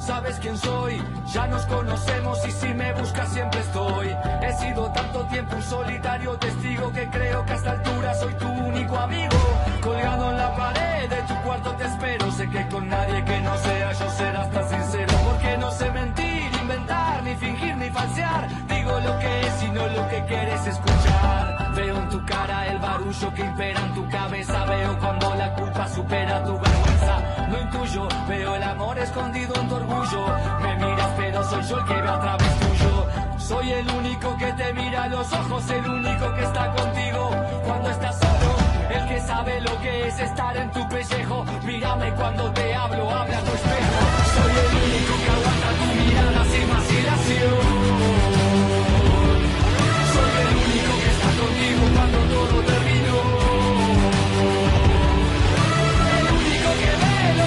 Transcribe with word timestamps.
Sabes 0.00 0.38
quién 0.40 0.56
soy, 0.56 1.02
ya 1.26 1.46
nos 1.46 1.66
conocemos 1.66 2.38
y 2.46 2.50
si 2.50 2.74
me 2.74 2.92
buscas 2.94 3.32
siempre 3.32 3.60
estoy. 3.60 4.08
He 4.42 4.52
sido 4.54 4.90
tanto 4.92 5.24
tiempo 5.26 5.56
un 5.56 5.62
solitario 5.62 6.36
testigo 6.38 6.92
que 6.92 7.08
creo 7.08 7.44
que 7.44 7.52
a 7.52 7.56
esta 7.56 7.70
altura 7.72 8.14
soy 8.14 8.34
tu 8.34 8.48
único 8.48 8.96
amigo. 8.96 9.36
Colgado 9.82 10.30
en 10.30 10.38
la 10.38 10.56
pared 10.56 11.08
de 11.08 11.22
tu 11.22 11.34
cuarto 11.42 11.72
te 11.72 11.84
espero, 11.84 12.30
sé 12.32 12.48
que 12.48 12.66
con 12.68 12.88
nadie 12.88 13.24
que 13.24 13.40
no 13.40 13.56
sea 13.58 13.92
yo 13.92 14.10
serás 14.10 14.50
tan 14.50 14.68
sincero, 14.68 15.12
porque 15.24 15.58
no 15.58 15.70
sé 15.70 15.90
mentir, 15.90 16.50
inventar, 16.60 17.22
ni 17.22 17.34
fingir, 17.36 17.76
ni 17.76 17.90
falsear. 17.90 18.48
Digo 18.68 19.00
lo 19.00 19.18
que 19.18 19.40
es 19.40 19.62
y 19.62 19.68
no 19.70 19.86
lo 19.86 20.08
que 20.08 20.24
quieres 20.24 20.66
escuchar. 20.66 21.59
Veo 21.80 21.96
en 21.96 22.08
tu 22.10 22.22
cara 22.26 22.66
el 22.66 22.78
barullo 22.78 23.32
que 23.32 23.40
impera 23.40 23.80
en 23.80 23.94
tu 23.94 24.06
cabeza, 24.10 24.64
veo 24.66 24.98
cuando 24.98 25.34
la 25.34 25.54
culpa 25.54 25.88
supera 25.88 26.44
tu 26.44 26.52
vergüenza. 26.52 27.46
No 27.48 27.58
intuyo, 27.58 28.08
veo 28.28 28.54
el 28.54 28.62
amor 28.62 28.98
escondido 28.98 29.54
en 29.54 29.66
tu 29.66 29.74
orgullo. 29.76 30.26
Me 30.60 30.74
miras, 30.76 31.10
pero 31.16 31.42
soy 31.42 31.62
yo 31.62 31.78
el 31.78 31.84
que 31.86 31.94
ve 31.94 32.08
a 32.08 32.20
través 32.20 32.60
tuyo. 32.60 33.06
Soy 33.38 33.72
el 33.72 33.90
único 33.92 34.36
que 34.36 34.52
te 34.52 34.74
mira 34.74 35.04
a 35.04 35.08
los 35.08 35.32
ojos, 35.32 35.70
el 35.70 35.88
único 35.88 36.34
que 36.34 36.42
está 36.42 36.70
contigo 36.74 37.30
cuando 37.64 37.90
estás 37.90 38.18
solo. 38.18 38.50
El 38.90 39.08
que 39.08 39.20
sabe 39.20 39.60
lo 39.62 39.80
que 39.80 40.08
es 40.08 40.20
estar 40.20 40.56
en 40.58 40.70
tu 40.72 40.86
pellejo. 40.86 41.44
Mírame 41.64 42.12
cuando 42.12 42.52
te 42.52 42.74
hablo, 42.74 43.10
habla 43.10 43.40
tu 43.40 43.52
espejo. 43.54 44.00
Soy 44.34 44.52
el 44.52 44.70
único 44.84 45.14
que 45.24 45.30
aguanta 45.30 45.68
tu 45.80 45.86
mirada 46.04 46.44
sin 46.44 46.68
vacilación. 46.68 48.19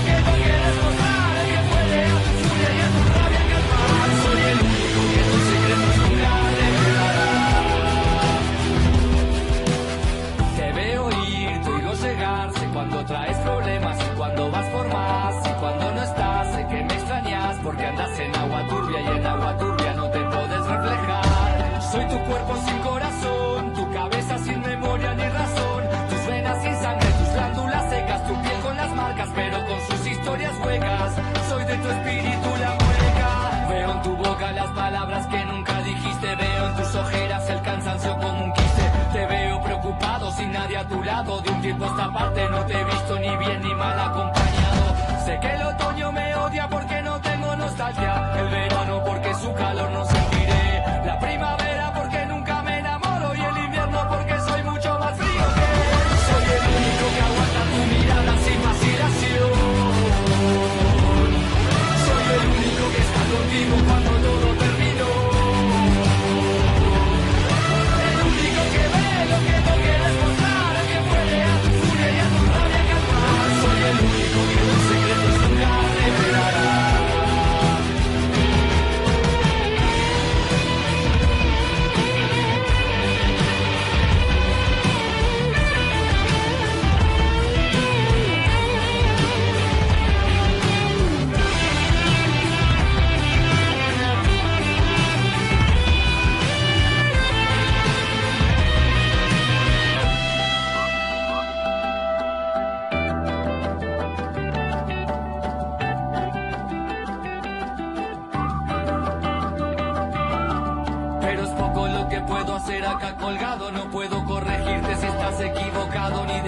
Ve 0.06 0.43
como 38.12 38.44
un 38.44 38.54
quiste. 38.54 38.92
Te 39.14 39.26
veo 39.26 39.62
preocupado 39.62 40.32
sin 40.32 40.52
nadie 40.52 40.78
a 40.78 40.88
tu 40.88 41.04
lado, 41.04 41.42
de 41.42 41.50
un 41.52 41.62
tiempo 41.62 41.86
a 41.86 41.88
esta 41.88 42.12
parte 42.12 42.50
no 42.50 42.66
te 42.66 42.74
he 42.74 42.84
visto 42.84 43.20
ni 43.20 43.36
bien 43.38 43.62
ni 43.62 43.74
mal 43.76 44.00
acompañado. 44.00 44.96
Sé 45.26 45.40
que 45.40 45.52
el 45.54 45.62
otoño 45.64 46.12
me 46.12 46.36
odia 46.36 46.68
porque 46.68 47.02
no 47.02 47.20
tengo 47.22 47.56
nostalgia, 47.56 48.34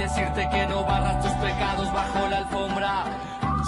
decirte 0.05 0.47
que 0.49 0.67
no 0.67 0.83
barras 0.85 1.19
tus 1.19 1.31
pecados 1.33 1.91
bajo 1.91 2.27
la 2.29 2.37
alfombra. 2.37 3.03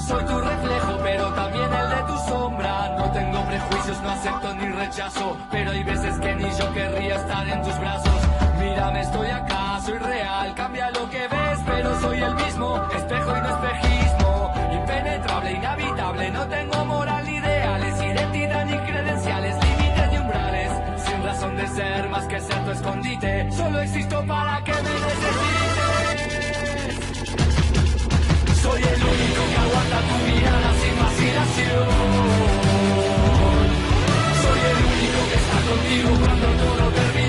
Soy 0.08 0.24
tu 0.24 0.40
reflejo, 0.40 1.00
pero 1.03 1.34
también 1.34 1.70
el 1.74 1.90
de 1.90 2.02
tu 2.09 2.18
sombra. 2.30 2.96
No 2.96 3.12
tengo 3.12 3.44
prejuicios, 3.46 4.00
no 4.03 4.09
acepto 4.12 4.53
ni 4.53 4.70
rechazo. 4.70 5.38
Pero 5.50 5.72
hay 5.72 5.84
veces 5.84 6.20
que 6.20 6.36
ni 6.36 6.50
yo 6.52 6.74
querría 6.74 7.16
estar 7.16 7.48
en 7.48 7.62
tus 7.64 7.78
brazos. 7.80 8.20
Mírame, 8.59 9.02
estoy 9.02 9.30
acá, 9.30 9.80
soy 9.84 9.98
real. 9.98 10.53
Cambia 10.53 10.92
lo 10.92 11.09
que 11.09 11.28
ves, 11.28 11.59
pero 11.66 12.00
soy 12.02 12.22
el 12.22 12.36
mismo. 12.36 12.84
Espejo 12.96 13.38
y 13.38 13.42
no 13.42 13.50
espejismo. 13.56 14.54
Impenetrable, 14.74 15.52
inhabitable. 15.54 16.31
No 16.31 16.48
tengo 16.48 16.86
moral 16.86 17.28
ideales, 17.28 18.02
identidad 18.04 18.66
ni 18.66 18.78
credenciales, 18.78 19.56
límites 19.66 20.12
ni 20.12 20.18
umbrales. 20.19 20.72
Sin 21.04 21.24
razón 21.24 21.58
de 21.58 21.68
ser 21.68 22.09
más 22.09 22.25
que 22.25 22.40
ser 22.40 22.64
tu 22.64 22.72
escondite. 22.72 23.52
Solo 23.52 23.81
existo 23.81 24.24
para 24.28 24.63
que 24.63 24.74
me 24.74 24.81
necesites. 24.81 26.06
Aguanta 29.77 30.00
tu 30.07 30.15
mirada 30.25 30.74
sin 30.81 30.95
vacilación. 31.03 31.88
Soy 34.41 34.59
el 34.71 34.77
único 34.94 35.19
que 35.29 35.38
está 35.44 35.57
contigo 35.69 36.09
cuando 36.25 36.47
todo 36.63 36.83
terminó. 36.91 37.26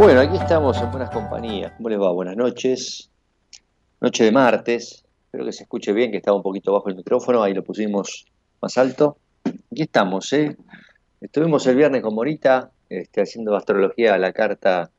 Bueno, 0.00 0.22
aquí 0.22 0.38
estamos 0.38 0.80
en 0.80 0.90
buenas 0.90 1.10
compañías. 1.10 1.74
¿Cómo 1.76 1.90
les 1.90 2.00
va? 2.00 2.10
Buenas 2.10 2.34
noches. 2.34 3.10
Noche 4.00 4.24
de 4.24 4.32
martes. 4.32 5.04
Espero 5.26 5.44
que 5.44 5.52
se 5.52 5.64
escuche 5.64 5.92
bien, 5.92 6.10
que 6.10 6.16
estaba 6.16 6.38
un 6.38 6.42
poquito 6.42 6.72
bajo 6.72 6.88
el 6.88 6.96
micrófono. 6.96 7.42
Ahí 7.42 7.52
lo 7.52 7.62
pusimos 7.62 8.24
más 8.62 8.78
alto. 8.78 9.18
Aquí 9.44 9.82
estamos, 9.82 10.32
¿eh? 10.32 10.56
Estuvimos 11.20 11.66
el 11.66 11.76
viernes 11.76 12.00
con 12.00 12.14
Morita 12.14 12.70
este, 12.88 13.20
haciendo 13.20 13.54
astrología 13.54 14.14
a 14.14 14.18
la 14.18 14.32
carta 14.32 14.90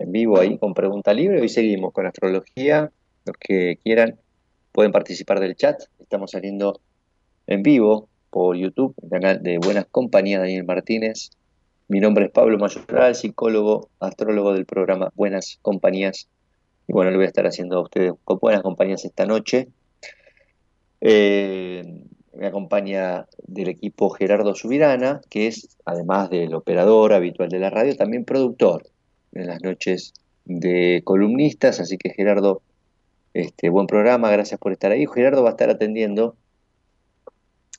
en 0.00 0.10
vivo 0.10 0.40
ahí 0.40 0.58
con 0.58 0.74
pregunta 0.74 1.12
libre. 1.14 1.40
Hoy 1.40 1.48
seguimos 1.48 1.92
con 1.92 2.06
astrología. 2.06 2.90
Los 3.26 3.36
que 3.38 3.78
quieran 3.84 4.18
pueden 4.72 4.90
participar 4.90 5.38
del 5.38 5.54
chat. 5.54 5.80
Estamos 6.00 6.32
saliendo 6.32 6.80
en 7.46 7.62
vivo 7.62 8.08
por 8.30 8.56
YouTube, 8.56 8.96
el 9.00 9.10
canal 9.10 9.44
de 9.44 9.58
Buenas 9.58 9.86
Compañías 9.92 10.40
Daniel 10.40 10.64
Martínez. 10.64 11.30
Mi 11.90 11.98
nombre 11.98 12.26
es 12.26 12.30
Pablo 12.30 12.56
Mayoral, 12.56 13.16
psicólogo, 13.16 13.88
astrólogo 13.98 14.52
del 14.54 14.64
programa 14.64 15.10
Buenas 15.16 15.58
Compañías. 15.60 16.28
Y 16.86 16.92
bueno, 16.92 17.10
le 17.10 17.16
voy 17.16 17.24
a 17.24 17.28
estar 17.28 17.48
haciendo 17.48 17.78
a 17.78 17.82
ustedes 17.82 18.12
buenas 18.40 18.62
compañías 18.62 19.04
esta 19.04 19.26
noche. 19.26 19.66
Eh, 21.00 21.82
me 22.32 22.46
acompaña 22.46 23.26
del 23.44 23.70
equipo 23.70 24.08
Gerardo 24.10 24.54
Subirana, 24.54 25.20
que 25.28 25.48
es, 25.48 25.78
además 25.84 26.30
del 26.30 26.54
operador 26.54 27.12
habitual 27.12 27.48
de 27.48 27.58
la 27.58 27.70
radio, 27.70 27.96
también 27.96 28.24
productor 28.24 28.86
en 29.32 29.48
las 29.48 29.60
noches 29.60 30.14
de 30.44 31.02
columnistas. 31.02 31.80
Así 31.80 31.98
que 31.98 32.10
Gerardo, 32.10 32.62
este, 33.34 33.68
buen 33.68 33.88
programa, 33.88 34.30
gracias 34.30 34.60
por 34.60 34.70
estar 34.70 34.92
ahí. 34.92 35.06
Gerardo 35.12 35.42
va 35.42 35.48
a 35.48 35.52
estar 35.54 35.70
atendiendo 35.70 36.36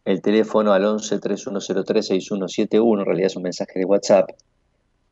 el 0.05 0.21
teléfono 0.21 0.73
al 0.73 0.85
11 0.85 1.19
3103 1.19 2.07
6171, 2.07 3.01
en 3.01 3.05
realidad 3.05 3.27
es 3.27 3.35
un 3.35 3.43
mensaje 3.43 3.79
de 3.79 3.85
WhatsApp, 3.85 4.29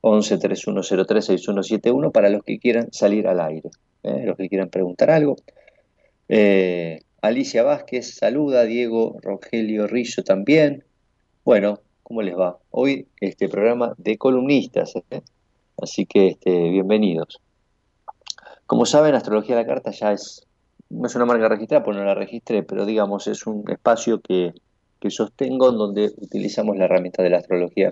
11 0.02 0.38
3103 0.38 1.26
6171 1.26 2.12
para 2.12 2.30
los 2.30 2.44
que 2.44 2.60
quieran 2.60 2.92
salir 2.92 3.28
al 3.28 3.40
aire, 3.42 3.70
¿eh? 4.04 4.24
los 4.26 4.38
que 4.38 4.50
quieran 4.50 4.70
preguntar 4.70 5.12
algo. 5.12 5.36
Eh, 6.28 7.02
Alicia 7.22 7.64
Vázquez 7.64 8.16
saluda, 8.16 8.64
Diego 8.64 9.18
Rogelio 9.22 9.88
Rizzo 9.88 10.24
también. 10.24 10.84
Bueno, 11.44 11.80
¿cómo 12.04 12.22
les 12.22 12.38
va? 12.38 12.58
Hoy 12.72 13.08
este 13.20 13.50
programa 13.50 13.94
de 13.98 14.18
columnistas, 14.18 14.96
¿eh? 14.96 15.22
así 15.82 16.06
que 16.06 16.28
este, 16.30 16.70
bienvenidos. 16.70 17.42
Como 18.66 18.86
saben, 18.86 19.16
Astrología 19.16 19.56
de 19.56 19.64
la 19.64 19.68
Carta 19.68 19.92
ya 19.92 20.14
es, 20.14 20.46
no 20.90 21.08
es 21.08 21.16
una 21.16 21.26
marca 21.26 21.50
registrada, 21.50 21.84
pues 21.84 21.98
no 21.98 22.04
la 22.04 22.16
registré, 22.16 22.64
pero 22.64 22.86
digamos 22.86 23.28
es 23.28 23.46
un 23.48 23.64
espacio 23.70 24.22
que 24.22 24.54
que 25.00 25.10
sostengo 25.10 25.70
en 25.70 25.78
donde 25.78 26.12
utilizamos 26.18 26.78
la 26.78 26.86
herramienta 26.86 27.24
de 27.24 27.30
la 27.30 27.38
astrología 27.38 27.90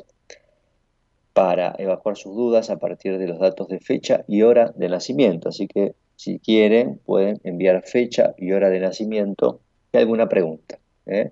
para 1.33 1.75
evacuar 1.77 2.17
sus 2.17 2.35
dudas 2.35 2.69
a 2.69 2.77
partir 2.77 3.17
de 3.17 3.27
los 3.27 3.39
datos 3.39 3.67
de 3.67 3.79
fecha 3.79 4.25
y 4.27 4.41
hora 4.41 4.73
de 4.75 4.89
nacimiento. 4.89 5.49
Así 5.49 5.67
que 5.67 5.93
si 6.15 6.39
quieren 6.39 6.99
pueden 7.05 7.39
enviar 7.43 7.83
fecha 7.85 8.33
y 8.37 8.51
hora 8.51 8.69
de 8.69 8.79
nacimiento 8.79 9.59
y 9.93 9.97
alguna 9.97 10.27
pregunta. 10.27 10.79
¿eh? 11.05 11.31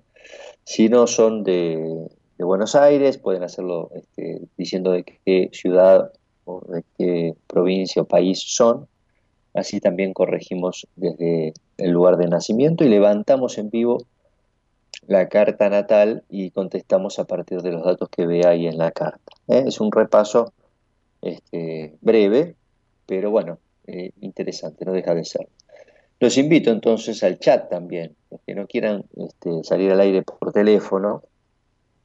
Si 0.64 0.88
no 0.88 1.06
son 1.06 1.42
de, 1.44 2.08
Buenos 2.38 2.74
Aires, 2.74 3.18
pueden 3.18 3.42
hacerlo 3.42 3.90
este, 3.94 4.42
diciendo 4.56 4.92
de 4.92 5.04
qué 5.04 5.50
ciudad 5.52 6.12
o 6.44 6.60
de 6.68 6.84
qué 6.96 7.34
provincia 7.46 8.02
o 8.02 8.04
país 8.04 8.42
son. 8.46 8.86
Así 9.54 9.80
también 9.80 10.12
corregimos 10.12 10.86
desde 10.96 11.54
el 11.78 11.90
lugar 11.90 12.16
de 12.16 12.28
nacimiento 12.28 12.84
y 12.84 12.88
levantamos 12.88 13.58
en 13.58 13.70
vivo 13.70 14.06
la 15.06 15.28
carta 15.28 15.68
natal 15.68 16.24
y 16.28 16.50
contestamos 16.50 17.18
a 17.18 17.24
partir 17.24 17.62
de 17.62 17.72
los 17.72 17.84
datos 17.84 18.08
que 18.08 18.26
ve 18.26 18.46
ahí 18.46 18.66
en 18.66 18.78
la 18.78 18.90
carta. 18.90 19.32
¿eh? 19.48 19.64
Es 19.66 19.80
un 19.80 19.92
repaso 19.92 20.52
este, 21.22 21.96
breve, 22.00 22.56
pero 23.06 23.30
bueno, 23.30 23.58
eh, 23.86 24.10
interesante, 24.20 24.84
no 24.84 24.92
deja 24.92 25.14
de 25.14 25.24
ser. 25.24 25.48
Los 26.18 26.38
invito 26.38 26.70
entonces 26.70 27.22
al 27.22 27.38
chat 27.38 27.68
también, 27.68 28.16
los 28.30 28.40
que 28.46 28.54
no 28.54 28.66
quieran 28.66 29.04
este, 29.16 29.62
salir 29.64 29.92
al 29.92 30.00
aire 30.00 30.22
por 30.22 30.52
teléfono, 30.52 31.22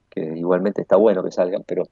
que 0.10 0.22
igualmente 0.36 0.82
está 0.82 0.98
bueno 0.98 1.24
que 1.24 1.32
salgan, 1.32 1.64
pero 1.66 1.88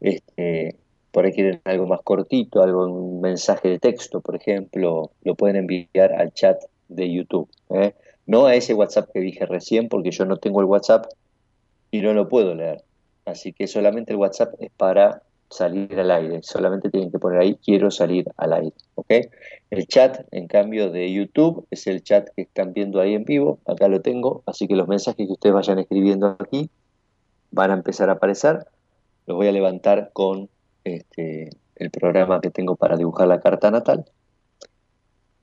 este, 0.00 0.76
por 1.10 1.24
ahí 1.24 1.32
quieren 1.32 1.60
algo 1.64 1.86
más 1.86 2.02
cortito, 2.02 2.62
algo, 2.62 2.84
un 2.86 3.20
mensaje 3.20 3.68
de 3.68 3.78
texto, 3.78 4.20
por 4.20 4.36
ejemplo, 4.36 5.10
lo 5.22 5.34
pueden 5.34 5.56
enviar 5.56 6.12
al 6.12 6.32
chat 6.34 6.62
de 6.88 7.10
YouTube. 7.10 7.48
¿eh? 7.70 7.94
No 8.26 8.46
a 8.46 8.54
ese 8.54 8.74
WhatsApp 8.74 9.10
que 9.12 9.20
dije 9.20 9.46
recién, 9.46 9.88
porque 9.88 10.10
yo 10.10 10.24
no 10.24 10.36
tengo 10.36 10.60
el 10.60 10.66
WhatsApp 10.66 11.06
y 11.90 12.00
no 12.00 12.12
lo 12.12 12.28
puedo 12.28 12.54
leer. 12.54 12.82
Así 13.24 13.52
que 13.52 13.66
solamente 13.66 14.12
el 14.12 14.18
WhatsApp 14.18 14.54
es 14.60 14.70
para 14.76 15.22
salir 15.48 15.98
al 15.98 16.10
aire. 16.10 16.40
Solamente 16.42 16.90
tienen 16.90 17.10
que 17.10 17.18
poner 17.18 17.40
ahí 17.40 17.56
quiero 17.64 17.90
salir 17.90 18.26
al 18.36 18.52
aire. 18.52 18.72
¿ok? 18.96 19.12
El 19.70 19.86
chat, 19.86 20.26
en 20.32 20.48
cambio, 20.48 20.90
de 20.90 21.12
YouTube 21.12 21.66
es 21.70 21.86
el 21.86 22.02
chat 22.02 22.28
que 22.34 22.42
están 22.42 22.72
viendo 22.72 23.00
ahí 23.00 23.14
en 23.14 23.24
vivo. 23.24 23.60
Acá 23.66 23.88
lo 23.88 24.00
tengo. 24.00 24.42
Así 24.46 24.66
que 24.66 24.74
los 24.74 24.88
mensajes 24.88 25.26
que 25.26 25.32
ustedes 25.32 25.54
vayan 25.54 25.78
escribiendo 25.78 26.36
aquí 26.40 26.68
van 27.50 27.70
a 27.70 27.74
empezar 27.74 28.10
a 28.10 28.14
aparecer. 28.14 28.66
Los 29.26 29.36
voy 29.36 29.48
a 29.48 29.52
levantar 29.52 30.10
con 30.12 30.48
este, 30.84 31.50
el 31.76 31.90
programa 31.90 32.40
que 32.40 32.50
tengo 32.50 32.76
para 32.76 32.96
dibujar 32.96 33.28
la 33.28 33.40
carta 33.40 33.70
natal 33.70 34.04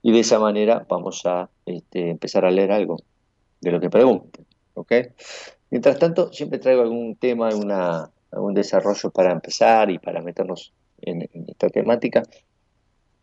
y 0.04 0.12
de 0.12 0.20
esa 0.20 0.38
manera 0.38 0.86
vamos 0.88 1.26
a 1.26 1.50
este, 1.66 2.10
empezar 2.10 2.46
a 2.46 2.52
leer 2.52 2.74
algo 2.74 2.98
de 3.62 3.72
lo 3.72 3.80
que 3.80 3.90
pregunten. 3.90 4.46
¿ok? 4.74 4.92
Mientras 5.72 5.98
tanto, 5.98 6.32
siempre 6.32 6.60
traigo 6.60 6.82
algún 6.82 7.16
tema, 7.16 7.50
algún 7.50 8.54
desarrollo 8.54 9.10
para 9.12 9.32
empezar 9.32 9.90
y 9.90 9.98
para 9.98 10.22
meternos 10.22 10.74
en, 11.02 11.28
esta 11.48 11.70
temática. 11.70 12.22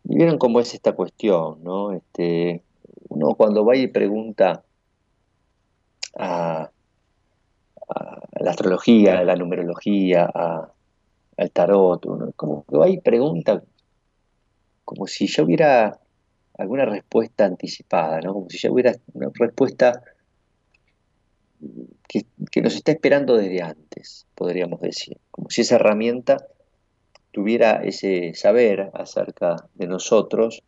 Y 0.03 0.15
vieron 0.15 0.39
cómo 0.39 0.59
es 0.59 0.73
esta 0.73 0.93
cuestión, 0.93 1.63
¿no? 1.63 1.93
Este, 1.93 2.63
uno 3.09 3.35
cuando 3.35 3.63
va 3.63 3.75
y 3.75 3.87
pregunta 3.87 4.63
a, 6.17 6.71
la 8.39 8.49
astrología, 8.49 9.19
a 9.19 9.23
la 9.23 9.35
numerología, 9.35 10.25
al 10.25 11.51
tarot, 11.51 12.05
uno 12.07 12.31
como 12.35 12.65
que 12.65 12.77
va 12.77 12.89
y 12.89 12.99
pregunta 12.99 13.61
como 14.83 15.07
si 15.07 15.27
yo 15.27 15.43
hubiera 15.43 15.99
alguna 16.57 16.85
respuesta 16.85 17.45
anticipada, 17.45 18.19
¿no? 18.21 18.33
Como 18.33 18.49
si 18.49 18.57
ya 18.57 18.71
hubiera 18.71 18.93
una 19.13 19.29
respuesta 19.33 20.03
que, 22.07 22.61
nos 22.61 22.75
está 22.75 22.91
esperando 22.91 23.37
desde 23.37 23.61
antes, 23.61 24.27
podríamos 24.35 24.81
decir. 24.81 25.17
Como 25.29 25.49
si 25.49 25.61
esa 25.61 25.75
herramienta 25.75 26.45
tuviera 27.31 27.83
ese 27.83 28.33
saber 28.33 28.91
acerca 28.93 29.55
de 29.75 29.87
nosotros 29.87 30.63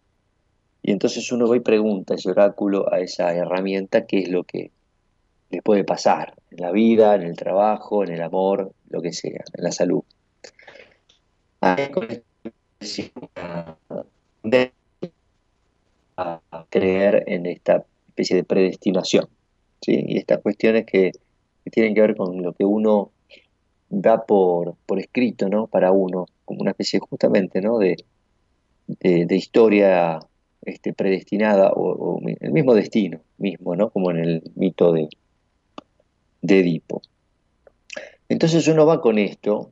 y 0.81 0.91
entonces 0.91 1.31
uno 1.31 1.47
va 1.47 1.57
y 1.57 1.61
pregunta 1.61 2.15
ese 2.15 2.29
oráculo 2.29 2.91
a 2.93 2.99
esa 2.99 3.33
herramienta 3.33 4.05
qué 4.05 4.19
es 4.19 4.29
lo 4.29 4.43
que 4.43 4.71
le 5.49 5.61
puede 5.61 5.83
pasar 5.83 6.33
en 6.51 6.61
la 6.61 6.71
vida, 6.71 7.15
en 7.15 7.23
el 7.23 7.35
trabajo, 7.35 8.03
en 8.03 8.11
el 8.11 8.21
amor, 8.21 8.73
lo 8.89 9.01
que 9.01 9.13
sea, 9.13 9.43
en 9.53 9.63
la 9.63 9.71
salud 9.71 10.03
a 16.17 16.41
creer 16.69 17.23
en 17.27 17.45
esta 17.45 17.85
especie 18.07 18.35
de 18.35 18.43
predestinación. 18.43 19.27
Y 19.85 20.17
estas 20.17 20.41
cuestiones 20.41 20.85
que, 20.85 21.11
tienen 21.71 21.95
que 21.95 22.01
ver 22.01 22.15
con 22.15 22.41
lo 22.41 22.53
que 22.53 22.65
uno 22.65 23.11
da 23.89 24.25
por, 24.25 24.75
por 24.85 24.99
escrito 24.99 25.47
¿no? 25.49 25.67
para 25.67 25.91
uno, 25.91 26.25
como 26.45 26.61
una 26.61 26.71
especie 26.71 26.99
justamente 26.99 27.61
¿no? 27.61 27.77
de, 27.77 27.95
de, 28.87 29.35
historia 29.35 30.19
este, 30.61 30.93
predestinada 30.93 31.71
o, 31.73 32.19
el 32.39 32.51
mismo 32.51 32.73
destino 32.75 33.21
mismo, 33.37 33.75
¿no? 33.75 33.89
como 33.89 34.11
en 34.11 34.17
el 34.17 34.43
mito 34.55 34.91
de, 34.91 35.07
de 36.41 36.59
Edipo. 36.59 37.01
Entonces 38.27 38.67
uno 38.67 38.85
va 38.85 39.01
con 39.01 39.17
esto 39.17 39.71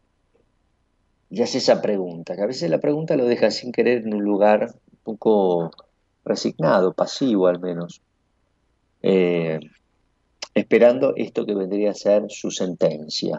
y 1.30 1.42
hace 1.42 1.60
esa 1.60 1.82
pregunta, 1.82 2.36
que 2.36 2.42
a 2.42 2.48
veces 2.48 2.70
la 2.70 2.80
pregunta 2.80 3.16
lo 3.16 3.26
deja 3.26 3.52
sin 3.52 3.72
querer 3.72 4.04
en 4.06 4.14
un 4.14 4.24
lugar 4.24 4.74
un 4.92 5.00
poco 5.04 5.72
resignado, 6.24 6.94
pasivo 6.94 7.48
al 7.48 7.60
menos, 7.60 8.01
eh, 9.01 9.60
esperando 10.54 11.13
esto 11.16 11.46
que 11.46 11.56
vendría 11.56 11.92
a 11.92 11.96
ser 11.96 12.25
su 12.30 12.51
sentencia. 12.51 13.38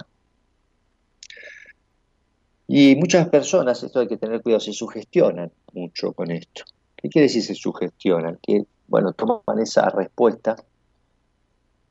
Y 2.67 2.97
muchas 2.97 3.29
personas, 3.29 3.83
esto 3.83 4.01
hay 4.01 4.09
que 4.09 4.17
tener 4.17 4.41
cuidado, 4.43 4.61
se 4.61 4.73
sugestionan 4.73 5.53
mucho 5.73 6.13
con 6.13 6.31
esto. 6.31 6.65
¿Qué 6.97 7.09
quiere 7.09 7.27
decir 7.27 7.43
se 7.43 7.55
sugestionan? 7.55 8.39
Que, 8.41 8.65
bueno, 8.87 9.13
toman 9.13 9.59
esa 9.61 9.91
respuesta 9.91 10.57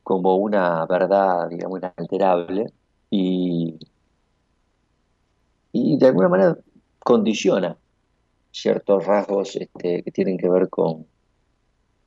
como 0.04 0.38
una 0.38 0.86
verdad, 0.88 1.50
digamos, 1.50 1.80
inalterable 1.80 2.72
y, 3.10 3.78
y 5.72 5.98
de 5.98 6.08
alguna 6.08 6.30
manera 6.30 6.58
condiciona 7.00 7.78
ciertos 8.52 9.06
rasgos 9.06 9.56
este, 9.56 10.04
que 10.04 10.12
tienen 10.12 10.38
que 10.38 10.50
ver 10.50 10.70
con, 10.70 11.06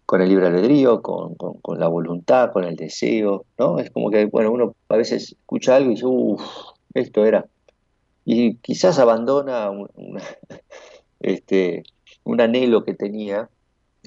con 0.07 0.21
el 0.21 0.29
libre 0.29 0.47
albedrío, 0.47 1.03
con, 1.03 1.35
con, 1.35 1.79
la 1.79 1.89
voluntad, 1.89 2.53
con 2.53 2.65
el 2.65 2.77
deseo, 2.77 3.47
¿no? 3.59 3.79
Es 3.79 3.91
como 3.91 4.11
que, 4.11 4.27
bueno, 4.27 4.53
uno 4.53 4.75
a 4.89 4.97
veces 4.97 5.33
escucha 5.33 5.77
algo 5.77 5.91
y 5.91 5.95
dice, 5.95 6.07
uff, 6.07 6.43
esto 6.95 7.25
era. 7.25 7.47
Y 8.25 8.57
quizás 8.57 8.99
abandona 8.99 9.71
este, 11.21 11.85
un 12.25 12.41
anhelo 12.41 12.85
que 12.85 12.95
tenía 12.95 13.49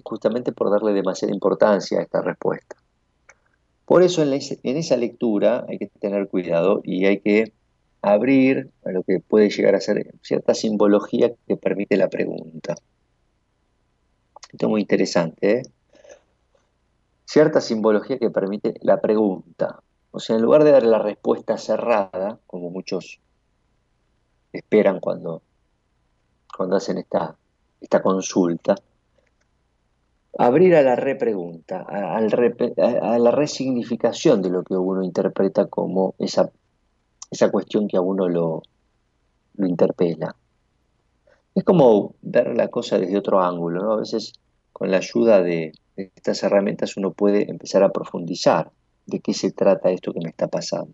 justamente 0.03 0.51
por 0.51 0.71
darle 0.71 0.93
demasiada 0.93 1.33
importancia 1.33 1.99
a 1.99 2.03
esta 2.03 2.21
respuesta. 2.21 2.75
Por 3.85 4.03
eso 4.03 4.21
en, 4.21 4.33
esa 4.33 4.97
lectura 4.97 5.65
hay 5.67 5.77
que 5.77 5.87
tener 5.87 6.27
cuidado 6.27 6.81
y 6.83 7.05
hay 7.05 7.19
que 7.19 7.53
abrir 8.11 8.71
a 8.85 8.91
lo 8.91 9.03
que 9.03 9.19
puede 9.19 9.49
llegar 9.49 9.75
a 9.75 9.81
ser 9.81 10.13
cierta 10.21 10.53
simbología 10.53 11.31
que 11.47 11.57
permite 11.57 11.97
la 11.97 12.09
pregunta. 12.09 12.75
Esto 14.51 14.65
es 14.65 14.69
muy 14.69 14.81
interesante. 14.81 15.51
¿eh? 15.51 15.61
Cierta 17.25 17.61
simbología 17.61 18.17
que 18.17 18.29
permite 18.29 18.75
la 18.81 19.01
pregunta. 19.01 19.81
O 20.11 20.19
sea, 20.19 20.35
en 20.35 20.41
lugar 20.41 20.63
de 20.63 20.71
dar 20.71 20.83
la 20.83 20.99
respuesta 20.99 21.57
cerrada, 21.57 22.39
como 22.47 22.69
muchos 22.69 23.19
esperan 24.53 24.99
cuando, 24.99 25.41
cuando 26.55 26.77
hacen 26.77 26.97
esta, 26.97 27.35
esta 27.81 28.01
consulta, 28.01 28.75
abrir 30.37 30.75
a 30.75 30.81
la 30.81 30.95
repregunta, 30.95 31.85
a, 31.87 32.17
a, 32.17 33.19
la 33.19 33.31
resignificación 33.31 34.41
de 34.41 34.49
lo 34.49 34.63
que 34.63 34.75
uno 34.75 35.03
interpreta 35.03 35.65
como 35.67 36.15
esa, 36.19 36.51
esa 37.29 37.51
cuestión 37.51 37.87
que 37.87 37.97
a 37.97 38.01
uno 38.01 38.27
lo, 38.27 38.61
lo 39.55 39.67
interpela. 39.67 40.35
Es 41.55 41.63
como 41.63 42.15
ver 42.21 42.55
la 42.55 42.67
cosa 42.67 42.99
desde 42.99 43.17
otro 43.17 43.41
ángulo, 43.41 43.83
¿no? 43.83 43.93
A 43.93 43.97
veces 43.97 44.33
con 44.71 44.91
la 44.91 44.97
ayuda 44.97 45.41
de, 45.41 45.71
estas 45.95 46.43
herramientas 46.43 46.97
uno 46.97 47.11
puede 47.11 47.49
empezar 47.49 47.81
a 47.81 47.91
profundizar 47.91 48.69
de 49.07 49.19
qué 49.19 49.33
se 49.33 49.51
trata 49.51 49.89
esto 49.89 50.13
que 50.13 50.19
me 50.19 50.29
está 50.29 50.47
pasando. 50.47 50.93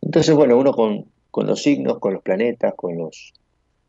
Entonces, 0.00 0.34
bueno, 0.34 0.56
uno 0.56 0.72
con, 0.72 1.06
los 1.44 1.62
signos, 1.62 1.98
con 1.98 2.14
los 2.14 2.22
planetas, 2.22 2.74
con, 2.76 2.96
los, 2.96 3.32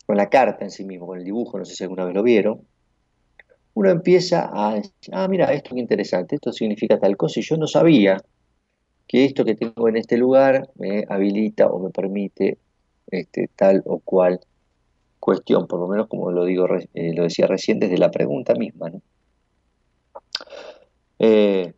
con 0.08 0.18
la 0.18 0.30
carta 0.30 0.66
en 0.66 0.72
sí 0.72 0.84
mismo, 0.86 1.06
con 1.06 1.20
el 1.20 1.24
dibujo, 1.24 1.60
no 1.60 1.66
sé 1.66 1.76
si 1.76 1.84
alguna 1.84 2.06
vez 2.06 2.16
lo 2.16 2.24
vieron, 2.24 2.62
uno 3.76 3.92
empieza 3.92 4.50
a 4.52 4.74
decir, 4.74 4.92
ah, 5.12 5.28
mira, 5.28 5.54
esto 5.54 5.76
es 5.76 5.80
interesante, 5.80 6.36
esto 6.36 6.52
significa 6.52 7.00
tal 7.00 7.16
cosa, 7.16 7.40
y 7.40 7.44
yo 7.44 7.58
no 7.58 7.68
sabía 7.68 8.18
que 9.10 9.26
esto 9.26 9.44
que 9.44 9.56
tengo 9.56 9.90
en 9.90 9.98
este 9.98 10.18
lugar 10.18 10.70
me 10.76 11.04
habilita 11.10 11.66
o 11.66 11.80
me 11.80 11.90
permite 11.90 12.60
este, 13.08 13.50
tal 13.56 13.82
o 13.88 13.98
cual 13.98 14.40
cuestión, 15.20 15.66
por 15.66 15.80
lo 15.80 15.88
menos 15.88 16.08
como 16.08 16.32
lo 16.32 16.46
digo, 16.46 16.68
eh, 16.94 17.14
lo 17.16 17.24
decía 17.24 17.48
recién 17.48 17.80
desde 17.80 17.98
la 17.98 18.12
pregunta 18.12 18.54
misma. 18.54 18.92
Eh, 21.18 21.74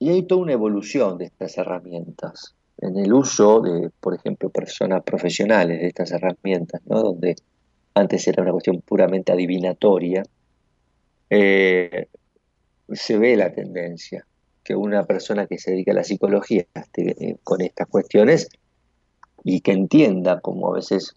y 0.00 0.08
hay 0.10 0.24
toda 0.24 0.42
una 0.42 0.52
evolución 0.52 1.16
de 1.16 1.26
estas 1.26 1.56
herramientas, 1.56 2.56
en 2.78 2.98
el 2.98 3.12
uso 3.12 3.60
de, 3.60 3.90
por 4.00 4.16
ejemplo, 4.16 4.50
personas 4.50 5.04
profesionales 5.04 5.80
de 5.80 5.86
estas 5.86 6.10
herramientas, 6.10 6.82
¿no? 6.86 7.00
donde 7.04 7.36
antes 7.94 8.26
era 8.26 8.42
una 8.42 8.50
cuestión 8.50 8.80
puramente 8.80 9.30
adivinatoria, 9.30 10.24
eh, 11.30 12.08
se 12.92 13.16
ve 13.16 13.36
la 13.36 13.52
tendencia 13.52 14.26
que 14.66 14.74
una 14.74 15.04
persona 15.04 15.46
que 15.46 15.58
se 15.58 15.70
dedica 15.70 15.92
a 15.92 15.94
la 15.94 16.02
psicología 16.02 16.66
eh, 16.96 17.36
con 17.44 17.60
estas 17.60 17.86
cuestiones 17.86 18.48
y 19.44 19.60
que 19.60 19.70
entienda 19.70 20.40
cómo 20.40 20.72
a 20.72 20.74
veces 20.74 21.14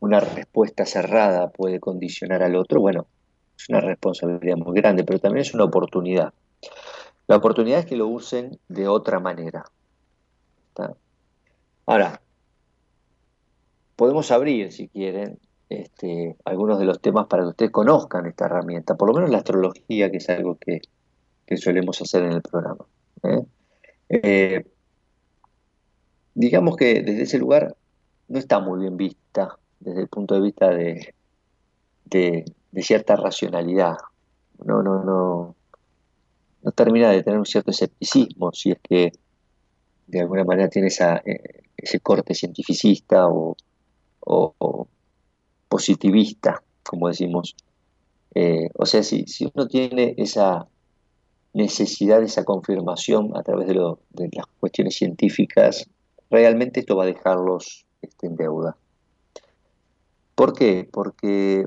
una 0.00 0.18
respuesta 0.18 0.86
cerrada 0.86 1.50
puede 1.50 1.78
condicionar 1.78 2.42
al 2.42 2.56
otro, 2.56 2.80
bueno, 2.80 3.06
es 3.58 3.68
una 3.68 3.80
responsabilidad 3.80 4.56
muy 4.56 4.74
grande, 4.80 5.04
pero 5.04 5.18
también 5.18 5.42
es 5.42 5.52
una 5.52 5.64
oportunidad. 5.64 6.32
La 7.26 7.36
oportunidad 7.36 7.80
es 7.80 7.86
que 7.86 7.96
lo 7.96 8.06
usen 8.06 8.58
de 8.68 8.88
otra 8.88 9.20
manera. 9.20 9.64
Ahora, 11.84 12.20
podemos 13.94 14.30
abrir, 14.30 14.72
si 14.72 14.88
quieren, 14.88 15.38
este, 15.68 16.36
algunos 16.46 16.78
de 16.78 16.86
los 16.86 17.00
temas 17.00 17.26
para 17.26 17.42
que 17.42 17.50
ustedes 17.50 17.72
conozcan 17.72 18.26
esta 18.26 18.46
herramienta, 18.46 18.94
por 18.94 19.08
lo 19.08 19.14
menos 19.14 19.30
la 19.30 19.38
astrología, 19.38 20.10
que 20.10 20.16
es 20.16 20.28
algo 20.30 20.56
que, 20.56 20.80
solemos 21.54 22.00
hacer 22.02 22.24
en 22.24 22.32
el 22.32 22.42
programa. 22.42 22.84
¿eh? 23.22 23.42
Eh, 24.08 24.66
digamos 26.34 26.76
que 26.76 27.02
desde 27.02 27.22
ese 27.22 27.38
lugar 27.38 27.76
no 28.28 28.38
está 28.38 28.58
muy 28.60 28.80
bien 28.80 28.96
vista 28.96 29.58
desde 29.80 30.00
el 30.00 30.08
punto 30.08 30.34
de 30.34 30.40
vista 30.40 30.68
de, 30.70 31.14
de, 32.04 32.44
cierta 32.82 33.16
racionalidad. 33.16 33.96
No, 34.64 34.82
no, 34.82 35.04
no, 35.04 35.54
no 36.62 36.72
termina 36.72 37.10
de 37.10 37.22
tener 37.22 37.38
un 37.38 37.46
cierto 37.46 37.70
escepticismo 37.70 38.52
si 38.52 38.72
es 38.72 38.78
que 38.82 39.12
de 40.06 40.20
alguna 40.20 40.44
manera 40.44 40.68
tiene 40.68 40.88
eh, 40.88 41.62
ese 41.76 42.00
corte 42.00 42.34
cientificista 42.34 43.26
o, 43.28 43.56
positivista, 45.68 46.62
como 46.82 47.08
decimos. 47.08 47.54
O 48.74 48.86
sea, 48.86 49.02
si, 49.02 49.26
si, 49.26 49.50
uno 49.54 49.66
tiene 49.66 50.14
esa 50.18 50.68
necesidad 51.56 52.20
de 52.20 52.26
esa 52.26 52.44
confirmación 52.44 53.34
a 53.34 53.42
través 53.42 53.66
de, 53.66 53.74
de 54.10 54.28
las 54.32 54.46
cuestiones 54.60 54.94
científicas, 54.94 55.88
realmente 56.30 56.80
esto 56.80 56.96
va 56.96 57.04
a 57.04 57.06
dejarlos 57.06 57.86
este, 58.02 58.26
en 58.26 58.36
deuda. 58.36 58.76
¿Por 60.34 60.52
qué? 60.52 60.86
Porque 60.92 61.66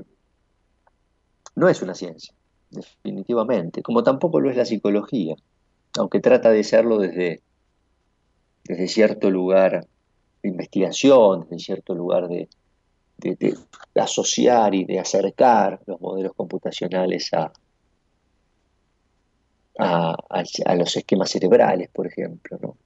no 1.56 1.68
es 1.68 1.82
una 1.82 1.96
ciencia, 1.96 2.32
definitivamente, 2.70 3.82
como 3.82 4.04
tampoco 4.04 4.38
lo 4.38 4.48
es 4.48 4.56
la 4.56 4.64
psicología, 4.64 5.34
aunque 5.98 6.20
trata 6.20 6.50
de 6.50 6.62
serlo 6.62 6.98
desde, 6.98 7.42
desde 8.62 8.86
cierto 8.86 9.28
lugar 9.28 9.88
de 10.44 10.48
investigación, 10.48 11.48
desde 11.50 11.58
cierto 11.58 11.96
lugar 11.96 12.28
de, 12.28 12.48
asociar 13.96 14.72
y 14.74 14.84
de 14.84 15.00
acercar 15.00 15.80
los 15.86 16.00
modelos 16.00 16.32
computacionales 16.34 17.34
a, 17.34 17.52
a, 19.78 20.16
los 20.76 20.96
esquemas 20.96 21.30
cerebrales, 21.30 21.88
por 21.90 22.06
ejemplo, 22.06 22.58
¿no? 22.60 22.76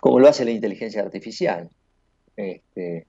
como 0.00 0.20
lo 0.20 0.28
hace 0.28 0.44
la 0.44 0.50
inteligencia 0.50 1.02
artificial, 1.02 1.68
este, 2.36 3.06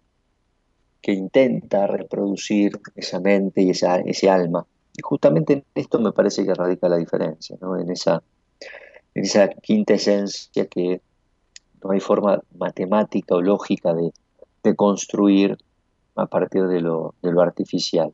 que 1.02 1.12
intenta 1.12 1.88
reproducir 1.88 2.80
esa 2.96 3.20
mente 3.20 3.62
y 3.62 3.70
esa, 3.72 3.98
ese 4.00 4.30
alma. 4.30 4.66
Y 4.98 5.02
justamente 5.02 5.54
en 5.54 5.66
esto 5.76 6.00
me 6.00 6.12
parece 6.12 6.46
que 6.46 6.54
radica 6.54 6.90
la 6.90 6.98
diferencia, 6.98 7.58
¿no? 7.62 7.78
en, 7.78 7.92
esa, 7.92 8.24
en 9.14 9.24
esa 9.24 9.50
quinta 9.50 9.94
esencia 9.94 10.66
que 10.66 11.02
no 11.84 11.92
hay 11.92 12.00
forma 12.00 12.42
matemática 12.58 13.36
o 13.36 13.42
lógica 13.42 13.94
de, 13.94 14.12
construir 14.76 15.58
a 16.16 16.28
partir 16.28 16.68
de 16.68 16.80
lo, 16.80 17.16
de 17.24 17.32
lo 17.32 17.42
artificial. 17.42 18.14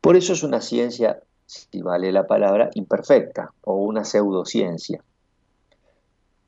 Por 0.00 0.16
eso 0.16 0.32
es 0.32 0.42
una 0.42 0.60
ciencia, 0.60 1.22
si 1.52 1.82
vale 1.82 2.10
la 2.12 2.26
palabra, 2.26 2.70
imperfecta 2.74 3.52
o 3.62 3.74
una 3.74 4.04
pseudociencia. 4.04 5.02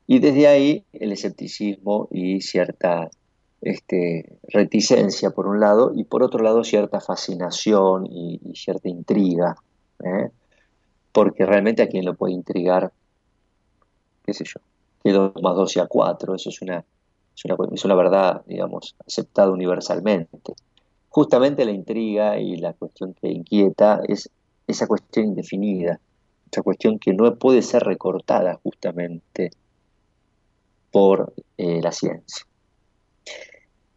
Y 0.07 0.19
desde 0.19 0.47
ahí 0.47 0.85
el 0.93 1.11
escepticismo 1.11 2.07
y 2.11 2.41
cierta 2.41 3.09
este, 3.61 4.37
reticencia 4.47 5.31
por 5.31 5.47
un 5.47 5.59
lado 5.59 5.91
y 5.95 6.03
por 6.03 6.23
otro 6.23 6.43
lado 6.43 6.63
cierta 6.63 6.99
fascinación 6.99 8.07
y, 8.07 8.39
cierta 8.55 8.89
intriga, 8.89 9.55
¿eh? 10.03 10.29
porque 11.11 11.45
realmente 11.45 11.81
a 11.81 11.87
quien 11.87 12.05
lo 12.05 12.15
puede 12.15 12.33
intrigar, 12.33 12.91
qué 14.23 14.33
sé 14.33 14.43
yo, 14.45 14.59
que 15.03 15.11
2 15.11 15.33
más 15.41 15.55
2 15.55 15.71
sea 15.71 15.87
4, 15.87 16.35
eso 16.35 16.49
es 16.49 16.61
una, 16.61 16.83
es 17.35 17.45
una, 17.45 17.55
es 17.73 17.85
una 17.85 17.95
verdad, 17.95 18.43
digamos, 18.45 18.95
aceptada 19.05 19.51
universalmente. 19.51 20.53
Justamente 21.09 21.63
la 21.63 21.71
intriga 21.71 22.37
y 22.39 22.57
la 22.57 22.73
cuestión 22.73 23.13
que 23.13 23.29
inquieta 23.29 24.01
es 24.07 24.29
esa 24.67 24.87
cuestión 24.87 25.27
indefinida, 25.27 25.99
esa 26.51 26.61
cuestión 26.61 26.99
que 26.99 27.13
no 27.13 27.35
puede 27.35 27.61
ser 27.61 27.83
recortada 27.83 28.59
justamente 28.63 29.51
por 30.91 31.33
eh, 31.57 31.81
la 31.81 31.91
ciencia. 31.91 32.45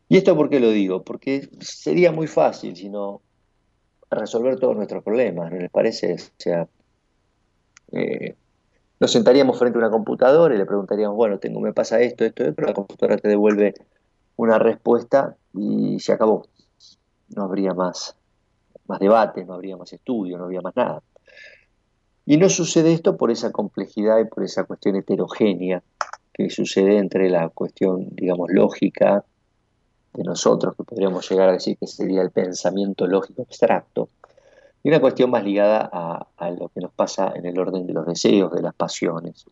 ¿Y 0.08 0.16
esto 0.16 0.34
por 0.36 0.48
qué 0.48 0.58
lo 0.58 0.70
digo? 0.70 1.02
Porque 1.02 1.48
sería 1.60 2.12
muy 2.12 2.26
fácil 2.26 2.74
si 2.76 2.88
no 2.88 3.20
resolver 4.10 4.58
todos 4.58 4.76
nuestros 4.76 5.04
problemas, 5.04 5.52
¿no 5.52 5.58
les 5.58 5.70
parece? 5.70 6.14
O 6.14 6.18
sea, 6.38 6.68
eh, 7.92 8.34
nos 9.00 9.12
sentaríamos 9.12 9.58
frente 9.58 9.78
a 9.78 9.80
una 9.80 9.90
computadora 9.90 10.54
y 10.54 10.58
le 10.58 10.66
preguntaríamos, 10.66 11.16
bueno, 11.16 11.38
tengo, 11.38 11.60
me 11.60 11.72
pasa 11.72 12.00
esto, 12.00 12.24
esto, 12.24 12.44
esto, 12.44 12.62
la 12.62 12.74
computadora 12.74 13.18
te 13.18 13.28
devuelve 13.28 13.74
una 14.36 14.58
respuesta 14.58 15.36
y 15.54 16.00
se 16.00 16.12
acabó. 16.12 16.46
No 17.28 17.44
habría 17.44 17.74
más, 17.74 18.16
más 18.88 19.00
debate, 19.00 19.44
no 19.44 19.54
habría 19.54 19.76
más 19.76 19.92
estudio, 19.92 20.38
no 20.38 20.44
habría 20.44 20.60
más 20.60 20.74
nada. 20.76 21.02
Y 22.26 22.36
no 22.36 22.48
sucede 22.48 22.92
esto 22.92 23.16
por 23.16 23.30
esa 23.30 23.52
complejidad 23.52 24.18
y 24.18 24.24
por 24.24 24.44
esa 24.44 24.64
cuestión 24.64 24.96
heterogénea 24.96 25.82
que 26.32 26.50
sucede 26.50 26.98
entre 26.98 27.30
la 27.30 27.48
cuestión, 27.48 28.08
digamos, 28.12 28.50
lógica 28.50 29.24
de 30.14 30.24
nosotros, 30.24 30.76
que 30.76 30.84
podríamos 30.84 31.28
llegar 31.28 31.48
a 31.48 31.52
decir 31.52 31.76
que 31.78 31.86
sería 31.86 32.22
el 32.22 32.30
pensamiento 32.30 33.06
lógico 33.06 33.42
abstracto, 33.42 34.08
y 34.82 34.88
una 34.88 35.00
cuestión 35.00 35.30
más 35.30 35.44
ligada 35.44 35.88
a, 35.92 36.50
lo 36.50 36.68
que 36.68 36.80
nos 36.80 36.92
pasa 36.92 37.32
en 37.34 37.46
el 37.46 37.58
orden 37.58 37.86
de 37.86 37.92
los 37.92 38.06
deseos, 38.06 38.52
de 38.52 38.62
las 38.62 38.74
pasiones. 38.74 39.44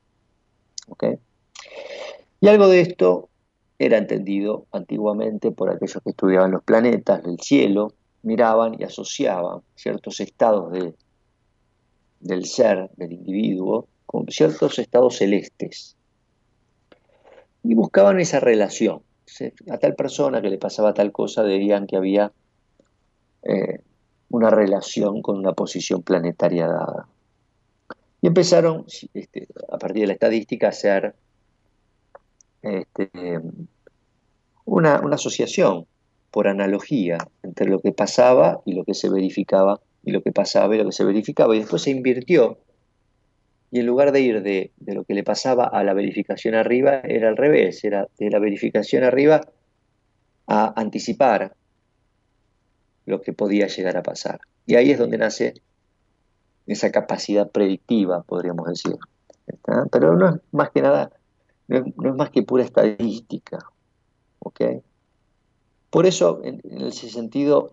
Y 2.40 2.48
algo 2.48 2.68
de 2.68 2.80
esto 2.80 3.28
era 3.78 3.98
entendido 3.98 4.66
antiguamente 4.72 5.50
por 5.50 5.70
aquellos 5.70 6.02
que 6.02 6.10
estudiaban 6.10 6.52
los 6.52 6.62
planetas, 6.62 7.24
el 7.24 7.40
cielo, 7.40 7.92
miraban 8.26 8.74
y 8.76 8.82
asociaban 8.82 9.60
ciertos 9.76 10.18
estados 10.18 10.72
de, 10.72 10.94
del 12.18 12.44
ser, 12.44 12.90
del 12.96 13.12
individuo, 13.12 13.86
con 14.04 14.26
ciertos 14.28 14.80
estados 14.80 15.16
celestes. 15.16 15.96
Y 17.62 17.74
buscaban 17.74 18.18
esa 18.18 18.40
relación. 18.40 19.02
A 19.70 19.78
tal 19.78 19.94
persona 19.94 20.42
que 20.42 20.50
le 20.50 20.58
pasaba 20.58 20.92
tal 20.92 21.12
cosa, 21.12 21.44
dirían 21.44 21.86
que 21.86 21.96
había 21.96 22.32
eh, 23.42 23.80
una 24.30 24.50
relación 24.50 25.22
con 25.22 25.38
una 25.38 25.52
posición 25.52 26.02
planetaria 26.02 26.66
dada. 26.66 27.08
Y 28.22 28.26
empezaron, 28.26 28.86
este, 29.14 29.46
a 29.70 29.78
partir 29.78 30.02
de 30.02 30.06
la 30.08 30.12
estadística, 30.14 30.66
a 30.66 30.70
hacer 30.70 31.14
este, 32.62 33.40
una, 34.64 35.00
una 35.00 35.14
asociación 35.14 35.86
por 36.36 36.48
analogía 36.48 37.16
entre 37.42 37.66
lo 37.66 37.80
que 37.80 37.92
pasaba 37.92 38.60
y 38.66 38.74
lo 38.74 38.84
que 38.84 38.92
se 38.92 39.08
verificaba, 39.08 39.80
y 40.04 40.10
lo 40.10 40.20
que 40.20 40.32
pasaba 40.32 40.74
y 40.74 40.78
lo 40.78 40.84
que 40.84 40.92
se 40.92 41.02
verificaba, 41.02 41.56
y 41.56 41.60
después 41.60 41.80
se 41.80 41.90
invirtió, 41.90 42.58
y 43.70 43.80
en 43.80 43.86
lugar 43.86 44.12
de 44.12 44.20
ir 44.20 44.42
de, 44.42 44.70
de 44.76 44.94
lo 44.94 45.04
que 45.04 45.14
le 45.14 45.24
pasaba 45.24 45.64
a 45.64 45.82
la 45.82 45.94
verificación 45.94 46.54
arriba, 46.54 47.00
era 47.04 47.30
al 47.30 47.38
revés, 47.38 47.82
era 47.84 48.06
de 48.18 48.28
la 48.28 48.38
verificación 48.38 49.02
arriba 49.02 49.48
a 50.46 50.78
anticipar 50.78 51.56
lo 53.06 53.22
que 53.22 53.32
podía 53.32 53.68
llegar 53.68 53.96
a 53.96 54.02
pasar. 54.02 54.40
Y 54.66 54.74
ahí 54.74 54.90
es 54.90 54.98
donde 54.98 55.16
nace 55.16 55.54
esa 56.66 56.92
capacidad 56.92 57.50
predictiva, 57.50 58.24
podríamos 58.24 58.68
decir. 58.68 58.96
Pero 59.90 60.14
no 60.18 60.28
es 60.28 60.40
más 60.52 60.68
que 60.68 60.82
nada, 60.82 61.12
no 61.68 61.78
es, 61.78 62.14
más 62.14 62.28
que 62.28 62.42
pura 62.42 62.62
estadística. 62.62 63.58
Por 65.96 66.04
eso, 66.04 66.42
en, 66.44 66.60
ese 66.82 67.08
sentido, 67.08 67.72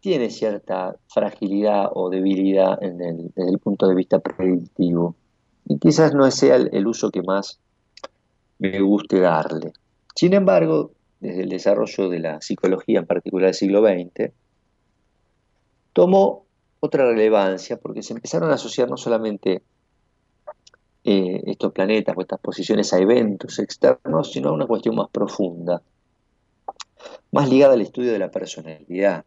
tiene 0.00 0.30
cierta 0.30 0.96
fragilidad 1.06 1.88
o 1.94 2.10
debilidad 2.10 2.80
desde 2.80 3.48
el 3.48 3.60
punto 3.60 3.86
de 3.86 3.94
vista 3.94 4.18
predictivo. 4.18 5.14
Y 5.64 5.78
quizás 5.78 6.14
no 6.14 6.28
sea 6.32 6.56
el 6.56 6.84
uso 6.84 7.12
que 7.12 7.22
más 7.22 7.60
me 8.58 8.80
guste 8.80 9.20
darle. 9.20 9.72
Sin 10.16 10.34
embargo, 10.34 10.90
desde 11.20 11.42
el 11.42 11.48
desarrollo 11.48 12.08
de 12.08 12.18
la 12.18 12.40
psicología, 12.40 12.98
en 12.98 13.06
particular 13.06 13.46
del 13.46 13.54
siglo 13.54 13.86
XX, 13.86 14.32
tomó 15.92 16.46
otra 16.80 17.06
relevancia 17.06 17.76
porque 17.76 18.02
se 18.02 18.14
empezaron 18.14 18.50
a 18.50 18.54
asociar 18.54 18.90
no 18.90 18.96
solamente 18.96 19.62
eh, 21.04 21.40
estos 21.46 21.70
planetas 21.70 22.16
o 22.16 22.20
estas 22.20 22.40
posiciones 22.40 22.92
a 22.92 22.98
eventos 22.98 23.60
externos, 23.60 24.32
sino 24.32 24.48
a 24.48 24.54
una 24.54 24.66
cuestión 24.66 24.96
más 24.96 25.08
profunda, 25.10 25.80
más 27.30 27.48
ligada 27.48 27.74
al 27.74 27.80
estudio 27.80 28.12
de 28.12 28.18
la 28.18 28.30
personalidad. 28.30 29.24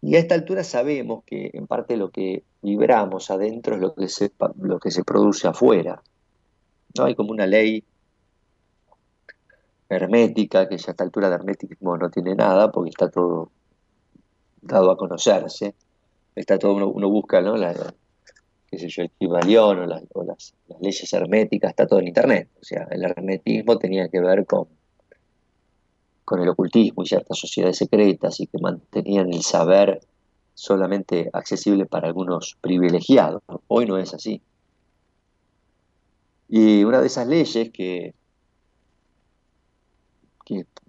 Y 0.00 0.16
a 0.16 0.18
esta 0.18 0.34
altura 0.34 0.64
sabemos 0.64 1.24
que 1.24 1.50
en 1.54 1.66
parte 1.66 1.96
lo 1.96 2.10
que 2.10 2.44
vibramos 2.60 3.30
adentro 3.30 3.74
es 3.74 3.80
lo 3.80 3.94
que 3.94 4.08
se, 4.08 4.30
lo 4.60 4.78
que 4.78 4.90
se 4.90 5.02
produce 5.02 5.48
afuera. 5.48 6.02
¿no? 6.96 7.04
Hay 7.04 7.14
como 7.14 7.30
una 7.30 7.46
ley 7.46 7.84
hermética, 9.88 10.68
que 10.68 10.76
ya 10.76 10.88
a 10.88 10.90
esta 10.90 11.04
altura 11.04 11.28
de 11.28 11.36
hermetismo 11.36 11.96
no 11.96 12.10
tiene 12.10 12.34
nada, 12.34 12.70
porque 12.70 12.90
está 12.90 13.10
todo 13.10 13.50
dado 14.60 14.90
a 14.90 14.96
conocerse. 14.96 15.74
Está 16.34 16.58
todo, 16.58 16.74
uno, 16.86 17.08
busca, 17.08 17.40
¿no? 17.40 17.56
La, 17.56 17.72
qué 18.70 18.78
sé 18.78 18.88
yo, 18.88 19.02
el 19.04 19.10
Kibalión 19.10 19.78
o, 19.78 19.86
las, 19.86 20.02
las, 20.26 20.80
leyes 20.80 21.12
herméticas, 21.12 21.70
está 21.70 21.86
todo 21.86 22.00
en 22.00 22.08
Internet. 22.08 22.48
O 22.60 22.64
sea, 22.64 22.88
el 22.90 23.04
hermetismo 23.04 23.78
tenía 23.78 24.08
que 24.08 24.20
ver 24.20 24.44
con, 24.44 24.68
con 26.24 26.40
el 26.40 26.48
ocultismo 26.48 27.02
y 27.02 27.06
ciertas 27.06 27.38
sociedades 27.38 27.78
secretas 27.78 28.40
y 28.40 28.46
que 28.46 28.58
mantenían 28.58 29.32
el 29.32 29.42
saber 29.42 30.00
solamente 30.54 31.30
accesible 31.32 31.86
para 31.86 32.08
algunos 32.08 32.56
privilegiados. 32.60 33.42
Hoy 33.68 33.86
no 33.86 33.98
es 33.98 34.14
así. 34.14 34.40
Y 36.48 36.84
una 36.84 37.00
de 37.00 37.06
esas 37.06 37.26
leyes 37.26 37.70
que 37.70 38.14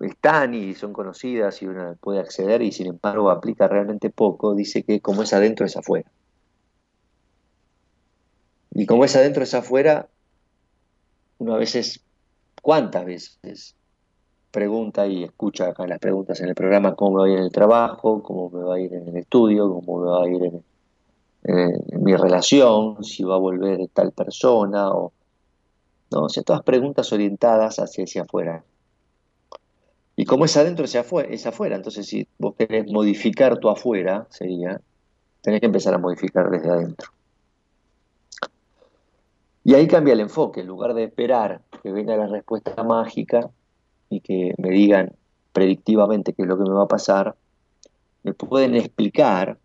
están 0.02 0.54
y 0.54 0.74
son 0.74 0.94
conocidas 0.94 1.62
y 1.62 1.68
uno 1.68 1.96
puede 2.00 2.20
acceder 2.20 2.62
y 2.62 2.72
sin 2.72 2.88
embargo 2.88 3.30
aplica 3.30 3.68
realmente 3.68 4.10
poco, 4.10 4.54
dice 4.54 4.84
que 4.84 5.00
como 5.00 5.24
es 5.24 5.34
adentro 5.34 5.66
es 5.66 5.78
afuera. 5.78 6.10
Y 8.72 8.86
como 8.86 9.06
es 9.06 9.16
adentro 9.16 9.44
es 9.44 9.54
afuera, 9.54 10.10
uno 11.38 11.56
a 11.56 11.58
veces, 11.58 12.02
¿cuántas 12.62 13.06
veces? 13.06 13.76
Pregunta 14.56 15.06
y 15.06 15.26
escucha 15.26 15.68
acá 15.68 15.86
las 15.86 16.00
preguntas 16.00 16.40
en 16.40 16.48
el 16.48 16.56
programa 16.56 16.96
cómo 16.96 17.18
me 17.18 17.20
va 17.20 17.26
a 17.26 17.30
ir 17.30 17.40
en 17.40 17.44
el 17.44 17.52
trabajo, 17.52 18.24
cómo 18.24 18.50
me 18.50 18.64
va 18.64 18.76
a 18.76 18.80
ir 18.80 18.94
en 18.94 19.10
el 19.10 19.18
estudio, 19.18 19.70
cómo 19.70 20.00
me 20.00 20.10
va 20.10 20.24
a 20.24 20.30
ir 20.30 20.64
en, 21.44 22.02
mi 22.02 22.16
relación, 22.16 23.04
si 23.04 23.24
va 23.24 23.36
a 23.36 23.38
volver 23.38 23.86
tal 23.90 24.14
persona 24.14 24.94
o... 24.94 25.12
No, 26.10 26.22
o 26.22 26.30
sea, 26.30 26.42
todas 26.44 26.64
preguntas 26.64 27.12
orientadas 27.12 27.80
hacia 27.80 28.06
hacia 28.06 28.22
afuera. 28.22 28.64
Y 30.16 30.24
como 30.24 30.46
es 30.46 30.56
adentro, 30.56 30.86
es 30.86 30.96
afuera, 30.96 31.28
es 31.30 31.46
afuera. 31.46 31.76
Entonces, 31.76 32.08
si 32.08 32.26
vos 32.38 32.56
querés 32.56 32.90
modificar 32.90 33.58
tu 33.58 33.68
afuera, 33.68 34.26
sería, 34.30 34.80
tenés 35.42 35.60
que 35.60 35.66
empezar 35.66 35.94
a 35.96 35.98
modificar 35.98 36.50
desde 36.50 36.70
adentro. 36.70 37.12
Y 39.66 39.74
ahí 39.74 39.86
cambia 39.86 40.14
el 40.14 40.22
enfoque. 40.22 40.62
En 40.62 40.68
lugar 40.68 40.94
de 40.94 41.04
esperar 41.04 41.60
que 41.84 41.92
venga 41.92 42.16
la 42.16 42.28
respuesta 42.28 42.86
mágica 42.86 43.52
y 44.10 44.22
que 44.22 44.54
me 44.58 44.70
digan 44.70 45.14
predictivamente 45.54 46.34
qué 46.34 46.44
es 46.44 46.48
lo 46.48 46.58
que 46.58 46.70
me 46.70 46.76
va 46.76 46.84
a 46.84 46.88
pasar, 46.88 47.36
me 48.24 48.34
pueden 48.34 48.76
explicar 48.76 49.58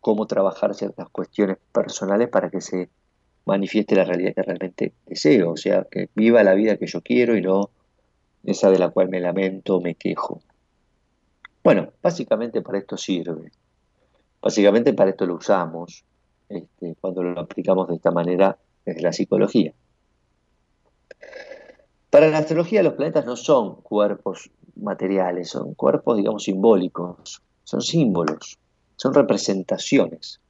cómo 0.00 0.26
trabajar 0.26 0.74
ciertas 0.74 1.08
cuestiones 1.10 1.58
personales 1.72 2.28
para 2.28 2.50
que 2.50 2.60
se 2.60 2.88
manifieste 3.44 3.94
la 3.94 4.04
realidad 4.04 4.34
que 4.34 4.42
realmente 4.42 4.92
deseo. 5.06 5.52
O 5.52 5.56
sea, 5.56 5.86
que 5.90 6.08
viva 6.14 6.42
la 6.42 6.54
vida 6.54 6.76
que 6.76 6.86
yo 6.86 7.00
quiero 7.02 7.36
y 7.36 7.42
no 7.42 7.70
esa 8.44 8.70
de 8.70 8.78
la 8.78 8.88
cual 8.88 9.08
me 9.08 9.20
lamento, 9.20 9.80
me 9.80 9.94
quejo. 9.94 10.40
Bueno, 11.62 11.92
básicamente 12.02 12.62
para 12.62 12.78
esto 12.78 12.96
sirve. 12.96 13.52
Básicamente 14.40 14.94
para 14.94 15.10
esto 15.10 15.26
lo 15.26 15.34
usamos 15.34 16.04
este, 16.48 16.96
cuando 17.00 17.22
lo 17.22 17.38
aplicamos 17.38 17.88
de 17.88 17.96
esta 17.96 18.10
manera 18.10 18.56
desde 18.84 19.02
la 19.02 19.12
psicología. 19.12 19.72
Para 22.10 22.28
la 22.28 22.38
astrología 22.38 22.82
los 22.82 22.94
planetas 22.94 23.24
no 23.24 23.36
son 23.36 23.76
cuerpos 23.82 24.50
materiales, 24.74 25.50
son 25.50 25.74
cuerpos, 25.74 26.16
digamos, 26.16 26.42
simbólicos, 26.42 27.40
son 27.62 27.80
símbolos, 27.80 28.58
son 28.96 29.14
representaciones. 29.14 30.40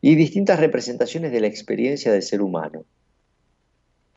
Y 0.00 0.16
distintas 0.16 0.58
representaciones 0.58 1.30
de 1.32 1.40
la 1.40 1.46
experiencia 1.46 2.12
del 2.12 2.22
ser 2.22 2.42
humano. 2.42 2.84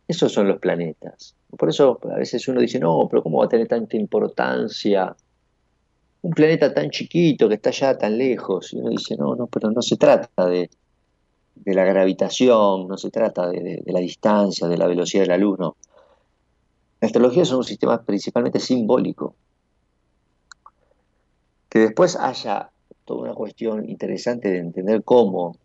Esos 0.08 0.32
son 0.32 0.48
los 0.48 0.60
planetas. 0.60 1.36
Por 1.56 1.70
eso 1.70 2.00
a 2.12 2.18
veces 2.18 2.48
uno 2.48 2.62
dice, 2.62 2.80
no, 2.80 3.08
pero 3.10 3.22
¿cómo 3.22 3.40
va 3.40 3.46
a 3.46 3.50
tener 3.50 3.68
tanta 3.68 3.96
importancia 3.96 5.16
un 6.22 6.32
planeta 6.32 6.74
tan 6.74 6.90
chiquito 6.90 7.48
que 7.48 7.56
está 7.56 7.70
ya 7.70 7.96
tan 7.96 8.18
lejos? 8.18 8.74
Y 8.74 8.78
uno 8.78 8.90
dice, 8.90 9.16
no, 9.18 9.36
no, 9.36 9.46
pero 9.46 9.70
no 9.70 9.84
se 9.84 9.98
trata 9.98 10.48
de, 10.48 10.70
la 11.66 11.86
gravitación, 11.86 12.88
no 12.88 12.98
se 12.98 13.12
trata 13.12 13.50
de, 13.50 13.84
la 13.86 14.00
distancia, 14.00 14.68
de 14.68 14.78
la 14.78 14.88
velocidad 14.88 15.24
de 15.24 15.30
la 15.30 15.38
luz, 15.38 15.60
no. 15.60 15.76
La 17.02 17.06
astrología 17.06 17.44
es 17.44 17.52
un 17.52 17.64
sistema 17.64 18.02
principalmente 18.02 18.60
simbólico. 18.60 19.36
Que 21.70 21.80
después 21.80 22.16
haya 22.16 22.72
toda 23.06 23.22
una 23.22 23.34
cuestión 23.34 23.88
interesante 23.90 24.50
de 24.50 24.60
entender 24.60 25.04
cómo 25.04 25.56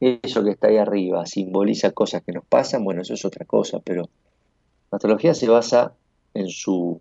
eso 0.00 0.44
que 0.44 0.50
está 0.50 0.68
ahí 0.68 0.76
arriba 0.76 1.26
simboliza 1.26 1.90
cosas 1.90 2.22
que 2.22 2.32
nos 2.32 2.44
pasan, 2.44 2.84
bueno, 2.84 3.02
eso 3.02 3.14
es 3.14 3.24
otra 3.24 3.44
cosa, 3.44 3.80
pero 3.80 4.02
la 4.90 4.96
astrología 4.96 5.34
se 5.34 5.48
basa 5.48 5.92
en 6.34 6.48
su 6.48 7.00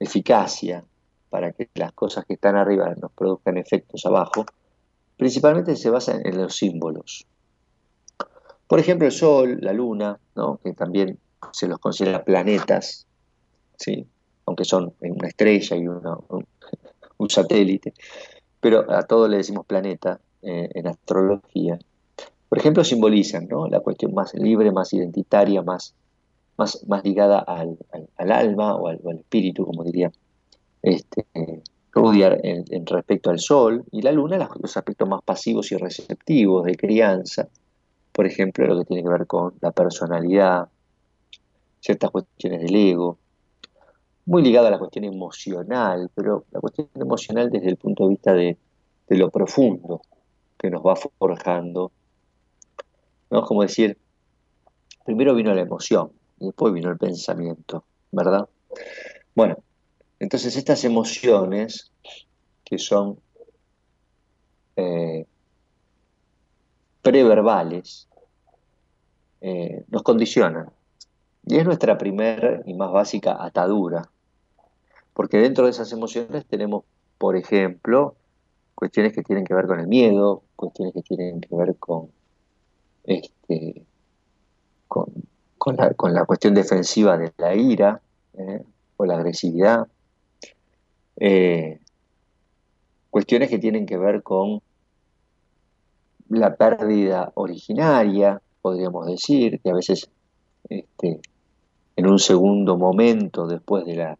eficacia 0.00 0.84
para 1.28 1.52
que 1.52 1.68
las 1.74 1.92
cosas 1.92 2.24
que 2.24 2.34
están 2.34 2.56
arriba 2.56 2.92
nos 3.00 3.12
produzcan 3.12 3.56
efectos 3.56 4.04
abajo, 4.04 4.44
principalmente 5.20 5.76
se 5.76 5.90
basa 5.90 6.18
en 6.24 6.36
los 6.36 6.56
símbolos. 6.56 7.26
Por 8.66 8.80
ejemplo, 8.80 9.06
el 9.06 9.12
Sol, 9.12 9.58
la 9.60 9.72
Luna, 9.72 10.18
que 10.64 10.72
también 10.72 11.18
se 11.52 11.68
los 11.68 11.78
considera 11.78 12.24
planetas, 12.24 13.06
¿sí? 13.76 14.06
aunque 14.46 14.64
son 14.64 14.94
una 15.00 15.28
estrella 15.28 15.76
y 15.76 15.86
un, 17.18 17.30
satélite, 17.30 17.92
pero 18.60 18.90
a 18.90 19.02
todos 19.02 19.28
le 19.28 19.36
decimos 19.36 19.66
planeta 19.66 20.18
eh, 20.42 20.68
en 20.74 20.86
astrología. 20.86 21.78
Por 22.48 22.58
ejemplo, 22.58 22.82
simbolizan 22.82 23.46
¿no? 23.46 23.68
la 23.68 23.80
cuestión 23.80 24.14
más 24.14 24.34
libre, 24.34 24.72
más 24.72 24.92
identitaria, 24.92 25.62
más 25.62 25.94
más, 26.56 27.04
ligada 27.04 27.38
al, 27.38 27.78
alma 28.18 28.76
o 28.76 28.88
al, 28.88 29.00
espíritu, 29.18 29.64
como 29.64 29.82
diría 29.82 30.12
este, 30.82 31.26
Rudyard 31.92 32.40
en, 32.42 32.86
respecto 32.86 33.30
al 33.30 33.38
Sol, 33.38 33.84
y 33.90 34.02
la 34.02 34.12
Luna 34.12 34.48
los 34.60 34.76
aspectos 34.76 35.08
más 35.08 35.22
pasivos 35.22 35.70
y 35.72 35.76
receptivos 35.76 36.64
de 36.64 36.76
crianza, 36.76 37.48
por 38.12 38.26
ejemplo, 38.26 38.66
lo 38.66 38.78
que 38.78 38.84
tiene 38.84 39.02
que 39.02 39.08
ver 39.08 39.26
con 39.26 39.54
la 39.60 39.72
personalidad, 39.72 40.68
ciertas 41.80 42.10
cuestiones 42.10 42.60
del 42.60 42.76
ego, 42.76 43.18
muy 44.26 44.42
ligado 44.42 44.68
a 44.68 44.70
la 44.70 44.78
cuestión 44.78 45.04
emocional, 45.04 46.10
pero 46.14 46.44
la 46.50 46.60
cuestión 46.60 46.88
emocional 46.94 47.50
desde 47.50 47.68
el 47.68 47.76
punto 47.76 48.04
de 48.04 48.10
vista 48.10 48.32
de, 48.32 48.56
lo 49.08 49.30
profundo 49.30 50.02
que 50.56 50.70
nos 50.70 50.82
va 50.82 50.94
forjando. 50.94 51.90
¿no? 53.30 53.42
Como 53.42 53.62
decir, 53.62 53.98
primero 55.04 55.34
vino 55.34 55.52
la 55.52 55.62
emoción 55.62 56.12
y 56.38 56.46
después 56.46 56.72
vino 56.72 56.90
el 56.90 56.98
pensamiento, 56.98 57.84
¿verdad? 58.12 58.48
Bueno, 59.34 59.56
entonces 60.20 60.54
estas 60.56 60.84
emociones 60.84 61.90
que 62.64 62.78
son 62.78 63.18
eh, 64.76 65.26
preverbales 67.02 68.06
eh, 69.40 69.84
nos 69.88 70.02
condicionan. 70.02 70.70
Y 71.46 71.56
es 71.56 71.64
nuestra 71.64 71.96
primera 71.96 72.60
y 72.66 72.74
más 72.74 72.92
básica 72.92 73.42
atadura. 73.42 74.10
Porque 75.14 75.38
dentro 75.38 75.64
de 75.64 75.70
esas 75.70 75.90
emociones 75.92 76.44
tenemos, 76.46 76.84
por 77.18 77.36
ejemplo, 77.36 78.14
cuestiones 78.74 79.14
que 79.14 79.22
tienen 79.22 79.44
que 79.44 79.54
ver 79.54 79.66
con 79.66 79.80
el 79.80 79.88
miedo, 79.88 80.42
cuestiones 80.54 80.94
que 80.94 81.02
tienen 81.02 81.40
que 81.40 81.54
ver 81.56 81.76
con, 81.76 82.10
este, 83.04 83.84
con, 84.86 85.08
la, 85.76 86.24
cuestión 86.26 86.54
defensiva 86.54 87.16
de 87.16 87.32
la 87.38 87.54
ira 87.54 88.00
¿eh? 88.34 88.62
o 88.98 89.06
la 89.06 89.14
agresividad, 89.14 89.88
eh, 91.20 91.78
cuestiones 93.10 93.50
que 93.50 93.58
tienen 93.58 93.84
que 93.84 93.98
ver 93.98 94.22
con 94.22 94.62
la 96.30 96.56
pérdida 96.56 97.30
originaria, 97.34 98.40
podríamos 98.62 99.06
decir, 99.06 99.60
que 99.60 99.70
a 99.70 99.74
veces 99.74 100.08
este, 100.68 101.20
en 101.96 102.06
un 102.06 102.18
segundo 102.18 102.78
momento 102.78 103.46
después 103.46 103.84
de 103.84 103.96
la, 103.96 104.18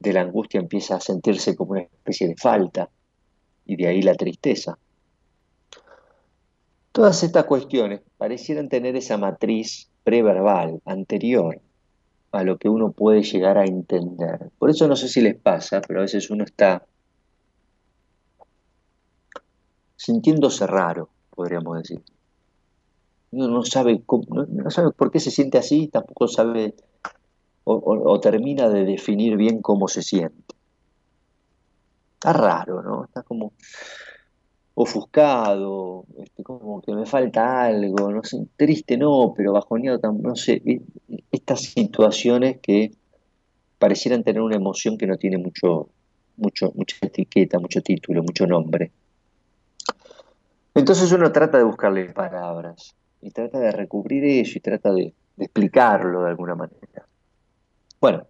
de 0.00 0.12
la 0.12 0.22
angustia 0.22 0.58
empieza 0.60 0.96
a 0.96 1.00
sentirse 1.00 1.54
como 1.54 1.72
una 1.72 1.82
especie 1.82 2.26
de 2.26 2.36
falta 2.36 2.90
y 3.64 3.76
de 3.76 3.86
ahí 3.86 4.02
la 4.02 4.14
tristeza. 4.14 4.76
Todas 6.90 7.22
estas 7.22 7.44
cuestiones 7.44 8.00
parecieran 8.18 8.68
tener 8.68 8.96
esa 8.96 9.16
matriz 9.16 9.88
preverbal 10.02 10.80
anterior 10.84 11.60
a 12.32 12.42
lo 12.42 12.58
que 12.58 12.68
uno 12.68 12.92
puede 12.92 13.22
llegar 13.22 13.58
a 13.58 13.64
entender. 13.66 14.50
Por 14.58 14.70
eso 14.70 14.88
no 14.88 14.96
sé 14.96 15.08
si 15.08 15.20
les 15.20 15.36
pasa, 15.36 15.82
pero 15.82 16.00
a 16.00 16.02
veces 16.02 16.30
uno 16.30 16.44
está 16.44 16.84
sintiéndose 19.96 20.66
raro, 20.66 21.10
podríamos 21.30 21.78
decir. 21.78 22.02
Uno 23.30 23.48
no 23.48 23.64
sabe, 23.64 24.02
no, 24.48 24.70
sabe 24.70 24.90
por 24.92 25.10
qué 25.10 25.20
se 25.20 25.30
siente 25.30 25.58
así, 25.58 25.88
tampoco 25.88 26.26
sabe 26.26 26.74
o, 27.64 28.18
termina 28.20 28.68
de 28.68 28.84
definir 28.84 29.36
bien 29.36 29.62
cómo 29.62 29.86
se 29.86 30.02
siente. 30.02 30.54
Está 32.14 32.32
raro, 32.32 32.82
¿no? 32.82 33.04
Está 33.04 33.22
como 33.22 33.52
ofuscado, 34.74 36.04
este, 36.18 36.42
como 36.42 36.80
que 36.80 36.94
me 36.94 37.06
falta 37.06 37.64
algo, 37.64 38.10
no 38.10 38.24
sé, 38.24 38.46
triste 38.56 38.96
no, 38.96 39.34
pero 39.36 39.52
bajoneado, 39.52 40.12
no 40.12 40.34
sé, 40.34 40.62
estas 41.30 41.60
situaciones 41.60 42.58
que 42.60 42.92
parecieran 43.78 44.22
tener 44.22 44.40
una 44.40 44.56
emoción 44.56 44.96
que 44.96 45.06
no 45.06 45.16
tiene 45.16 45.38
mucho, 45.38 45.88
mucho, 46.36 46.72
mucha 46.74 46.96
etiqueta, 47.00 47.58
mucho 47.58 47.82
título, 47.82 48.22
mucho 48.22 48.46
nombre. 48.46 48.90
Entonces 50.74 51.12
uno 51.12 51.30
trata 51.32 51.58
de 51.58 51.64
buscarle 51.64 52.06
palabras 52.12 52.94
y 53.20 53.30
trata 53.30 53.58
de 53.58 53.72
recubrir 53.72 54.24
eso 54.24 54.56
y 54.56 54.60
trata 54.60 54.92
de, 54.92 55.14
explicarlo 55.38 56.22
de 56.22 56.30
alguna 56.30 56.54
manera. 56.54 57.06
Bueno, 58.00 58.26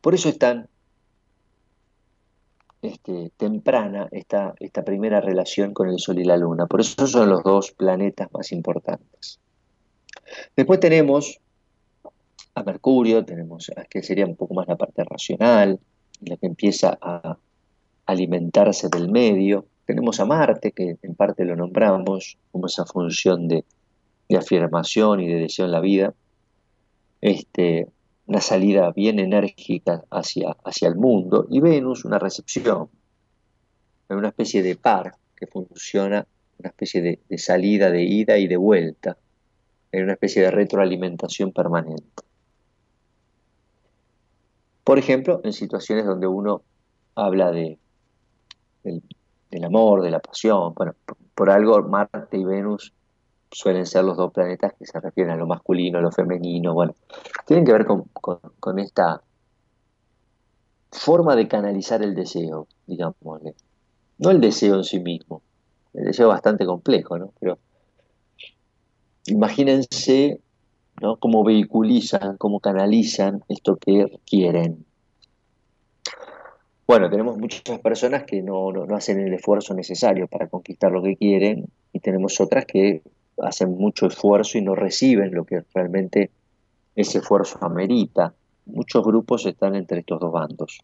por 0.00 0.14
eso 0.14 0.28
es 0.28 0.38
tan 0.38 0.68
este, 2.82 3.32
temprana 3.36 4.08
esta, 4.10 4.54
esta 4.60 4.84
primera 4.84 5.20
relación 5.20 5.72
con 5.72 5.88
el 5.88 5.98
Sol 5.98 6.18
y 6.18 6.24
la 6.24 6.36
Luna. 6.36 6.66
Por 6.66 6.80
eso 6.80 7.06
son 7.06 7.28
los 7.28 7.42
dos 7.42 7.72
planetas 7.72 8.28
más 8.32 8.52
importantes. 8.52 9.40
Después 10.56 10.80
tenemos 10.80 11.40
a 12.54 12.62
Mercurio, 12.62 13.24
tenemos 13.24 13.70
que 13.88 14.02
sería 14.02 14.26
un 14.26 14.36
poco 14.36 14.54
más 14.54 14.66
la 14.68 14.76
parte 14.76 15.04
racional, 15.04 15.78
la 16.20 16.36
que 16.36 16.46
empieza 16.46 16.98
a 17.00 17.38
alimentarse 18.06 18.88
del 18.88 19.10
medio, 19.10 19.66
tenemos 19.88 20.20
a 20.20 20.26
Marte, 20.26 20.72
que 20.72 20.98
en 21.00 21.14
parte 21.14 21.46
lo 21.46 21.56
nombramos 21.56 22.36
como 22.52 22.66
esa 22.66 22.84
función 22.84 23.48
de, 23.48 23.64
afirmación 24.36 25.20
y 25.20 25.28
de 25.28 25.40
deseo 25.40 25.64
en 25.64 25.72
la 25.72 25.80
vida. 25.80 26.12
Este, 27.22 27.88
una 28.28 28.42
salida 28.42 28.92
bien 28.92 29.18
enérgica 29.18 30.04
hacia, 30.10 30.54
hacia 30.62 30.88
el 30.88 30.96
mundo. 30.96 31.46
Y 31.50 31.60
Venus, 31.60 32.04
una 32.04 32.18
recepción, 32.18 32.90
una 34.10 34.28
especie 34.28 34.62
de 34.62 34.76
par 34.76 35.14
que 35.34 35.46
funciona, 35.46 36.26
una 36.58 36.68
especie 36.68 37.00
de, 37.00 37.38
salida, 37.38 37.90
de 37.90 38.02
ida 38.02 38.36
y 38.36 38.46
de 38.46 38.58
vuelta, 38.58 39.16
en 39.90 40.04
una 40.04 40.12
especie 40.12 40.42
de 40.42 40.50
retroalimentación 40.50 41.52
permanente. 41.52 42.22
Por 44.84 44.98
ejemplo, 44.98 45.40
en 45.42 45.54
situaciones 45.54 46.04
donde 46.04 46.26
uno 46.26 46.62
habla 47.14 47.50
de, 47.50 47.78
del 48.82 49.64
amor, 49.64 50.02
de 50.02 50.10
la 50.10 50.20
pasión. 50.20 50.74
Bueno, 50.74 50.94
por, 51.34 51.48
algo 51.48 51.82
Marte 51.82 52.36
y 52.36 52.44
Venus 52.44 52.92
suelen 53.50 53.86
ser 53.86 54.04
los 54.04 54.16
dos 54.16 54.32
planetas 54.32 54.74
que 54.78 54.86
se 54.86 55.00
refieren 55.00 55.32
a 55.32 55.36
lo 55.36 55.46
masculino, 55.46 55.98
a 55.98 56.02
lo 56.02 56.12
femenino. 56.12 56.74
Bueno, 56.74 56.94
tienen 57.46 57.64
que 57.64 57.72
ver 57.72 57.86
con, 57.86 58.78
esta 58.78 59.22
forma 60.90 61.36
de 61.36 61.48
canalizar 61.48 62.02
el 62.02 62.14
deseo, 62.14 62.66
digámosle. 62.86 63.54
No 64.18 64.30
el 64.30 64.40
deseo 64.40 64.76
en 64.76 64.84
sí 64.84 65.00
mismo, 65.00 65.42
el 65.94 66.04
deseo 66.04 66.28
es 66.28 66.34
bastante 66.34 66.66
complejo, 66.66 67.18
¿no? 67.18 67.32
Pero 67.38 67.58
imagínense 69.26 70.40
¿no? 71.00 71.16
cómo 71.16 71.44
vehiculizan, 71.44 72.36
cómo 72.36 72.60
canalizan 72.60 73.44
esto 73.48 73.76
que 73.76 74.18
quieren. 74.26 74.84
Bueno, 76.88 77.10
tenemos 77.10 77.36
muchas 77.36 77.78
personas 77.80 78.24
que 78.24 78.40
no, 78.40 78.72
hacen 78.96 79.20
el 79.20 79.34
esfuerzo 79.34 79.74
necesario 79.74 80.26
para 80.26 80.48
conquistar 80.48 80.90
lo 80.90 81.02
que 81.02 81.16
quieren 81.16 81.66
y 81.92 82.00
tenemos 82.00 82.40
otras 82.40 82.64
que 82.64 83.02
hacen 83.42 83.76
mucho 83.76 84.06
esfuerzo 84.06 84.58
y 84.58 84.62
no 84.62 84.74
reciben 84.74 85.34
lo 85.34 85.44
que 85.44 85.64
realmente 85.74 86.30
ese 86.94 87.18
esfuerzo 87.18 87.58
amerita. 87.62 88.34
Muchos 88.66 89.04
grupos 89.04 89.46
están 89.46 89.74
entre 89.74 90.00
estos 90.00 90.20
dos 90.20 90.32
bandos. 90.32 90.80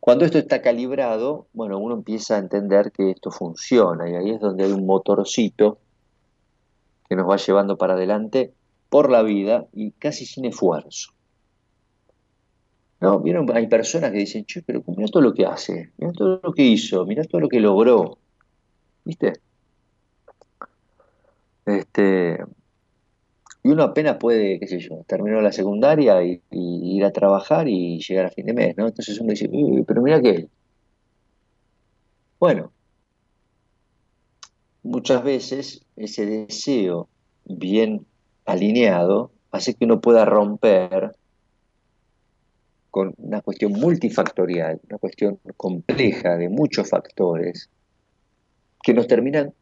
Cuando 0.00 0.24
esto 0.24 0.38
está 0.38 0.62
calibrado, 0.62 1.46
bueno, 1.52 1.78
uno 1.78 1.94
empieza 1.94 2.36
a 2.36 2.38
entender 2.38 2.92
que 2.92 3.10
esto 3.10 3.30
funciona 3.30 4.08
y 4.08 4.14
ahí 4.14 4.30
es 4.30 4.40
donde 4.40 4.64
hay 4.64 4.72
un 4.72 4.86
motorcito 4.86 5.78
que 7.08 7.16
nos 7.16 7.28
va 7.28 7.36
llevando 7.36 7.76
para 7.76 7.94
adelante 7.94 8.52
por 8.88 9.10
la 9.10 9.22
vida 9.22 9.66
y 9.72 9.90
casi 9.92 10.24
sin 10.24 10.44
esfuerzo. 10.44 11.12
¿No? 13.00 13.20
¿Vieron? 13.20 13.46
Hay 13.54 13.68
personas 13.68 14.10
que 14.10 14.18
dicen, 14.18 14.44
che, 14.44 14.62
pero 14.62 14.82
mira 14.86 15.08
todo 15.08 15.22
lo 15.22 15.34
que 15.34 15.46
hace, 15.46 15.92
mira 15.98 16.12
todo 16.12 16.40
lo 16.42 16.52
que 16.52 16.62
hizo, 16.62 17.06
mira 17.06 17.24
todo 17.24 17.40
lo 17.40 17.48
que 17.48 17.60
logró. 17.60 18.18
¿Viste? 19.04 19.34
Este, 21.68 22.38
y 23.62 23.68
uno 23.68 23.82
apenas 23.82 24.16
puede, 24.16 24.58
qué 24.58 24.66
sé 24.66 24.78
yo, 24.78 25.04
terminar 25.06 25.42
la 25.42 25.52
secundaria 25.52 26.22
y, 26.24 26.40
ir 26.50 27.04
a 27.04 27.12
trabajar 27.12 27.68
y 27.68 28.00
llegar 28.00 28.26
a 28.26 28.30
fin 28.30 28.46
de 28.46 28.54
mes, 28.54 28.76
¿no? 28.76 28.86
Entonces 28.86 29.20
uno 29.20 29.30
dice, 29.30 29.50
pero 29.86 30.02
mira 30.02 30.20
que 30.20 30.48
Bueno, 32.38 32.72
muchas 34.82 35.22
veces 35.22 35.84
ese 35.96 36.24
deseo 36.24 37.08
bien 37.44 38.06
alineado 38.46 39.30
hace 39.50 39.74
que 39.74 39.84
uno 39.84 40.00
pueda 40.00 40.24
romper 40.24 41.12
con 42.90 43.14
una 43.18 43.42
cuestión 43.42 43.72
multifactorial, 43.72 44.80
una 44.88 44.98
cuestión 44.98 45.38
compleja 45.56 46.36
de 46.36 46.48
muchos 46.48 46.88
factores, 46.88 47.68
que 48.82 48.94
nos 48.94 49.06
terminan 49.06 49.52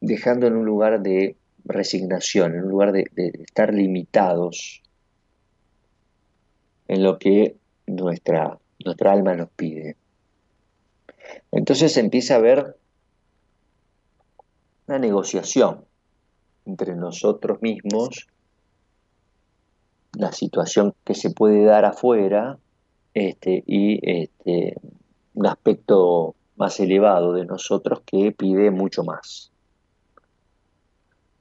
dejando 0.00 0.46
en 0.46 0.56
un 0.56 0.64
lugar 0.64 1.02
de 1.02 1.36
resignación, 1.64 2.54
en 2.54 2.64
un 2.64 2.70
lugar 2.70 2.92
de, 2.92 3.04
estar 3.16 3.74
limitados 3.74 4.82
en 6.86 7.02
lo 7.02 7.18
que 7.18 7.56
nuestra, 7.86 8.58
nuestra 8.84 9.12
alma 9.12 9.34
nos 9.34 9.50
pide. 9.50 9.96
Entonces 11.52 11.96
empieza 11.96 12.34
a 12.34 12.38
haber 12.38 12.76
una 14.86 14.98
negociación 14.98 15.84
entre 16.64 16.94
nosotros 16.94 17.60
mismos 17.60 18.28
la 20.14 20.32
situación 20.32 20.94
que 21.04 21.14
se 21.14 21.30
puede 21.30 21.64
dar 21.64 21.84
afuera 21.84 22.58
este, 23.14 23.62
y 23.66 24.00
este, 24.02 24.74
un 25.34 25.46
aspecto 25.46 26.34
más 26.56 26.80
elevado 26.80 27.32
de 27.32 27.44
nosotros 27.44 28.00
que 28.04 28.32
pide 28.32 28.70
mucho 28.70 29.04
más. 29.04 29.52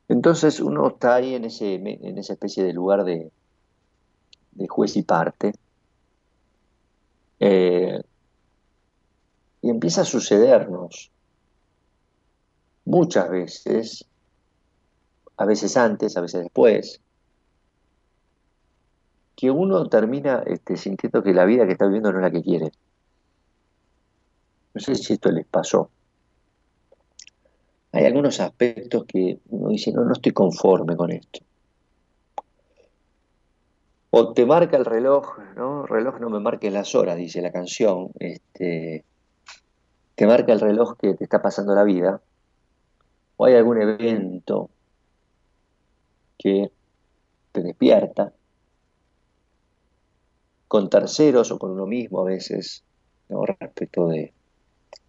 Entonces 0.10 0.60
uno 0.60 0.88
está 0.88 1.16
ahí 1.16 1.36
en, 1.36 1.46
ese, 1.46 1.76
en 1.76 2.18
esa 2.18 2.34
especie 2.34 2.64
de 2.64 2.74
lugar 2.74 3.04
de, 3.04 3.32
de 4.52 4.68
juez 4.68 4.96
y 4.98 5.04
parte. 5.04 5.54
Eh, 7.40 8.02
y 9.62 9.70
empieza 9.70 10.02
a 10.02 10.06
sucedernos 10.06 11.12
muchas 12.86 13.30
veces, 13.30 14.06
a 15.36 15.46
veces 15.46 15.76
antes, 15.78 16.16
a 16.16 16.22
veces 16.22 16.44
después, 16.44 17.02
que 19.36 19.52
uno 19.52 19.88
termina 19.88 20.42
este, 20.46 20.78
sintiendo 20.78 21.22
que 21.22 21.34
la 21.34 21.46
vida 21.46 21.66
que 21.66 21.74
está 21.74 21.86
viviendo 21.86 22.12
no 22.12 22.20
es 22.20 22.24
la 22.24 22.32
que 22.32 22.42
quiere. 22.42 22.72
No 24.74 24.82
sé 24.82 24.96
si 24.96 25.14
esto 25.14 25.32
les 25.32 25.46
pasó. 25.46 25.92
Hay 27.92 28.06
algunos 28.06 28.40
aspectos 28.40 29.06
que 29.06 29.40
uno 29.50 29.70
dice, 29.70 29.92
no, 29.92 30.04
no 30.04 30.14
estoy 30.14 30.32
conforme 30.32 30.96
con 30.96 31.12
esto. 31.12 31.40
O 34.10 34.34
te 34.34 34.46
marca 34.46 34.78
el 34.78 34.86
reloj, 34.86 35.38
¿no? 35.56 35.84
El 35.84 35.90
reloj 35.90 36.20
no 36.20 36.30
me 36.30 36.40
marque 36.40 36.72
las 36.72 36.96
horas, 36.96 37.18
dice 37.18 37.42
la 37.42 37.52
canción. 37.52 38.12
Este, 38.20 39.04
te 40.16 40.26
marca 40.26 40.54
el 40.54 40.60
reloj 40.60 40.98
que 40.98 41.14
te 41.14 41.24
está 41.24 41.42
pasando 41.42 41.76
la 41.76 41.84
vida. 41.84 42.22
O 43.38 43.46
hay 43.46 43.56
algún 43.56 43.82
evento 43.82 44.70
que 46.38 46.72
te 47.52 47.62
despierta 47.62 48.34
con 50.68 50.90
terceros 50.90 51.52
o 51.52 51.60
con 51.60 51.72
uno 51.72 51.86
mismo 51.86 52.22
a 52.22 52.26
veces, 52.26 52.84
¿no? 53.30 53.46
respecto 53.46 54.08
de, 54.08 54.34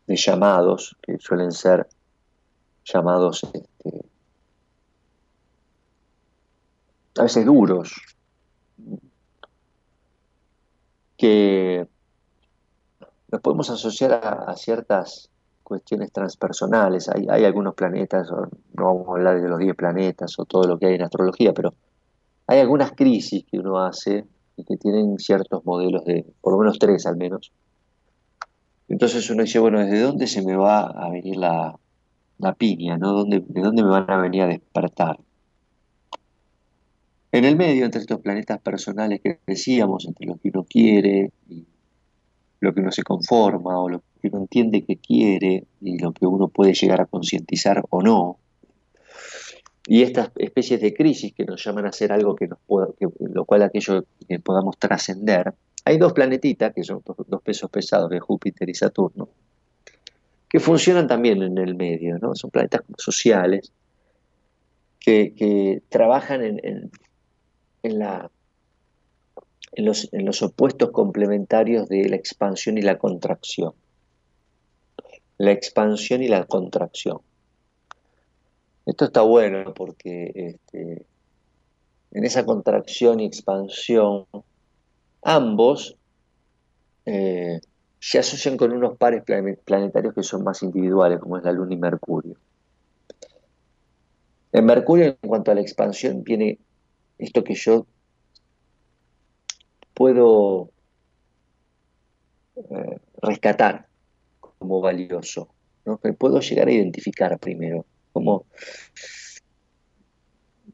llamados 0.06 0.96
que 1.02 1.18
suelen 1.18 1.52
ser 1.52 1.86
llamados 2.92 3.44
este, 3.52 4.04
a 7.18 7.22
veces 7.22 7.44
duros, 7.44 7.94
que 11.16 11.88
nos 13.30 13.40
podemos 13.40 13.68
asociar 13.70 14.12
a, 14.12 14.54
ciertas 14.56 15.28
cuestiones 15.64 16.12
transpersonales. 16.12 17.08
Hay, 17.08 17.26
hay, 17.28 17.44
algunos 17.44 17.74
planetas, 17.74 18.30
no 18.30 18.84
vamos 18.84 19.08
a 19.08 19.12
hablar 19.12 19.42
de 19.42 19.48
los 19.48 19.58
10 19.58 19.74
planetas 19.74 20.38
o 20.38 20.44
todo 20.44 20.64
lo 20.64 20.78
que 20.78 20.86
hay 20.86 20.94
en 20.94 21.02
astrología, 21.02 21.52
pero 21.52 21.74
hay 22.46 22.60
algunas 22.60 22.92
crisis 22.92 23.44
que 23.44 23.58
uno 23.58 23.78
hace 23.80 24.24
y 24.56 24.64
que 24.64 24.76
tienen 24.76 25.18
ciertos 25.18 25.64
modelos 25.66 26.04
de, 26.04 26.24
por 26.40 26.52
lo 26.52 26.60
menos 26.60 26.78
tres 26.78 27.04
al 27.06 27.16
menos. 27.16 27.52
Entonces 28.88 29.28
uno 29.28 29.42
dice, 29.42 29.58
bueno, 29.58 29.80
¿desde 29.80 30.00
dónde 30.00 30.26
se 30.26 30.42
me 30.42 30.56
va 30.56 30.82
a 30.86 31.10
venir 31.10 31.36
la, 31.36 31.78
piña? 32.56 32.96
¿no? 32.96 33.24
¿De 33.24 33.40
dónde 33.60 33.82
me 33.82 33.88
van 33.88 34.10
a 34.10 34.16
venir 34.18 34.42
a 34.42 34.46
despertar? 34.46 35.18
En 37.30 37.44
el 37.44 37.56
medio, 37.56 37.84
entre 37.84 38.00
estos 38.00 38.20
planetas 38.20 38.60
personales 38.60 39.20
que 39.22 39.40
decíamos, 39.46 40.06
entre 40.06 40.26
lo 40.26 40.36
que 40.36 40.48
uno 40.48 40.64
quiere 40.64 41.32
y 41.48 41.66
lo 42.60 42.72
que 42.72 42.80
uno 42.80 42.90
se 42.90 43.02
conforma 43.02 43.78
o 43.78 43.88
lo 43.88 44.02
que 44.20 44.28
uno 44.28 44.38
entiende 44.38 44.84
que 44.84 44.96
quiere 44.96 45.66
y 45.80 45.98
lo 45.98 46.12
que 46.12 46.26
uno 46.26 46.48
puede 46.48 46.72
llegar 46.72 47.00
a 47.00 47.06
concientizar 47.06 47.84
o 47.90 48.02
no, 48.02 48.38
y 49.90 50.02
estas 50.02 50.30
especies 50.36 50.82
de 50.82 50.92
crisis 50.92 51.32
que 51.32 51.46
nos 51.46 51.64
llaman 51.64 51.86
a 51.86 51.88
hacer 51.88 52.12
algo 52.12 52.36
que 52.36 52.46
nos 52.46 52.58
pueda, 52.66 52.88
lo 53.20 53.44
cual 53.46 53.62
aquello 53.62 54.04
que 54.28 54.38
podamos 54.38 54.76
trascender, 54.78 55.54
hay 55.82 55.96
dos 55.96 56.12
planetitas, 56.12 56.74
que 56.74 56.84
son 56.84 57.02
dos 57.26 57.42
pesos 57.42 57.70
pesados, 57.70 58.10
de 58.10 58.20
Júpiter 58.20 58.68
y 58.68 58.74
Saturno, 58.74 59.30
que 60.48 60.60
funcionan 60.60 61.06
también 61.06 61.42
en 61.42 61.58
el 61.58 61.74
medio, 61.74 62.18
¿no? 62.18 62.34
Son 62.34 62.50
planetas 62.50 62.82
sociales 62.96 63.72
que, 64.98 65.82
trabajan 65.88 66.42
en, 66.42 66.90
en, 67.82 67.98
la, 67.98 68.30
en, 69.72 69.84
los, 69.84 70.12
en 70.12 70.24
los 70.26 70.42
opuestos 70.42 70.90
complementarios 70.90 71.88
de 71.88 72.08
la 72.08 72.16
expansión 72.16 72.78
y 72.78 72.82
la 72.82 72.98
contracción. 72.98 73.72
La 75.38 75.52
expansión 75.52 76.22
y 76.22 76.28
la 76.28 76.44
contracción. 76.44 77.20
Esto 78.84 79.04
está 79.04 79.22
bueno 79.22 79.74
porque 79.74 80.32
este, 80.34 81.06
en 82.10 82.24
esa 82.24 82.44
contracción 82.44 83.20
y 83.20 83.26
expansión 83.26 84.26
ambos 85.22 85.96
eh, 87.04 87.60
se 88.00 88.18
asocian 88.18 88.56
con 88.56 88.72
unos 88.72 88.96
pares 88.96 89.22
planetarios 89.64 90.14
que 90.14 90.22
son 90.22 90.44
más 90.44 90.62
individuales, 90.62 91.20
como 91.20 91.36
es 91.36 91.44
la 91.44 91.52
Luna 91.52 91.74
y 91.74 91.76
Mercurio. 91.76 92.36
En 94.52 94.64
Mercurio, 94.64 95.16
en 95.20 95.28
cuanto 95.28 95.50
a 95.50 95.54
la 95.54 95.60
expansión, 95.60 96.22
viene 96.22 96.58
esto 97.18 97.44
que 97.44 97.54
yo 97.54 97.86
puedo 99.94 100.70
eh, 102.56 103.00
rescatar 103.20 103.88
como 104.40 104.80
valioso, 104.80 105.48
¿no? 105.84 105.98
que 105.98 106.12
puedo 106.12 106.40
llegar 106.40 106.68
a 106.68 106.72
identificar 106.72 107.38
primero 107.38 107.84
como, 108.12 108.46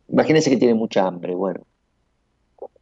imagínense 0.09 0.51
que 0.51 0.57
tiene 0.57 0.75
mucha 0.75 1.07
hambre, 1.07 1.35
bueno. 1.35 1.67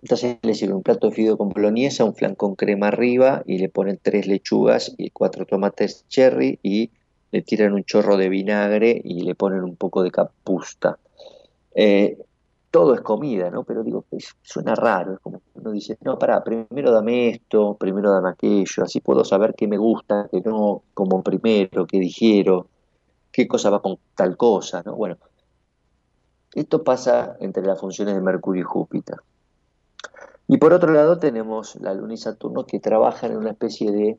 Entonces 0.03 0.39
le 0.43 0.55
sirven 0.55 0.77
un 0.77 0.83
plato 0.83 1.09
de 1.09 1.15
fideo 1.15 1.39
con 1.39 1.51
boloñesa, 1.51 2.05
un 2.05 2.15
flan 2.15 2.35
con 2.35 2.57
crema 2.57 2.89
arriba 2.89 3.43
y 3.47 3.59
le 3.59 3.69
ponen 3.69 3.99
tres 4.03 4.27
lechugas 4.27 4.95
y 4.99 5.11
cuatro 5.11 5.47
tomates 5.47 6.05
cherry 6.09 6.59
y 6.63 6.91
le 7.31 7.43
tiran 7.43 7.73
un 7.73 7.85
chorro 7.85 8.17
de 8.17 8.29
vinagre 8.29 9.01
y 9.03 9.23
le 9.23 9.35
ponen 9.35 9.63
un 9.63 9.77
poco 9.77 10.03
de 10.03 10.11
capusta. 10.11 10.99
Eh, 11.75 12.19
todo 12.71 12.95
es 12.95 13.01
comida, 13.03 13.51
¿no? 13.51 13.65
Pero 13.65 13.83
digo, 13.83 14.05
suena 14.43 14.75
raro, 14.75 15.15
es 15.15 15.21
como 15.21 15.43
uno 15.55 15.71
dice, 15.71 15.99
no, 16.01 16.19
pará, 16.19 16.43
primero 16.43 16.91
dame 16.91 17.29
esto, 17.29 17.77
primero 17.79 18.11
dame 18.11 18.31
aquello, 18.31 18.83
así 18.83 19.01
puedo 19.01 19.25
saber 19.25 19.55
qué 19.55 19.69
me 19.69 19.77
gusta, 19.77 20.29
qué 20.33 20.41
no, 20.41 20.83
como 20.95 21.23
primero, 21.23 21.87
qué 21.87 21.99
digiero 21.99 22.67
qué 23.33 23.49
cosa 23.49 23.71
va 23.71 23.81
con 23.81 23.99
tal 24.15 24.37
cosa, 24.37 24.83
¿no? 24.85 24.95
Bueno, 24.95 25.17
esto 26.55 26.85
pasa 26.85 27.37
entre 27.41 27.65
las 27.65 27.81
funciones 27.81 28.15
de 28.15 28.21
Mercurio 28.21 28.61
y 28.61 28.65
Júpiter. 28.65 29.17
Y 30.53 30.59
por 30.59 30.75
otro 30.75 30.93
lado 30.93 31.19
tenemos 31.19 31.77
la 31.77 31.95
Luna 31.95 32.13
y 32.13 32.19
Saturno 32.19 32.67
que 32.67 32.79
trabajan 32.79 33.33
en 33.33 33.39
una 33.39 33.53
especie 33.53 33.91
de, 33.91 34.19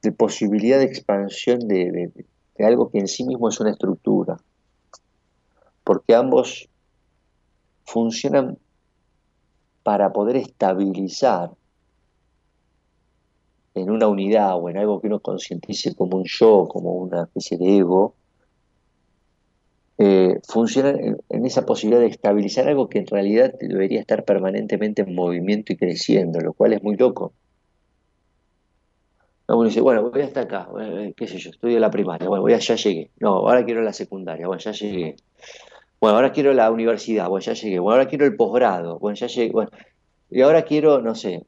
de 0.00 0.12
posibilidad 0.12 0.78
de 0.78 0.84
expansión 0.84 1.58
de, 1.66 2.12
de 2.56 2.64
algo 2.64 2.88
que 2.88 3.00
en 3.00 3.08
sí 3.08 3.24
mismo 3.24 3.48
es 3.48 3.58
una 3.58 3.72
estructura, 3.72 4.36
porque 5.82 6.14
ambos 6.14 6.68
funcionan 7.84 8.58
para 9.82 10.12
poder 10.12 10.36
estabilizar 10.36 11.50
en 13.74 13.90
una 13.90 14.06
unidad 14.06 14.54
o 14.54 14.70
en 14.70 14.76
algo 14.76 15.00
que 15.00 15.08
uno 15.08 15.18
concientice 15.18 15.96
como 15.96 16.18
un 16.18 16.24
yo, 16.26 16.68
como 16.68 16.92
una 16.92 17.24
especie 17.24 17.58
de 17.58 17.78
ego, 17.78 18.14
eh, 19.98 20.40
funcionan 20.46 21.16
en, 21.28 21.46
esa 21.46 21.64
posibilidad 21.64 22.00
de 22.00 22.08
estabilizar 22.08 22.68
algo 22.68 22.88
que 22.88 22.98
en 22.98 23.06
realidad 23.06 23.54
debería 23.58 24.00
estar 24.00 24.24
permanentemente 24.24 25.02
en 25.02 25.14
movimiento 25.14 25.72
y 25.72 25.76
creciendo, 25.76 26.40
lo 26.40 26.52
cual 26.52 26.74
es 26.74 26.82
muy 26.82 26.96
loco. 26.96 27.32
uno 29.48 29.64
dice, 29.64 29.80
bueno, 29.80 30.10
voy 30.10 30.20
hasta 30.20 30.42
acá, 30.42 30.68
eh, 30.80 31.14
qué 31.16 31.26
sé 31.26 31.38
yo, 31.38 31.50
estudio 31.50 31.80
la 31.80 31.90
primaria, 31.90 32.28
bueno, 32.28 32.46
ya 32.58 32.74
llegué, 32.74 33.10
no, 33.20 33.48
ahora 33.48 33.64
quiero 33.64 33.82
la 33.82 33.92
secundaria, 33.92 34.46
bueno, 34.46 34.60
ya 34.60 34.72
llegué. 34.72 35.16
Bueno, 35.98 36.16
ahora 36.16 36.30
quiero 36.32 36.52
la 36.52 36.70
universidad, 36.70 37.28
bueno, 37.28 37.42
ya 37.42 37.54
llegué, 37.54 37.78
bueno, 37.78 37.98
ahora 37.98 38.08
quiero 38.08 38.26
el 38.26 38.36
posgrado, 38.36 38.98
bueno, 38.98 39.16
ya 39.16 39.28
llegué, 39.28 39.50
bueno, 39.50 39.70
y 40.30 40.42
ahora 40.42 40.62
quiero, 40.62 41.00
no 41.00 41.14
sé, 41.14 41.46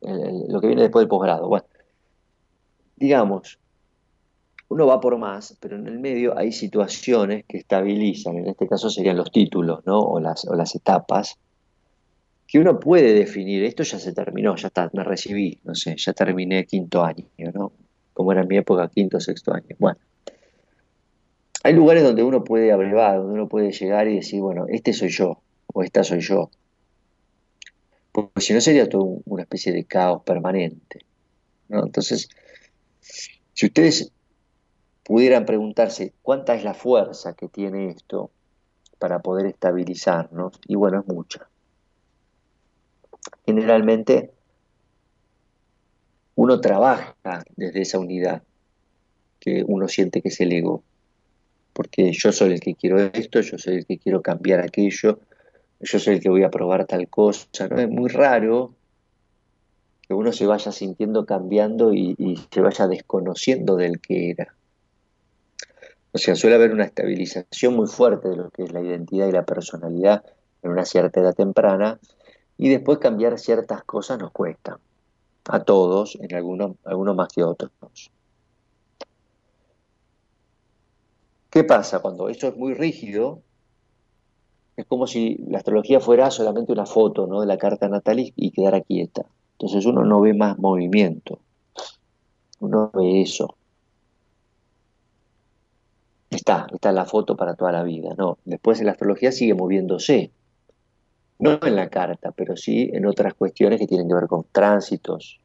lo 0.00 0.60
que 0.60 0.66
viene 0.66 0.82
después 0.82 1.02
del 1.02 1.08
posgrado. 1.08 1.48
Bueno, 1.48 1.66
digamos, 2.96 3.58
uno 4.68 4.86
va 4.86 5.00
por 5.00 5.16
más, 5.18 5.56
pero 5.60 5.76
en 5.76 5.86
el 5.86 5.98
medio 5.98 6.36
hay 6.36 6.52
situaciones 6.52 7.44
que 7.46 7.58
estabilizan, 7.58 8.36
en 8.36 8.48
este 8.48 8.68
caso 8.68 8.90
serían 8.90 9.16
los 9.16 9.32
títulos, 9.32 9.86
¿no? 9.86 10.00
O 10.00 10.20
las, 10.20 10.74
etapas, 10.74 11.38
que 12.46 12.58
uno 12.58 12.78
puede 12.78 13.14
definir, 13.14 13.64
esto 13.64 13.82
ya 13.82 13.98
se 13.98 14.12
terminó, 14.12 14.56
ya 14.56 14.68
está, 14.68 14.90
me 14.92 15.04
recibí, 15.04 15.58
no 15.64 15.74
sé, 15.74 15.96
ya 15.96 16.12
terminé 16.12 16.66
quinto 16.66 17.02
año, 17.02 17.26
¿no? 17.54 17.72
Como 18.12 18.32
era 18.32 18.44
mi 18.44 18.56
época, 18.56 18.88
quinto, 18.88 19.20
sexto 19.20 19.54
año. 19.54 19.76
Bueno, 19.78 19.98
hay 21.62 21.72
lugares 21.74 22.02
donde 22.02 22.22
uno 22.22 22.44
puede 22.44 22.72
abrevar, 22.72 23.18
donde 23.18 23.34
uno 23.34 23.48
puede 23.48 23.72
llegar 23.72 24.08
y 24.08 24.16
decir, 24.16 24.40
bueno, 24.40 24.66
este 24.68 24.92
soy 24.92 25.10
yo, 25.10 25.40
o 25.66 25.82
esta 25.82 26.04
soy 26.04 26.20
yo 26.20 26.50
porque 28.18 28.40
si 28.40 28.52
no 28.52 28.60
sería 28.60 28.88
todo 28.88 29.20
una 29.26 29.42
especie 29.42 29.72
de 29.72 29.84
caos 29.84 30.22
permanente. 30.24 31.04
Entonces, 31.68 32.28
si 33.52 33.66
ustedes 33.66 34.10
pudieran 35.08 35.46
preguntarse 35.46 36.12
cuánta 36.20 36.54
es 36.54 36.64
la 36.64 36.74
fuerza 36.74 37.32
que 37.32 37.48
tiene 37.48 37.88
esto 37.88 38.30
para 38.98 39.20
poder 39.20 39.46
estabilizarnos, 39.46 40.60
y 40.66 40.74
bueno, 40.74 41.00
es 41.00 41.06
mucha. 41.06 41.48
Generalmente 43.46 44.30
uno 46.34 46.60
trabaja 46.60 47.16
desde 47.56 47.80
esa 47.80 47.98
unidad 47.98 48.42
que 49.40 49.64
uno 49.66 49.88
siente 49.88 50.20
que 50.20 50.28
es 50.28 50.38
el 50.42 50.52
ego, 50.52 50.82
porque 51.72 52.12
yo 52.12 52.30
soy 52.30 52.52
el 52.52 52.60
que 52.60 52.74
quiero 52.74 52.98
esto, 52.98 53.40
yo 53.40 53.56
soy 53.56 53.76
el 53.76 53.86
que 53.86 53.96
quiero 53.96 54.20
cambiar 54.20 54.60
aquello, 54.60 55.20
yo 55.80 55.98
soy 55.98 56.16
el 56.16 56.20
que 56.20 56.28
voy 56.28 56.42
a 56.42 56.50
probar 56.50 56.84
tal 56.84 57.08
cosa, 57.08 57.66
¿no? 57.70 57.78
Es 57.78 57.88
muy 57.88 58.10
raro 58.10 58.74
que 60.06 60.12
uno 60.12 60.32
se 60.32 60.46
vaya 60.46 60.70
sintiendo 60.70 61.24
cambiando 61.24 61.94
y, 61.94 62.14
y 62.18 62.36
se 62.52 62.60
vaya 62.60 62.86
desconociendo 62.86 63.76
del 63.76 64.00
que 64.00 64.32
era. 64.32 64.57
O 66.12 66.18
sea, 66.18 66.34
suele 66.34 66.56
haber 66.56 66.72
una 66.72 66.84
estabilización 66.84 67.76
muy 67.76 67.86
fuerte 67.86 68.28
de 68.28 68.36
lo 68.36 68.50
que 68.50 68.64
es 68.64 68.72
la 68.72 68.80
identidad 68.80 69.28
y 69.28 69.32
la 69.32 69.44
personalidad 69.44 70.24
en 70.62 70.70
una 70.70 70.84
cierta 70.84 71.20
edad 71.20 71.34
temprana, 71.34 72.00
y 72.56 72.68
después 72.68 72.98
cambiar 72.98 73.38
ciertas 73.38 73.84
cosas 73.84 74.18
nos 74.18 74.32
cuesta, 74.32 74.80
a 75.48 75.62
todos, 75.62 76.18
en 76.20 76.34
algunos, 76.34 76.76
algunos 76.84 77.14
más 77.14 77.28
que 77.28 77.44
otros. 77.44 77.70
¿Qué 81.50 81.64
pasa? 81.64 82.00
Cuando 82.00 82.28
esto 82.28 82.48
es 82.48 82.56
muy 82.56 82.74
rígido, 82.74 83.40
es 84.76 84.84
como 84.86 85.06
si 85.06 85.36
la 85.48 85.58
astrología 85.58 86.00
fuera 86.00 86.30
solamente 86.30 86.72
una 86.72 86.86
foto 86.86 87.26
¿no? 87.26 87.40
de 87.40 87.46
la 87.46 87.58
carta 87.58 87.88
natal 87.88 88.18
y 88.18 88.50
quedara 88.50 88.80
quieta. 88.80 89.24
Entonces 89.52 89.86
uno 89.86 90.04
no 90.04 90.20
ve 90.20 90.34
más 90.34 90.58
movimiento, 90.58 91.40
uno 92.60 92.90
ve 92.94 93.22
eso. 93.22 93.57
Está, 96.30 96.66
está 96.72 96.92
la 96.92 97.06
foto 97.06 97.36
para 97.36 97.54
toda 97.54 97.72
la 97.72 97.82
vida, 97.82 98.10
¿no? 98.16 98.38
Después 98.44 98.82
la 98.82 98.92
astrología 98.92 99.32
sigue 99.32 99.54
moviéndose, 99.54 100.30
no 101.38 101.58
en 101.62 101.76
la 101.76 101.88
carta, 101.88 102.32
pero 102.32 102.56
sí 102.56 102.90
en 102.92 103.06
otras 103.06 103.34
cuestiones 103.34 103.78
que 103.78 103.86
tienen 103.86 104.08
que 104.08 104.14
ver 104.14 104.26
con 104.26 104.44
tránsitos, 104.52 105.40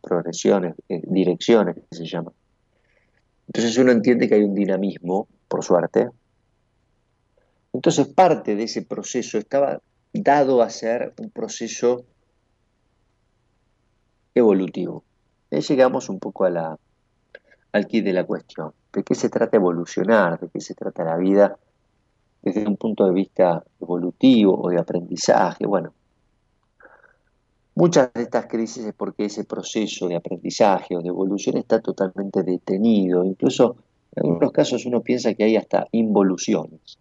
progresiones, 0.00 0.74
eh, 0.88 1.02
direcciones, 1.04 1.76
que 1.76 1.96
se 1.96 2.06
llama. 2.06 2.32
Entonces 3.48 3.76
uno 3.78 3.92
entiende 3.92 4.28
que 4.28 4.36
hay 4.36 4.42
un 4.42 4.54
dinamismo, 4.54 5.26
por 5.48 5.64
suerte. 5.64 6.10
Entonces 7.72 8.06
parte 8.06 8.54
de 8.54 8.64
ese 8.64 8.82
proceso 8.82 9.38
estaba 9.38 9.80
dado 10.12 10.62
a 10.62 10.70
ser 10.70 11.14
un 11.18 11.30
proceso 11.30 12.04
evolutivo. 14.34 15.04
Ahí 15.50 15.60
llegamos 15.60 16.08
un 16.08 16.18
poco 16.18 16.44
a 16.44 16.50
la, 16.50 16.78
al 17.72 17.86
kit 17.86 18.04
de 18.04 18.12
la 18.12 18.24
cuestión. 18.24 18.72
¿De 18.92 19.02
qué 19.02 19.14
se 19.14 19.28
trata 19.28 19.56
evolucionar? 19.56 20.38
¿De 20.38 20.48
qué 20.48 20.60
se 20.60 20.74
trata 20.74 21.04
la 21.04 21.16
vida 21.16 21.58
desde 22.42 22.66
un 22.66 22.76
punto 22.76 23.06
de 23.06 23.12
vista 23.12 23.64
evolutivo 23.80 24.60
o 24.60 24.68
de 24.70 24.78
aprendizaje? 24.78 25.66
Bueno, 25.66 25.94
muchas 27.74 28.12
de 28.12 28.22
estas 28.22 28.46
crisis 28.46 28.84
es 28.84 28.94
porque 28.94 29.24
ese 29.24 29.44
proceso 29.44 30.08
de 30.08 30.16
aprendizaje 30.16 30.96
o 30.96 31.00
de 31.00 31.08
evolución 31.08 31.56
está 31.56 31.80
totalmente 31.80 32.42
detenido. 32.42 33.24
Incluso 33.24 33.76
en 34.14 34.26
algunos 34.26 34.52
casos 34.52 34.84
uno 34.84 35.00
piensa 35.00 35.32
que 35.34 35.44
hay 35.44 35.56
hasta 35.56 35.86
involuciones. 35.92 36.98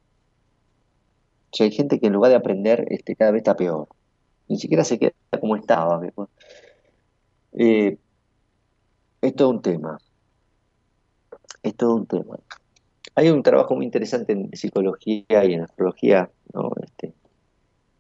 O 1.52 1.58
sea, 1.58 1.66
hay 1.66 1.72
gente 1.72 2.00
que 2.00 2.08
en 2.08 2.14
lugar 2.14 2.30
de 2.30 2.38
aprender 2.38 2.86
este, 2.90 3.18
cada 3.18 3.32
vez 3.32 3.42
está 3.42 3.58
peor. 3.58 3.90
Ni 4.48 4.58
siquiera 4.58 4.86
se 4.86 4.98
queda 4.98 5.12
como 5.40 5.58
estaba. 5.58 6.02
Eh, 7.54 7.98
es 9.22 9.36
todo 9.36 9.50
un 9.50 9.62
tema 9.62 10.00
es 11.64 11.76
todo 11.76 11.96
un 11.96 12.06
tema. 12.06 12.38
Hay 13.16 13.30
un 13.30 13.44
trabajo 13.44 13.76
muy 13.76 13.86
interesante 13.86 14.34
en 14.34 14.50
psicología 14.54 15.46
y 15.46 15.54
en 15.54 15.62
astrología, 15.62 16.30
este, 16.84 17.14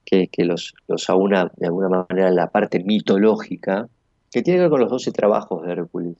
que, 0.05 0.45
los, 0.45 0.73
aúna 1.07 1.51
de 1.55 1.67
alguna 1.67 2.05
manera 2.09 2.31
la 2.31 2.47
parte 2.47 2.83
mitológica, 2.83 3.87
que 4.31 4.41
tiene 4.41 4.57
que 4.57 4.61
ver 4.61 4.69
con 4.69 4.81
los 4.81 4.89
12 4.89 5.11
trabajos 5.11 5.63
de 5.63 5.71
Hércules. 5.71 6.17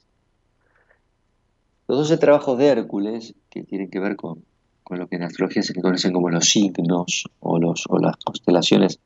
Los 1.88 1.98
12 1.98 2.18
trabajos 2.18 2.58
de 2.58 2.66
Hércules, 2.66 3.34
que 3.50 3.62
tienen 3.64 3.90
que 3.90 3.98
ver 3.98 4.16
con, 4.16 4.44
lo 4.90 5.06
que 5.06 5.16
en 5.16 5.22
astrología 5.22 5.62
se 5.62 5.74
conocen 5.74 6.12
como 6.12 6.28
los 6.28 6.46
signos 6.50 7.24
o, 7.40 7.58
los, 7.58 7.84
o 7.88 7.98
las 7.98 8.16
constelaciones 8.16 8.98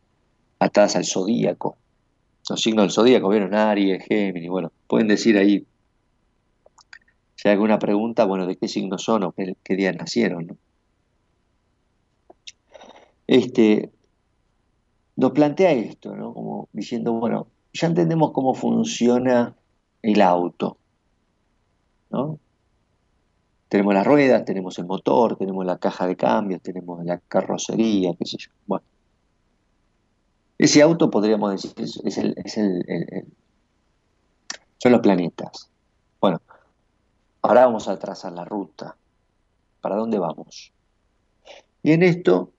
atadas 0.58 0.96
al 0.96 1.04
zodíaco. 1.04 1.76
Los 2.48 2.60
signos 2.60 2.84
del 2.84 2.90
zodíaco, 2.90 3.28
vieron 3.28 3.54
Aries, 3.54 4.04
Géminis, 4.04 4.50
bueno, 4.50 4.72
pueden 4.88 5.06
decir 5.06 5.38
ahí 5.38 5.64
si 7.36 7.48
hay 7.48 7.52
alguna 7.52 7.78
pregunta, 7.78 8.24
bueno, 8.24 8.46
¿de 8.46 8.56
qué 8.56 8.66
signo 8.66 8.98
son 8.98 9.24
o 9.24 9.32
qué, 9.32 9.76
día 9.76 9.92
nacieron? 9.92 10.58
Este, 13.26 13.92
nos 15.16 15.32
plantea 15.32 15.72
esto, 15.72 16.16
¿no? 16.16 16.32
Como 16.32 16.68
diciendo, 16.72 17.12
bueno, 17.12 17.48
ya 17.74 17.88
entendemos 17.88 18.32
cómo 18.32 18.54
funciona 18.54 19.54
el 20.02 20.22
auto, 20.22 20.78
¿no? 22.10 22.38
Tenemos 23.68 23.94
las 23.94 24.06
ruedas, 24.06 24.44
tenemos 24.44 24.78
el 24.78 24.86
motor, 24.86 25.36
tenemos 25.36 25.66
la 25.66 25.76
caja 25.78 26.06
de 26.06 26.16
cambios, 26.16 26.62
tenemos 26.62 27.04
la 27.04 27.18
carrocería, 27.18 28.14
qué 28.18 28.24
sé 28.24 28.38
yo. 28.38 28.50
Bueno, 28.66 28.84
ese 30.56 30.80
auto 30.80 31.10
podríamos 31.10 31.50
decir 31.50 31.72
es, 31.76 32.18
el, 32.18 32.34
es 32.42 32.56
el, 32.56 33.26
son 34.78 34.92
los 34.92 35.00
planetas. 35.00 35.68
Bueno, 36.20 36.40
Ahora 37.46 37.66
vamos 37.66 37.86
a 37.86 37.96
trazar 37.96 38.32
la 38.32 38.44
ruta. 38.44 38.96
¿Para 39.80 39.94
dónde 39.94 40.18
vamos? 40.18 40.72
Y 41.80 41.92
en 41.92 42.02
esto, 42.02 42.50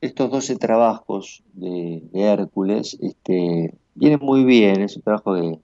estos 0.00 0.32
12 0.32 0.56
trabajos 0.56 1.44
de, 1.52 2.02
Hércules 2.12 2.98
este, 3.00 3.72
vienen 3.94 4.18
muy 4.20 4.42
bien. 4.42 4.82
Es 4.82 4.96
un 4.96 5.02
trabajo 5.02 5.34
de, 5.34 5.60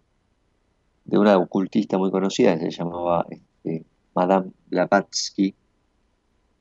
una 1.07 1.37
ocultista 1.38 1.99
muy 1.99 2.12
conocida 2.12 2.57
se 2.57 2.71
llamaba 2.71 3.27
este, 3.29 3.85
Madame 4.14 4.53
Blavatsky, 4.69 5.57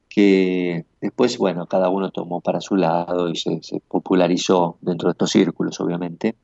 que 0.10 0.86
después, 1.00 1.38
bueno, 1.38 1.68
cada 1.68 1.90
uno 1.90 2.10
tomó 2.10 2.42
para 2.42 2.62
su 2.62 2.78
lado 2.78 3.30
y 3.30 3.36
se, 3.36 3.62
popularizó 3.88 4.80
dentro 4.82 5.10
de 5.10 5.12
estos 5.12 5.30
círculos, 5.30 5.80
obviamente. 5.82 6.36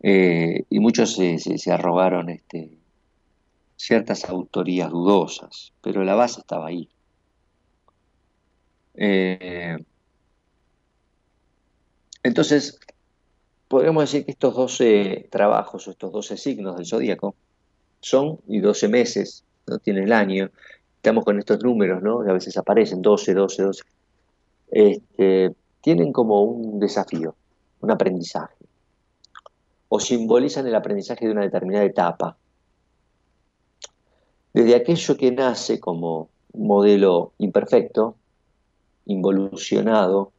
Eh, 0.00 0.62
y 0.70 0.78
muchos 0.78 1.12
se, 1.16 1.38
se 1.38 1.72
arrogaron 1.72 2.28
este, 2.28 2.78
ciertas 3.86 4.24
autorías 4.24 4.90
dudosas, 4.90 5.74
pero 5.82 6.04
la 6.04 6.14
base 6.14 6.40
estaba 6.40 6.68
ahí. 6.68 6.88
Eh, 8.94 9.76
entonces, 12.22 12.80
podemos 13.68 14.04
decir 14.04 14.24
que 14.24 14.30
estos 14.30 14.54
12 14.54 15.28
trabajos 15.30 15.86
o 15.86 15.90
estos 15.90 16.10
12 16.12 16.38
signos 16.38 16.76
del 16.76 16.86
zodíaco 16.86 17.34
son, 18.00 18.38
y 18.48 18.60
12 18.60 18.88
meses, 18.88 19.44
no 19.66 19.78
tiene 19.78 20.04
el 20.04 20.14
año, 20.14 20.50
estamos 20.96 21.22
con 21.22 21.38
estos 21.38 21.62
números, 21.62 22.02
¿no? 22.02 22.24
Que 22.24 22.30
a 22.30 22.34
veces 22.34 22.56
aparecen 22.56 23.02
12, 23.02 23.34
12, 23.34 23.62
12. 23.64 23.82
tienen 25.82 26.10
como 26.10 26.42
un 26.42 26.80
desafío, 26.80 27.36
un 27.82 27.90
aprendizaje, 27.90 28.64
o 29.90 30.00
simbolizan 30.00 30.66
el 30.66 30.74
aprendizaje 30.74 31.26
de 31.26 31.32
una 31.32 31.42
determinada 31.42 31.84
etapa 31.84 32.38
desde 34.54 34.76
aquello 34.76 35.16
que 35.16 35.32
nace 35.32 35.80
como 35.80 36.30
un 36.52 36.66
modelo 36.68 37.32
imperfecto, 37.38 38.16
involucionado 39.04 40.32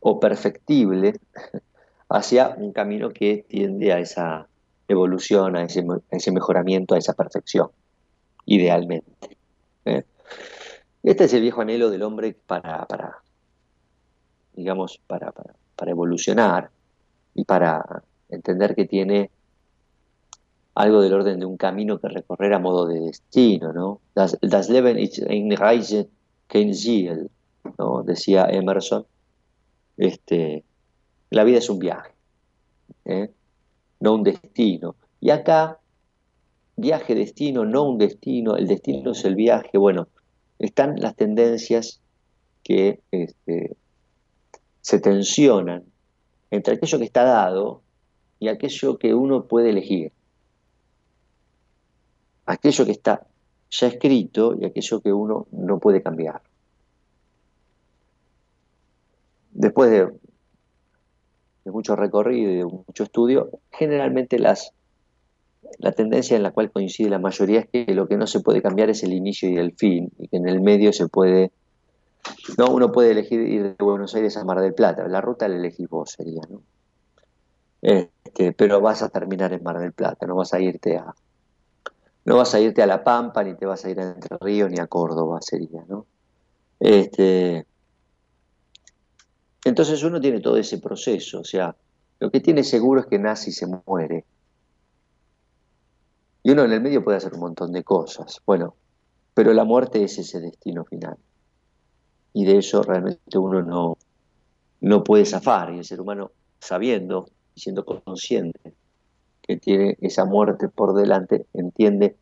o 0.00 0.20
perfectible, 0.20 1.18
hacia 2.10 2.50
un 2.50 2.72
camino 2.72 3.10
que 3.10 3.44
tiende 3.48 3.92
a 3.92 3.98
esa 3.98 4.46
evolución, 4.86 5.56
a 5.56 5.64
ese, 5.64 6.30
mejoramiento, 6.30 6.94
a 6.94 6.98
esa 6.98 7.14
perfección, 7.14 7.70
idealmente. 8.44 9.38
¿eh? 9.86 10.04
Este 11.02 11.24
es 11.24 11.32
el 11.32 11.40
viejo 11.40 11.62
anhelo 11.62 11.88
del 11.88 12.02
hombre 12.02 12.36
para, 12.46 12.84
para 12.84 13.22
digamos, 14.52 15.00
para, 15.06 15.32
para 15.32 15.90
evolucionar 15.90 16.70
y 17.34 17.44
para 17.44 18.02
entender 18.28 18.74
que 18.74 18.84
tiene 18.84 19.30
algo 20.74 21.00
del 21.02 21.12
orden 21.14 21.38
de 21.38 21.46
un 21.46 21.56
camino 21.56 22.00
que 22.00 22.08
recorrer 22.08 22.52
a 22.52 22.58
modo 22.58 22.86
de 22.86 23.00
destino, 23.00 23.72
¿no? 23.72 24.00
Das, 24.14 24.68
Leben 24.68 24.98
ist 24.98 25.22
eine 25.28 25.56
Reise, 25.56 26.08
kein 26.48 26.74
Ziel, 26.74 27.30
¿no? 27.78 28.02
Decía 28.02 28.46
Emerson. 28.50 29.06
Este, 29.96 30.64
la 31.30 31.44
vida 31.44 31.58
es 31.58 31.70
un 31.70 31.78
viaje, 31.78 32.12
¿eh? 33.04 33.30
no 34.00 34.14
un 34.14 34.24
destino. 34.24 34.96
Y 35.20 35.30
acá, 35.30 35.78
viaje, 36.76 37.14
destino, 37.14 37.64
no 37.64 37.84
un 37.84 37.98
destino, 37.98 38.56
el 38.56 38.66
destino 38.66 39.12
es 39.12 39.24
el 39.24 39.36
viaje. 39.36 39.78
Bueno, 39.78 40.08
están 40.58 41.00
las 41.00 41.14
tendencias 41.14 42.00
que 42.64 43.00
este, 43.12 43.76
se 44.80 44.98
tensionan 44.98 45.84
entre 46.50 46.74
aquello 46.74 46.98
que 46.98 47.04
está 47.04 47.22
dado 47.22 47.82
y 48.40 48.48
aquello 48.48 48.98
que 48.98 49.14
uno 49.14 49.44
puede 49.44 49.70
elegir 49.70 50.12
aquello 52.46 52.84
que 52.84 52.92
está 52.92 53.26
ya 53.70 53.86
escrito 53.88 54.54
y 54.58 54.64
aquello 54.64 55.00
que 55.00 55.12
uno 55.12 55.46
no 55.52 55.78
puede 55.78 56.02
cambiar. 56.02 56.40
Después 59.52 59.90
de, 59.90 60.10
mucho 61.70 61.96
recorrido 61.96 62.50
y 62.50 62.56
de 62.56 62.64
mucho 62.64 63.04
estudio, 63.04 63.50
generalmente 63.72 64.38
las, 64.38 64.72
la 65.78 65.92
tendencia 65.92 66.36
en 66.36 66.42
la 66.42 66.50
cual 66.50 66.70
coincide 66.70 67.08
la 67.08 67.18
mayoría 67.18 67.60
es 67.60 67.68
que 67.68 67.94
lo 67.94 68.06
que 68.06 68.16
no 68.16 68.26
se 68.26 68.40
puede 68.40 68.62
cambiar 68.62 68.90
es 68.90 69.02
el 69.02 69.12
inicio 69.12 69.48
y 69.48 69.56
el 69.56 69.72
fin, 69.72 70.10
y 70.18 70.28
que 70.28 70.36
en 70.36 70.48
el 70.48 70.60
medio 70.60 70.92
se 70.92 71.08
puede, 71.08 71.52
no, 72.58 72.66
uno 72.66 72.92
puede 72.92 73.12
elegir 73.12 73.40
ir 73.40 73.76
de 73.76 73.84
Buenos 73.84 74.14
Aires 74.14 74.36
a 74.36 74.44
Mar 74.44 74.60
del 74.60 74.74
Plata, 74.74 75.06
la 75.08 75.20
ruta 75.20 75.48
la 75.48 75.56
elegís 75.56 75.88
vos 75.88 76.10
sería, 76.10 76.42
¿no? 76.48 76.62
Este, 77.80 78.52
pero 78.52 78.80
vas 78.80 79.02
a 79.02 79.10
terminar 79.10 79.52
en 79.52 79.62
Mar 79.62 79.78
del 79.78 79.92
Plata, 79.92 80.26
no 80.26 80.36
vas 80.36 80.54
a 80.54 80.60
irte 80.60 80.96
a, 80.96 81.14
no 82.24 82.36
vas 82.36 82.54
a 82.54 82.60
irte 82.60 82.82
a 82.82 82.86
La 82.86 83.04
Pampa, 83.04 83.42
ni 83.44 83.54
te 83.54 83.66
vas 83.66 83.84
a 83.84 83.90
ir 83.90 84.00
a 84.00 84.04
Entre 84.04 84.36
Ríos, 84.40 84.70
ni 84.70 84.78
a 84.78 84.86
Córdoba 84.86 85.40
sería, 85.42 85.84
¿no? 85.88 86.06
Este, 86.80 87.66
entonces 89.64 90.02
uno 90.02 90.20
tiene 90.20 90.40
todo 90.40 90.56
ese 90.56 90.78
proceso, 90.78 91.40
o 91.40 91.44
sea, 91.44 91.74
lo 92.20 92.30
que 92.30 92.40
tiene 92.40 92.64
seguro 92.64 93.00
es 93.00 93.06
que 93.06 93.18
nace 93.18 93.50
y 93.50 93.52
se 93.52 93.66
muere. 93.66 94.24
Y 96.42 96.50
uno 96.50 96.64
en 96.64 96.72
el 96.72 96.80
medio 96.80 97.02
puede 97.02 97.18
hacer 97.18 97.34
un 97.34 97.40
montón 97.40 97.72
de 97.72 97.82
cosas. 97.82 98.40
Bueno, 98.46 98.76
pero 99.32 99.52
la 99.52 99.64
muerte 99.64 100.04
es 100.04 100.18
ese 100.18 100.40
destino 100.40 100.84
final. 100.84 101.16
Y 102.34 102.44
de 102.44 102.58
eso 102.58 102.82
realmente 102.82 103.38
uno 103.38 103.62
no, 103.62 103.96
no 104.80 105.02
puede 105.02 105.24
zafar. 105.24 105.72
Y 105.72 105.78
el 105.78 105.84
ser 105.84 106.00
humano, 106.00 106.32
sabiendo 106.60 107.26
y 107.54 107.60
siendo 107.60 107.84
consciente 107.84 108.74
que 109.46 109.56
tiene 109.56 109.96
esa 110.00 110.24
muerte 110.24 110.68
por 110.68 110.94
delante, 110.94 111.46
entiende 111.52 112.16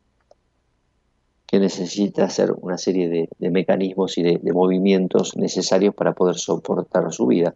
que 1.47 1.59
necesita 1.59 2.25
hacer 2.25 2.51
una 2.51 2.77
serie 2.77 3.29
de, 3.39 3.49
mecanismos 3.49 4.17
y 4.17 4.23
de, 4.23 4.53
movimientos 4.53 5.35
necesarios 5.35 5.93
para 5.93 6.13
poder 6.13 6.35
soportar 6.35 7.11
su 7.13 7.27
vida. 7.27 7.53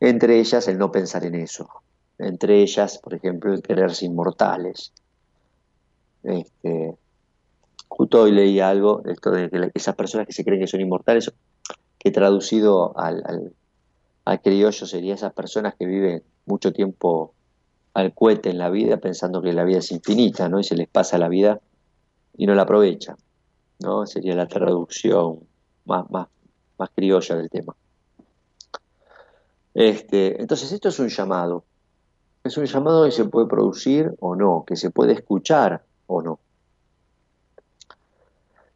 Entre 0.00 0.38
ellas 0.38 0.68
el 0.68 0.78
no 0.78 0.92
pensar 0.92 1.24
en 1.24 1.34
eso. 1.34 1.68
Entre 2.18 2.62
ellas, 2.62 2.98
por 2.98 3.14
ejemplo, 3.14 3.52
el 3.52 3.62
quererse 3.62 4.06
inmortales 4.06 4.92
este, 6.26 6.96
justo 7.88 8.22
hoy 8.22 8.32
leí 8.32 8.58
algo, 8.58 9.02
esto 9.06 9.30
de 9.30 9.48
que 9.48 9.70
esas 9.74 9.94
personas 9.94 10.26
que 10.26 10.32
se 10.32 10.44
creen 10.44 10.60
que 10.60 10.66
son 10.66 10.80
inmortales, 10.80 11.32
que 11.98 12.10
traducido 12.10 12.98
al, 12.98 13.22
al, 14.24 14.40
criollo 14.42 14.86
sería 14.86 15.14
esas 15.14 15.32
personas 15.32 15.74
que 15.76 15.86
viven 15.86 16.22
mucho 16.46 16.72
tiempo 16.72 17.32
al 17.96 18.12
cohete 18.12 18.50
en 18.50 18.58
la 18.58 18.68
vida 18.68 18.98
pensando 18.98 19.40
que 19.40 19.54
la 19.54 19.64
vida 19.64 19.78
es 19.78 19.90
infinita, 19.90 20.50
¿no? 20.50 20.60
Y 20.60 20.64
se 20.64 20.76
les 20.76 20.86
pasa 20.86 21.16
la 21.16 21.28
vida 21.28 21.60
y 22.36 22.46
no 22.46 22.54
la 22.54 22.62
aprovechan, 22.62 23.16
¿no? 23.78 24.06
Sería 24.06 24.34
la 24.34 24.46
traducción 24.46 25.40
más, 25.86 26.10
más, 26.10 26.28
más 26.78 26.90
criolla 26.94 27.36
del 27.36 27.48
tema. 27.48 27.74
Este, 29.72 30.38
entonces 30.38 30.72
esto 30.72 30.90
es 30.90 30.98
un 30.98 31.08
llamado. 31.08 31.64
Es 32.44 32.58
un 32.58 32.66
llamado 32.66 33.06
que 33.06 33.12
se 33.12 33.24
puede 33.24 33.46
producir 33.46 34.14
o 34.20 34.36
no, 34.36 34.64
que 34.66 34.76
se 34.76 34.90
puede 34.90 35.14
escuchar 35.14 35.82
o 36.06 36.20
no. 36.20 36.38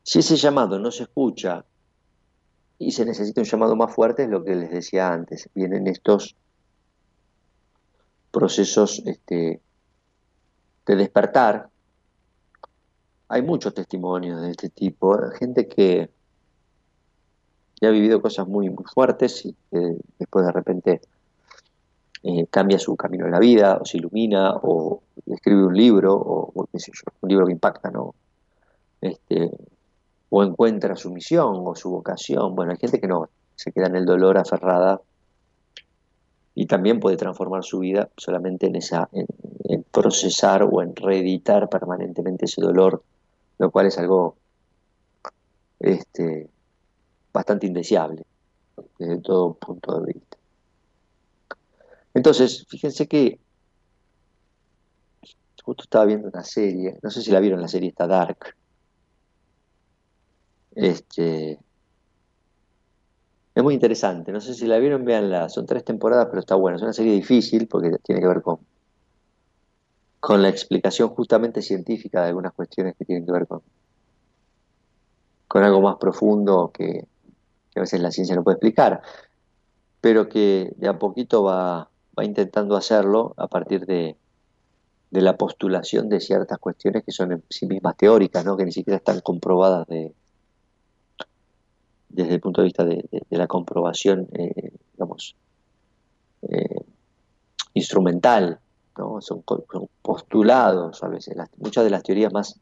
Si 0.03 0.21
ese 0.21 0.37
llamado 0.37 0.79
no 0.79 0.91
se 0.91 1.03
escucha 1.03 1.67
y 2.79 2.93
se 2.93 3.05
necesita 3.05 3.43
un 3.43 3.47
llamado 3.47 3.77
más 3.77 3.95
fuerte, 3.95 4.23
es 4.23 4.31
lo 4.31 4.43
que 4.43 4.57
les 4.57 4.71
decía 4.71 5.13
antes, 5.13 5.51
vienen 5.55 5.89
estos 5.89 6.37
procesos 8.31 9.03
este, 9.07 9.61
de 10.87 10.97
despertar. 10.97 11.69
Hay 13.29 13.43
muchos 13.43 13.75
testimonios 13.75 14.41
de 14.43 14.51
este 14.51 14.69
tipo, 14.71 15.17
gente 15.39 15.69
que, 15.69 16.11
ha 17.83 17.89
vivido 17.89 18.21
cosas 18.21 18.47
muy, 18.47 18.69
muy 18.69 18.85
fuertes 18.85 19.47
y 19.47 19.55
que 19.71 19.97
después 20.19 20.45
de 20.45 20.53
repente 20.53 21.01
eh, 22.23 22.47
cambia 22.51 22.79
su 22.79 22.95
camino 22.95 23.25
en 23.25 23.33
la 23.33 23.39
vida, 23.39 23.79
o 23.81 23.87
se 23.87 23.97
ilumina, 23.97 24.55
o 24.57 25.03
escribe 25.27 25.65
un 25.65 25.75
libro, 25.75 26.15
o, 26.15 26.53
un 26.55 27.29
libro 27.29 27.47
que 27.47 27.53
impacta, 27.53 27.91
¿no? 27.91 28.15
Este, 29.01 29.51
o 30.29 30.45
encuentra 30.45 30.95
su 30.97 31.11
misión 31.11 31.63
o 31.65 31.75
su 31.75 31.91
vocación. 31.91 32.55
Bueno, 32.55 32.73
hay 32.73 32.79
gente 32.79 33.01
que 33.01 33.09
no, 33.09 33.31
se 33.57 33.73
queda 33.73 33.87
en 33.87 33.97
el 33.97 34.05
dolor 34.05 34.37
aferrada 34.37 35.01
y 36.55 36.67
también 36.67 37.01
puede 37.01 37.17
transformar 37.17 37.65
su 37.65 37.81
vida 37.81 38.11
solamente 38.17 38.67
en 38.67 38.77
esa, 38.77 39.09
en, 39.13 39.27
procesar 39.91 40.63
o 40.63 40.83
en 40.83 40.95
reeditar 40.95 41.69
permanentemente 41.69 42.45
ese 42.45 42.61
dolor, 42.61 43.03
lo 43.59 43.71
cual 43.71 43.87
es 43.87 43.99
algo 43.99 44.37
este, 45.79 46.49
bastante 47.33 47.67
indeseable 47.67 48.25
desde 48.99 49.19
todo 49.19 49.55
punto 49.55 50.01
de 50.01 50.13
vista. 50.13 50.37
Entonces, 52.15 52.67
fíjense 52.69 53.07
que 53.07 53.39
justo 55.63 55.85
estaba 55.85 56.05
viendo 56.05 56.29
una 56.29 56.45
serie, 56.45 56.99
no 57.03 57.11
sé 57.11 57.23
si 57.23 57.31
la 57.31 57.41
vieron, 57.41 57.61
la 57.61 57.69
serie 57.69 57.89
está 57.89 58.07
Dark. 58.07 58.57
Este, 60.75 61.59
es 63.61 63.65
muy 63.65 63.75
interesante, 63.75 64.33
no 64.33 64.41
sé 64.41 64.55
si 64.55 64.67
la 64.67 64.79
vieron, 64.79 65.05
véanla, 65.05 65.49
son 65.49 65.67
tres 65.67 65.85
temporadas, 65.85 66.27
pero 66.31 66.41
está 66.41 66.55
buena, 66.55 66.77
es 66.77 66.83
una 66.83 66.93
serie 66.93 67.13
difícil 67.13 67.69
porque 67.69 67.91
tiene 68.03 68.21
que 68.21 68.27
ver 68.27 68.43
con, 68.43 68.59
con 70.19 70.43
la 70.43 70.49
explicación 70.49 71.11
justamente 71.11 71.63
científica 71.63 72.23
de 72.23 72.29
algunas 72.29 72.53
cuestiones 72.53 72.97
que 72.97 73.05
tienen 73.05 73.27
que 73.27 73.33
ver 73.33 73.47
con, 73.47 73.63
con 75.47 75.63
algo 75.63 75.81
más 75.81 75.97
profundo 75.97 76.71
que, 76.73 77.07
que 77.71 77.81
a 77.81 77.83
veces 77.83 78.01
la 78.01 78.11
ciencia 78.11 78.35
no 78.35 78.43
puede 78.43 78.57
explicar, 78.57 79.03
pero 80.01 80.29
que 80.29 80.73
de 80.77 80.89
a 80.89 80.99
poquito 80.99 81.43
va, 81.43 81.91
va 82.19 82.25
intentando 82.25 82.77
hacerlo 82.77 83.35
a 83.37 83.47
partir 83.47 83.87
de, 83.87 84.17
la 85.11 85.37
postulación 85.37 86.09
de 86.09 86.21
ciertas 86.21 86.59
cuestiones 86.59 87.05
que 87.05 87.13
son 87.13 87.33
en 87.33 87.43
sí 87.51 87.67
mismas 87.67 87.97
teóricas, 87.97 88.45
¿no? 88.45 88.57
que 88.57 88.65
ni 88.65 88.73
siquiera 88.73 88.97
están 88.97 89.21
comprobadas 89.21 89.87
de, 89.89 90.15
desde 92.11 92.35
el 92.35 92.41
punto 92.41 92.61
de 92.61 92.67
vista 92.67 92.85
de, 92.85 93.05
la 93.31 93.47
comprobación, 93.47 94.29
eh, 94.33 94.73
digamos, 94.93 95.37
eh, 96.43 96.85
instrumental, 97.75 98.59
son, 99.21 99.43
postulados 100.03 101.03
a 101.03 101.09
veces. 101.09 101.37
muchas 101.57 101.85
de 101.85 101.91
las 101.91 102.03
teorías 102.03 102.33
más 102.33 102.61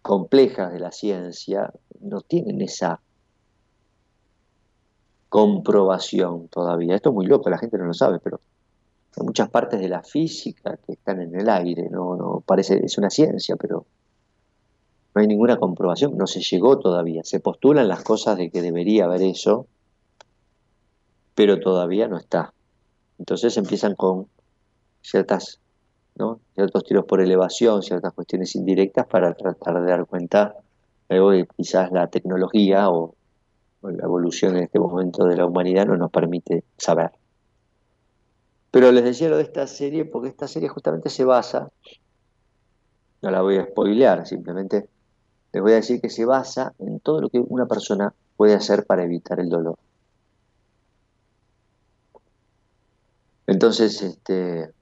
complejas 0.00 0.72
de 0.72 0.80
la 0.80 0.90
ciencia 0.90 1.70
no 2.00 2.22
tienen 2.22 2.60
esa 2.62 3.00
comprobación 5.28 6.48
todavía. 6.48 6.94
Esto 6.94 7.10
es 7.10 7.14
muy 7.14 7.26
loco, 7.26 7.50
la 7.50 7.58
gente 7.58 7.78
no 7.78 7.84
lo 7.84 7.94
sabe, 7.94 8.18
pero 8.20 8.40
hay 9.16 9.26
muchas 9.26 9.50
partes 9.50 9.80
de 9.80 9.88
la 9.88 10.02
física 10.02 10.78
que 10.84 10.92
están 10.92 11.20
en 11.20 11.38
el 11.38 11.48
aire, 11.48 11.88
no 11.90 12.42
parece, 12.46 12.84
es 12.84 12.96
una 12.98 13.10
ciencia, 13.10 13.56
pero 13.56 13.86
no 15.14 15.20
hay 15.20 15.26
ninguna 15.26 15.58
comprobación, 15.58 16.16
no 16.16 16.26
se 16.26 16.40
llegó 16.40 16.78
todavía. 16.78 17.22
Se 17.24 17.40
postulan 17.40 17.88
las 17.88 18.02
cosas 18.02 18.38
de 18.38 18.50
que 18.50 18.62
debería 18.62 19.04
haber 19.04 19.22
eso, 19.22 19.66
pero 21.34 21.60
todavía 21.60 22.08
no 22.08 22.16
está. 22.16 22.54
Entonces 23.18 23.56
empiezan 23.56 23.94
con 23.94 24.26
ciertas, 25.02 25.60
¿no? 26.14 26.40
ciertos 26.54 26.84
tiros 26.84 27.04
por 27.04 27.20
elevación, 27.20 27.82
ciertas 27.82 28.12
cuestiones 28.14 28.54
indirectas 28.56 29.06
para 29.06 29.34
tratar 29.34 29.82
de 29.82 29.90
dar 29.90 30.06
cuenta 30.06 30.56
de 31.08 31.46
quizás 31.56 31.92
la 31.92 32.06
tecnología 32.06 32.88
o 32.88 33.14
la 33.82 34.04
evolución 34.04 34.56
en 34.56 34.64
este 34.64 34.78
momento 34.78 35.24
de 35.24 35.36
la 35.36 35.44
humanidad 35.44 35.86
no 35.86 35.96
nos 35.96 36.10
permite 36.10 36.64
saber. 36.78 37.10
Pero 38.70 38.90
les 38.92 39.04
decía 39.04 39.28
lo 39.28 39.36
de 39.36 39.42
esta 39.42 39.66
serie 39.66 40.06
porque 40.06 40.28
esta 40.28 40.48
serie 40.48 40.68
justamente 40.68 41.10
se 41.10 41.24
basa, 41.24 41.70
no 43.20 43.30
la 43.30 43.42
voy 43.42 43.58
a 43.58 43.66
spoilear, 43.66 44.26
simplemente 44.26 44.88
les 45.52 45.62
voy 45.62 45.72
a 45.72 45.76
decir 45.76 46.00
que 46.00 46.10
se 46.10 46.24
basa 46.24 46.74
en 46.78 47.00
todo 47.00 47.20
lo 47.20 47.28
que 47.28 47.38
una 47.38 47.66
persona 47.66 48.14
puede 48.36 48.54
hacer 48.54 48.86
para 48.86 49.04
evitar 49.04 49.38
el 49.40 49.48
dolor. 49.48 49.78
Entonces, 53.46 54.00
este, 54.02 54.72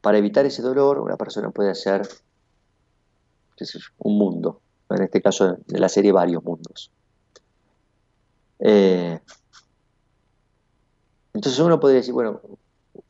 para 0.00 0.18
evitar 0.18 0.46
ese 0.46 0.62
dolor, 0.62 0.98
una 0.98 1.16
persona 1.16 1.50
puede 1.50 1.70
hacer 1.70 2.08
un 3.98 4.18
mundo, 4.18 4.60
en 4.88 5.02
este 5.02 5.20
caso 5.20 5.58
de 5.66 5.78
la 5.78 5.88
serie 5.88 6.12
varios 6.12 6.42
mundos. 6.42 6.90
Eh, 8.58 9.20
entonces 11.34 11.60
uno 11.60 11.78
podría 11.78 11.98
decir, 11.98 12.14
bueno, 12.14 12.40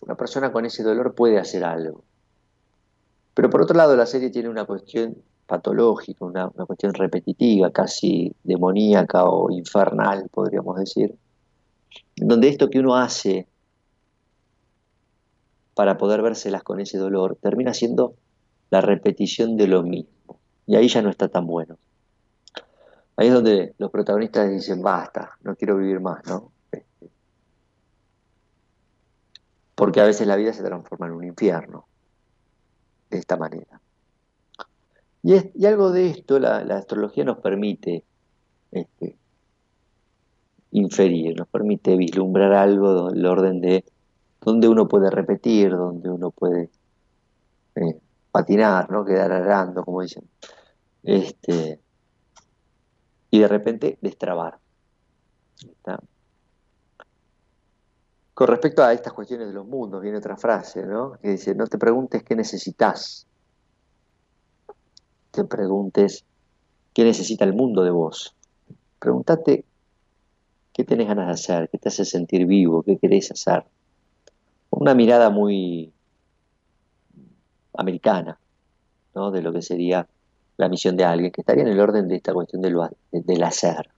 una 0.00 0.14
persona 0.16 0.52
con 0.52 0.66
ese 0.66 0.82
dolor 0.82 1.14
puede 1.14 1.38
hacer 1.38 1.64
algo. 1.64 2.02
Pero 3.34 3.50
por 3.50 3.62
otro 3.62 3.76
lado 3.76 3.96
la 3.96 4.06
serie 4.06 4.30
tiene 4.30 4.48
una 4.48 4.64
cuestión 4.64 5.16
patológica, 5.46 6.24
una, 6.24 6.48
cuestión 6.50 6.94
repetitiva, 6.94 7.70
casi 7.70 8.34
demoníaca 8.44 9.24
o 9.24 9.50
infernal, 9.50 10.28
podríamos 10.30 10.78
decir, 10.78 11.14
donde 12.16 12.48
esto 12.48 12.70
que 12.70 12.78
uno 12.78 12.96
hace 12.96 13.46
para 15.74 15.96
poder 15.96 16.22
vérselas 16.22 16.62
con 16.62 16.80
ese 16.80 16.98
dolor 16.98 17.36
termina 17.40 17.74
siendo 17.74 18.14
la 18.70 18.80
repetición 18.80 19.56
de 19.56 19.66
lo 19.66 19.82
mismo. 19.82 20.38
Y 20.66 20.76
ahí 20.76 20.88
ya 20.88 21.02
no 21.02 21.10
está 21.10 21.28
tan 21.28 21.46
bueno. 21.46 21.78
Ahí 23.16 23.28
es 23.28 23.34
donde 23.34 23.74
los 23.78 23.90
protagonistas 23.90 24.50
dicen, 24.50 24.82
basta, 24.82 25.36
no 25.42 25.56
quiero 25.56 25.76
vivir 25.76 26.00
más, 26.00 26.24
¿no? 26.26 26.52
porque 29.80 30.02
a 30.02 30.04
veces 30.04 30.26
la 30.26 30.36
vida 30.36 30.52
se 30.52 30.62
transforma 30.62 31.06
en 31.06 31.12
un 31.12 31.24
infierno, 31.24 31.86
de 33.10 33.18
esta 33.18 33.36
manera. 33.36 33.80
Y, 35.22 35.66
algo 35.66 35.90
de 35.90 36.10
esto 36.10 36.38
la, 36.38 36.58
astrología 36.58 37.24
nos 37.24 37.38
permite 37.38 38.04
este, 38.70 39.16
inferir, 40.70 41.36
nos 41.36 41.48
permite 41.48 41.96
vislumbrar 41.96 42.52
algo 42.52 43.10
del 43.10 43.26
orden 43.26 43.60
de 43.60 43.84
donde 44.40 44.68
uno 44.68 44.88
puede 44.88 45.10
repetir, 45.10 45.72
donde 45.72 46.08
uno 46.08 46.30
puede 46.30 46.70
eh, 47.74 48.00
patinar, 48.30 48.90
¿no? 48.90 49.04
quedar 49.04 49.30
arando, 49.32 49.84
como 49.84 50.00
dicen. 50.00 50.24
Este, 51.02 51.80
y 53.30 53.40
de 53.40 53.48
repente 53.48 53.98
destrabar. 54.00 54.58
Con 58.40 58.48
respecto 58.48 58.82
a 58.82 58.94
estas 58.94 59.12
cuestiones 59.12 59.48
de 59.48 59.52
los 59.52 59.66
mundos, 59.66 60.00
viene 60.00 60.16
otra 60.16 60.34
frase, 60.34 60.86
¿no? 60.86 61.18
Que 61.20 61.32
dice, 61.32 61.54
no 61.54 61.66
te 61.66 61.76
preguntes 61.76 62.22
qué 62.22 62.34
necesitas, 62.34 63.26
te 65.30 65.44
preguntes 65.44 66.24
qué 66.94 67.04
necesita 67.04 67.44
el 67.44 67.52
mundo 67.52 67.84
de 67.84 67.90
vos. 67.90 68.34
Pregúntate 68.98 69.66
qué 70.72 70.84
tenés 70.84 71.06
ganas 71.06 71.26
de 71.26 71.32
hacer, 71.34 71.68
qué 71.68 71.76
te 71.76 71.90
hace 71.90 72.06
sentir 72.06 72.46
vivo, 72.46 72.82
qué 72.82 72.96
querés 72.96 73.30
hacer. 73.30 73.62
Una 74.70 74.94
mirada 74.94 75.28
muy 75.28 75.92
americana, 77.74 78.40
¿no? 79.14 79.30
De 79.32 79.42
lo 79.42 79.52
que 79.52 79.60
sería 79.60 80.08
la 80.56 80.70
misión 80.70 80.96
de 80.96 81.04
alguien, 81.04 81.30
que 81.30 81.42
estaría 81.42 81.64
en 81.64 81.68
el 81.68 81.80
orden 81.80 82.08
de 82.08 82.16
esta 82.16 82.32
cuestión 82.32 82.62
del, 82.62 82.78
del 83.12 83.42
hacer. 83.42 83.90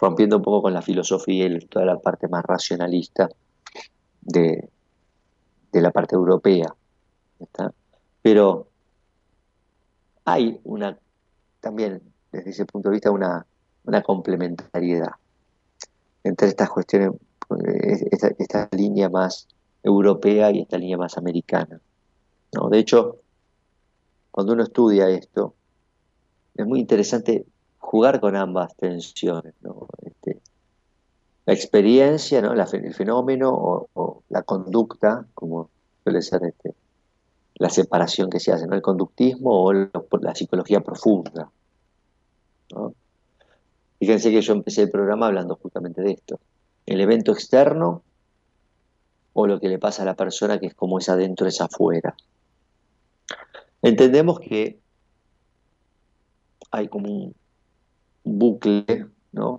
Rompiendo 0.00 0.36
un 0.38 0.42
poco 0.42 0.62
con 0.62 0.74
la 0.74 0.82
filosofía 0.82 1.46
y 1.46 1.58
toda 1.66 1.84
la 1.84 1.98
parte 1.98 2.28
más 2.28 2.44
racionalista 2.44 3.28
de, 4.22 4.68
de 5.72 5.80
la 5.80 5.90
parte 5.90 6.14
europea. 6.14 6.74
Pero 8.22 8.68
hay 10.24 10.60
una, 10.64 10.98
también 11.60 12.02
desde 12.32 12.50
ese 12.50 12.64
punto 12.64 12.88
de 12.88 12.94
vista, 12.94 13.10
una, 13.10 13.46
complementariedad 14.04 15.12
entre 16.22 16.48
estas 16.48 16.70
cuestiones, 16.70 17.12
eh, 17.66 18.08
esta, 18.38 18.68
línea 18.72 19.08
más 19.08 19.48
europea 19.82 20.50
y 20.52 20.60
esta 20.60 20.78
línea 20.78 20.96
más 20.96 21.18
americana. 21.18 21.80
¿no? 22.52 22.68
De 22.68 22.78
hecho, 22.78 23.16
cuando 24.30 24.52
uno 24.52 24.62
estudia 24.62 25.08
esto, 25.08 25.54
es 26.54 26.66
muy 26.66 26.78
interesante 26.78 27.46
jugar 27.90 28.20
con 28.20 28.36
ambas 28.36 28.76
tensiones, 28.76 29.52
este, 30.02 30.40
la 31.44 31.52
experiencia, 31.52 32.40
¿no? 32.40 32.52
el 32.52 32.94
fenómeno 32.94 33.50
o, 33.52 34.22
la 34.28 34.44
conducta, 34.44 35.26
como 35.34 35.70
suele 36.04 36.22
ser 36.22 36.44
este, 36.44 36.72
la 37.56 37.68
separación 37.68 38.30
que 38.30 38.38
se 38.38 38.52
hace, 38.52 38.68
¿no? 38.68 38.76
el 38.76 38.80
conductismo 38.80 39.64
o 39.64 39.72
la 39.72 40.34
psicología 40.36 40.82
profunda. 40.82 41.50
Fíjense 43.98 44.30
que 44.30 44.40
yo 44.40 44.52
empecé 44.52 44.82
el 44.82 44.90
programa 44.92 45.26
hablando 45.26 45.56
justamente 45.56 46.00
de 46.00 46.12
esto. 46.12 46.38
El 46.86 47.00
evento 47.00 47.32
externo 47.32 48.04
o 49.32 49.48
lo 49.48 49.58
que 49.58 49.68
le 49.68 49.80
pasa 49.80 50.02
a 50.02 50.06
la 50.06 50.14
persona 50.14 50.60
que 50.60 50.66
es 50.66 50.76
como 50.76 51.00
es 51.00 51.08
adentro, 51.08 51.48
es 51.48 51.60
afuera. 51.60 52.14
Entendemos 53.82 54.38
que 54.38 54.78
hay 56.70 56.86
como 56.86 57.12
un 57.12 57.34
bucle 58.38 58.84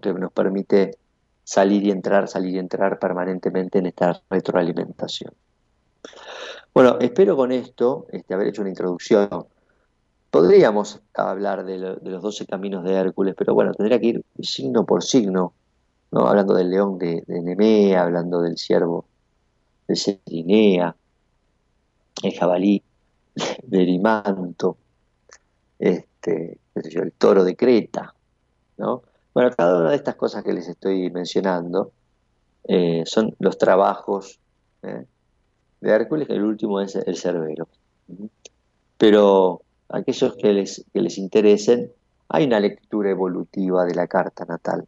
que 0.02 0.14
nos 0.14 0.32
permite 0.32 0.98
salir 1.44 1.84
y 1.84 1.92
entrar, 1.92 2.28
salir 2.28 2.56
y 2.56 2.60
entrar 2.60 3.00
permanentemente 3.00 3.80
en 3.80 3.88
esta 3.88 4.22
retroalimentación. 4.30 5.34
Bueno, 6.74 6.98
espero 7.00 7.36
con 7.36 7.52
esto 7.52 8.08
este, 8.12 8.34
haber 8.34 8.48
hecho 8.48 8.62
una 8.62 8.70
introducción. 8.70 9.46
Podríamos 10.30 11.02
hablar 11.14 11.66
de, 11.66 11.78
los 11.78 12.22
12 12.22 12.46
caminos 12.46 12.84
de 12.86 12.94
Hércules, 12.94 13.36
pero 13.38 13.54
bueno, 13.54 13.74
tendría 13.74 14.00
que 14.00 14.08
ir 14.08 14.26
signo 14.42 14.86
por 14.86 15.04
signo, 15.04 15.54
¿no? 16.12 16.28
hablando 16.28 16.54
del 16.54 16.70
león 16.70 16.98
de, 16.98 17.24
Nemea, 17.28 18.04
hablando 18.04 18.42
del 18.42 18.58
ciervo 18.58 19.06
de 19.88 19.96
Serinea, 19.98 20.96
el 22.24 22.34
jabalí 22.34 22.82
de 23.64 23.82
Erimanto, 23.82 24.78
este, 25.80 26.60
el 26.76 27.12
toro 27.14 27.44
de 27.44 27.56
Creta. 27.58 28.16
¿No? 28.82 29.04
Bueno, 29.34 29.52
cada 29.56 29.80
una 29.80 29.92
de 29.92 29.96
estas 29.96 30.16
cosas 30.16 30.44
que 30.44 30.52
les 30.52 30.68
estoy 30.68 31.10
mencionando 31.12 31.92
eh, 32.66 33.04
son 33.06 33.34
los 33.40 33.58
trabajos 33.58 34.40
¿eh? 34.84 35.06
de 35.80 35.90
Hércules, 35.90 36.30
el 36.30 36.44
último 36.44 36.82
es 36.82 36.96
el 36.96 37.16
Cerbero. 37.16 37.68
Pero 38.98 39.62
aquellos 39.88 40.36
que 40.36 40.54
les, 40.54 40.84
que 40.92 41.02
les 41.02 41.18
interesen, 41.18 41.92
hay 42.28 42.46
una 42.46 42.60
lectura 42.60 43.10
evolutiva 43.10 43.86
de 43.86 43.96
la 43.96 44.08
carta 44.08 44.46
natal. 44.46 44.86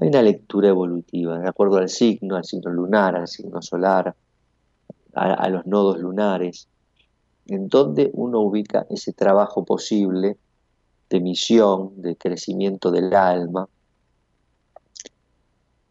Hay 0.00 0.08
una 0.08 0.22
lectura 0.22 0.68
evolutiva, 0.68 1.38
de 1.38 1.48
acuerdo 1.48 1.76
al 1.76 1.88
signo, 1.88 2.36
al 2.36 2.44
signo 2.44 2.70
lunar, 2.70 3.14
al 3.16 3.28
signo 3.28 3.62
solar, 3.62 4.14
a, 5.14 5.48
los 5.48 5.66
nodos 5.66 5.98
lunares, 5.98 6.66
en 7.46 7.68
donde 7.68 8.10
uno 8.14 8.40
ubica 8.40 8.86
ese 8.88 9.12
trabajo 9.12 9.64
posible 9.64 10.38
de 11.12 11.20
misión, 11.20 12.00
de 12.00 12.16
crecimiento 12.16 12.90
del 12.90 13.14
alma, 13.14 13.68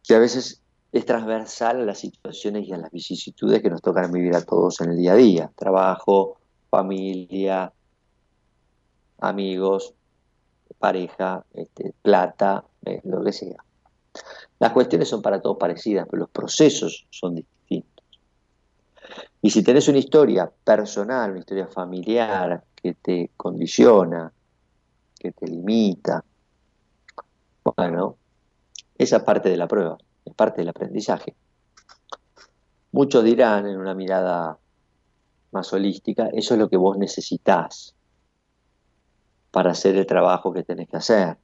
que 0.04 0.16
a 0.16 0.20
veces 0.20 0.62
es 0.92 1.06
transversal 1.06 1.82
a 1.82 1.86
las 1.86 2.00
situaciones 2.00 2.68
y 2.68 2.74
a 2.74 2.78
las 2.78 2.92
vicisitudes 2.92 3.62
que 3.62 3.70
nos 3.70 3.84
tocan 3.84 4.12
vivir 4.12 4.36
a 4.36 4.44
todos 4.44 4.82
en 4.82 4.90
el 4.92 4.98
día 4.98 5.14
a 5.14 5.16
día. 5.16 5.52
Trabajo, 5.56 6.40
familia, 6.72 7.72
amigos, 9.20 9.94
pareja, 10.80 11.46
este, 11.54 11.94
plata, 12.02 12.66
eh, 12.84 13.02
lo 13.04 13.24
que 13.24 13.32
sea. 13.32 13.64
Las 14.58 14.72
cuestiones 14.72 15.08
son 15.08 15.22
para 15.22 15.40
todos 15.40 15.58
parecidas, 15.58 16.08
pero 16.10 16.22
los 16.22 16.32
procesos 16.32 17.06
son 17.12 17.36
distintos. 17.36 18.06
Y 19.40 19.52
si 19.52 19.62
tenés 19.62 19.88
una 19.88 20.00
historia 20.00 20.52
personal, 20.64 21.30
una 21.30 21.40
historia 21.42 21.68
familiar 21.68 22.64
que 22.76 22.96
te 22.96 23.30
condiciona, 23.38 24.34
que 25.22 25.32
te 25.32 25.46
limita, 25.46 26.26
bueno, 27.64 28.18
esa 28.98 29.24
parte 29.24 29.50
de 29.50 29.58
la 29.58 29.68
prueba 29.68 29.98
es 30.26 30.34
parte 30.34 30.62
del 30.62 30.70
aprendizaje. 30.70 31.36
Muchos 32.92 33.24
dirán 33.24 33.68
en 33.68 33.78
una 33.78 33.94
mirada 33.94 34.58
más 35.52 35.72
holística, 35.74 36.28
eso 36.34 36.56
es 36.56 36.60
lo 36.60 36.70
que 36.70 36.78
vos 36.78 36.98
necesitas 36.98 37.94
para 39.52 39.72
hacer 39.72 39.96
el 39.96 40.08
trabajo 40.08 40.52
que 40.54 40.64
tenés 40.64 40.90
que 40.90 40.98
hacer. 40.98 41.38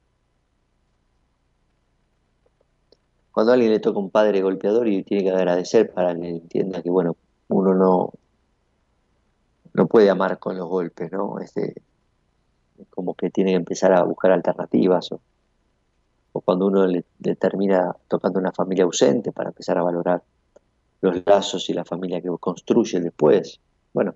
Cuando 3.30 3.52
a 3.52 3.54
alguien 3.54 3.70
le 3.70 3.78
toca 3.78 4.00
un 4.00 4.10
padre 4.10 4.42
golpeador 4.42 4.88
y 4.88 5.04
tiene 5.04 5.22
que 5.22 5.30
agradecer 5.30 5.92
para 5.92 6.14
que 6.16 6.28
entienda 6.28 6.82
que, 6.82 6.90
bueno, 6.90 7.16
uno 7.48 7.74
no, 7.74 8.12
no 9.74 9.86
puede 9.86 10.10
amar 10.10 10.40
con 10.40 10.58
los 10.58 10.68
golpes, 10.68 11.12
¿no? 11.12 11.38
Este, 11.38 11.74
como 12.90 13.14
que 13.14 13.30
tiene 13.30 13.52
que 13.52 13.56
empezar 13.56 13.92
a 13.92 14.02
buscar 14.02 14.32
alternativas 14.32 15.12
o, 15.12 15.20
cuando 16.44 16.66
uno 16.66 16.86
le, 16.86 17.04
termina 17.36 17.96
tocando 18.06 18.38
una 18.38 18.52
familia 18.52 18.84
ausente 18.84 19.32
para 19.32 19.48
empezar 19.48 19.76
a 19.76 19.82
valorar 19.82 20.22
los 21.00 21.26
lazos 21.26 21.68
y 21.68 21.72
la 21.74 21.84
familia 21.84 22.20
que 22.20 22.28
construye 22.38 23.00
después. 23.00 23.58
Bueno, 23.92 24.14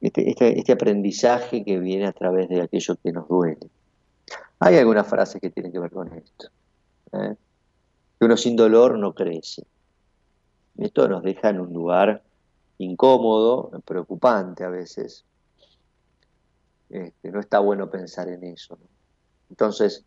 este, 0.00 0.28
este, 0.28 0.58
este, 0.58 0.72
aprendizaje 0.72 1.64
que 1.64 1.78
viene 1.78 2.06
a 2.06 2.12
través 2.12 2.48
de 2.48 2.62
aquello 2.62 2.96
que 3.02 3.12
nos 3.12 3.28
duele. 3.28 3.70
Hay 4.58 4.76
algunas 4.76 5.06
frases 5.06 5.40
que 5.40 5.50
tienen 5.50 5.72
que 5.72 5.78
ver 5.78 5.90
con 5.90 6.12
esto. 6.12 6.48
¿eh? 7.12 7.34
Que 8.18 8.24
uno 8.24 8.36
sin 8.36 8.56
dolor 8.56 8.98
no 8.98 9.14
crece. 9.14 9.64
Esto 10.78 11.08
nos 11.08 11.22
deja 11.22 11.50
en 11.50 11.60
un 11.60 11.72
lugar 11.72 12.22
incómodo, 12.78 13.70
preocupante 13.84 14.64
a 14.64 14.70
veces. 14.70 15.24
Este, 16.90 17.30
no 17.30 17.40
está 17.40 17.60
bueno 17.60 17.88
pensar 17.88 18.28
en 18.28 18.44
eso. 18.44 18.76
Entonces, 19.48 20.04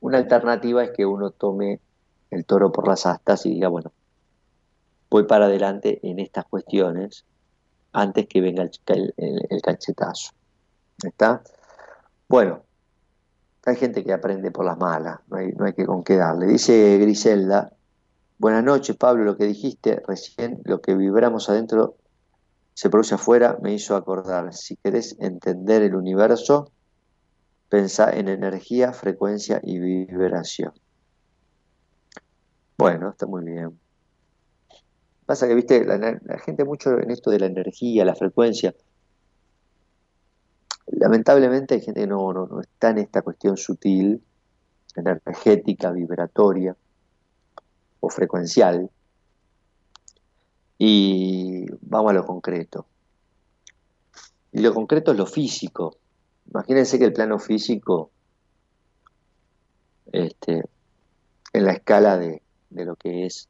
una 0.00 0.18
alternativa 0.18 0.84
es 0.84 0.90
que 0.90 1.06
uno 1.06 1.30
tome 1.30 1.80
el 2.30 2.44
toro 2.44 2.70
por 2.70 2.86
las 2.86 3.06
astas 3.06 3.46
y 3.46 3.50
diga, 3.54 3.68
bueno, 3.68 3.92
voy 5.10 5.24
para 5.24 5.46
adelante 5.46 6.00
en 6.02 6.18
estas 6.18 6.44
cuestiones 6.46 7.24
antes 7.92 8.26
que 8.26 8.40
venga 8.40 8.62
el, 8.62 9.14
el, 9.16 9.62
cachetazo. 9.62 10.32
¿Está? 11.02 11.42
Bueno, 12.28 12.62
hay 13.64 13.76
gente 13.76 14.02
que 14.02 14.12
aprende 14.12 14.50
por 14.50 14.64
las 14.64 14.78
malas, 14.78 15.20
no 15.28 15.36
hay, 15.38 15.52
no 15.52 15.66
hay 15.66 15.74
que 15.74 15.84
con 15.84 16.02
qué 16.02 16.16
darle. 16.16 16.46
Dice 16.46 16.98
Griselda, 16.98 17.72
buenas 18.38 18.64
noches 18.64 18.96
Pablo, 18.96 19.24
lo 19.24 19.36
que 19.36 19.44
dijiste 19.44 20.02
recién, 20.06 20.60
lo 20.64 20.80
que 20.80 20.94
vibramos 20.94 21.48
adentro 21.50 21.96
se 22.74 22.90
produce 22.90 23.14
afuera, 23.14 23.58
me 23.62 23.74
hizo 23.74 23.96
acordar, 23.96 24.52
si 24.54 24.76
querés 24.76 25.16
entender 25.20 25.82
el 25.82 25.94
universo, 25.94 26.72
Pensá 27.72 28.10
en 28.10 28.28
energía, 28.28 28.92
frecuencia 28.92 29.58
y 29.62 29.78
vibración. 29.78 30.74
Bueno, 32.76 33.08
está 33.08 33.24
muy 33.24 33.44
bien. 33.44 33.80
Pasa 35.24 35.48
que, 35.48 35.54
viste, 35.54 35.82
la, 35.82 35.96
la 35.96 36.38
gente 36.40 36.66
mucho 36.66 36.98
en 36.98 37.10
esto 37.10 37.30
de 37.30 37.38
la 37.38 37.46
energía, 37.46 38.04
la 38.04 38.14
frecuencia, 38.14 38.74
lamentablemente 40.86 41.72
hay 41.72 41.80
gente 41.80 42.02
que 42.02 42.06
no, 42.06 42.30
no, 42.34 42.46
no 42.46 42.60
está 42.60 42.90
en 42.90 42.98
esta 42.98 43.22
cuestión 43.22 43.56
sutil, 43.56 44.22
energética, 44.94 45.92
vibratoria 45.92 46.76
o 48.00 48.10
frecuencial. 48.10 48.90
Y 50.84 51.64
vamos 51.80 52.10
a 52.10 52.14
lo 52.14 52.26
concreto. 52.26 52.86
Y 54.50 54.62
lo 54.62 54.74
concreto 54.74 55.12
es 55.12 55.16
lo 55.16 55.26
físico. 55.26 55.96
Imagínense 56.50 56.98
que 56.98 57.04
el 57.04 57.12
plano 57.12 57.38
físico, 57.38 58.10
este, 60.10 60.64
en 61.52 61.64
la 61.66 61.74
escala 61.74 62.18
de, 62.18 62.42
de 62.70 62.84
lo 62.84 62.96
que 62.96 63.26
es 63.26 63.48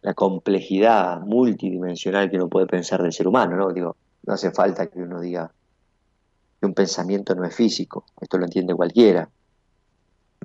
la 0.00 0.14
complejidad 0.14 1.20
multidimensional 1.20 2.30
que 2.30 2.36
uno 2.36 2.48
puede 2.48 2.66
pensar 2.66 3.02
del 3.02 3.12
ser 3.12 3.28
humano, 3.28 3.54
¿no? 3.54 3.70
Digo, 3.70 3.96
no 4.22 4.32
hace 4.32 4.52
falta 4.52 4.86
que 4.86 5.02
uno 5.02 5.20
diga 5.20 5.52
que 6.58 6.64
un 6.64 6.72
pensamiento 6.72 7.34
no 7.34 7.44
es 7.44 7.54
físico, 7.54 8.06
esto 8.18 8.38
lo 8.38 8.46
entiende 8.46 8.74
cualquiera. 8.74 9.28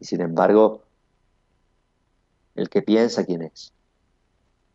Y 0.01 0.03
sin 0.03 0.19
embargo, 0.19 0.83
el 2.55 2.69
que 2.69 2.81
piensa, 2.81 3.23
¿quién 3.23 3.43
es? 3.43 3.71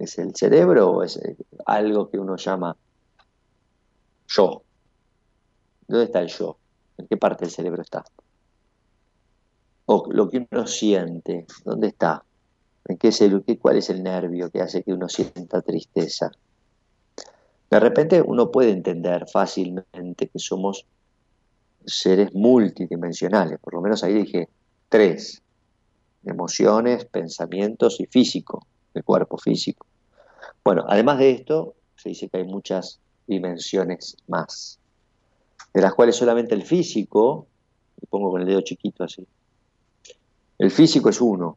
¿Es 0.02 0.18
el 0.18 0.34
cerebro 0.34 0.90
o 0.90 1.04
es 1.04 1.20
algo 1.64 2.10
que 2.10 2.18
uno 2.18 2.34
llama 2.36 2.76
yo? 4.26 4.64
¿Dónde 5.86 6.06
está 6.06 6.20
el 6.20 6.26
yo? 6.26 6.58
¿En 6.98 7.06
qué 7.06 7.16
parte 7.16 7.44
del 7.44 7.54
cerebro 7.54 7.82
está? 7.82 8.02
O 9.86 10.08
lo 10.10 10.28
que 10.28 10.44
uno 10.50 10.66
siente, 10.66 11.46
¿dónde 11.64 11.86
está? 11.86 12.24
¿En 12.88 12.98
qué 12.98 13.08
es 13.08 13.22
¿Cuál 13.60 13.76
es 13.76 13.90
el 13.90 14.02
nervio 14.02 14.50
que 14.50 14.60
hace 14.60 14.82
que 14.82 14.92
uno 14.92 15.08
sienta 15.08 15.62
tristeza? 15.62 16.32
De 17.70 17.78
repente 17.78 18.20
uno 18.20 18.50
puede 18.50 18.72
entender 18.72 19.28
fácilmente 19.32 20.26
que 20.26 20.38
somos 20.40 20.84
seres 21.86 22.34
multidimensionales, 22.34 23.60
por 23.60 23.74
lo 23.74 23.80
menos 23.80 24.02
ahí 24.02 24.14
dije 24.14 24.48
tres, 24.88 25.40
emociones, 26.24 27.04
pensamientos 27.04 28.00
y 28.00 28.06
físico, 28.06 28.66
el 28.94 29.04
cuerpo 29.04 29.38
físico. 29.38 29.86
Bueno, 30.64 30.84
además 30.88 31.18
de 31.18 31.30
esto, 31.32 31.74
se 31.96 32.10
dice 32.10 32.28
que 32.28 32.38
hay 32.38 32.44
muchas 32.44 33.00
dimensiones 33.26 34.16
más, 34.28 34.78
de 35.74 35.80
las 35.80 35.94
cuales 35.94 36.16
solamente 36.16 36.54
el 36.54 36.62
físico, 36.62 37.46
lo 38.00 38.08
pongo 38.08 38.30
con 38.30 38.42
el 38.42 38.46
dedo 38.46 38.60
chiquito 38.60 39.04
así, 39.04 39.26
el 40.58 40.70
físico 40.70 41.08
es 41.08 41.20
uno, 41.20 41.56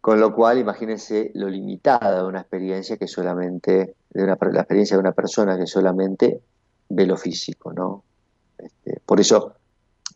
con 0.00 0.18
lo 0.18 0.34
cual, 0.34 0.58
imagínense 0.58 1.30
lo 1.34 1.48
limitada 1.48 2.22
de 2.22 2.28
una 2.28 2.40
experiencia 2.40 2.96
que 2.96 3.06
solamente, 3.06 3.94
de 4.08 4.24
una, 4.24 4.38
la 4.50 4.60
experiencia 4.60 4.96
de 4.96 5.00
una 5.00 5.12
persona 5.12 5.58
que 5.58 5.66
solamente 5.66 6.40
ve 6.88 7.06
lo 7.06 7.18
físico, 7.18 7.72
¿no? 7.74 8.02
Este, 8.56 9.00
por 9.04 9.20
eso 9.20 9.56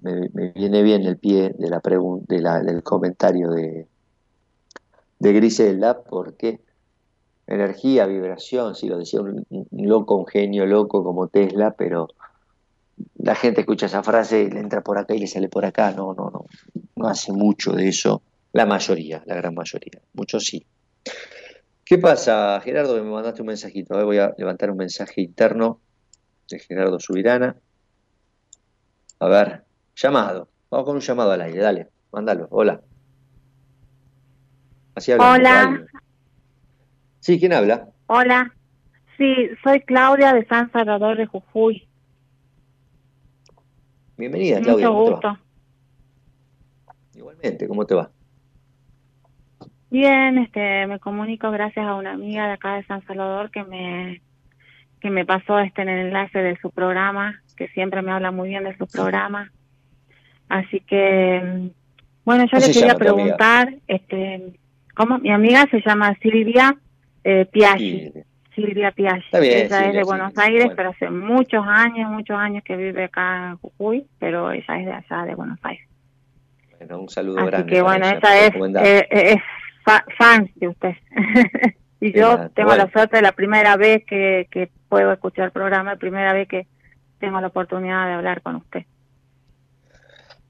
me, 0.00 0.28
viene 0.54 0.82
bien 0.82 1.02
el 1.02 1.18
pie 1.18 1.54
de 1.58 1.68
la 1.68 1.82
de 1.84 2.40
la, 2.40 2.60
del 2.60 2.82
comentario 2.82 3.50
de, 3.50 3.86
de 5.24 5.32
Griselda, 5.32 6.02
porque 6.02 6.60
energía, 7.46 8.04
vibración, 8.06 8.74
si 8.74 8.88
lo 8.88 8.98
decía 8.98 9.22
un, 9.22 9.46
loco, 9.72 10.16
un 10.16 10.26
genio 10.26 10.66
loco 10.66 11.02
como 11.02 11.28
Tesla, 11.28 11.70
pero 11.70 12.08
la 13.16 13.34
gente 13.34 13.62
escucha 13.62 13.86
esa 13.86 14.02
frase 14.02 14.42
y 14.42 14.50
le 14.50 14.60
entra 14.60 14.82
por 14.82 14.98
acá 14.98 15.14
y 15.14 15.20
le 15.20 15.26
sale 15.26 15.48
por 15.48 15.64
acá, 15.64 15.92
no, 15.92 16.12
no, 16.12 16.30
no, 16.30 16.44
no 16.96 17.08
hace 17.08 17.32
mucho 17.32 17.72
de 17.72 17.88
eso 17.88 18.20
la 18.52 18.66
mayoría, 18.66 19.22
la 19.24 19.34
gran 19.34 19.54
mayoría. 19.54 20.00
Muchos 20.12 20.44
sí. 20.44 20.66
¿Qué 21.84 21.96
pasa, 21.96 22.60
Gerardo? 22.62 22.94
Me 22.94 23.10
mandaste 23.10 23.40
un 23.40 23.48
mensajito. 23.48 23.94
voy 24.04 24.18
a 24.18 24.34
levantar 24.36 24.70
un 24.70 24.76
mensaje 24.76 25.22
interno 25.22 25.80
de 26.50 26.58
Gerardo 26.58 27.00
Subirana. 27.00 27.56
A 29.20 29.28
ver, 29.28 29.64
llamado. 29.96 30.48
Vamos 30.70 30.84
con 30.84 30.96
un 30.96 31.02
llamado 31.02 31.32
al 31.32 31.40
aire. 31.40 31.60
Dale, 31.60 31.88
mándalo. 32.12 32.46
Hola. 32.50 32.80
Así 34.94 35.12
Hola. 35.12 35.84
Sí, 37.20 37.38
¿quién 37.40 37.52
habla? 37.52 37.88
Hola. 38.06 38.54
Sí, 39.16 39.48
soy 39.62 39.80
Claudia 39.80 40.32
de 40.32 40.44
San 40.46 40.70
Salvador 40.72 41.16
de 41.16 41.26
Jujuy. 41.26 41.88
Bienvenida, 44.16 44.60
Claudia. 44.60 44.90
Mucho 44.90 45.12
gusto. 45.12 45.38
Igualmente, 47.14 47.66
¿cómo 47.66 47.86
te 47.86 47.94
va? 47.94 48.10
Bien, 49.90 50.38
este, 50.38 50.86
me 50.86 50.98
comunico 50.98 51.50
gracias 51.50 51.86
a 51.86 51.94
una 51.94 52.12
amiga 52.12 52.46
de 52.46 52.52
acá 52.52 52.74
de 52.74 52.84
San 52.86 53.04
Salvador 53.06 53.50
que 53.50 53.64
me 53.64 54.20
que 55.00 55.10
me 55.10 55.26
pasó 55.26 55.58
este 55.58 55.82
en 55.82 55.90
el 55.90 56.06
enlace 56.06 56.38
de 56.38 56.56
su 56.62 56.70
programa, 56.70 57.42
que 57.56 57.68
siempre 57.68 58.00
me 58.00 58.10
habla 58.10 58.30
muy 58.30 58.48
bien 58.48 58.64
de 58.64 58.74
su 58.78 58.86
programa. 58.86 59.52
Así 60.48 60.80
que, 60.80 61.70
bueno, 62.24 62.46
yo 62.50 62.58
le 62.58 62.72
quería 62.72 62.94
preguntar, 62.94 63.74
este, 63.86 64.58
¿cómo? 64.94 65.18
Mi 65.18 65.30
amiga 65.30 65.66
se 65.70 65.80
llama 65.80 66.14
Silvia 66.20 66.76
eh, 67.22 67.46
Piaggi. 67.50 68.12
Silvia 68.54 68.92
Piaggi. 68.92 69.26
ella 69.32 69.86
es 69.86 69.94
de 69.94 70.04
Buenos 70.04 70.36
Aires, 70.38 70.70
pero 70.76 70.90
hace 70.90 71.10
muchos 71.10 71.64
años, 71.66 72.10
muchos 72.10 72.36
años 72.36 72.62
que 72.64 72.76
vive 72.76 73.04
acá 73.04 73.50
en 73.50 73.56
Jujuy, 73.56 74.06
pero 74.18 74.52
ella 74.52 74.78
es 74.78 74.86
de 74.86 74.92
allá, 74.92 75.24
de 75.24 75.34
Buenos 75.34 75.58
Aires. 75.62 75.88
Bueno, 76.78 77.00
un 77.00 77.08
saludo 77.08 77.38
Así 77.38 77.46
grande. 77.48 77.72
que 77.72 77.82
bueno, 77.82 78.06
esa 78.06 78.38
es, 78.38 78.54
eh, 78.54 79.08
es 79.10 79.36
fans 80.16 80.50
de 80.56 80.68
usted. 80.68 80.94
y 82.00 82.12
yo 82.12 82.48
tengo 82.50 82.74
la 82.76 82.90
suerte 82.90 83.16
de 83.16 83.22
la 83.22 83.32
primera 83.32 83.76
vez 83.76 84.04
que, 84.06 84.46
que 84.50 84.70
puedo 84.88 85.12
escuchar 85.12 85.46
el 85.46 85.50
programa, 85.50 85.92
la 85.92 85.98
primera 85.98 86.32
vez 86.32 86.46
que 86.46 86.66
tengo 87.18 87.40
la 87.40 87.48
oportunidad 87.48 88.06
de 88.06 88.12
hablar 88.12 88.42
con 88.42 88.56
usted. 88.56 88.84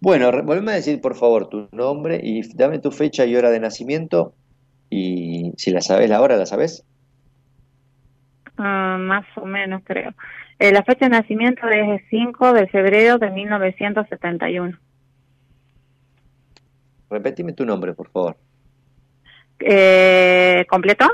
Bueno, 0.04 0.30
volveme 0.42 0.72
a 0.72 0.74
decir 0.74 1.00
por 1.00 1.14
favor 1.14 1.48
tu 1.48 1.66
nombre 1.72 2.20
y 2.22 2.42
dame 2.54 2.78
tu 2.78 2.90
fecha 2.90 3.24
y 3.24 3.36
hora 3.36 3.48
de 3.48 3.58
nacimiento 3.58 4.34
y 4.90 5.54
si 5.56 5.70
la 5.70 5.80
sabes 5.80 6.10
la 6.10 6.20
hora, 6.20 6.36
¿la 6.36 6.44
sabes? 6.44 6.84
Uh, 8.58 8.98
más 8.98 9.24
o 9.36 9.46
menos 9.46 9.80
creo. 9.82 10.12
Eh, 10.58 10.72
la 10.72 10.82
fecha 10.82 11.06
de 11.06 11.12
nacimiento 11.12 11.66
es 11.70 11.88
el 11.88 12.08
5 12.10 12.52
de 12.52 12.66
febrero 12.66 13.16
de 13.16 13.30
1971. 13.30 14.78
Repetime 17.08 17.54
tu 17.54 17.64
nombre, 17.64 17.94
por 17.94 18.10
favor. 18.10 18.36
Eh, 19.58 20.66
¿Completo? 20.68 21.06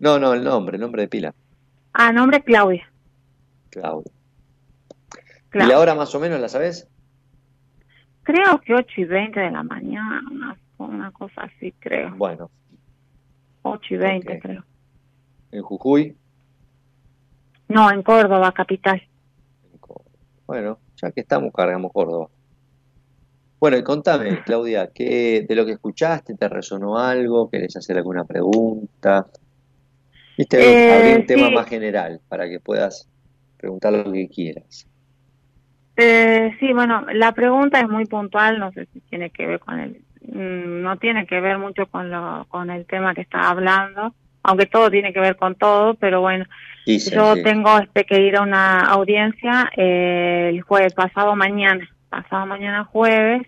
No, 0.00 0.18
no, 0.18 0.34
el 0.34 0.44
nombre, 0.44 0.76
el 0.76 0.82
nombre 0.82 1.00
de 1.00 1.08
pila. 1.08 1.34
Ah, 1.94 2.12
nombre 2.12 2.42
Claudia. 2.42 2.92
Claudia. 3.70 4.12
¿Y 5.54 5.64
la 5.64 5.78
hora 5.78 5.94
más 5.94 6.14
o 6.14 6.20
menos 6.20 6.38
la 6.38 6.50
sabes? 6.50 6.90
Creo 8.26 8.60
que 8.60 8.74
8 8.74 8.88
y 8.96 9.04
20 9.04 9.38
de 9.38 9.50
la 9.52 9.62
mañana, 9.62 10.20
una, 10.28 10.58
una 10.78 11.12
cosa 11.12 11.42
así, 11.42 11.70
creo. 11.78 12.12
Bueno. 12.16 12.50
8 13.62 13.94
y 13.94 13.96
20, 13.96 14.26
okay. 14.26 14.40
creo. 14.40 14.64
¿En 15.52 15.62
Jujuy? 15.62 16.16
No, 17.68 17.88
en 17.88 18.02
Córdoba, 18.02 18.50
capital. 18.50 19.00
Bueno, 20.44 20.80
ya 21.00 21.12
que 21.12 21.20
estamos, 21.20 21.52
cargamos 21.52 21.92
Córdoba. 21.92 22.28
Bueno, 23.60 23.76
y 23.76 23.84
contame, 23.84 24.42
Claudia, 24.44 24.90
¿qué, 24.92 25.46
de 25.48 25.54
lo 25.54 25.64
que 25.64 25.72
escuchaste 25.72 26.34
te 26.34 26.48
resonó 26.48 26.98
algo? 26.98 27.48
¿Querés 27.48 27.76
hacer 27.76 27.96
alguna 27.96 28.24
pregunta? 28.24 29.28
Viste, 30.36 30.58
eh, 30.58 30.92
abrir 30.92 31.14
un 31.14 31.20
sí. 31.20 31.26
tema 31.28 31.50
más 31.50 31.68
general 31.68 32.20
para 32.28 32.48
que 32.48 32.58
puedas 32.58 33.08
preguntar 33.56 33.92
lo 33.92 34.10
que 34.12 34.28
quieras. 34.28 34.88
Eh, 35.96 36.54
sí, 36.60 36.72
bueno, 36.72 37.06
la 37.12 37.32
pregunta 37.32 37.80
es 37.80 37.88
muy 37.88 38.04
puntual, 38.04 38.58
no 38.58 38.70
sé 38.72 38.86
si 38.92 39.00
tiene 39.00 39.30
que 39.30 39.46
ver 39.46 39.60
con 39.60 39.80
el, 39.80 40.02
mm, 40.22 40.82
no 40.82 40.96
tiene 40.98 41.26
que 41.26 41.40
ver 41.40 41.58
mucho 41.58 41.86
con 41.86 42.10
lo, 42.10 42.44
con 42.48 42.70
el 42.70 42.84
tema 42.86 43.14
que 43.14 43.22
está 43.22 43.48
hablando, 43.48 44.14
aunque 44.42 44.66
todo 44.66 44.90
tiene 44.90 45.12
que 45.12 45.20
ver 45.20 45.36
con 45.36 45.54
todo, 45.54 45.94
pero 45.94 46.20
bueno, 46.20 46.44
yo 46.86 47.34
sí. 47.34 47.42
tengo 47.42 47.78
este, 47.78 48.04
que 48.04 48.20
ir 48.20 48.36
a 48.36 48.42
una 48.42 48.80
audiencia 48.80 49.70
eh, 49.76 50.50
el 50.52 50.60
jueves 50.62 50.94
pasado 50.94 51.34
mañana 51.34 51.88
pasado 52.08 52.46
mañana 52.46 52.84
jueves, 52.84 53.42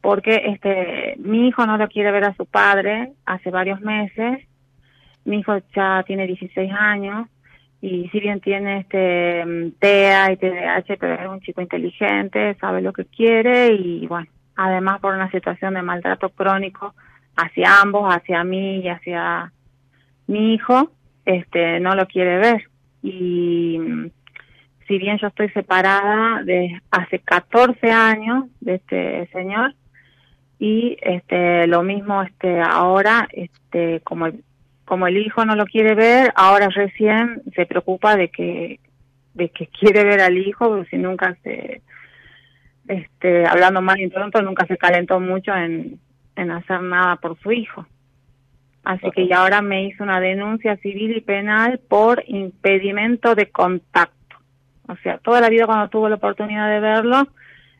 porque 0.00 0.42
este 0.46 1.14
mi 1.18 1.48
hijo 1.48 1.66
no 1.66 1.76
lo 1.76 1.88
quiere 1.88 2.10
ver 2.10 2.24
a 2.24 2.34
su 2.34 2.46
padre 2.46 3.12
hace 3.24 3.50
varios 3.50 3.80
meses. 3.80 4.40
Mi 5.24 5.38
hijo 5.38 5.58
ya 5.74 6.02
tiene 6.06 6.26
16 6.26 6.72
años 6.72 7.28
y 7.82 8.08
si 8.10 8.20
bien 8.20 8.40
tiene 8.40 8.78
este 8.78 9.72
TEA 9.80 10.30
y 10.30 10.36
TDAH, 10.36 10.96
pero 11.00 11.14
es 11.14 11.28
un 11.28 11.40
chico 11.40 11.60
inteligente, 11.60 12.54
sabe 12.60 12.80
lo 12.80 12.92
que 12.92 13.04
quiere 13.06 13.72
y 13.72 14.06
bueno, 14.06 14.28
además 14.54 15.00
por 15.00 15.14
una 15.14 15.28
situación 15.32 15.74
de 15.74 15.82
maltrato 15.82 16.30
crónico 16.30 16.94
hacia 17.34 17.80
ambos, 17.80 18.04
hacia 18.08 18.44
mí 18.44 18.78
y 18.78 18.88
hacia 18.88 19.52
mi 20.28 20.54
hijo, 20.54 20.92
este 21.24 21.80
no 21.80 21.96
lo 21.96 22.06
quiere 22.06 22.38
ver. 22.38 22.68
Y 23.02 23.80
si 24.86 24.98
bien 24.98 25.18
yo 25.18 25.26
estoy 25.26 25.48
separada 25.48 26.44
de 26.44 26.80
hace 26.92 27.18
14 27.18 27.90
años 27.90 28.44
de 28.60 28.76
este 28.76 29.26
señor, 29.32 29.74
y 30.60 30.96
este 31.02 31.66
lo 31.66 31.82
mismo 31.82 32.22
este 32.22 32.60
ahora 32.60 33.26
este 33.32 34.00
como 34.04 34.26
el, 34.26 34.44
como 34.84 35.06
el 35.06 35.16
hijo 35.16 35.44
no 35.44 35.56
lo 35.56 35.64
quiere 35.64 35.94
ver 35.94 36.32
ahora 36.34 36.68
recién 36.68 37.42
se 37.54 37.66
preocupa 37.66 38.16
de 38.16 38.28
que 38.28 38.80
de 39.34 39.48
que 39.48 39.66
quiere 39.68 40.04
ver 40.04 40.20
al 40.20 40.36
hijo 40.36 40.70
pero 40.70 40.84
si 40.84 40.96
nunca 40.98 41.36
se 41.42 41.82
este 42.88 43.46
hablando 43.46 43.80
más 43.80 43.98
y 43.98 44.08
pronto 44.08 44.42
nunca 44.42 44.66
se 44.66 44.76
calentó 44.76 45.20
mucho 45.20 45.54
en, 45.54 46.00
en 46.36 46.50
hacer 46.50 46.82
nada 46.82 47.16
por 47.16 47.38
su 47.38 47.52
hijo. 47.52 47.86
Así 48.84 49.08
que 49.12 49.28
ya 49.28 49.38
ahora 49.38 49.62
me 49.62 49.84
hizo 49.84 50.02
una 50.02 50.18
denuncia 50.18 50.76
civil 50.78 51.16
y 51.16 51.20
penal 51.20 51.78
por 51.88 52.24
impedimento 52.26 53.36
de 53.36 53.48
contacto. 53.50 54.36
O 54.88 54.96
sea 54.96 55.18
toda 55.18 55.40
la 55.40 55.48
vida 55.48 55.66
cuando 55.66 55.88
tuvo 55.88 56.08
la 56.08 56.16
oportunidad 56.16 56.68
de 56.68 56.80
verlo 56.80 57.28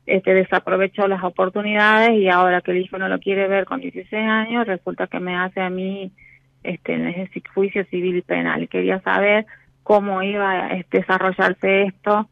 este 0.06 0.34
desaprovechó 0.34 1.06
las 1.06 1.22
oportunidades 1.22 2.12
y 2.12 2.28
ahora 2.28 2.60
que 2.60 2.72
el 2.72 2.78
hijo 2.78 2.98
no 2.98 3.08
lo 3.08 3.18
quiere 3.20 3.46
ver 3.46 3.64
con 3.64 3.80
16 3.80 4.12
años, 4.12 4.66
resulta 4.66 5.06
que 5.06 5.20
me 5.20 5.36
hace 5.36 5.60
a 5.60 5.70
mí 5.70 6.12
este 6.62 6.94
en 6.94 7.08
ese 7.08 7.42
juicio 7.54 7.84
civil 7.86 8.16
y 8.16 8.22
penal. 8.22 8.68
Quería 8.68 9.00
saber 9.00 9.46
cómo 9.82 10.22
iba 10.22 10.50
a 10.50 10.74
este, 10.74 10.98
desarrollarse 10.98 11.84
esto. 11.84 12.28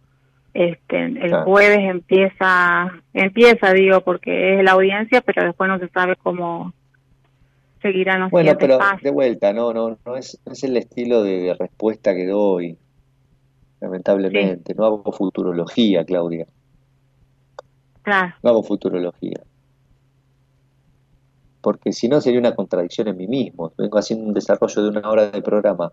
Este, 0.52 1.04
el 1.04 1.34
jueves 1.44 1.78
empieza, 1.78 2.90
empieza 3.14 3.72
digo, 3.72 4.00
porque 4.00 4.58
es 4.58 4.64
la 4.64 4.72
audiencia, 4.72 5.20
pero 5.20 5.44
después 5.44 5.68
no 5.68 5.78
se 5.78 5.88
sabe 5.88 6.16
cómo 6.16 6.72
seguirán 7.80 8.20
los 8.20 8.30
Bueno, 8.30 8.52
pero 8.58 8.78
de 9.00 9.10
vuelta, 9.10 9.52
no, 9.52 9.72
no, 9.72 9.96
no 10.04 10.16
es, 10.16 10.40
es 10.44 10.64
el 10.64 10.76
estilo 10.76 11.22
de, 11.22 11.54
respuesta 11.58 12.14
que 12.14 12.26
doy, 12.26 12.76
lamentablemente. 13.80 14.74
No 14.74 14.84
hago 14.84 15.12
futurología, 15.12 16.04
Claudia. 16.04 16.46
No 18.42 18.50
hago 18.50 18.62
futurología. 18.62 19.40
Porque 21.60 21.92
si 21.92 22.08
no 22.08 22.20
sería 22.20 22.40
una 22.40 22.54
contradicción 22.54 23.08
en 23.08 23.16
mí 23.16 23.26
mismo. 23.26 23.72
Vengo 23.76 23.98
haciendo 23.98 24.26
un 24.26 24.34
desarrollo 24.34 24.82
de 24.82 24.88
una 24.88 25.10
hora 25.10 25.30
de 25.30 25.42
programa 25.42 25.92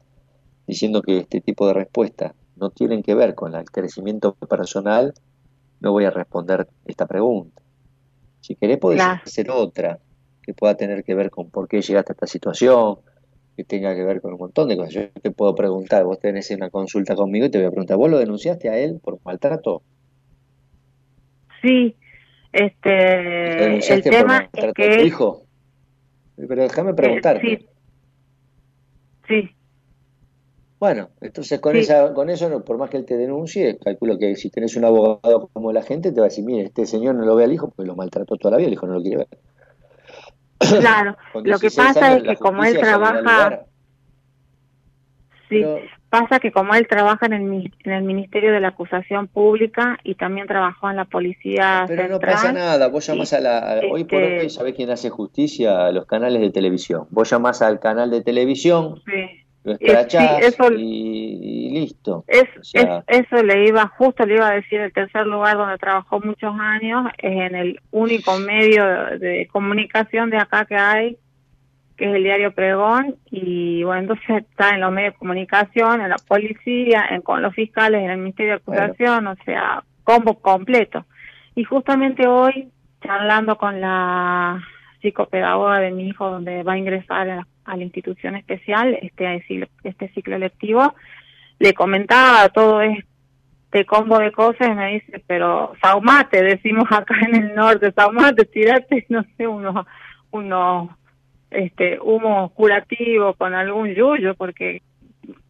diciendo 0.65 1.01
que 1.01 1.19
este 1.19 1.41
tipo 1.41 1.67
de 1.67 1.73
respuestas 1.73 2.33
no 2.55 2.69
tienen 2.69 3.03
que 3.03 3.15
ver 3.15 3.35
con 3.35 3.55
el 3.55 3.69
crecimiento 3.69 4.33
personal, 4.33 5.13
no 5.79 5.91
voy 5.91 6.05
a 6.05 6.11
responder 6.11 6.67
esta 6.85 7.05
pregunta. 7.05 7.61
Si 8.41 8.55
querés 8.55 8.77
podés 8.77 9.01
hacer 9.01 9.49
otra 9.51 9.99
que 10.41 10.53
pueda 10.53 10.75
tener 10.75 11.03
que 11.03 11.13
ver 11.13 11.29
con 11.29 11.49
por 11.49 11.67
qué 11.67 11.81
llegaste 11.81 12.11
a 12.11 12.15
esta 12.15 12.27
situación, 12.27 12.97
que 13.57 13.63
tenga 13.63 13.95
que 13.95 14.03
ver 14.03 14.21
con 14.21 14.33
un 14.33 14.39
montón 14.39 14.69
de 14.69 14.77
cosas. 14.77 14.93
Yo 14.93 15.09
te 15.21 15.31
puedo 15.31 15.55
preguntar, 15.55 16.03
vos 16.03 16.19
tenés 16.19 16.51
una 16.51 16.69
consulta 16.69 17.15
conmigo 17.15 17.47
y 17.47 17.49
te 17.49 17.57
voy 17.57 17.67
a 17.67 17.71
preguntar, 17.71 17.97
¿vos 17.97 18.09
lo 18.09 18.19
denunciaste 18.19 18.69
a 18.69 18.77
él 18.77 18.99
por 19.03 19.17
maltrato? 19.25 19.81
Sí, 21.61 21.95
este, 22.53 23.75
el 23.75 24.03
tema 24.03 24.47
es 24.53 24.73
que... 24.73 25.03
hijo? 25.03 25.46
Pero 26.37 26.61
déjame 26.61 26.93
preguntarte. 26.93 27.41
sí. 27.41 27.67
sí. 29.27 29.49
Bueno, 30.79 31.09
entonces 31.21 31.59
con, 31.59 31.75
esa, 31.75 32.13
con 32.13 32.29
eso, 32.29 32.63
por 32.63 32.77
más 32.77 32.91
que 32.91 32.97
él 32.97 33.05
te 33.05 33.17
denuncie, 33.17 33.79
calculo 33.79 34.19
que 34.19 34.35
si 34.35 34.51
tenés 34.51 34.75
un 34.75 34.85
abogado 34.85 35.49
como 35.51 35.73
la 35.73 35.81
gente, 35.81 36.11
te 36.11 36.19
va 36.19 36.27
a 36.27 36.29
decir, 36.29 36.45
mire, 36.45 36.65
este 36.65 36.85
señor 36.85 37.15
no 37.15 37.25
lo 37.25 37.35
ve 37.35 37.45
al 37.45 37.53
hijo 37.53 37.71
porque 37.71 37.87
lo 37.87 37.95
maltrató 37.95 38.35
toda 38.35 38.51
la 38.51 38.57
vida, 38.57 38.67
el 38.67 38.73
hijo 38.73 38.85
no 38.85 38.93
lo 38.93 39.01
quiere 39.01 39.17
ver. 39.17 39.27
Claro, 40.79 41.17
lo 41.43 41.57
que 41.57 41.71
pasa 41.71 42.15
es 42.17 42.23
que 42.23 42.35
como 42.35 42.63
él 42.63 42.77
trabaja... 42.77 43.65
Sí, 45.49 45.63
Pasa 46.09 46.39
que 46.39 46.51
como 46.51 46.73
él 46.73 46.87
trabaja 46.87 47.25
en 47.25 47.33
el, 47.33 47.71
en 47.83 47.91
el 47.91 48.03
Ministerio 48.03 48.53
de 48.53 48.61
la 48.61 48.69
Acusación 48.69 49.27
Pública 49.27 49.97
y 50.03 50.15
también 50.15 50.47
trabajó 50.47 50.89
en 50.89 50.95
la 50.95 51.05
Policía 51.05 51.83
Pero 51.87 52.07
no 52.07 52.19
pasa 52.19 52.53
nada, 52.53 52.87
vos 52.87 53.05
llamás 53.05 53.33
a 53.33 53.41
la... 53.41 53.81
hoy 53.91 54.05
por 54.05 54.21
hoy, 54.21 54.33
este 54.33 54.49
¿sabés 54.49 54.73
quién 54.75 54.89
hace 54.89 55.09
justicia? 55.09 55.91
Los 55.91 56.05
canales 56.05 56.41
de 56.41 56.49
televisión. 56.49 57.07
Vos 57.09 57.29
llamás 57.29 57.61
al 57.61 57.79
canal 57.79 58.09
de 58.09 58.21
televisión, 58.21 59.01
lo 59.63 59.73
escrachás 59.73 60.39
y, 60.77 61.71
listo. 61.73 62.23
Es, 62.27 62.45
eso 63.07 63.43
le 63.43 63.67
iba, 63.67 63.85
justo 63.97 64.25
le 64.25 64.35
iba 64.35 64.47
a 64.47 64.53
decir, 64.53 64.79
el 64.79 64.93
tercer 64.93 65.27
lugar 65.27 65.57
donde 65.57 65.77
trabajó 65.77 66.21
muchos 66.21 66.55
años, 66.57 67.05
es 67.17 67.33
en 67.33 67.53
el 67.53 67.81
único 67.91 68.37
medio 68.37 68.85
de 69.19 69.45
comunicación 69.51 70.29
de 70.29 70.37
acá 70.37 70.63
que 70.63 70.75
hay, 70.75 71.17
que 71.97 72.05
es 72.05 72.15
el 72.15 72.23
diario 72.23 72.53
Pregón, 72.53 73.15
y 73.31 73.83
bueno, 73.83 74.01
entonces 74.01 74.45
está 74.49 74.69
en 74.69 74.81
los 74.81 74.91
medios 74.91 75.13
de 75.13 75.19
comunicación, 75.19 76.01
en 76.01 76.09
la 76.09 76.17
policía, 76.17 77.05
en, 77.09 77.21
con 77.21 77.41
los 77.41 77.53
fiscales, 77.55 78.03
en 78.03 78.11
el 78.11 78.17
Ministerio 78.19 78.53
de 78.53 78.57
Acusación, 78.57 79.27
o 79.27 79.35
sea, 79.43 79.83
combo 80.03 80.35
completo. 80.35 81.05
Y 81.55 81.63
justamente 81.63 82.27
hoy, 82.27 82.69
charlando 83.01 83.57
con 83.57 83.81
la 83.81 84.61
psicopedagoga 85.01 85.79
de 85.79 85.91
mi 85.91 86.07
hijo, 86.07 86.29
donde 86.29 86.63
va 86.63 86.73
a 86.73 86.77
ingresar 86.77 87.29
a, 87.29 87.47
la 87.65 87.83
institución 87.83 88.35
especial, 88.35 88.97
este, 89.01 89.43
este 89.83 90.09
ciclo 90.09 90.37
lectivo, 90.37 90.93
le 91.59 91.73
comentaba 91.73 92.47
todo 92.49 92.81
este 92.81 93.85
combo 93.85 94.19
de 94.19 94.31
cosas 94.31 94.67
y 94.69 94.75
me 94.75 94.93
dice, 94.93 95.23
pero 95.27 95.73
saumate, 95.81 96.43
decimos 96.43 96.85
acá 96.91 97.15
en 97.27 97.35
el 97.35 97.55
norte, 97.55 97.91
saumate, 97.91 98.45
tirate, 98.45 99.05
no 99.09 99.25
sé, 99.35 99.47
unos, 99.47 99.85
unos 100.31 100.89
este 101.51 101.99
humo 101.99 102.49
curativo 102.49 103.33
con 103.33 103.53
algún 103.53 103.93
yuyo, 103.93 104.35
porque 104.35 104.81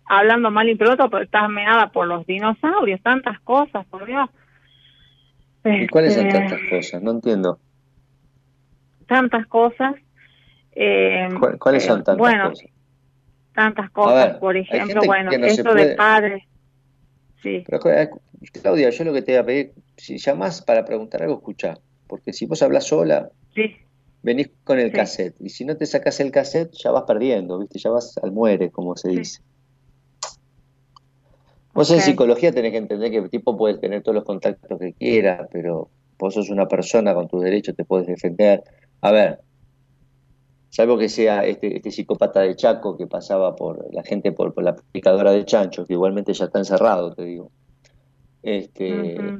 hablando 0.06 0.52
mal 0.52 0.70
y 0.70 0.76
pronto, 0.76 1.10
pues, 1.10 1.24
estás 1.24 1.50
meada 1.50 1.91
por 1.91 2.08
los 2.08 2.26
dinosaurios, 2.26 3.02
tantas 3.02 3.39
cosas, 3.41 3.86
por 3.88 4.06
Dios. 4.06 4.30
¿Y 5.66 5.88
cuáles 5.88 6.16
son 6.16 6.28
este, 6.28 6.39
tantas 6.39 6.60
cosas? 6.70 7.02
No 7.02 7.12
entiendo. 7.12 7.60
Tantas 9.08 9.48
cosas. 9.48 9.95
Eh, 10.72 11.28
¿Cuáles 11.60 11.84
son 11.84 12.04
tantas 12.04 12.18
bueno, 12.18 12.50
cosas? 12.50 12.70
Tantas 13.54 13.89
cosas, 13.89 14.38
por 14.38 14.56
ejemplo, 14.56 15.02
bueno, 15.06 15.32
eso 15.32 15.74
de 15.74 15.95
padres. 15.95 16.43
Sí. 17.41 17.64
Eh, 17.68 18.10
Claudia, 18.62 18.91
yo 18.91 19.04
lo 19.04 19.14
que 19.14 19.24
te 19.24 19.32
voy 19.32 19.39
a 19.39 19.45
pedir, 19.45 19.72
si 19.98 20.20
llamas 20.20 20.62
para 20.62 20.86
preguntar 20.86 21.24
algo, 21.24 21.36
escucha, 21.36 21.74
porque 22.08 22.34
si 22.34 22.45
vos 22.45 22.62
hablas 22.62 22.88
sola, 22.88 23.30
sí 23.56 23.76
venís 24.28 24.49
con 24.65 24.78
el 24.78 24.91
cassette. 24.91 25.39
Y 25.39 25.49
si 25.49 25.63
no 25.63 25.78
te 25.78 25.86
sacas 25.86 26.19
el 26.19 26.32
cassette, 26.32 26.73
ya 26.73 26.91
vas 26.91 27.03
perdiendo, 27.03 27.57
¿viste? 27.59 27.80
Ya 27.80 27.91
vas 27.91 28.17
al 28.21 28.34
muere, 28.34 28.69
como 28.71 28.97
se 28.97 29.09
dice. 29.09 29.41
Vos 31.73 31.89
en 31.91 32.01
psicología 32.01 32.51
tenés 32.51 32.71
que 32.71 32.78
entender 32.78 33.09
que 33.09 33.19
el 33.19 33.30
tipo 33.30 33.55
puede 33.55 33.78
tener 33.78 34.03
todos 34.03 34.15
los 34.15 34.25
contactos 34.25 34.80
que 34.80 34.91
quiera, 34.91 35.47
pero 35.49 35.89
vos 36.19 36.34
sos 36.34 36.49
una 36.49 36.67
persona 36.67 37.13
con 37.13 37.30
tus 37.30 37.41
derechos, 37.41 37.75
te 37.78 37.86
puedes 37.86 38.07
defender. 38.07 38.63
A 38.99 39.11
ver, 39.11 39.39
salvo 40.71 40.97
que 40.97 41.07
sea 41.07 41.45
este, 41.45 41.78
este 41.78 41.91
psicópata 41.91 42.41
de 42.41 42.57
Chaco 42.57 42.97
que 42.97 43.07
pasaba 43.07 43.55
por 43.55 43.93
la 43.93 44.03
gente 44.03 44.34
por, 44.34 44.61
la 44.61 44.75
picadora 44.91 45.32
de 45.32 45.45
chancho, 45.45 45.86
que 45.86 45.93
igualmente 45.93 46.34
ya 46.34 46.45
está 46.45 46.59
encerrado, 46.59 47.13
te 47.13 47.23
digo. 47.23 47.49
Este, 48.43 49.39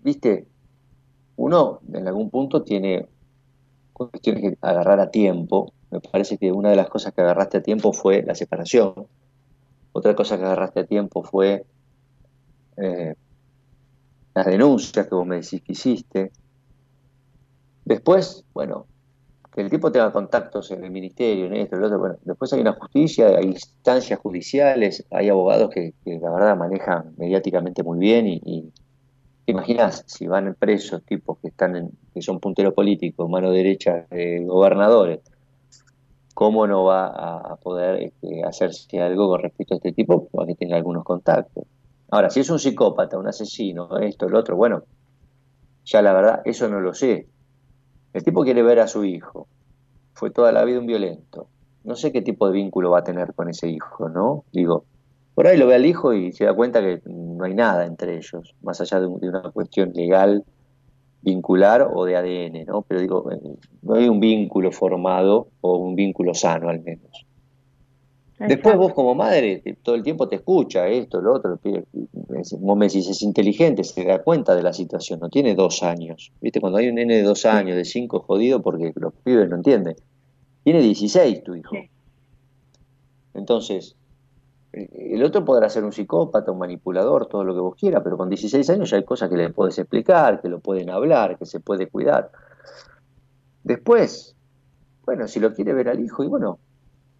Viste, 0.00 0.46
uno 1.36 1.80
en 1.92 2.08
algún 2.08 2.30
punto 2.30 2.62
tiene 2.62 3.08
cuestiones 3.98 4.42
que 4.42 4.58
agarrar 4.60 5.00
a 5.00 5.10
tiempo. 5.10 5.72
Me 5.90 6.00
parece 6.00 6.38
que 6.38 6.52
una 6.52 6.70
de 6.70 6.76
las 6.76 6.88
cosas 6.88 7.12
que 7.12 7.20
agarraste 7.20 7.58
a 7.58 7.62
tiempo 7.62 7.92
fue 7.92 8.22
la 8.22 8.34
separación. 8.34 8.94
Otra 9.92 10.14
cosa 10.14 10.38
que 10.38 10.44
agarraste 10.44 10.80
a 10.80 10.86
tiempo 10.86 11.22
fue 11.22 11.64
eh, 12.76 13.14
las 14.34 14.46
denuncias 14.46 15.06
que 15.06 15.14
vos 15.14 15.26
me 15.26 15.36
decís 15.36 15.62
que 15.62 15.72
hiciste. 15.72 16.32
Después, 17.84 18.44
bueno, 18.52 18.86
que 19.52 19.62
el 19.62 19.70
tipo 19.70 19.90
tenga 19.90 20.12
contactos 20.12 20.70
en 20.70 20.84
el 20.84 20.90
ministerio, 20.90 21.46
en 21.46 21.54
esto, 21.54 21.76
en 21.76 21.80
lo 21.80 21.86
otro. 21.88 21.98
Bueno, 21.98 22.16
después 22.22 22.52
hay 22.52 22.60
una 22.60 22.74
justicia, 22.74 23.28
hay 23.28 23.46
instancias 23.46 24.20
judiciales, 24.20 25.04
hay 25.10 25.28
abogados 25.30 25.70
que, 25.70 25.94
la 26.04 26.30
verdad 26.30 26.56
manejan 26.56 27.14
mediáticamente 27.16 27.82
muy 27.82 27.98
bien 27.98 28.26
y 28.28 28.72
¿Te 29.48 29.52
imaginas 29.52 30.04
si 30.06 30.26
van 30.26 30.54
presos 30.58 31.02
tipos 31.04 31.38
que 31.38 31.48
están 31.48 31.74
en, 31.74 31.90
que 32.12 32.20
son 32.20 32.38
punteros 32.38 32.74
políticos, 32.74 33.30
mano 33.30 33.50
derecha 33.50 34.04
de 34.10 34.44
gobernadores? 34.44 35.20
¿Cómo 36.34 36.66
no 36.66 36.84
va 36.84 37.06
a 37.52 37.56
poder 37.56 38.02
este, 38.02 38.44
hacerse 38.44 39.00
algo 39.00 39.26
con 39.26 39.40
respecto 39.40 39.72
a 39.72 39.78
este 39.78 39.92
tipo 39.92 40.28
para 40.28 40.48
que 40.48 40.54
tenga 40.54 40.76
algunos 40.76 41.02
contactos? 41.02 41.64
Ahora, 42.10 42.28
si 42.28 42.40
es 42.40 42.50
un 42.50 42.58
psicópata, 42.58 43.16
un 43.16 43.26
asesino, 43.26 43.96
esto, 44.00 44.28
lo 44.28 44.38
otro, 44.38 44.54
bueno, 44.54 44.82
ya 45.86 46.02
la 46.02 46.12
verdad, 46.12 46.42
eso 46.44 46.68
no 46.68 46.80
lo 46.80 46.92
sé. 46.92 47.26
El 48.12 48.22
tipo 48.22 48.44
quiere 48.44 48.62
ver 48.62 48.80
a 48.80 48.86
su 48.86 49.06
hijo. 49.06 49.48
Fue 50.12 50.30
toda 50.30 50.52
la 50.52 50.62
vida 50.66 50.78
un 50.78 50.86
violento. 50.86 51.48
No 51.84 51.96
sé 51.96 52.12
qué 52.12 52.20
tipo 52.20 52.48
de 52.48 52.52
vínculo 52.52 52.90
va 52.90 52.98
a 52.98 53.04
tener 53.04 53.32
con 53.32 53.48
ese 53.48 53.66
hijo, 53.70 54.10
¿no? 54.10 54.44
Digo, 54.52 54.84
por 55.38 55.46
ahí 55.46 55.56
lo 55.56 55.68
ve 55.68 55.76
al 55.76 55.86
hijo 55.86 56.14
y 56.14 56.32
se 56.32 56.46
da 56.46 56.52
cuenta 56.52 56.80
que 56.80 57.00
no 57.06 57.44
hay 57.44 57.54
nada 57.54 57.86
entre 57.86 58.16
ellos, 58.16 58.56
más 58.60 58.80
allá 58.80 58.98
de, 58.98 59.06
una 59.06 59.40
cuestión 59.52 59.92
legal 59.94 60.42
vincular 61.22 61.88
o 61.94 62.04
de 62.06 62.16
ADN, 62.16 62.64
¿no? 62.66 62.82
Pero 62.82 63.00
digo, 63.00 63.30
eh, 63.30 63.38
no 63.82 63.94
hay 63.94 64.08
un 64.08 64.18
vínculo 64.18 64.72
formado 64.72 65.46
o 65.60 65.76
un 65.76 65.94
vínculo 65.94 66.34
sano 66.34 66.70
al 66.70 66.82
menos. 66.82 67.24
Después 68.40 68.76
vos 68.76 68.92
como 68.94 69.14
madre 69.14 69.62
todo 69.80 69.94
el 69.94 70.02
tiempo 70.02 70.28
te 70.28 70.34
escucha 70.34 70.88
esto, 70.88 71.20
lo 71.20 71.34
otro, 71.34 71.60
vos 71.62 72.76
me 72.76 72.86
decís 72.86 73.08
es 73.08 73.22
inteligente, 73.22 73.84
se 73.84 74.04
da 74.04 74.20
cuenta 74.24 74.56
de 74.56 74.64
la 74.64 74.72
situación, 74.72 75.20
no 75.20 75.28
tiene 75.28 75.54
dos 75.54 75.84
años. 75.84 76.32
¿Viste? 76.40 76.60
Cuando 76.60 76.78
hay 76.78 76.88
un 76.88 76.96
nene 76.96 77.14
de 77.14 77.22
dos 77.22 77.46
años, 77.46 77.76
de 77.76 77.84
cinco, 77.84 78.24
jodido 78.26 78.60
porque 78.60 78.92
los 78.96 79.14
pibes 79.22 79.48
no 79.48 79.54
entienden. 79.54 79.94
Tiene 80.64 80.80
16 80.80 81.44
tu 81.44 81.54
hijo. 81.54 81.76
Entonces, 83.34 83.94
el 84.72 85.22
otro 85.24 85.44
podrá 85.44 85.68
ser 85.68 85.84
un 85.84 85.92
psicópata, 85.92 86.52
un 86.52 86.58
manipulador, 86.58 87.26
todo 87.26 87.44
lo 87.44 87.54
que 87.54 87.60
vos 87.60 87.76
quieras, 87.76 88.02
pero 88.04 88.16
con 88.16 88.28
16 88.28 88.68
años 88.70 88.90
ya 88.90 88.96
hay 88.96 89.04
cosas 89.04 89.30
que 89.30 89.36
le 89.36 89.50
puedes 89.50 89.78
explicar, 89.78 90.40
que 90.40 90.48
lo 90.48 90.60
pueden 90.60 90.90
hablar, 90.90 91.38
que 91.38 91.46
se 91.46 91.60
puede 91.60 91.88
cuidar. 91.88 92.30
Después, 93.64 94.36
bueno, 95.04 95.26
si 95.26 95.40
lo 95.40 95.54
quiere 95.54 95.72
ver 95.72 95.88
al 95.88 96.00
hijo, 96.00 96.22
y 96.22 96.28
bueno, 96.28 96.58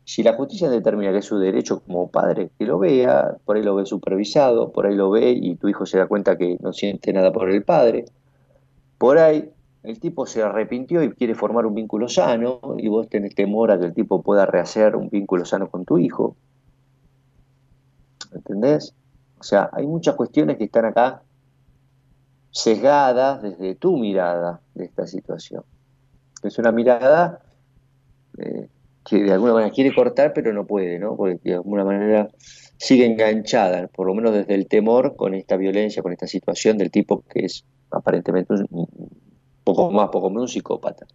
si 0.04 0.22
la 0.22 0.34
justicia 0.34 0.70
determina 0.70 1.12
que 1.12 1.18
es 1.18 1.24
su 1.24 1.38
derecho 1.38 1.80
como 1.80 2.10
padre, 2.10 2.50
que 2.58 2.64
lo 2.64 2.78
vea, 2.78 3.36
por 3.44 3.56
ahí 3.56 3.62
lo 3.62 3.74
ve 3.74 3.84
supervisado, 3.86 4.72
por 4.72 4.86
ahí 4.86 4.94
lo 4.94 5.10
ve 5.10 5.30
y 5.30 5.56
tu 5.56 5.68
hijo 5.68 5.84
se 5.84 5.98
da 5.98 6.06
cuenta 6.06 6.36
que 6.36 6.56
no 6.62 6.72
siente 6.72 7.12
nada 7.12 7.32
por 7.32 7.50
el 7.50 7.62
padre, 7.62 8.06
por 8.96 9.18
ahí 9.18 9.50
el 9.82 10.00
tipo 10.00 10.26
se 10.26 10.42
arrepintió 10.42 11.02
y 11.02 11.12
quiere 11.12 11.34
formar 11.34 11.66
un 11.66 11.74
vínculo 11.74 12.08
sano 12.08 12.60
y 12.78 12.88
vos 12.88 13.08
tenés 13.08 13.34
temor 13.34 13.70
a 13.70 13.78
que 13.78 13.86
el 13.86 13.94
tipo 13.94 14.22
pueda 14.22 14.46
rehacer 14.46 14.96
un 14.96 15.08
vínculo 15.08 15.44
sano 15.44 15.68
con 15.68 15.84
tu 15.84 15.98
hijo. 15.98 16.36
¿Entendés? 18.32 18.94
O 19.38 19.42
sea, 19.42 19.70
hay 19.72 19.86
muchas 19.86 20.14
cuestiones 20.14 20.56
que 20.56 20.64
están 20.64 20.84
acá 20.84 21.22
sesgadas 22.50 23.42
desde 23.42 23.74
tu 23.74 23.96
mirada 23.96 24.60
de 24.74 24.84
esta 24.84 25.06
situación. 25.06 25.62
Es 26.42 26.58
una 26.58 26.72
mirada 26.72 27.40
eh, 28.38 28.68
que 29.04 29.22
de 29.22 29.32
alguna 29.32 29.54
manera 29.54 29.72
quiere 29.72 29.94
cortar 29.94 30.32
pero 30.32 30.52
no 30.52 30.66
puede, 30.66 30.98
¿no? 30.98 31.16
Porque 31.16 31.38
de 31.42 31.54
alguna 31.54 31.84
manera 31.84 32.28
sigue 32.76 33.06
enganchada, 33.06 33.88
por 33.88 34.06
lo 34.06 34.14
menos 34.14 34.32
desde 34.32 34.54
el 34.54 34.66
temor 34.66 35.16
con 35.16 35.34
esta 35.34 35.56
violencia, 35.56 36.02
con 36.02 36.12
esta 36.12 36.26
situación 36.26 36.78
del 36.78 36.90
tipo 36.90 37.22
que 37.28 37.46
es 37.46 37.64
aparentemente 37.90 38.54
un, 38.70 38.88
poco 39.64 39.90
más, 39.90 40.08
poco 40.10 40.30
menos 40.30 40.42
un 40.42 40.48
psicópata. 40.48 41.06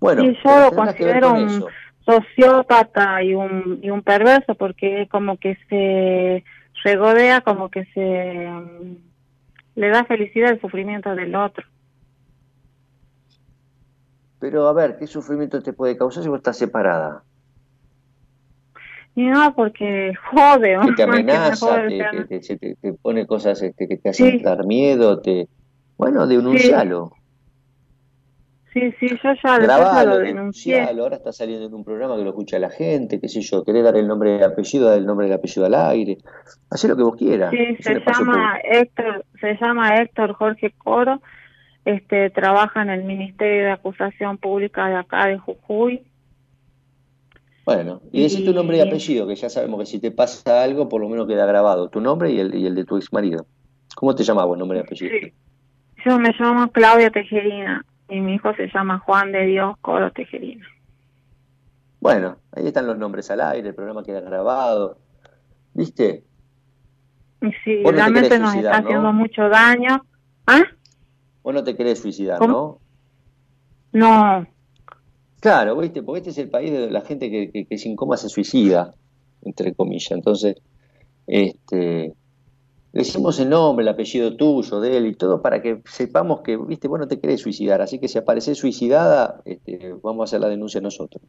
Bueno, 0.00 0.24
yo 0.24 0.60
lo 0.70 0.72
considero 0.74 1.32
un 1.34 1.64
sociópata 2.04 3.22
y 3.22 3.34
un, 3.34 3.80
y 3.82 3.90
un 3.90 4.02
perverso 4.02 4.54
porque 4.54 5.08
como 5.10 5.36
que 5.36 5.56
se 5.68 6.44
regodea, 6.84 7.40
como 7.42 7.70
que 7.70 7.84
se 7.86 8.48
mm, 8.50 8.96
le 9.76 9.88
da 9.88 10.04
felicidad 10.04 10.50
el 10.50 10.60
sufrimiento 10.60 11.14
del 11.14 11.34
otro. 11.34 11.64
Pero 14.40 14.66
a 14.66 14.72
ver, 14.72 14.96
¿qué 14.98 15.06
sufrimiento 15.06 15.62
te 15.62 15.72
puede 15.72 15.96
causar 15.96 16.22
si 16.22 16.28
vos 16.28 16.38
estás 16.38 16.58
separada? 16.58 17.22
No, 19.14 19.54
porque 19.54 20.14
jode. 20.30 20.78
Que 20.86 20.92
te 20.96 21.02
amenaza, 21.04 21.86
te, 21.86 22.40
te, 22.40 22.92
pone 22.94 23.26
cosas 23.26 23.62
este, 23.62 23.86
que 23.86 23.98
te 23.98 24.08
hacen 24.08 24.42
dar 24.42 24.64
miedo, 24.66 25.20
te... 25.20 25.48
Bueno, 25.96 26.26
denuncialo. 26.26 27.12
Sí, 27.14 27.21
sí, 28.72 29.08
yo 29.08 29.32
ya, 29.42 29.58
Grabalo, 29.58 30.10
lo 30.10 30.18
denuncié. 30.18 30.82
Ahora 30.82 31.16
está 31.16 31.32
saliendo 31.32 31.66
en 31.66 31.74
un 31.74 31.84
programa 31.84 32.16
que 32.16 32.22
lo 32.22 32.30
escucha 32.30 32.58
la 32.58 32.70
gente, 32.70 33.20
qué 33.20 33.28
sé 33.28 33.40
yo, 33.42 33.64
querés 33.64 33.84
dar 33.84 33.96
el 33.96 34.08
nombre 34.08 34.32
del 34.32 34.44
apellido, 34.44 34.88
dar 34.88 34.98
el 34.98 35.06
nombre 35.06 35.26
del 35.26 35.34
apellido 35.34 35.66
al 35.66 35.74
aire. 35.74 36.18
Hacé 36.70 36.88
lo 36.88 36.96
que 36.96 37.02
vos 37.02 37.16
quieras. 37.16 37.50
Sí, 37.50 37.76
se 37.80 38.00
llama, 38.00 38.58
Héctor, 38.64 39.24
se 39.40 39.58
llama 39.60 39.96
Héctor 39.96 40.32
Jorge 40.34 40.72
Coro, 40.78 41.20
este 41.84 42.30
trabaja 42.30 42.82
en 42.82 42.90
el 42.90 43.04
Ministerio 43.04 43.64
de 43.64 43.72
Acusación 43.72 44.38
Pública 44.38 44.86
de 44.88 44.96
acá 44.96 45.26
de 45.26 45.38
Jujuy. 45.38 46.02
Bueno, 47.64 48.00
y 48.10 48.22
decís 48.22 48.44
tu 48.44 48.52
nombre 48.52 48.78
y 48.78 48.80
apellido, 48.80 49.26
que 49.26 49.36
ya 49.36 49.50
sabemos 49.50 49.80
que 49.80 49.86
si 49.86 50.00
te 50.00 50.10
pasa 50.10 50.62
algo, 50.62 50.88
por 50.88 51.00
lo 51.00 51.08
menos 51.08 51.28
queda 51.28 51.46
grabado 51.46 51.88
tu 51.88 52.00
nombre 52.00 52.32
y 52.32 52.40
el, 52.40 52.54
y 52.54 52.66
el 52.66 52.74
de 52.74 52.84
tu 52.84 52.96
ex 52.96 53.12
marido. 53.12 53.46
¿Cómo 53.94 54.14
te 54.14 54.24
llamabas, 54.24 54.58
nombre 54.58 54.78
y 54.78 54.80
apellido? 54.80 55.12
Yo 56.04 56.18
me 56.18 56.30
llamo 56.38 56.68
Claudia 56.72 57.10
Tejerina 57.10 57.84
y 58.08 58.20
mi 58.20 58.34
hijo 58.34 58.54
se 58.54 58.68
llama 58.68 58.98
Juan 59.00 59.32
de 59.32 59.46
Dios 59.46 59.76
Coro 59.80 60.10
Tejerina. 60.12 60.66
Bueno, 62.00 62.36
ahí 62.52 62.66
están 62.66 62.86
los 62.86 62.98
nombres 62.98 63.30
al 63.30 63.40
aire, 63.40 63.68
el 63.68 63.74
programa 63.74 64.02
queda 64.02 64.20
grabado. 64.20 64.98
¿Viste? 65.74 66.24
Sí, 67.64 67.82
realmente 67.84 68.38
nos 68.38 68.54
está 68.54 68.78
haciendo 68.78 69.12
mucho 69.12 69.48
daño. 69.48 70.04
¿Ah? 70.46 70.62
Vos 71.42 71.54
no 71.54 71.64
te 71.64 71.76
querés 71.76 72.00
suicidar, 72.00 72.40
¿no? 72.40 72.78
No. 73.92 74.46
Claro, 75.40 75.76
¿viste? 75.76 76.02
Porque 76.02 76.18
este 76.18 76.30
es 76.30 76.38
el 76.38 76.50
país 76.50 76.70
de 76.70 76.90
la 76.90 77.00
gente 77.00 77.30
que, 77.30 77.66
que, 77.66 77.78
sin 77.78 77.96
coma 77.96 78.16
se 78.16 78.28
suicida, 78.28 78.94
entre 79.42 79.74
comillas. 79.74 80.12
Entonces, 80.12 80.56
este, 81.26 82.14
decimos 82.92 83.40
el 83.40 83.48
nombre, 83.48 83.82
el 83.82 83.88
apellido 83.88 84.36
tuyo, 84.36 84.80
de 84.80 84.96
él 84.96 85.06
y 85.06 85.14
todo 85.14 85.40
para 85.40 85.62
que 85.62 85.82
sepamos 85.86 86.42
que, 86.42 86.56
viste, 86.56 86.88
vos 86.88 87.00
no 87.00 87.08
te 87.08 87.18
querés 87.18 87.40
suicidar. 87.40 87.80
Así 87.80 87.98
que 87.98 88.08
si 88.08 88.18
apareces 88.18 88.58
suicidada, 88.58 89.40
este, 89.44 89.94
vamos 90.02 90.20
a 90.20 90.24
hacer 90.24 90.40
la 90.40 90.48
denuncia 90.48 90.80
nosotros. 90.80 91.22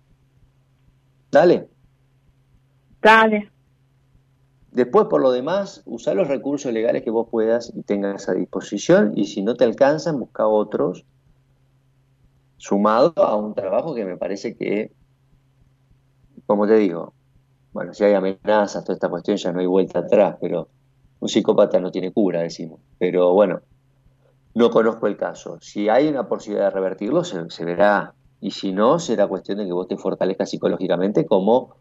Dale. 1.31 1.69
Dale. 3.01 3.49
Después, 4.71 5.05
por 5.07 5.21
lo 5.21 5.31
demás, 5.31 5.83
usa 5.85 6.13
los 6.13 6.27
recursos 6.27 6.73
legales 6.73 7.03
que 7.03 7.11
vos 7.11 7.27
puedas 7.29 7.71
y 7.75 7.83
tengas 7.83 8.27
a 8.27 8.33
disposición 8.33 9.13
y 9.15 9.25
si 9.25 9.43
no 9.43 9.55
te 9.55 9.63
alcanzan, 9.63 10.19
busca 10.19 10.47
otros, 10.47 11.05
sumado 12.57 13.13
a 13.17 13.35
un 13.35 13.53
trabajo 13.53 13.93
que 13.93 14.03
me 14.03 14.17
parece 14.17 14.55
que, 14.55 14.91
como 16.47 16.65
te 16.65 16.75
digo, 16.75 17.13
bueno, 17.71 17.93
si 17.93 18.03
hay 18.03 18.13
amenazas, 18.13 18.83
toda 18.83 18.95
esta 18.95 19.09
cuestión 19.09 19.37
ya 19.37 19.51
no 19.51 19.59
hay 19.59 19.67
vuelta 19.67 19.99
atrás, 19.99 20.37
pero 20.41 20.69
un 21.23 21.29
psicópata 21.29 21.79
no 21.79 21.89
tiene 21.89 22.11
cura, 22.11 22.41
decimos. 22.41 22.81
Pero 22.99 23.33
bueno, 23.33 23.61
no 24.55 24.69
conozco 24.69 25.07
el 25.07 25.15
caso. 25.15 25.57
Si 25.61 25.87
hay 25.87 26.09
una 26.09 26.27
posibilidad 26.27 26.65
de 26.65 26.71
revertirlo, 26.71 27.23
se, 27.23 27.49
se 27.49 27.63
verá. 27.63 28.13
Y 28.41 28.51
si 28.51 28.73
no, 28.73 28.99
será 28.99 29.27
cuestión 29.27 29.59
de 29.59 29.65
que 29.65 29.71
vos 29.71 29.87
te 29.87 29.95
fortalezcas 29.95 30.49
psicológicamente 30.49 31.25
como 31.25 31.77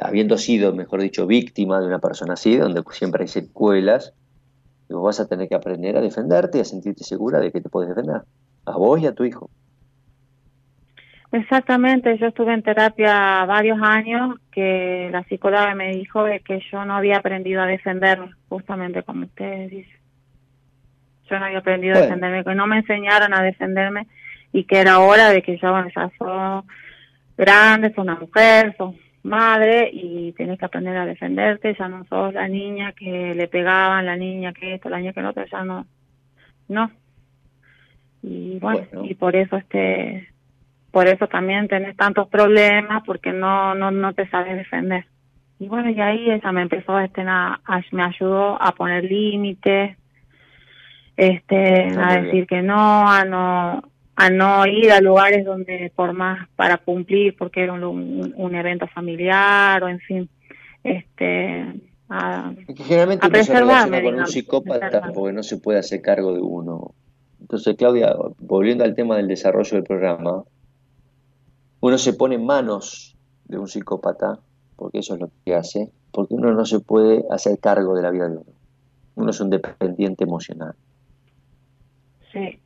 habiendo 0.00 0.38
sido, 0.38 0.72
mejor 0.72 1.00
dicho, 1.00 1.26
víctima 1.26 1.80
de 1.80 1.86
una 1.88 1.98
persona 1.98 2.34
así, 2.34 2.56
donde 2.56 2.84
siempre 2.92 3.22
hay 3.22 3.28
secuelas, 3.28 4.12
vos 4.88 5.02
vas 5.02 5.18
a 5.18 5.26
tener 5.26 5.48
que 5.48 5.56
aprender 5.56 5.96
a 5.96 6.00
defenderte 6.00 6.58
y 6.58 6.60
a 6.60 6.64
sentirte 6.64 7.02
segura 7.02 7.40
de 7.40 7.50
que 7.50 7.60
te 7.60 7.68
puedes 7.68 7.88
defender, 7.88 8.22
a 8.66 8.76
vos 8.76 9.00
y 9.00 9.06
a 9.06 9.14
tu 9.14 9.24
hijo. 9.24 9.50
Exactamente, 11.34 12.16
yo 12.18 12.28
estuve 12.28 12.54
en 12.54 12.62
terapia 12.62 13.44
varios 13.44 13.82
años 13.82 14.36
que 14.52 15.08
la 15.10 15.24
psicóloga 15.24 15.74
me 15.74 15.90
dijo 15.90 16.22
de 16.22 16.38
que 16.38 16.60
yo 16.70 16.84
no 16.84 16.94
había 16.94 17.16
aprendido 17.16 17.60
a 17.60 17.66
defenderme, 17.66 18.30
justamente 18.48 19.02
como 19.02 19.24
ustedes 19.24 19.68
dicen. 19.68 19.98
Yo 21.28 21.40
no 21.40 21.46
había 21.46 21.58
aprendido 21.58 21.96
a 21.96 22.02
defenderme, 22.02 22.44
que 22.44 22.54
no 22.54 22.68
me 22.68 22.76
enseñaron 22.76 23.34
a 23.34 23.42
defenderme 23.42 24.06
y 24.52 24.62
que 24.62 24.78
era 24.78 25.00
hora 25.00 25.30
de 25.30 25.42
que 25.42 25.58
yo, 25.58 25.72
bueno, 25.72 25.88
ya 25.92 26.08
soy 26.16 26.62
grande, 27.36 27.92
soy 27.92 28.02
una 28.02 28.14
mujer, 28.14 28.76
soy 28.78 28.96
madre 29.24 29.90
y 29.92 30.30
tienes 30.34 30.56
que 30.56 30.66
aprender 30.66 30.96
a 30.96 31.04
defenderte, 31.04 31.74
ya 31.76 31.88
no 31.88 32.04
sos 32.04 32.32
la 32.32 32.46
niña 32.46 32.92
que 32.92 33.34
le 33.34 33.48
pegaban, 33.48 34.06
la 34.06 34.14
niña 34.14 34.52
que 34.52 34.74
esto, 34.74 34.88
la 34.88 34.98
niña 34.98 35.12
que 35.12 35.22
no, 35.22 35.30
otro, 35.30 35.44
ya 35.46 35.64
no, 35.64 35.84
no. 36.68 36.92
Y 38.22 38.60
bueno, 38.60 38.86
y 39.02 39.14
por 39.16 39.34
eso 39.34 39.56
este, 39.56 40.28
por 40.94 41.08
eso 41.08 41.26
también 41.26 41.66
tenés 41.66 41.96
tantos 41.96 42.28
problemas 42.28 43.02
porque 43.04 43.32
no, 43.32 43.74
no, 43.74 43.90
no 43.90 44.14
te 44.14 44.28
sabes 44.28 44.56
defender. 44.56 45.04
Y 45.58 45.66
bueno, 45.66 45.90
y 45.90 46.00
ahí 46.00 46.30
ella 46.30 46.52
me 46.52 46.62
empezó 46.62 47.00
este, 47.00 47.22
a, 47.22 47.60
me 47.90 48.04
ayudó 48.04 48.62
a 48.62 48.72
poner 48.76 49.02
límites, 49.02 49.98
este, 51.16 51.88
a 51.98 52.20
decir 52.20 52.46
que 52.46 52.62
no, 52.62 53.08
a 53.08 53.24
no, 53.24 53.82
a 54.14 54.30
no 54.30 54.66
ir 54.68 54.92
a 54.92 55.00
lugares 55.00 55.44
donde 55.44 55.90
por 55.96 56.12
más 56.12 56.48
para 56.54 56.76
cumplir 56.76 57.34
porque 57.36 57.64
era 57.64 57.72
un, 57.72 58.32
un, 58.36 58.54
evento 58.54 58.86
familiar 58.86 59.82
o 59.82 59.88
en 59.88 59.98
fin 59.98 60.28
este 60.84 61.72
a, 62.08 62.52
generalmente 62.76 63.26
uno 63.26 63.42
se 63.42 63.52
relaciona 63.52 64.02
con 64.02 64.14
un 64.14 64.26
psicópata 64.28 65.10
porque 65.12 65.32
no 65.32 65.42
se 65.42 65.56
puede 65.56 65.80
hacer 65.80 66.00
cargo 66.02 66.32
de 66.34 66.40
uno. 66.40 66.94
Entonces 67.40 67.74
Claudia 67.76 68.14
volviendo 68.38 68.84
al 68.84 68.94
tema 68.94 69.16
del 69.16 69.26
desarrollo 69.26 69.76
del 69.76 69.84
programa 69.84 70.44
uno 71.86 71.98
se 71.98 72.12
pone 72.12 72.36
en 72.36 72.46
manos 72.46 73.16
de 73.46 73.58
un 73.58 73.68
psicópata 73.68 74.38
porque 74.76 74.98
eso 74.98 75.14
es 75.14 75.20
lo 75.20 75.30
que 75.44 75.54
hace 75.54 75.90
porque 76.10 76.34
uno 76.34 76.52
no 76.52 76.64
se 76.64 76.80
puede 76.80 77.24
hacer 77.30 77.58
cargo 77.58 77.94
de 77.94 78.02
la 78.02 78.10
vida 78.10 78.28
de 78.28 78.36
uno 78.36 78.52
uno 79.16 79.30
es 79.30 79.40
un 79.40 79.50
dependiente 79.50 80.24
emocional 80.24 80.74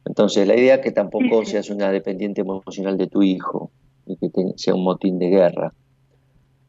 entonces, 0.05 0.47
la 0.47 0.57
idea 0.57 0.77
es 0.77 0.81
que 0.81 0.93
tampoco 0.93 1.45
seas 1.45 1.71
una 1.71 1.91
dependiente 1.91 2.41
emocional 2.41 2.97
de 2.97 3.07
tu 3.07 3.23
hijo 3.23 3.71
y 4.07 4.17
que 4.17 4.31
sea 4.57 4.75
un 4.75 4.85
motín 4.85 5.19
de 5.19 5.29
guerra. 5.29 5.73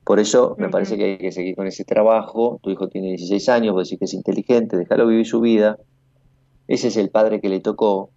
Por 0.04 0.20
eso 0.20 0.56
me 0.58 0.70
parece 0.70 0.98
que 0.98 1.04
hay 1.04 1.18
que 1.18 1.32
seguir 1.32 1.56
con 1.56 1.68
ese 1.68 1.86
trabajo. 1.86 2.60
Tu 2.62 2.72
hijo 2.72 2.90
tiene 2.90 3.10
16 3.10 3.50
años, 3.50 3.74
vos 3.74 3.88
decís 3.88 4.00
que 4.00 4.06
es 4.06 4.14
inteligente, 4.14 4.76
déjalo 4.76 5.08
vivir 5.08 5.26
su 5.26 5.40
vida. 5.40 5.78
Ese 6.68 6.90
es 6.90 6.98
el 6.98 7.10
padre 7.10 7.40
que 7.40 7.50
le 7.50 7.60
tocó. 7.60 8.10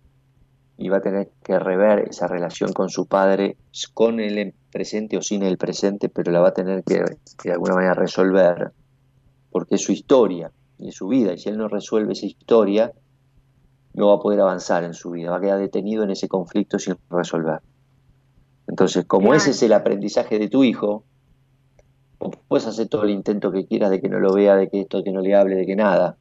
Y 0.77 0.89
va 0.89 0.99
a 0.99 1.01
tener 1.01 1.31
que 1.43 1.59
rever 1.59 2.09
esa 2.09 2.27
relación 2.27 2.73
con 2.73 2.89
su 2.89 3.07
padre, 3.07 3.57
con 3.95 4.21
el 4.21 4.55
presente 4.71 5.17
o 5.17 5.23
sin 5.23 5.43
el 5.43 5.59
presente, 5.59 6.09
pero 6.09 6.33
la 6.33 6.41
va 6.41 6.49
a 6.49 6.55
tener 6.55 6.83
que 6.83 7.05
de 7.45 7.53
alguna 7.53 7.75
manera 7.75 7.95
resolver, 7.95 8.73
porque 9.51 9.77
es 9.77 9.83
su 9.83 9.93
historia 9.93 10.51
y 10.79 10.89
es 10.89 10.95
su 10.95 11.09
vida, 11.09 11.35
y 11.35 11.39
si 11.39 11.51
él 11.51 11.59
no 11.59 11.69
resuelve 11.69 12.15
esa 12.15 12.27
historia, 12.27 12.93
no 13.95 14.09
va 14.09 14.15
a 14.15 14.21
poder 14.21 14.41
avanzar 14.41 14.85
en 14.85 14.95
su 14.95 15.11
vida, 15.11 15.31
va 15.31 15.37
a 15.37 15.41
quedar 15.41 15.59
detenido 15.59 16.03
en 16.03 16.11
ese 16.11 16.29
conflicto 16.29 16.79
sin 16.79 16.97
resolver. 17.11 17.61
Entonces, 18.67 19.05
como 19.05 19.35
ese 19.35 19.51
es 19.51 19.63
el 19.63 19.75
aprendizaje 19.75 20.39
de 20.39 20.49
tu 20.49 20.65
hijo, 20.65 21.05
puedes 22.49 22.67
hacer 22.67 22.89
todo 22.89 23.05
el 23.05 23.11
intento 23.11 23.53
que 23.53 23.67
quieras 23.67 23.91
de 23.91 24.01
que 24.01 24.09
no 24.09 24.19
lo 24.19 24.33
vea, 24.33 24.57
de 24.57 24.69
que 24.69 24.81
esto, 24.81 25.03
que 25.03 25.13
no 25.13 25.21
le 25.21 25.35
hable, 25.35 25.57
de 25.57 25.67
que 25.67 25.77
nada, 25.77 26.17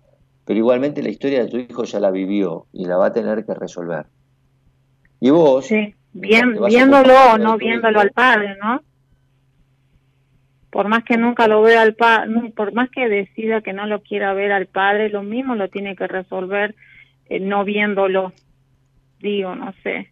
pero 0.46 0.58
igualmente 0.60 1.02
la 1.04 1.10
historia 1.10 1.44
de 1.44 1.50
tu 1.50 1.58
hijo 1.58 1.84
ya 1.84 2.00
la 2.00 2.12
vivió 2.12 2.66
y 2.74 2.86
la 2.86 2.98
va 2.98 3.08
a 3.08 3.14
tener 3.14 3.46
que 3.46 3.54
resolver. 3.54 4.08
Y 5.22 5.30
vos... 5.30 5.68
Sí, 5.68 5.96
Bien, 6.14 6.58
viéndolo 6.68 7.14
o 7.34 7.38
no 7.38 7.58
viéndolo 7.58 8.00
al 8.02 8.12
padre, 8.12 8.58
¿no? 8.62 8.84
Por 10.70 10.88
más 10.88 11.04
que 11.04 11.18
nunca 11.18 11.48
lo 11.48 11.62
vea 11.62 11.82
al 11.82 11.96
padre, 11.96 12.52
por 12.56 12.74
más 12.74 12.90
que 12.90 13.08
decida 13.08 13.62
que 13.62 13.74
no 13.74 13.88
lo 13.88 14.02
quiera 14.02 14.34
ver 14.34 14.52
al 14.52 14.68
padre, 14.68 15.10
lo 15.10 15.24
mismo 15.24 15.56
lo 15.56 15.70
tiene 15.70 15.96
que 15.96 16.08
resolver 16.08 16.76
eh, 17.28 17.40
no 17.40 17.64
viéndolo. 17.64 18.34
Digo, 19.20 19.56
no 19.56 19.74
sé. 19.84 20.10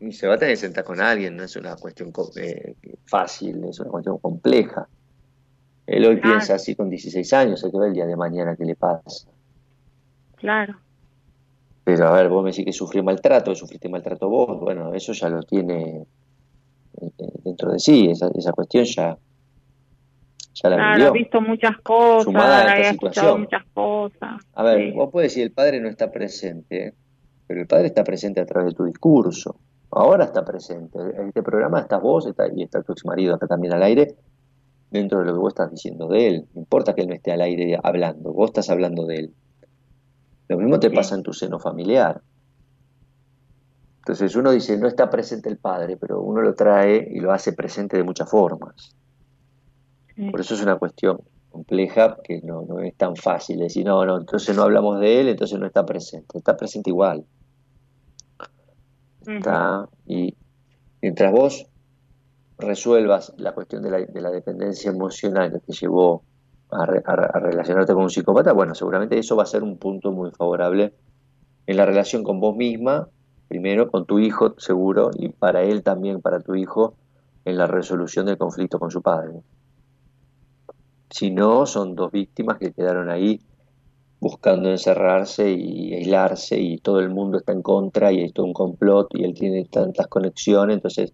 Y 0.00 0.12
se 0.12 0.26
va 0.26 0.34
a 0.34 0.38
tener 0.38 0.54
que 0.54 0.60
sentar 0.60 0.84
con 0.84 1.00
alguien, 1.00 1.36
no 1.36 1.44
es 1.44 1.56
una 1.56 1.76
cuestión 1.76 2.12
eh, 2.36 2.74
fácil, 3.06 3.64
es 3.64 3.80
una 3.80 3.90
cuestión 3.90 4.18
compleja. 4.18 4.86
Él 5.86 6.04
hoy 6.04 6.16
piensa 6.16 6.56
así 6.56 6.74
con 6.74 6.90
16 6.90 7.32
años, 7.32 7.64
hay 7.64 7.70
que 7.70 7.78
ver 7.78 7.88
el 7.88 7.94
día 7.94 8.06
de 8.06 8.16
mañana 8.16 8.56
qué 8.56 8.64
le 8.64 8.74
pasa. 8.74 9.28
Claro. 10.36 10.76
Pero 11.86 12.08
a 12.08 12.14
ver, 12.14 12.28
vos 12.28 12.42
me 12.42 12.50
decís 12.50 12.64
que 12.64 12.72
sufrí 12.72 13.00
maltrato, 13.00 13.54
sufriste 13.54 13.88
maltrato 13.88 14.28
vos, 14.28 14.58
bueno, 14.58 14.92
eso 14.92 15.12
ya 15.12 15.28
lo 15.28 15.44
tiene 15.44 16.04
eh, 17.00 17.10
dentro 17.44 17.70
de 17.70 17.78
sí, 17.78 18.08
esa, 18.10 18.28
esa 18.34 18.50
cuestión 18.50 18.82
ya, 18.84 19.16
ya 20.52 20.68
la 20.68 20.76
claro, 20.78 21.06
ha 21.06 21.10
visto 21.12 21.40
muchas 21.40 21.78
cosas, 21.84 22.34
ha 22.34 22.76
escuchado 22.80 23.38
muchas 23.38 23.62
cosas. 23.72 24.42
A 24.54 24.64
ver, 24.64 24.94
vos 24.94 25.10
puedes 25.12 25.30
decir 25.30 25.44
el 25.44 25.52
padre 25.52 25.80
no 25.80 25.88
está 25.88 26.10
presente, 26.10 26.92
pero 27.46 27.60
el 27.60 27.68
padre 27.68 27.86
está 27.86 28.02
presente 28.02 28.40
a 28.40 28.46
través 28.46 28.72
de 28.72 28.76
tu 28.78 28.84
discurso. 28.84 29.54
Ahora 29.92 30.24
está 30.24 30.44
presente. 30.44 30.98
En 30.98 31.28
este 31.28 31.44
programa 31.44 31.78
estás 31.78 32.02
vos 32.02 32.26
está, 32.26 32.48
y 32.52 32.64
está 32.64 32.82
tu 32.82 32.94
ex 32.94 33.04
marido 33.04 33.36
acá 33.36 33.46
también 33.46 33.72
al 33.72 33.84
aire, 33.84 34.16
dentro 34.90 35.20
de 35.20 35.26
lo 35.26 35.34
que 35.34 35.38
vos 35.38 35.52
estás 35.52 35.70
diciendo 35.70 36.08
de 36.08 36.26
él. 36.26 36.46
No 36.52 36.62
importa 36.62 36.96
que 36.96 37.02
él 37.02 37.06
no 37.06 37.14
esté 37.14 37.30
al 37.30 37.42
aire 37.42 37.78
hablando, 37.80 38.32
vos 38.32 38.50
estás 38.50 38.70
hablando 38.70 39.06
de 39.06 39.18
él. 39.18 39.34
Lo 40.48 40.58
mismo 40.58 40.78
te 40.78 40.90
pasa 40.90 41.14
en 41.14 41.22
tu 41.22 41.32
seno 41.32 41.58
familiar. 41.58 42.20
Entonces 43.98 44.36
uno 44.36 44.52
dice, 44.52 44.78
no 44.78 44.86
está 44.86 45.10
presente 45.10 45.48
el 45.48 45.58
padre, 45.58 45.96
pero 45.96 46.20
uno 46.20 46.40
lo 46.40 46.54
trae 46.54 47.08
y 47.10 47.18
lo 47.18 47.32
hace 47.32 47.52
presente 47.52 47.96
de 47.96 48.04
muchas 48.04 48.30
formas. 48.30 48.94
Por 50.30 50.40
eso 50.40 50.54
es 50.54 50.62
una 50.62 50.76
cuestión 50.76 51.20
compleja 51.50 52.16
que 52.22 52.40
no, 52.42 52.62
no 52.62 52.80
es 52.80 52.94
tan 52.94 53.16
fácil 53.16 53.58
decir, 53.58 53.84
no, 53.84 54.04
no, 54.06 54.18
entonces 54.18 54.54
no 54.56 54.62
hablamos 54.62 55.00
de 55.00 55.20
él, 55.20 55.28
entonces 55.28 55.58
no 55.58 55.66
está 55.66 55.84
presente. 55.84 56.38
Está 56.38 56.56
presente 56.56 56.90
igual. 56.90 57.24
Está, 59.26 59.88
y 60.06 60.36
mientras 61.02 61.32
vos 61.32 61.66
resuelvas 62.58 63.34
la 63.38 63.52
cuestión 63.54 63.82
de 63.82 63.90
la, 63.90 63.98
de 63.98 64.20
la 64.20 64.30
dependencia 64.30 64.90
emocional 64.90 65.50
que 65.50 65.58
te 65.58 65.72
llevó 65.72 66.22
a, 66.70 66.86
relacionarte 66.86 67.94
con 67.94 68.04
un 68.04 68.10
psicópata, 68.10 68.52
bueno, 68.52 68.74
seguramente 68.74 69.18
eso 69.18 69.36
va 69.36 69.44
a 69.44 69.46
ser 69.46 69.62
un 69.62 69.78
punto 69.78 70.12
muy 70.12 70.30
favorable 70.30 70.94
en 71.66 71.76
la 71.76 71.86
relación 71.86 72.22
con 72.22 72.40
vos 72.40 72.56
misma, 72.56 73.08
primero 73.48 73.90
con 73.90 74.06
tu 74.06 74.18
hijo, 74.18 74.54
seguro, 74.58 75.10
y 75.16 75.28
para 75.28 75.62
él 75.62 75.82
también, 75.82 76.20
para 76.20 76.40
tu 76.40 76.54
hijo, 76.54 76.94
en 77.44 77.56
la 77.58 77.66
resolución 77.66 78.26
del 78.26 78.38
conflicto 78.38 78.78
con 78.78 78.90
su 78.90 79.02
padre. 79.02 79.40
Si 81.10 81.30
no, 81.30 81.66
son 81.66 81.94
dos 81.94 82.10
víctimas 82.10 82.58
que 82.58 82.72
quedaron 82.72 83.08
ahí 83.08 83.40
buscando 84.18 84.70
encerrarse 84.70 85.52
y 85.52 85.94
aislarse 85.94 86.58
y 86.58 86.78
todo 86.78 87.00
el 87.00 87.10
mundo 87.10 87.38
está 87.38 87.52
en 87.52 87.62
contra 87.62 88.12
y 88.12 88.22
esto 88.22 88.42
es 88.42 88.46
un 88.46 88.54
complot 88.54 89.08
y 89.12 89.24
él 89.24 89.34
tiene 89.34 89.64
tantas 89.66 90.08
conexiones, 90.08 90.76
entonces, 90.76 91.12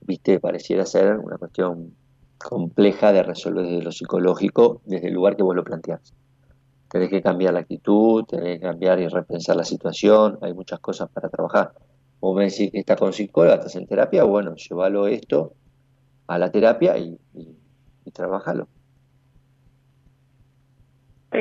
viste, 0.00 0.40
pareciera 0.40 0.84
ser 0.84 1.18
una 1.18 1.36
cuestión 1.36 1.94
compleja 2.38 3.12
de 3.12 3.22
resolver 3.22 3.66
desde 3.66 3.82
lo 3.82 3.92
psicológico, 3.92 4.80
desde 4.84 5.08
el 5.08 5.14
lugar 5.14 5.36
que 5.36 5.42
vos 5.42 5.54
lo 5.54 5.64
planteás. 5.64 6.14
Tenés 6.88 7.10
que 7.10 7.20
cambiar 7.20 7.52
la 7.52 7.60
actitud, 7.60 8.24
tenés 8.24 8.58
que 8.58 8.66
cambiar 8.66 8.98
y 9.00 9.08
repensar 9.08 9.56
la 9.56 9.64
situación, 9.64 10.38
hay 10.40 10.54
muchas 10.54 10.80
cosas 10.80 11.10
para 11.10 11.28
trabajar. 11.28 11.72
Vos 12.20 12.36
me 12.36 12.44
decís 12.44 12.70
que 12.72 12.78
estás 12.78 12.98
con 12.98 13.12
psicóloga, 13.12 13.56
estás 13.56 13.76
en 13.76 13.86
terapia, 13.86 14.24
bueno, 14.24 14.54
llévalo 14.54 15.06
esto 15.06 15.52
a 16.26 16.38
la 16.38 16.50
terapia 16.50 16.96
y, 16.96 17.18
y, 17.34 18.10
trabajalo. 18.10 18.68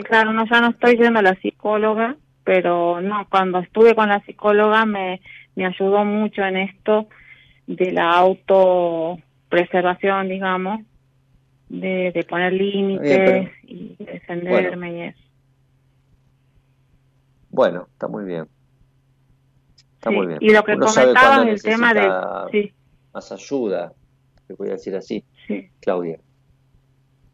claro, 0.04 0.34
no, 0.34 0.46
ya 0.46 0.60
no 0.60 0.70
estoy 0.70 0.98
yendo 0.98 1.20
a 1.20 1.24
la 1.24 1.36
psicóloga, 1.36 2.18
pero 2.44 3.02
no, 3.02 3.26
cuando 3.30 3.60
estuve 3.60 3.96
con 3.96 4.10
la 4.10 4.24
psicóloga 4.26 4.86
me, 4.86 5.22
me 5.56 5.66
ayudó 5.66 6.04
mucho 6.04 6.44
en 6.44 6.58
esto 6.58 7.08
de 7.68 7.92
la 7.92 8.12
auto 8.12 9.18
preservación, 9.50 10.30
digamos, 10.30 10.82
de, 11.70 12.26
poner 12.30 12.54
límites 12.54 13.50
y 13.64 13.96
defenderme 14.00 14.94
y 14.94 15.02
eso. 15.02 15.20
Bueno, 17.50 17.88
está 17.92 18.08
muy 18.08 18.26
bien. 18.26 18.48
Está 19.96 20.12
muy 20.12 20.28
bien. 20.28 20.40
Y 20.42 20.52
lo 20.52 20.64
que 20.64 20.78
comentabas, 20.78 21.48
el 21.48 21.62
tema 21.62 21.94
de... 21.94 22.74
Más 23.14 23.32
ayuda, 23.32 23.94
te 24.46 24.54
voy 24.54 24.70
a 24.70 24.74
decir 24.74 24.96
así, 24.96 25.24
Claudia. 25.80 26.20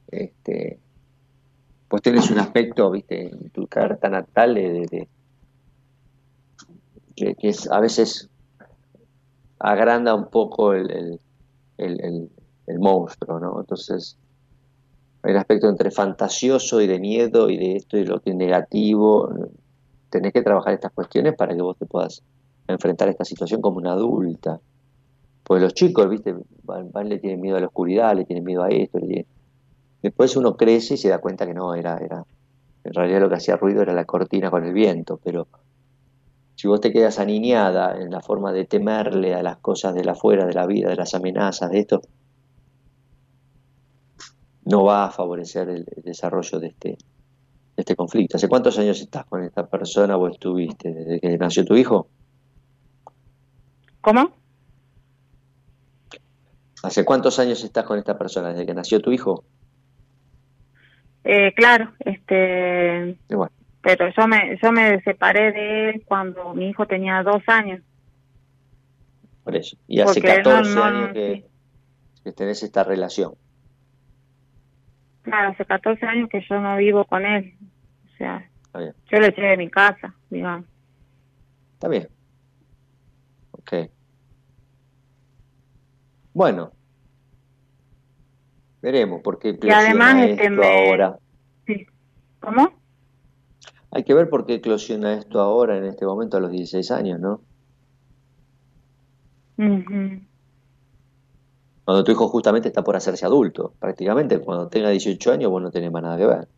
Este, 0.07 0.79
pues 1.87 2.01
tenés 2.01 2.31
un 2.31 2.39
aspecto, 2.39 2.89
viste, 2.91 3.27
en 3.27 3.49
tu 3.49 3.67
carta 3.67 4.09
natal 4.09 4.55
de, 4.55 5.07
que, 7.15 7.35
es 7.41 7.69
a 7.69 7.79
veces 7.79 8.29
agranda 9.59 10.15
un 10.15 10.29
poco 10.29 10.73
el, 10.73 10.89
el, 10.91 11.19
el, 11.77 12.29
monstruo, 12.79 13.39
¿no? 13.39 13.59
Entonces, 13.59 14.17
hay 15.21 15.31
un 15.31 15.37
aspecto 15.37 15.69
entre 15.69 15.91
fantasioso 15.91 16.81
y 16.81 16.87
de 16.87 16.99
miedo 16.99 17.49
y 17.49 17.57
de 17.57 17.75
esto 17.75 17.97
y 17.97 18.05
lo 18.05 18.21
que 18.21 18.31
es 18.31 18.35
negativo. 18.35 19.29
Tenés 20.09 20.33
que 20.33 20.41
trabajar 20.41 20.73
estas 20.73 20.91
cuestiones 20.91 21.35
para 21.35 21.55
que 21.55 21.61
vos 21.61 21.77
te 21.77 21.85
puedas 21.85 22.21
enfrentar 22.67 23.09
esta 23.09 23.25
situación 23.25 23.61
como 23.61 23.77
una 23.77 23.93
adulta. 23.93 24.59
Pues 25.43 25.61
los 25.61 25.73
chicos, 25.73 26.09
viste, 26.09 26.35
van, 26.63 27.09
le 27.09 27.19
tienen 27.19 27.41
miedo 27.41 27.57
a 27.57 27.59
la 27.59 27.67
oscuridad, 27.67 28.15
le 28.15 28.25
tienen 28.25 28.43
miedo 28.43 28.63
a 28.63 28.69
esto. 28.69 28.99
Después 30.01 30.35
uno 30.37 30.55
crece 30.55 30.93
y 30.95 30.97
se 30.97 31.09
da 31.09 31.19
cuenta 31.19 31.45
que 31.45 31.53
no, 31.53 31.73
era, 31.73 31.97
era, 31.97 32.25
en 32.83 32.93
realidad 32.93 33.21
lo 33.21 33.29
que 33.29 33.35
hacía 33.35 33.57
ruido 33.57 33.81
era 33.81 33.93
la 33.93 34.05
cortina 34.05 34.49
con 34.49 34.63
el 34.63 34.73
viento, 34.73 35.19
pero 35.23 35.47
si 36.55 36.67
vos 36.67 36.79
te 36.81 36.91
quedas 36.91 37.19
aniñada 37.19 37.99
en 37.99 38.11
la 38.11 38.21
forma 38.21 38.51
de 38.51 38.65
temerle 38.65 39.33
a 39.33 39.43
las 39.43 39.57
cosas 39.57 39.95
de 39.95 40.03
la 40.03 40.13
afuera, 40.13 40.45
de 40.45 40.53
la 40.53 40.65
vida, 40.65 40.89
de 40.89 40.95
las 40.95 41.13
amenazas, 41.13 41.71
de 41.71 41.79
esto, 41.79 42.01
no 44.65 44.83
va 44.83 45.05
a 45.05 45.11
favorecer 45.11 45.69
el, 45.69 45.85
desarrollo 46.03 46.59
de 46.59 46.67
este, 46.67 46.89
de 46.89 46.97
este 47.77 47.95
conflicto. 47.95 48.37
¿Hace 48.37 48.47
cuántos 48.47 48.77
años 48.79 49.01
estás 49.01 49.25
con 49.25 49.43
esta 49.43 49.67
persona 49.67 50.15
o 50.15 50.27
estuviste? 50.27 50.93
¿Desde 50.93 51.19
que 51.19 51.37
nació 51.37 51.65
tu 51.65 51.75
hijo? 51.75 52.07
¿Cómo? 54.01 54.31
¿Hace 56.83 57.05
cuántos 57.05 57.39
años 57.39 57.63
estás 57.63 57.85
con 57.85 57.97
esta 57.97 58.17
persona? 58.17 58.49
¿Desde 58.49 58.65
que 58.65 58.73
nació 58.73 59.01
tu 59.01 59.11
hijo? 59.11 59.43
Eh, 61.23 61.53
claro, 61.55 61.93
este 61.99 63.17
pero 63.83 64.07
yo 64.15 64.27
me 64.27 64.57
yo 64.63 64.71
me 64.71 65.01
separé 65.01 65.51
de 65.51 65.89
él 65.89 66.03
cuando 66.05 66.53
mi 66.53 66.69
hijo 66.69 66.87
tenía 66.87 67.21
dos 67.21 67.43
años. 67.47 67.81
Por 69.43 69.57
eso. 69.57 69.75
Y 69.87 69.99
hace 69.99 70.21
14 70.21 70.79
años 70.79 71.11
que, 71.13 72.31
tenés 72.31 72.63
esta 72.63 72.85
relación. 72.85 73.33
Claro 75.23 75.49
hace 75.49 75.65
14 75.65 76.05
años 76.05 76.29
que 76.29 76.41
yo 76.49 76.61
no 76.61 76.77
vivo 76.77 77.03
con 77.03 77.25
él. 77.25 77.55
O 78.05 78.17
sea 78.17 78.49
yo 78.73 79.19
le 79.19 79.27
eché 79.27 79.41
de 79.41 79.57
mi 79.57 79.69
casa 79.69 80.15
digamos. 80.29 80.65
Está 81.73 81.89
bien. 81.89 82.07
Ok. 83.51 83.73
Bueno. 86.33 86.71
Veremos 88.81 89.21
porque 89.21 89.59
y 89.61 89.69
además 89.69 90.15
este 90.23 90.47
ahora. 90.47 91.17
Sí. 91.67 91.85
cómo 92.39 92.82
hay 93.93 94.03
que 94.03 94.13
ver 94.13 94.29
por 94.29 94.45
qué 94.45 94.55
eclosiona 94.55 95.13
esto 95.13 95.39
ahora, 95.39 95.77
en 95.77 95.85
este 95.85 96.05
momento, 96.05 96.37
a 96.37 96.41
los 96.41 96.51
16 96.51 96.91
años, 96.91 97.19
¿no? 97.21 97.45
Cuando 101.85 102.03
tu 102.03 102.11
hijo 102.11 102.27
justamente 102.27 102.67
está 102.67 102.83
por 102.83 102.95
hacerse 102.97 103.25
adulto, 103.25 103.75
prácticamente, 103.79 104.39
cuando 104.41 104.67
tenga 104.67 104.89
18 104.89 105.31
años 105.31 105.49
vos 105.51 105.61
no 105.61 105.71
tenés 105.71 105.91
más 105.93 106.03
nada 106.03 106.17
que 106.17 106.25
ver. 106.25 106.49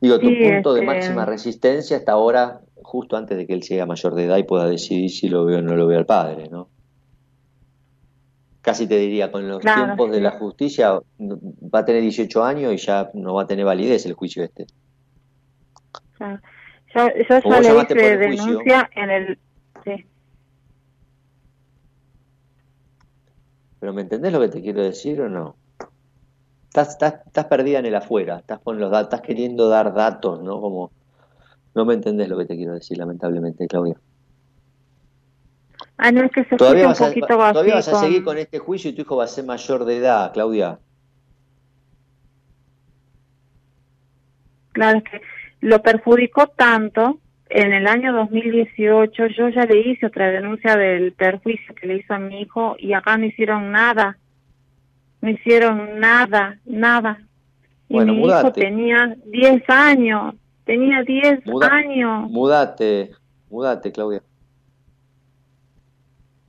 Digo, 0.00 0.18
tu 0.20 0.28
Sí, 0.28 0.36
punto 0.40 0.72
de 0.74 0.80
este- 0.80 0.86
máxima 0.86 1.24
resistencia 1.24 1.96
hasta 1.96 2.12
ahora, 2.12 2.60
justo 2.82 3.16
antes 3.16 3.36
de 3.36 3.46
que 3.46 3.54
él 3.54 3.62
sea 3.62 3.86
mayor 3.86 4.14
de 4.14 4.24
edad 4.24 4.36
y 4.38 4.44
pueda 4.44 4.66
decidir 4.68 5.10
si 5.10 5.28
lo 5.28 5.44
veo 5.44 5.58
o 5.58 5.62
no 5.62 5.76
lo 5.76 5.86
veo 5.86 5.98
al 5.98 6.06
padre, 6.06 6.48
¿no? 6.48 6.70
Casi 8.68 8.86
te 8.86 8.98
diría, 8.98 9.32
con 9.32 9.48
los 9.48 9.60
Claro, 9.60 9.86
tiempos 9.86 10.10
de 10.10 10.20
la 10.20 10.32
justicia, 10.32 11.00
va 11.18 11.78
a 11.78 11.84
tener 11.86 12.02
18 12.02 12.44
años 12.44 12.70
y 12.74 12.76
ya 12.76 13.08
no 13.14 13.32
va 13.32 13.44
a 13.44 13.46
tener 13.46 13.64
validez 13.64 14.04
el 14.04 14.12
juicio 14.12 14.44
este. 14.44 14.66
O 16.12 16.18
sea, 16.18 16.42
yo, 16.94 17.08
yo 17.16 17.62
ya 17.62 17.72
le 17.72 17.80
hice 17.80 17.94
juicio. 17.94 18.18
denuncia 18.18 18.90
en 18.94 19.10
el... 19.10 19.38
Sí. 19.84 20.04
Pero 23.80 23.94
¿me 23.94 24.02
entendés 24.02 24.34
lo 24.34 24.40
que 24.40 24.48
te 24.48 24.60
quiero 24.60 24.82
decir 24.82 25.18
o 25.22 25.30
no? 25.30 25.56
Estás, 26.66 26.90
estás, 26.90 27.14
estás 27.24 27.46
perdida 27.46 27.78
en 27.78 27.86
el 27.86 27.94
afuera, 27.94 28.40
estás 28.40 28.58
con 28.58 28.78
los 28.78 28.90
datos, 28.90 29.14
estás 29.14 29.26
queriendo 29.26 29.70
dar 29.70 29.94
datos, 29.94 30.42
¿no? 30.42 30.60
Como 30.60 30.90
no 31.74 31.86
me 31.86 31.94
entendés 31.94 32.28
lo 32.28 32.36
que 32.36 32.44
te 32.44 32.54
quiero 32.54 32.74
decir, 32.74 32.98
lamentablemente, 32.98 33.66
Claudia. 33.66 33.96
Ah, 35.98 36.12
no 36.12 36.22
es 36.24 36.30
que 36.30 36.44
se 36.44 36.56
Todavía 36.56 36.86
vas, 36.86 37.00
escucha 37.00 37.04
a, 37.04 37.08
un 37.08 37.14
poquito 37.20 37.52
todavía 37.52 37.76
así 37.78 37.90
vas 37.90 38.02
a 38.02 38.04
seguir 38.06 38.22
con- 38.24 38.38
este 38.38 38.58
juicio 38.60 38.90
y 38.90 38.94
tu 38.94 39.02
hijo 39.02 39.16
va 39.16 39.24
a 39.24 39.28
ser 39.28 39.44
mayor 39.44 39.84
de 39.84 39.96
edad, 39.96 40.32
Claudia. 40.32 40.78
Claro, 44.72 44.98
es 44.98 45.04
que 45.04 45.20
lo 45.60 45.82
perjudicó 45.82 46.46
tanto. 46.48 47.18
En 47.50 47.72
el 47.72 47.86
año 47.86 48.12
2018 48.12 49.26
yo 49.28 49.48
ya 49.48 49.64
le 49.64 49.80
hice 49.80 50.06
otra 50.06 50.30
denuncia 50.30 50.76
del 50.76 51.12
perjuicio 51.14 51.74
que 51.74 51.86
le 51.86 51.96
hizo 51.96 52.12
a 52.14 52.18
mi 52.18 52.42
hijo 52.42 52.76
y 52.78 52.92
acá 52.92 53.16
no 53.16 53.24
hicieron 53.24 53.72
nada. 53.72 54.18
No 55.22 55.30
hicieron 55.30 55.98
nada, 55.98 56.58
nada. 56.66 57.18
Y 57.88 57.94
Bueno, 57.94 58.12
mi 58.12 58.26
hijo 58.26 58.52
tenía 58.52 59.16
10 59.24 59.62
años, 59.68 60.34
tenía 60.64 61.02
10 61.02 61.44
Muda- 61.46 61.68
años. 61.72 62.30
Mudate, 62.30 63.10
mudate, 63.50 63.90
Claudia. 63.92 64.22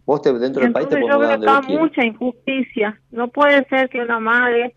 Vos 0.09 0.23
te, 0.23 0.33
dentro 0.33 0.63
del 0.63 0.71
país 0.71 0.89
te 0.89 0.99
yo 0.99 1.19
vos 1.19 1.37
quieras. 1.37 1.67
mucha 1.67 2.03
injusticia. 2.03 2.99
No 3.11 3.27
puede 3.27 3.63
ser 3.67 3.89
que 3.89 4.01
una 4.01 4.19
madre 4.19 4.75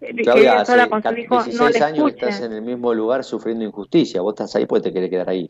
eh, 0.00 0.14
que 0.14 0.22
Claudia, 0.22 0.60
hace 0.60 0.70
sola 0.70 0.88
con 0.88 1.02
su 1.02 1.14
hijo 1.16 1.34
no 1.34 1.42
16 1.42 1.80
le 1.80 1.84
años 1.84 2.10
estás 2.12 2.40
en 2.42 2.52
el 2.52 2.62
mismo 2.62 2.94
lugar 2.94 3.24
sufriendo 3.24 3.64
injusticia. 3.64 4.20
Vos 4.20 4.34
estás 4.34 4.54
ahí 4.54 4.66
porque 4.66 4.84
te 4.84 4.92
querés 4.92 5.10
quedar 5.10 5.28
ahí. 5.30 5.48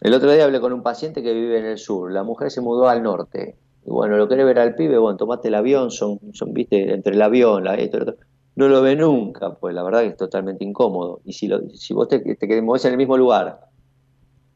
El 0.00 0.14
otro 0.14 0.32
día 0.32 0.44
hablé 0.44 0.58
con 0.58 0.72
un 0.72 0.82
paciente 0.82 1.22
que 1.22 1.34
vive 1.34 1.58
en 1.58 1.66
el 1.66 1.76
sur. 1.76 2.10
La 2.10 2.22
mujer 2.22 2.50
se 2.50 2.62
mudó 2.62 2.88
al 2.88 3.02
norte. 3.02 3.58
Y 3.84 3.90
bueno, 3.90 4.16
lo 4.16 4.28
querés 4.28 4.46
ver 4.46 4.58
al 4.58 4.74
pibe, 4.74 4.96
bueno, 4.96 5.18
tomate 5.18 5.48
el 5.48 5.54
avión, 5.54 5.90
son, 5.90 6.18
son 6.32 6.54
viste, 6.54 6.94
entre 6.94 7.14
el 7.14 7.20
avión, 7.20 7.64
la, 7.64 7.74
esto. 7.74 7.98
No 8.56 8.68
lo 8.68 8.80
ve 8.80 8.96
nunca, 8.96 9.52
pues 9.52 9.74
la 9.74 9.82
verdad 9.82 10.00
que 10.00 10.06
es 10.06 10.16
totalmente 10.16 10.64
incómodo. 10.64 11.20
Y 11.26 11.34
si, 11.34 11.46
lo, 11.46 11.60
si 11.74 11.92
vos 11.92 12.08
te, 12.08 12.20
te 12.20 12.62
movés 12.62 12.86
en 12.86 12.92
el 12.92 12.96
mismo 12.96 13.18
lugar 13.18 13.71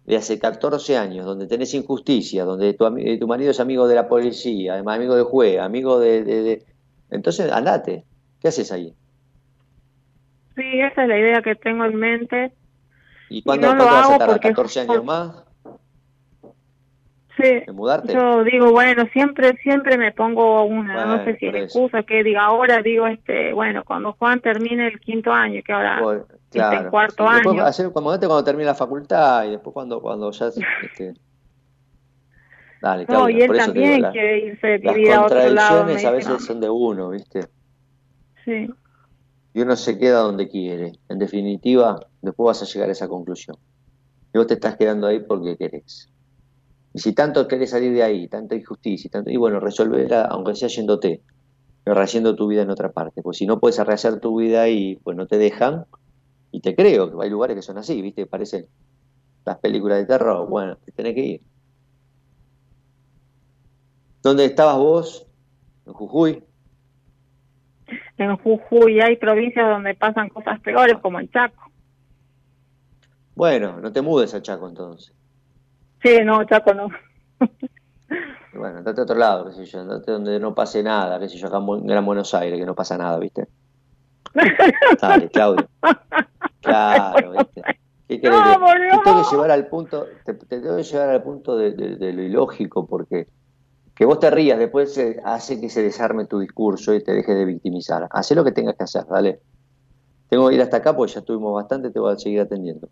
de 0.07 0.17
hace 0.17 0.39
14 0.39 0.97
años, 0.97 1.27
donde 1.27 1.47
tenés 1.49 1.75
injusticia, 1.75 2.45
donde 2.45 2.75
tu, 2.75 2.85
ami- 2.85 3.19
tu 3.19 3.27
marido 3.27 3.51
es 3.51 3.59
amigo 3.61 3.89
de 3.89 3.97
la 3.97 4.09
policía, 4.09 4.75
además 4.75 4.97
amigo 4.97 5.17
de 5.17 5.25
juez, 5.25 5.59
amigo 5.59 5.99
de, 5.99 6.23
de- 6.23 6.43
de- 6.43 6.63
Entonces, 7.11 7.51
andate. 7.51 8.05
¿Qué 8.41 8.49
haces 8.49 8.71
ahí? 8.71 8.95
Sí, 10.55 10.81
esa 10.81 11.03
es 11.03 11.09
la 11.09 11.19
idea 11.19 11.43
que 11.43 11.55
tengo 11.57 11.85
en 11.85 11.97
mente. 11.97 12.53
¿Y 13.29 13.43
cuándo, 13.43 13.69
no 13.75 13.75
lo 13.77 13.85
vas 13.87 13.95
a 14.11 14.15
hago 14.15 14.27
porque- 14.33 14.53
¿14 14.55 14.81
años 14.83 15.05
más 15.05 15.43
Sí, 17.37 17.43
en 17.67 17.75
mudarte? 17.75 18.15
yo 18.15 18.45
digo, 18.45 18.71
bueno, 18.71 19.05
siempre 19.13 19.55
siempre 19.63 19.99
me 19.99 20.11
pongo 20.13 20.65
una, 20.65 21.05
no 21.05 21.25
sé 21.25 21.37
si 21.37 21.47
es 21.49 21.55
excusa 21.55 22.03
que 22.05 22.23
diga 22.23 22.45
ahora, 22.47 22.81
digo, 22.81 23.07
este, 23.09 23.53
bueno, 23.53 23.83
cuando 23.85 24.13
Juan 24.15 24.41
termine 24.41 24.87
el 24.87 25.01
quinto 25.01 25.33
año, 25.33 25.61
que 25.63 25.73
ahora 25.73 26.01
está 26.51 26.81
en 26.81 26.91
cuarto 26.91 27.27
Sí, 27.27 27.35
después 27.35 27.55
año. 27.57 27.65
hacer- 27.65 27.91
cuando, 27.93 28.11
cuando 28.19 28.45
termine 28.45 28.67
la 28.67 28.75
facultad 28.75 29.45
y 29.45 29.51
después 29.51 29.73
cuando, 29.75 30.01
cuando 30.01 30.31
ya... 30.31 30.47
Este... 30.49 31.15
Dale, 32.83 33.03
No, 33.03 33.07
Claudia, 33.07 33.39
y 33.39 33.41
él 33.41 33.47
por 33.47 33.57
eso 33.57 33.73
te 33.73 33.73
digo, 33.73 33.85
también 33.85 34.03
la- 34.03 34.13
quiere 34.13 34.39
irse 34.39 34.79
las 34.79 34.95
vivir 34.95 35.13
a 35.13 35.25
otro 35.25 35.37
lado. 35.39 35.49
me 35.49 35.55
contradicciones 35.55 36.05
a 36.05 36.11
veces 36.11 36.31
no. 36.33 36.41
son 36.41 36.61
de 36.61 36.71
uno, 36.71 37.11
¿viste? 37.11 37.49
Sí, 38.45 38.69
y 39.55 39.61
uno 39.63 39.75
se 39.75 39.99
queda 39.99 40.19
donde 40.19 40.49
quiere. 40.49 40.93
En 41.09 41.19
definitiva, 41.19 41.99
después 42.21 42.47
vas 42.47 42.63
a 42.63 42.67
llegar 42.67 42.91
a 42.91 42.93
esa 42.93 43.09
conclusión. 43.09 43.57
Y 44.35 44.39
vos 44.39 44.47
te 44.47 44.55
estás 44.55 44.77
quedando 44.77 45.07
ahí 45.07 45.21
porque 45.21 45.57
querés. 45.57 46.11
Y 46.93 46.99
si 46.99 47.15
tanto 47.15 47.49
querés 47.49 47.71
salir 47.71 47.93
de 47.95 48.03
ahí, 48.03 48.29
tanta 48.29 48.55
injusticia, 48.55 49.09
y, 49.09 49.11
tanto, 49.11 49.31
y 49.31 49.37
bueno, 49.39 49.59
resolverla, 49.59 50.27
aunque 50.27 50.55
sea 50.55 50.69
yéndote, 50.69 51.23
pero 51.83 51.95
rehaciendo 51.97 52.37
tu 52.37 52.47
vida 52.49 52.63
en 52.63 52.71
otra 52.71 52.93
parte. 52.93 53.23
Pues 53.23 53.39
si 53.39 53.47
no 53.47 53.59
puedes 53.59 53.79
rehacer 53.79 54.21
tu 54.21 54.37
vida 54.39 54.61
ahí, 54.61 54.97
pues 55.03 55.17
no 55.17 55.27
te 55.27 55.39
dejan, 55.39 55.87
y 56.57 56.61
te 56.61 56.75
creo 56.75 57.11
que 57.11 57.23
hay 57.23 57.29
lugares 57.29 57.55
que 57.55 57.61
son 57.61 57.77
así, 57.77 58.01
¿viste? 58.01 58.25
Parecen 58.25 58.67
las 59.45 59.59
películas 59.59 59.99
de 59.99 60.07
terror. 60.07 60.49
Bueno, 60.49 60.79
te 60.79 60.91
tenés 60.91 61.15
que 61.15 61.21
ir. 61.21 61.43
¿Dónde 64.23 64.47
estabas 64.47 64.79
vos? 64.79 65.27
En 65.85 65.93
Jujuy. 65.93 66.43
en 68.17 68.37
Jujuy 68.39 69.01
hay 69.03 69.17
provincias 69.17 69.69
donde 69.69 69.95
pasan 69.95 70.31
cosas 70.31 70.59
peores, 70.61 70.97
como 71.03 71.21
en 71.21 71.29
Chaco. 71.29 71.71
Bueno, 73.35 73.79
no 73.79 73.93
te 73.93 74.01
mudes 74.01 74.33
a 74.33 74.41
Chaco 74.41 74.67
entonces. 74.67 75.13
Sí, 76.03 76.21
no, 76.25 76.43
Chaco 76.47 76.73
no. 76.73 76.89
Bueno, 78.55 78.79
andate 78.79 79.03
a 79.03 79.05
otro 79.05 79.17
lado, 79.17 79.45
qué 79.45 79.53
sé 79.53 79.67
yo, 79.67 79.81
andate 79.81 80.11
donde 80.11 80.41
no 80.41 80.55
pase 80.55 80.83
nada, 80.83 81.21
qué 81.21 81.29
sé 81.29 81.37
yo, 81.37 81.49
acá 81.49 81.59
en 81.59 81.87
Gran 81.87 82.07
Buenos 82.07 82.33
Aires, 82.33 82.59
que 82.59 82.65
no 82.65 82.75
pasa 82.75 82.97
nada, 82.97 83.19
¿viste? 83.19 83.47
Dale, 85.01 85.28
Claudio. 85.30 85.68
Claro, 86.61 87.32
¿viste? 87.32 87.62
¿Qué 88.09 88.20
querés? 88.20 88.39
No, 88.39 88.66
Te- 88.66 88.99
tengo 89.05 89.22
que 89.22 89.30
llevar 89.30 89.51
al 89.51 89.66
punto, 89.68 90.07
te, 90.24 90.34
te 90.34 90.61
tengo 90.61 90.76
que 90.76 90.82
llevar 90.84 91.09
al 91.11 91.22
punto 91.22 91.57
de, 91.57 91.72
de- 91.72 91.97
de 91.97 92.12
lo 92.12 92.22
ilógico, 92.22 92.87
porque 92.87 93.26
que 93.95 94.05
vos 94.05 94.18
te 94.20 94.30
rías 94.30 94.59
después 94.59 94.93
se- 94.95 95.20
hace 95.24 95.61
que 95.61 95.68
se 95.70 95.82
desarme 95.82 96.26
tu 96.26 96.39
discurso 96.39 96.95
y 96.95 97.03
te 97.03 97.12
dejes 97.12 97.34
de 97.37 97.45
victimizar. 97.45 98.07
Hacé 98.11 98.34
lo 98.34 98.45
que 98.45 98.53
tengas 98.53 98.76
que 98.76 98.84
hacer, 98.84 99.05
dale. 99.07 99.41
Tengo 100.28 100.49
que 100.49 100.55
ir 100.57 100.62
hasta 100.62 100.78
acá 100.78 100.95
porque 100.97 101.14
ya 101.14 101.20
estuvimos 101.20 101.55
bastante, 101.55 101.91
te 101.91 101.99
voy 101.99 102.12
a 102.12 102.18
seguir 102.18 102.41
atendiendo. 102.41 102.89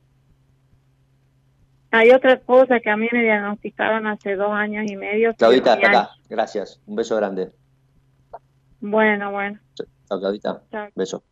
Hay 1.90 2.10
otra 2.10 2.40
cosa 2.40 2.80
que 2.80 2.90
a 2.90 2.96
mí 2.96 3.08
me 3.12 3.22
diagnosticaron 3.22 4.06
hace 4.08 4.34
dos 4.34 4.50
años 4.50 4.84
y 4.90 4.96
medio. 4.96 5.32
Claudita, 5.34 5.74
hasta 5.74 5.88
acá. 5.88 6.10
Gracias. 6.28 6.80
Un 6.86 6.96
beso 6.96 7.14
grande. 7.16 7.52
Bueno, 8.80 9.30
bueno. 9.30 9.60
Chao, 10.08 10.18
Claudita. 10.18 10.62
Chao. 10.72 10.88
Beso. 10.96 11.22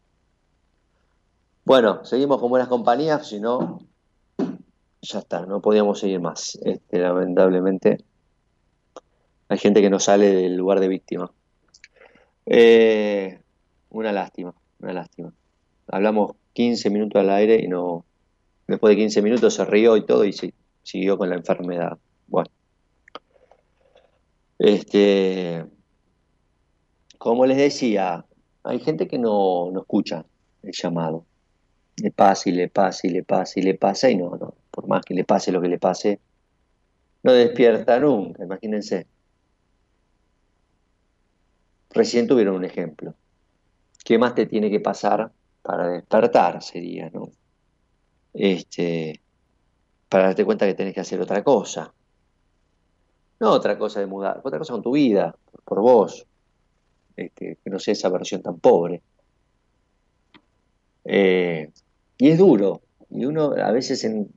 Bueno, 1.64 2.04
seguimos 2.04 2.40
con 2.40 2.50
buenas 2.50 2.66
compañías, 2.66 3.28
si 3.28 3.38
no, 3.38 3.78
ya 5.00 5.20
está, 5.20 5.46
no 5.46 5.60
podíamos 5.60 6.00
seguir 6.00 6.18
más. 6.18 6.58
Este, 6.64 6.98
lamentablemente, 6.98 7.98
hay 9.48 9.58
gente 9.58 9.80
que 9.80 9.88
no 9.88 10.00
sale 10.00 10.34
del 10.34 10.56
lugar 10.56 10.80
de 10.80 10.88
víctima. 10.88 11.30
Eh, 12.46 13.40
una 13.90 14.10
lástima, 14.10 14.52
una 14.80 14.92
lástima. 14.92 15.32
Hablamos 15.86 16.32
15 16.54 16.90
minutos 16.90 17.20
al 17.20 17.30
aire 17.30 17.60
y 17.62 17.68
no, 17.68 18.04
después 18.66 18.90
de 18.90 19.02
15 19.02 19.22
minutos 19.22 19.55
se 19.55 19.64
rió 19.64 19.97
y 19.97 20.05
todo 20.05 20.24
y 20.24 20.32
se, 20.32 20.52
siguió 20.82 21.16
con 21.16 21.30
la 21.30 21.36
enfermedad. 21.36 21.97
Bueno, 22.26 22.51
este, 24.59 25.64
como 27.18 27.47
les 27.47 27.56
decía, 27.56 28.24
hay 28.64 28.80
gente 28.80 29.06
que 29.06 29.18
no, 29.18 29.70
no 29.70 29.82
escucha 29.82 30.24
el 30.64 30.72
llamado. 30.72 31.24
Le 31.97 32.10
pasa 32.10 32.48
y 32.48 32.52
le 32.52 32.69
pasa 32.69 33.06
y 33.06 33.10
le 33.10 33.23
pasa 33.23 33.60
y 33.60 33.62
le 33.62 33.74
pasa 33.74 34.10
y 34.10 34.16
no, 34.16 34.36
no, 34.36 34.55
por 34.70 34.89
más 34.89 35.05
que 35.05 35.14
le 35.14 35.24
pase 35.24 35.52
lo 35.52 35.60
que 35.60 35.69
le 35.69 35.78
pase, 35.78 36.20
no 37.23 37.32
despierta 37.32 37.98
nunca, 38.01 38.43
imagínense. 38.44 39.06
Recién 41.90 42.27
tuvieron 42.27 42.56
un 42.56 42.64
ejemplo. 42.64 43.14
¿Qué 44.05 44.19
más 44.19 44.35
te 44.35 44.47
tiene 44.47 44.70
que 44.70 44.81
pasar 44.81 45.31
para 45.62 45.89
despertar? 45.89 46.62
Sería, 46.62 47.10
¿no? 47.10 47.31
Este, 48.32 49.20
para 50.09 50.24
darte 50.24 50.44
cuenta 50.44 50.66
que 50.66 50.74
tenés 50.74 50.94
que 50.94 51.01
hacer 51.01 51.20
otra 51.20 51.44
cosa. 51.44 51.93
No 53.40 53.51
otra 53.51 53.78
cosa 53.78 54.01
de 54.01 54.06
mudar, 54.06 54.40
otra 54.43 54.59
cosa 54.59 54.73
con 54.73 54.82
tu 54.82 54.93
vida, 54.93 55.36
por, 55.64 55.81
vos. 55.81 56.27
Este, 57.16 57.59
que 57.62 57.70
no 57.70 57.78
sea 57.78 57.93
esa 57.93 58.09
versión 58.09 58.43
tan 58.43 58.59
pobre. 58.59 59.02
Eh, 61.05 61.70
y 62.23 62.28
es 62.28 62.39
duro. 62.39 62.82
Y 63.11 63.24
uno 63.24 63.51
a 63.51 63.73
veces, 63.73 64.05
en, 64.05 64.31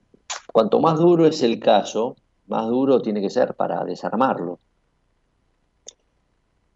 cuanto 0.52 0.80
más 0.80 0.98
duro 0.98 1.28
es 1.28 1.44
el 1.44 1.60
caso, 1.60 2.16
más 2.48 2.68
duro 2.68 2.99
tiene 2.99 3.22
que 3.22 3.30
ser 3.30 3.53
para 3.53 3.84
desarmarlo. 3.86 4.60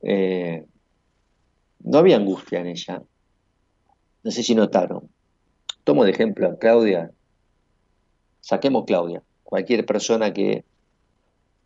Eh, 0.04 0.68
no 1.80 1.98
había 1.98 2.16
angustia 2.16 2.60
en 2.60 2.68
ella. 2.68 3.02
No 4.24 4.30
sé 4.30 4.44
si 4.44 4.54
notaron. 4.54 5.10
Tomo 5.84 6.04
de 6.04 6.12
ejemplo 6.12 6.48
a 6.48 6.60
Claudia. 6.60 7.10
Saquemos 8.42 8.86
Claudia. 8.86 9.24
Cualquier 9.44 9.88
persona 9.88 10.32
que 10.32 10.64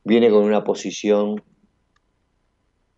viene 0.05 0.29
con 0.29 0.45
una 0.45 0.63
posición 0.63 1.43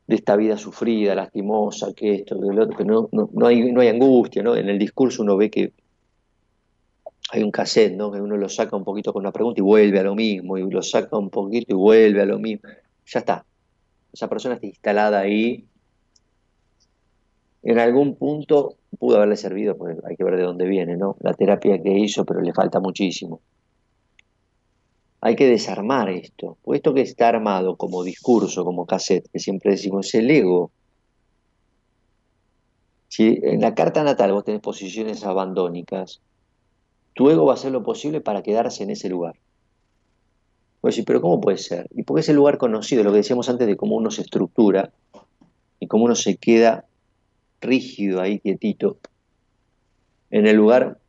de 0.06 0.16
esta 0.16 0.36
vida 0.36 0.58
sufrida, 0.58 1.16
lastimosa, 1.16 1.92
que 1.96 2.14
esto, 2.14 2.40
que 2.40 2.54
lo 2.54 2.66
otro, 2.66 2.78
pero 2.78 3.10
no, 3.12 3.30
no, 3.34 3.48
hay, 3.48 3.72
no 3.72 3.82
hay 3.82 3.88
angustia, 3.88 4.44
¿no? 4.44 4.56
En 4.56 4.70
el 4.70 4.78
discurso 4.78 5.24
uno 5.24 5.38
ve 5.38 5.50
que 5.50 5.74
hay 7.32 7.44
un 7.44 7.52
cassette, 7.52 7.96
¿no? 7.96 8.12
Que 8.12 8.22
uno 8.22 8.38
lo 8.38 8.50
saca 8.50 8.76
un 8.76 8.84
poquito 8.84 9.12
con 9.12 9.22
una 9.22 9.32
pregunta 9.32 9.60
y 9.60 9.64
vuelve 9.64 10.00
a 10.00 10.04
lo 10.04 10.16
mismo, 10.16 10.58
y 10.58 10.70
lo 10.70 10.82
saca 10.82 11.18
un 11.18 11.30
poquito 11.30 11.74
y 11.74 11.76
vuelve 11.76 12.22
a 12.22 12.26
lo 12.26 12.40
mismo. 12.40 12.70
Ya 13.08 13.20
está. 13.20 13.46
Esa 14.14 14.30
persona 14.30 14.56
está 14.56 14.68
instalada 14.68 15.20
ahí. 15.20 15.66
En 17.64 17.80
algún 17.80 18.16
punto 18.16 18.76
pudo 19.00 19.18
haberle 19.18 19.36
servido, 19.38 19.76
pues 19.76 19.98
hay 20.06 20.16
que 20.16 20.24
ver 20.24 20.38
de 20.38 20.44
dónde 20.44 20.66
viene, 20.68 20.96
¿no? 20.98 21.18
La 21.20 21.34
terapia 21.34 21.82
que 21.82 21.98
hizo, 21.98 22.24
pero 22.26 22.42
le 22.42 22.54
falta 22.54 22.80
muchísimo. 22.80 23.42
Hay 25.22 25.36
que 25.36 25.48
desarmar 25.48 26.10
esto, 26.10 26.58
pues 26.62 26.78
esto 26.78 26.94
que 26.94 27.02
está 27.02 27.30
armado 27.30 27.76
como 27.76 28.04
discurso, 28.04 28.64
como 28.64 28.86
cassette, 28.86 29.28
que 29.34 29.40
siempre 29.40 29.72
decimos, 29.72 30.08
es 30.08 30.16
el 30.16 30.30
ego. 30.30 30.72
Si 33.08 33.40
en 33.42 33.62
la 33.62 33.74
carta 33.74 34.04
natal 34.04 34.34
vos 34.34 34.46
tenés 34.46 34.62
posiciones 34.62 35.24
abandónicas, 35.26 36.22
tu 37.16 37.30
ego 37.30 37.46
va 37.46 37.54
a 37.54 37.56
hacer 37.56 37.72
lo 37.72 37.82
posible 37.82 38.22
para 38.22 38.44
quedarse 38.44 38.84
en 38.84 38.92
ese 38.92 39.10
lugar. 39.10 39.36
Vos 40.82 40.94
decís, 40.94 41.06
pero 41.06 41.22
¿cómo 41.22 41.42
puede 41.42 41.58
ser? 41.58 41.88
Y 41.96 42.04
porque 42.04 42.20
es 42.20 42.30
el 42.30 42.36
lugar 42.36 42.60
conocido, 42.60 43.04
lo 43.04 43.12
que 43.12 43.18
decíamos 43.18 43.50
antes 43.50 43.66
de 43.66 43.76
cómo 43.76 43.96
uno 43.96 44.12
se 44.12 44.22
estructura 44.22 44.92
y 45.80 45.88
cómo 45.88 46.06
uno 46.06 46.14
se 46.14 46.38
queda 46.38 46.86
rígido 47.62 48.22
ahí, 48.22 48.40
quietito, 48.40 48.98
en 50.30 50.46
el 50.46 50.58
lugar 50.58 51.00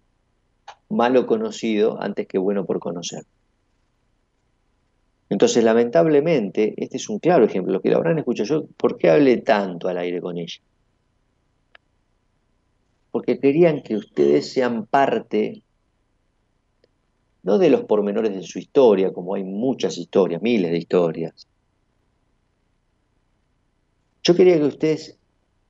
malo 0.89 1.27
conocido 1.27 2.01
antes 2.01 2.27
que 2.27 2.39
bueno 2.39 2.65
por 2.65 2.79
conocer. 2.79 3.25
Entonces, 5.29 5.65
lamentablemente, 5.65 6.75
este 6.77 6.99
es 6.99 7.09
un 7.09 7.19
claro 7.19 7.45
ejemplo, 7.45 7.73
lo 7.73 7.83
que 7.83 7.91
lo 7.91 7.97
habrán 7.97 8.19
escuchado 8.19 8.49
yo, 8.49 8.67
¿por 8.77 8.97
qué 8.97 9.11
hablé 9.11 9.39
tanto 9.39 9.89
al 9.89 9.99
aire 9.99 10.21
con 10.21 10.39
ella? 10.39 10.61
Porque 13.11 13.41
querían 13.41 13.83
que 13.83 13.97
ustedes 13.97 14.53
sean 14.53 14.87
parte, 14.87 15.63
no 17.47 17.59
de 17.59 17.71
los 17.71 17.85
pormenores 17.85 18.35
de 18.35 18.43
su 18.43 18.59
historia, 18.59 19.13
como 19.13 19.37
hay 19.37 19.45
muchas 19.45 19.99
historias, 19.99 20.43
miles 20.43 20.73
de 20.73 20.79
historias. 20.79 21.47
Yo 24.25 24.35
quería 24.35 24.57
que 24.57 24.65
ustedes 24.65 25.17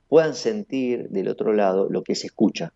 puedan 0.07 0.33
sentir 0.33 1.07
del 1.09 1.27
otro 1.27 1.53
lado 1.53 1.87
lo 1.87 2.01
que 2.01 2.15
se 2.15 2.25
escucha. 2.25 2.73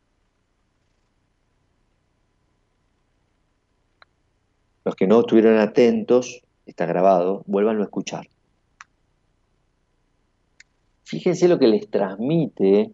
Los 4.86 4.94
que 4.94 5.08
no 5.08 5.22
estuvieron 5.22 5.58
atentos 5.58 6.44
está 6.68 6.86
grabado, 6.86 7.44
vuélvanlo 7.48 7.82
a 7.82 7.86
escuchar. 7.86 8.28
Fíjense 11.06 11.48
lo 11.48 11.58
que 11.58 11.68
les 11.68 11.90
transmite, 11.90 12.92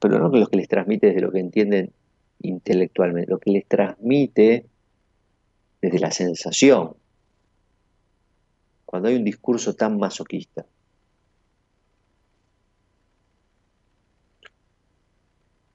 pero 0.00 0.18
no 0.18 0.28
lo 0.30 0.46
que 0.46 0.56
les 0.56 0.68
transmite 0.68 1.08
desde 1.08 1.20
lo 1.20 1.30
que 1.30 1.40
entienden 1.40 1.92
intelectualmente, 2.40 3.30
lo 3.30 3.38
que 3.38 3.50
les 3.50 3.68
transmite 3.68 4.70
desde 5.84 5.98
la 5.98 6.10
sensación, 6.10 6.94
cuando 8.86 9.08
hay 9.08 9.16
un 9.16 9.24
discurso 9.24 9.74
tan 9.74 9.98
masoquista. 9.98 10.64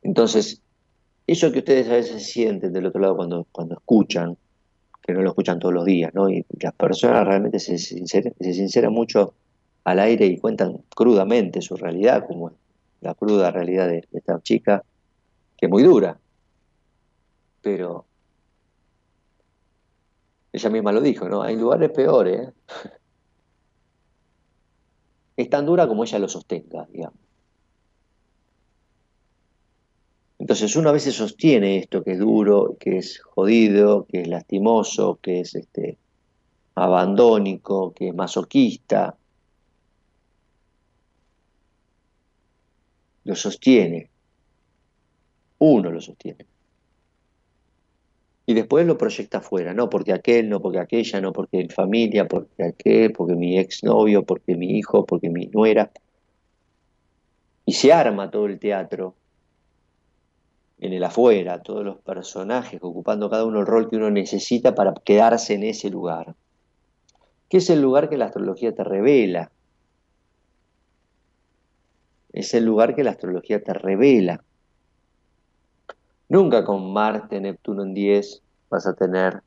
Entonces, 0.02 0.62
eso 1.28 1.52
que 1.52 1.60
ustedes 1.60 1.88
a 1.90 1.94
veces 1.94 2.26
sienten 2.26 2.74
del 2.74 2.88
otro 2.88 3.00
lado 3.00 3.16
cuando, 3.16 3.46
cuando 3.52 3.76
escuchan, 3.76 4.36
que 5.04 5.14
no 5.14 5.22
lo 5.22 5.30
escuchan 5.30 5.60
todos 5.60 5.76
los 5.76 5.86
días, 5.86 6.12
¿no? 6.16 6.28
Y 6.28 6.44
las 6.60 6.74
personas 6.74 7.28
realmente 7.28 7.60
se 7.60 7.78
sinceran, 7.78 8.92
mucho 8.92 9.36
al 9.84 10.00
aire 10.00 10.26
y 10.26 10.40
cuentan 10.40 10.84
crudamente 10.96 11.62
su 11.62 11.76
realidad, 11.76 12.26
como 12.26 12.54
la 13.02 13.14
cruda 13.14 13.52
realidad 13.52 13.88
de, 13.88 14.08
esta 14.12 14.42
chica, 14.42 14.84
que 15.56 15.68
es 15.68 15.70
muy 15.70 15.84
dura. 15.84 16.18
Pero 17.62 18.06
ella 20.60 20.70
misma 20.70 20.92
lo 20.92 21.02
dijo, 21.02 21.28
¿no? 21.30 21.42
Hay 21.42 21.56
lugares 21.56 21.90
peores. 21.92 22.50
Es 25.38 25.50
tan 25.50 25.66
dura 25.66 25.88
como 25.88 26.04
ella 26.04 26.20
lo 26.20 26.28
sostenga, 26.28 26.86
digamos. 26.92 27.18
Entonces 30.38 30.76
uno 30.76 30.90
a 30.90 30.94
veces 30.94 31.16
sostiene 31.16 31.78
esto 31.78 32.04
que 32.04 32.12
es 32.12 32.20
duro, 32.20 32.76
que 32.80 32.98
es 32.98 33.20
jodido, 33.20 34.06
que 34.06 34.22
es 34.22 34.28
lastimoso, 34.28 35.20
que 35.22 35.42
es 35.42 35.56
este, 35.56 35.98
abandónico, 36.76 37.94
que 37.94 38.10
es 38.10 38.16
masoquista. 38.16 39.16
Lo 43.24 43.36
sostiene. 43.36 44.10
Uno 45.60 45.92
lo 45.92 46.02
sostiene. 46.02 46.46
Y 48.50 48.56
después 48.56 48.88
lo 48.88 48.98
proyecta 48.98 49.38
afuera, 49.38 49.76
no 49.76 49.92
porque 49.92 50.12
aquel, 50.12 50.50
no 50.50 50.60
porque 50.60 50.80
aquella, 50.80 51.22
no 51.22 51.32
porque 51.32 51.58
mi 51.60 51.70
familia, 51.70 52.28
porque 52.28 52.64
aquel, 52.64 53.12
porque 53.12 53.36
mi 53.36 53.60
exnovio, 53.60 54.24
porque 54.24 54.56
mi 54.56 54.80
hijo, 54.80 55.06
porque 55.06 55.30
mi 55.30 55.46
nuera. 55.46 55.92
Y 57.64 57.74
se 57.74 57.94
arma 57.94 58.32
todo 58.32 58.48
el 58.48 58.58
teatro 58.58 59.14
en 60.80 60.94
el 60.94 61.04
afuera, 61.04 61.62
todos 61.62 61.86
los 61.86 62.00
personajes 62.00 62.80
ocupando 62.82 63.30
cada 63.30 63.46
uno 63.46 63.60
el 63.60 63.68
rol 63.68 63.88
que 63.88 63.98
uno 63.98 64.10
necesita 64.10 64.74
para 64.74 64.96
quedarse 64.96 65.54
en 65.54 65.62
ese 65.62 65.92
lugar. 65.92 66.34
¿Qué 67.50 67.58
es 67.58 67.70
el 67.70 67.84
lugar 67.84 68.10
que 68.10 68.18
la 68.18 68.26
astrología 68.26 68.74
te 68.74 68.84
revela? 68.84 69.52
Es 72.34 72.56
el 72.56 72.66
lugar 72.66 72.96
que 72.96 73.04
la 73.04 73.12
astrología 73.12 73.62
te 73.62 73.76
revela. 73.76 74.44
Nunca 76.30 76.64
con 76.64 76.94
Marte, 76.94 77.42
Neptuno 77.42 77.84
en 77.84 77.94
10 77.94 78.42
vas 78.70 78.88
a 78.88 78.94
tener 78.94 79.42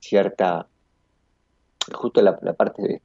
cierta, 0.00 0.66
justo 1.92 2.22
la, 2.22 2.36
parte 2.36 2.82
de, 2.82 3.02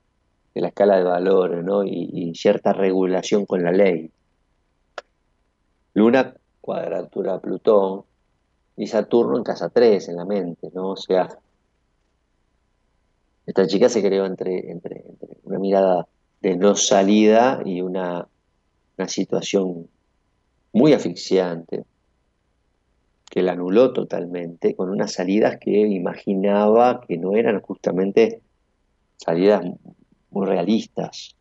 la 0.61 0.69
escala 0.69 0.97
de 0.97 1.03
valores, 1.03 1.63
¿no? 1.63 1.83
y 1.83 2.33
cierta 2.35 2.73
regulación 2.73 3.45
con 3.45 3.63
la 3.63 3.71
ley. 3.71 4.11
Luna 5.93 6.33
cuadratura 6.61 7.39
Plutón 7.39 8.03
y 8.77 8.87
Saturno 8.87 9.37
en 9.37 9.43
casa 9.43 9.69
3 9.69 10.09
en 10.09 10.15
la 10.15 10.25
mente, 10.25 10.69
¿no? 10.73 10.91
O 10.91 10.95
sea, 10.95 11.27
esta 13.45 13.67
chica 13.67 13.89
se 13.89 14.01
creó 14.01 14.25
entre, 14.25 14.71
entre, 14.71 15.03
una 15.43 15.59
mirada 15.59 16.07
de 16.41 16.55
no 16.55 16.75
salida 16.75 17.61
y 17.65 17.81
una, 17.81 18.27
una 18.97 19.07
situación 19.07 19.89
muy 20.71 20.93
asfixiante 20.93 21.85
que 23.29 23.43
la 23.43 23.51
anuló 23.53 23.93
totalmente 23.93 24.75
con 24.75 24.89
unas 24.89 25.13
salidas 25.13 25.57
que 25.59 25.71
imaginaba 25.71 27.01
que 27.01 27.17
no 27.17 27.35
eran 27.35 27.61
justamente 27.61 28.41
salidas 29.17 29.63
muy 30.31 30.47
realistas. 30.47 31.35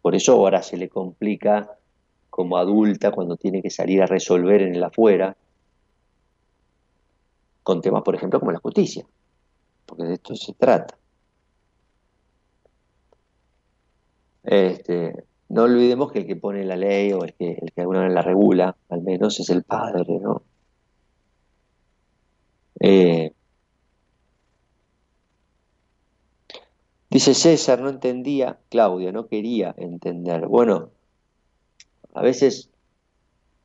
Por 0.00 0.14
eso 0.14 0.32
ahora 0.32 0.62
se 0.62 0.76
le 0.76 0.88
complica 0.88 1.78
como 2.30 2.56
adulta 2.56 3.10
cuando 3.12 3.36
tiene 3.36 3.62
que 3.62 3.70
salir 3.70 4.02
a 4.02 4.06
resolver 4.06 4.62
en 4.62 4.74
el 4.74 4.82
afuera, 4.82 5.36
con 7.62 7.80
temas, 7.80 8.02
por 8.02 8.14
ejemplo, 8.14 8.40
como 8.40 8.52
la 8.52 8.58
justicia, 8.58 9.06
porque 9.86 10.04
de 10.04 10.14
esto 10.14 10.34
se 10.34 10.52
trata. 10.54 10.96
Este, 14.42 15.24
no 15.48 15.62
olvidemos 15.62 16.12
que 16.12 16.20
el 16.20 16.26
que 16.26 16.36
pone 16.36 16.64
la 16.64 16.76
ley 16.76 17.12
o 17.12 17.24
el 17.24 17.34
que, 17.34 17.52
el 17.60 17.72
que 17.72 17.80
alguna 17.80 18.02
vez 18.02 18.12
la 18.12 18.22
regula, 18.22 18.76
al 18.88 19.02
menos, 19.02 19.38
es 19.40 19.50
el 19.50 19.62
padre, 19.62 20.18
¿no? 20.20 20.42
Eh, 22.80 23.32
dice 27.10 27.34
César, 27.34 27.80
no 27.80 27.88
entendía, 27.88 28.58
Claudia, 28.68 29.12
no 29.12 29.26
quería 29.26 29.74
entender. 29.78 30.46
Bueno, 30.48 30.90
a 32.14 32.22
veces 32.22 32.70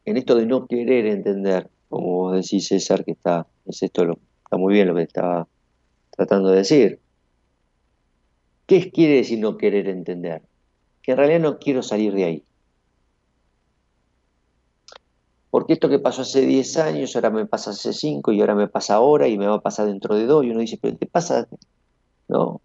en 0.06 0.18
esto 0.18 0.36
de 0.36 0.46
no 0.46 0.68
querer 0.68 1.06
entender, 1.06 1.70
como 1.88 2.08
vos 2.08 2.36
decís 2.36 2.68
César, 2.68 3.04
que 3.06 3.12
está, 3.12 3.48
es 3.66 3.84
esto 3.84 4.06
lo, 4.06 4.20
está 4.44 4.58
muy 4.58 4.74
bien 4.74 4.88
lo 4.88 4.96
que 4.96 5.04
estaba 5.04 5.48
tratando 6.12 6.50
de 6.50 6.58
decir. 6.58 7.00
¿Qué 8.66 8.92
quiere 8.92 9.16
decir 9.16 9.40
no 9.40 9.58
querer 9.58 9.88
entender? 9.88 10.44
En 11.12 11.18
realidad 11.18 11.40
no 11.40 11.60
quiero 11.60 11.82
salir 11.84 12.14
de 12.14 12.24
ahí. 12.26 12.44
Porque 15.50 15.74
esto 15.74 15.90
que 15.90 16.00
pasó 16.00 16.22
hace 16.22 16.42
10 16.42 16.78
años, 16.78 17.16
ahora 17.16 17.32
me 17.32 17.46
pasa 17.46 17.72
hace 17.72 17.94
5 17.94 18.32
y 18.32 18.42
ahora 18.42 18.56
me 18.56 18.68
pasa 18.68 18.96
ahora 18.96 19.28
y 19.28 19.38
me 19.38 19.48
va 19.48 19.56
a 19.56 19.62
pasar 19.62 19.88
dentro 19.88 20.16
de 20.16 20.26
2 20.26 20.46
y 20.46 20.52
uno 20.52 20.60
dice, 20.60 20.78
pero 20.82 20.98
¿qué 20.98 21.08
pasa? 21.08 21.48
No, 22.28 22.62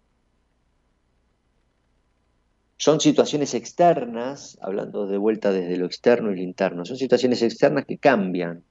son 2.77 2.99
situaciones 2.99 3.53
externas, 3.53 4.59
hablando 4.61 5.07
de 5.07 5.17
vuelta 5.17 5.51
desde 5.51 5.77
lo 5.77 5.85
externo 5.85 6.31
y 6.31 6.35
lo 6.35 6.41
interno, 6.41 6.85
son 6.85 6.97
situaciones 6.97 7.41
externas 7.41 7.85
que 7.85 7.97
cambian. 7.97 8.63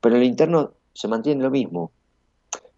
Pero 0.00 0.14
en 0.14 0.20
lo 0.22 0.26
interno 0.26 0.72
se 0.94 1.08
mantiene 1.08 1.42
lo 1.42 1.50
mismo. 1.50 1.92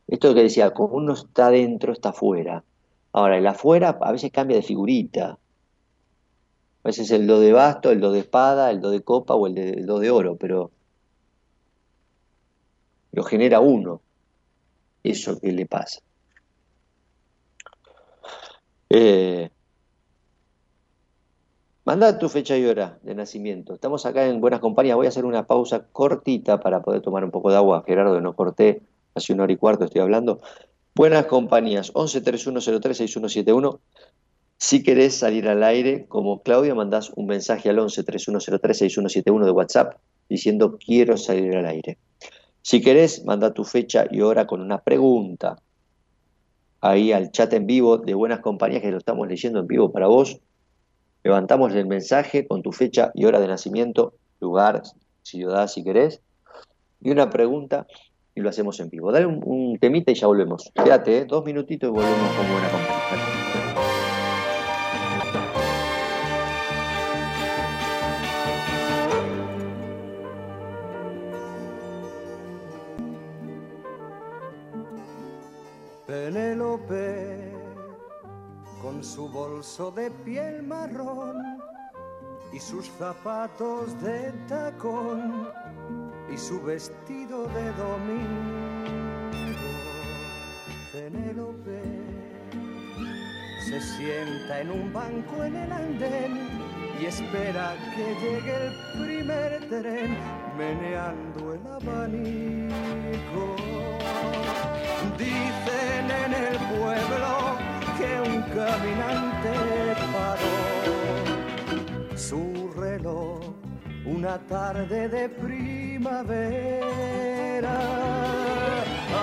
Esto 0.08 0.34
que 0.34 0.42
decía, 0.42 0.72
como 0.72 0.96
uno 0.96 1.12
está 1.12 1.50
dentro, 1.50 1.92
está 1.92 2.08
afuera. 2.08 2.64
Ahora, 3.12 3.38
el 3.38 3.46
afuera 3.46 3.98
a 4.00 4.12
veces 4.12 4.32
cambia 4.32 4.56
de 4.56 4.62
figurita. 4.62 5.38
A 6.84 6.88
veces 6.88 7.10
el 7.10 7.26
do 7.26 7.40
de 7.40 7.52
basto, 7.52 7.90
el 7.90 8.00
do 8.00 8.10
de 8.12 8.20
espada, 8.20 8.70
el 8.70 8.80
do 8.80 8.90
de 8.90 9.02
copa 9.02 9.34
o 9.34 9.46
el, 9.46 9.54
de, 9.54 9.72
do 9.82 9.98
de 10.00 10.10
oro, 10.10 10.36
pero 10.36 10.70
lo 13.12 13.22
genera 13.22 13.60
uno. 13.60 14.00
Eso 15.04 15.38
que 15.38 15.52
le 15.52 15.66
pasa. 15.66 16.00
Eh, 18.88 19.50
manda 21.84 22.18
tu 22.18 22.28
fecha 22.28 22.56
y 22.56 22.64
hora 22.64 22.98
de 23.02 23.14
nacimiento. 23.14 23.74
Estamos 23.74 24.06
acá 24.06 24.26
en 24.26 24.40
Buenas 24.40 24.60
Compañías. 24.60 24.96
Voy 24.96 25.06
a 25.06 25.10
hacer 25.10 25.24
una 25.24 25.46
pausa 25.46 25.86
cortita 25.92 26.60
para 26.60 26.82
poder 26.82 27.02
tomar 27.02 27.24
un 27.24 27.30
poco 27.30 27.50
de 27.50 27.56
agua. 27.56 27.84
Gerardo, 27.86 28.20
no 28.20 28.34
corté, 28.34 28.82
hace 29.14 29.32
una 29.32 29.44
hora 29.44 29.52
y 29.52 29.56
cuarto 29.56 29.84
estoy 29.84 30.00
hablando. 30.00 30.40
Buenas 30.94 31.24
Compañías, 31.24 31.90
11 31.94 32.22
6171 32.22 33.80
Si 34.58 34.82
querés 34.82 35.16
salir 35.16 35.48
al 35.48 35.62
aire, 35.64 36.04
como 36.06 36.42
Claudia, 36.42 36.74
mandás 36.74 37.10
un 37.16 37.24
mensaje 37.28 37.70
al 37.70 37.78
11 37.78 38.04
6171 38.04 39.46
de 39.46 39.50
WhatsApp 39.52 39.96
diciendo 40.28 40.76
quiero 40.76 41.16
salir 41.16 41.56
al 41.56 41.64
aire. 41.64 41.96
Si 42.60 42.82
querés, 42.82 43.24
manda 43.24 43.54
tu 43.54 43.64
fecha 43.64 44.04
y 44.10 44.20
hora 44.20 44.46
con 44.46 44.60
una 44.60 44.82
pregunta 44.82 45.56
ahí 46.82 47.10
al 47.12 47.32
chat 47.32 47.50
en 47.54 47.66
vivo 47.66 47.96
de 47.96 48.12
Buenas 48.12 48.40
Compañías, 48.40 48.82
que 48.82 48.90
lo 48.90 48.98
estamos 48.98 49.26
leyendo 49.26 49.60
en 49.60 49.66
vivo 49.68 49.92
para 49.92 50.08
vos. 50.08 50.40
Levantamos 51.24 51.72
el 51.74 51.86
mensaje 51.86 52.46
con 52.46 52.60
tu 52.60 52.70
fecha 52.70 53.12
y 53.14 53.24
hora 53.24 53.40
de 53.40 53.48
nacimiento, 53.48 54.12
lugar, 54.40 54.82
ciudad, 55.22 55.68
si 55.68 55.82
querés, 55.82 56.20
y 57.00 57.10
una 57.12 57.30
pregunta 57.30 57.86
y 58.34 58.40
lo 58.40 58.48
hacemos 58.48 58.78
en 58.80 58.88
vivo. 58.88 59.12
Dale 59.12 59.26
un, 59.26 59.78
temita 59.80 60.12
y 60.12 60.14
ya 60.14 60.26
volvemos. 60.26 60.70
Quédate, 60.74 61.18
¿eh? 61.18 61.24
dos 61.24 61.44
minutitos 61.44 61.88
y 61.88 61.92
volvemos 61.92 62.36
con 62.36 62.52
Buena 62.52 62.70
Compañía. 62.70 63.32
Penélope, 76.06 77.52
con 78.82 79.02
su 79.02 79.28
bolso 79.28 79.90
de 79.92 80.10
piel 80.10 80.62
marrón 80.62 81.58
y 82.52 82.58
sus 82.58 82.86
zapatos 82.98 83.98
de 84.02 84.30
tacón 84.46 85.48
y 86.32 86.38
su 86.38 86.62
vestido 86.62 87.46
de 87.48 87.72
domingo. 87.72 89.30
Penélope 90.92 91.82
se 93.66 93.80
sienta 93.80 94.60
en 94.60 94.70
un 94.70 94.92
banco 94.92 95.44
en 95.44 95.56
el 95.56 95.72
andén 95.72 96.48
y 97.00 97.06
espera 97.06 97.74
que 97.94 98.14
llegue 98.20 98.66
el 98.66 98.72
primer 99.02 99.68
tren 99.68 100.16
meneando 100.56 101.54
el 101.54 101.66
abanico. 101.66 103.56
Dicen 105.18 106.10
en 106.24 106.34
el 106.34 106.56
pueblo 106.76 107.58
que 107.98 108.10
un 108.30 108.42
caminante 108.54 109.54
paró 110.12 110.56
su 112.16 112.70
reloj 112.76 113.52
una 114.04 114.38
tarde 114.38 115.08
de 115.08 115.28
primavera. 115.28 116.82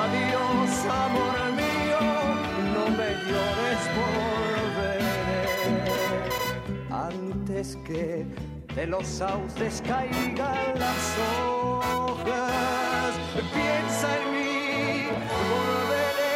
Adiós, 0.02 0.86
amor 0.86 1.52
mío, 1.56 2.02
no 2.74 2.84
me 2.98 3.10
llores 3.28 3.84
volveré 3.98 5.04
antes 6.92 7.68
que 7.86 8.26
de 8.76 8.86
los 8.88 9.06
sauces 9.08 9.82
caigan 9.86 10.80
las 10.80 11.18
hojas. 11.20 13.14
Piensa 13.54 14.08
en 14.18 14.24
mí 14.32 15.08
volveré 15.50 16.36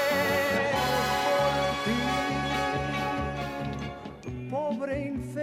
por 1.24 1.52
ti. 1.86 2.00
Pobre 4.50 4.94
infeliz, 5.08 5.43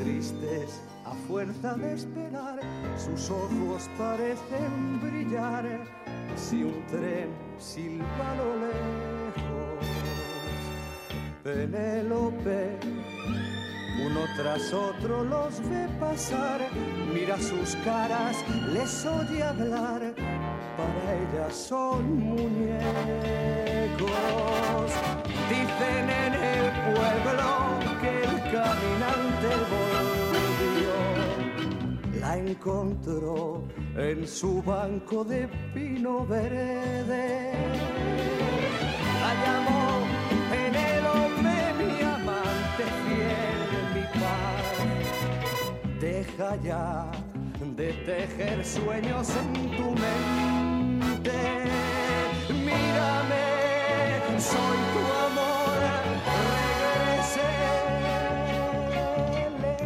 Tristes 0.00 0.80
a 1.04 1.14
fuerza 1.28 1.74
de 1.74 1.94
esperar, 1.94 2.60
sus 2.96 3.30
ojos 3.30 3.88
parecen 3.96 5.00
brillar 5.00 5.64
si 6.34 6.64
un 6.64 6.84
tren 6.86 7.28
silba 7.58 8.34
lo 8.36 8.56
lejos. 8.56 9.86
Penélope, 11.42 12.78
uno 14.04 14.20
tras 14.36 14.72
otro 14.72 15.24
los 15.24 15.60
ve 15.68 15.88
pasar, 16.00 16.60
mira 17.14 17.38
sus 17.38 17.76
caras, 17.84 18.36
les 18.72 19.06
oye 19.06 19.42
hablar, 19.42 20.14
para 20.76 21.14
ellas 21.14 21.54
son 21.54 22.18
muñecos. 22.18 23.26
Dicen 25.48 26.10
en 26.10 26.34
el 26.34 26.72
pueblo 26.94 27.85
caminante 28.52 29.48
volvió, 29.72 30.94
la 32.20 32.36
encontró 32.36 33.64
en 33.96 34.26
su 34.26 34.62
banco 34.62 35.24
de 35.24 35.48
pino 35.74 36.26
verde. 36.26 37.52
La 39.20 39.34
llamó 39.44 39.82
Penélope, 40.50 41.56
mi 41.78 42.02
amante 42.02 42.84
fiel, 43.04 43.60
mi 43.94 44.04
paz. 44.20 44.66
Deja 46.00 46.50
ya 46.62 47.10
de 47.76 47.92
tejer 47.92 48.64
sueños 48.64 49.30
en 49.30 49.52
tu 49.76 49.90
mente. 49.90 51.38
Mírame, 52.50 53.44
soy 54.38 54.78
tu 54.92 55.00
amor, 55.12 55.25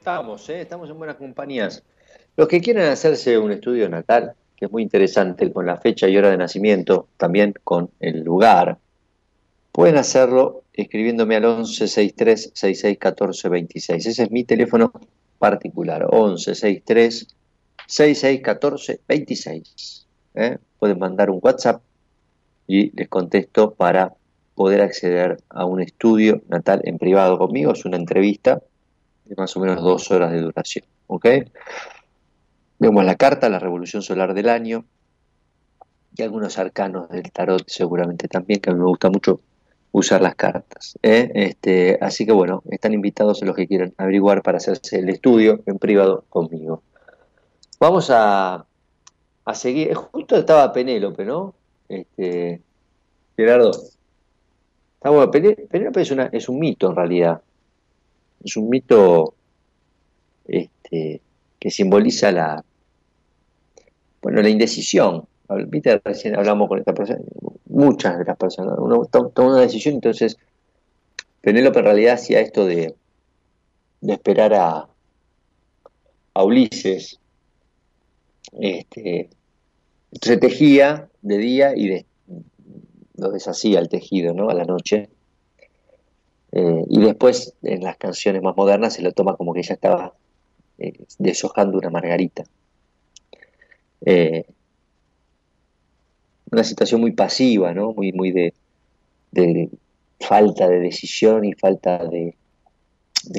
Estamos, 0.00 0.48
¿eh? 0.48 0.62
estamos 0.62 0.88
en 0.88 0.96
buenas 0.96 1.16
compañías. 1.16 1.82
Los 2.34 2.48
que 2.48 2.62
quieran 2.62 2.88
hacerse 2.88 3.36
un 3.36 3.52
estudio 3.52 3.86
natal, 3.90 4.32
que 4.56 4.64
es 4.64 4.72
muy 4.72 4.82
interesante, 4.82 5.52
con 5.52 5.66
la 5.66 5.76
fecha 5.76 6.08
y 6.08 6.16
hora 6.16 6.30
de 6.30 6.38
nacimiento, 6.38 7.08
también 7.18 7.52
con 7.64 7.90
el 8.00 8.22
lugar, 8.22 8.78
pueden 9.72 9.98
hacerlo 9.98 10.62
escribiéndome 10.72 11.36
al 11.36 11.42
1163 11.42 12.52
6614 12.54 13.48
26. 13.50 14.06
Ese 14.06 14.22
es 14.22 14.30
mi 14.30 14.44
teléfono 14.44 14.90
particular, 15.38 16.00
1163 16.10 17.36
6614 17.86 19.00
26. 19.06 20.06
Pueden 20.78 20.98
mandar 20.98 21.28
un 21.28 21.40
WhatsApp 21.42 21.82
y 22.66 22.90
les 22.96 23.08
contesto 23.10 23.74
para 23.74 24.14
poder 24.54 24.80
acceder 24.80 25.42
a 25.50 25.66
un 25.66 25.82
estudio 25.82 26.40
natal 26.48 26.80
en 26.84 26.96
privado 26.96 27.36
conmigo. 27.36 27.72
Es 27.72 27.84
una 27.84 27.98
entrevista 27.98 28.62
más 29.36 29.56
o 29.56 29.60
menos 29.60 29.82
dos 29.82 30.10
horas 30.10 30.32
de 30.32 30.40
duración. 30.40 30.84
¿Ok? 31.06 31.26
Vemos 32.78 33.04
la 33.04 33.16
carta, 33.16 33.48
la 33.48 33.58
revolución 33.58 34.02
solar 34.02 34.34
del 34.34 34.48
año 34.48 34.84
y 36.16 36.22
algunos 36.22 36.58
arcanos 36.58 37.08
del 37.08 37.30
tarot 37.30 37.62
seguramente 37.66 38.28
también, 38.28 38.60
que 38.60 38.70
a 38.70 38.72
mí 38.72 38.78
me 38.78 38.86
gusta 38.86 39.10
mucho 39.10 39.40
usar 39.92 40.22
las 40.22 40.34
cartas. 40.34 40.98
¿eh? 41.02 41.30
Este, 41.34 41.98
así 42.00 42.26
que 42.26 42.32
bueno, 42.32 42.62
están 42.70 42.94
invitados 42.94 43.42
los 43.42 43.56
que 43.56 43.66
quieran 43.66 43.92
averiguar 43.96 44.42
para 44.42 44.58
hacerse 44.58 44.98
el 44.98 45.08
estudio 45.08 45.60
en 45.66 45.78
privado 45.78 46.24
conmigo. 46.28 46.82
Vamos 47.78 48.10
a, 48.10 48.66
a 49.44 49.54
seguir. 49.54 49.94
Justo 49.94 50.36
estaba 50.36 50.72
Penélope, 50.72 51.24
¿no? 51.24 51.54
Este, 51.88 52.60
Gerardo. 53.36 53.72
Penélope 55.00 56.02
es, 56.02 56.10
una, 56.10 56.26
es 56.26 56.48
un 56.48 56.58
mito 56.58 56.90
en 56.90 56.96
realidad. 56.96 57.40
Es 58.44 58.56
un 58.56 58.68
mito 58.68 59.34
este, 60.46 61.20
que 61.58 61.70
simboliza 61.70 62.32
la, 62.32 62.64
bueno, 64.22 64.42
la 64.42 64.48
indecisión. 64.48 65.26
Viste, 65.66 66.00
recién 66.04 66.36
hablamos 66.36 66.68
con 66.68 66.78
esta 66.78 66.94
persona, 66.94 67.20
muchas 67.66 68.18
de 68.18 68.24
las 68.24 68.36
personas, 68.36 68.76
uno 68.78 69.04
toma 69.06 69.30
una 69.36 69.60
decisión, 69.60 69.94
entonces 69.94 70.38
Penélope 71.40 71.80
en 71.80 71.84
realidad 71.84 72.14
hacía 72.14 72.40
esto 72.40 72.66
de, 72.66 72.94
de 74.00 74.12
esperar 74.12 74.54
a, 74.54 74.88
a 76.34 76.44
Ulises. 76.44 77.18
Este, 78.52 79.30
se 80.20 80.36
tejía 80.36 81.08
de 81.22 81.38
día 81.38 81.72
y 81.76 81.88
de, 81.88 82.06
lo 83.16 83.30
deshacía 83.30 83.80
el 83.80 83.88
tejido, 83.88 84.34
¿no? 84.34 84.50
A 84.50 84.54
la 84.54 84.64
noche. 84.64 85.08
Eh, 86.52 86.84
y 86.88 87.00
después 87.00 87.54
en 87.62 87.82
las 87.82 87.96
canciones 87.96 88.42
más 88.42 88.56
modernas 88.56 88.94
se 88.94 89.02
lo 89.02 89.12
toma 89.12 89.36
como 89.36 89.52
que 89.52 89.60
ella 89.60 89.74
estaba 89.74 90.14
eh, 90.78 90.92
deshojando 91.18 91.78
una 91.78 91.90
margarita. 91.90 92.44
Eh, 94.04 94.44
una 96.50 96.64
situación 96.64 97.00
muy 97.00 97.12
pasiva, 97.12 97.72
¿no? 97.72 97.92
Muy, 97.92 98.12
muy 98.12 98.32
de, 98.32 99.70
falta 100.18 100.68
de 100.68 100.80
decisión 100.80 101.44
y 101.44 101.52
falta 101.52 102.04
de, 102.06 102.34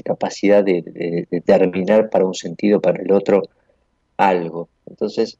capacidad 0.03 0.63
de, 0.63 1.27
determinar 1.29 2.09
para 2.09 2.25
un 2.25 2.33
sentido, 2.33 2.79
para 2.79 3.01
el 3.01 3.11
otro, 3.11 3.43
algo. 4.15 4.69
Entonces, 4.85 5.37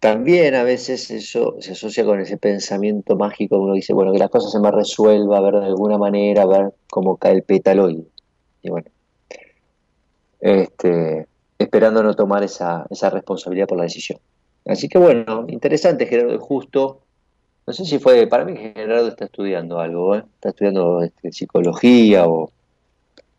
también 0.00 0.54
a 0.54 0.62
veces 0.62 1.10
eso 1.10 1.56
se 1.60 1.72
asocia 1.72 2.04
con 2.04 2.20
ese 2.20 2.36
pensamiento 2.36 3.16
mágico, 3.16 3.58
uno 3.58 3.74
dice, 3.74 3.92
bueno, 3.92 4.12
que 4.12 4.18
las 4.18 4.30
cosas 4.30 4.52
se 4.52 4.60
me 4.60 4.70
resuelva, 4.70 5.40
ver 5.40 5.54
de 5.54 5.66
alguna 5.66 5.98
manera, 5.98 6.46
ver 6.46 6.72
cómo 6.88 7.16
cae 7.16 7.32
el 7.32 7.42
pétalo 7.42 7.90
y, 7.90 8.06
bueno, 8.64 8.86
este, 10.40 11.26
esperando 11.58 12.02
no 12.02 12.14
tomar 12.14 12.44
esa, 12.44 12.86
esa 12.90 13.10
responsabilidad 13.10 13.66
por 13.66 13.78
la 13.78 13.84
decisión. 13.84 14.20
Así 14.66 14.88
que 14.88 14.98
bueno, 14.98 15.46
interesante 15.48 16.06
Gerardo, 16.06 16.38
justo, 16.38 17.00
no 17.66 17.72
sé 17.72 17.84
si 17.84 17.98
fue, 17.98 18.26
para 18.28 18.44
mí 18.44 18.56
Gerardo 18.56 19.08
está 19.08 19.24
estudiando 19.24 19.80
algo, 19.80 20.14
¿eh? 20.14 20.24
está 20.34 20.50
estudiando 20.50 21.02
este, 21.02 21.32
psicología 21.32 22.28
o, 22.28 22.52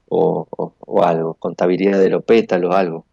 o, 0.09 0.47
o, 0.79 1.03
algo, 1.03 1.35
contabilidad 1.35 1.99
de 1.99 2.09
los 2.09 2.23
pétalos, 2.23 2.75
algo, 2.75 3.05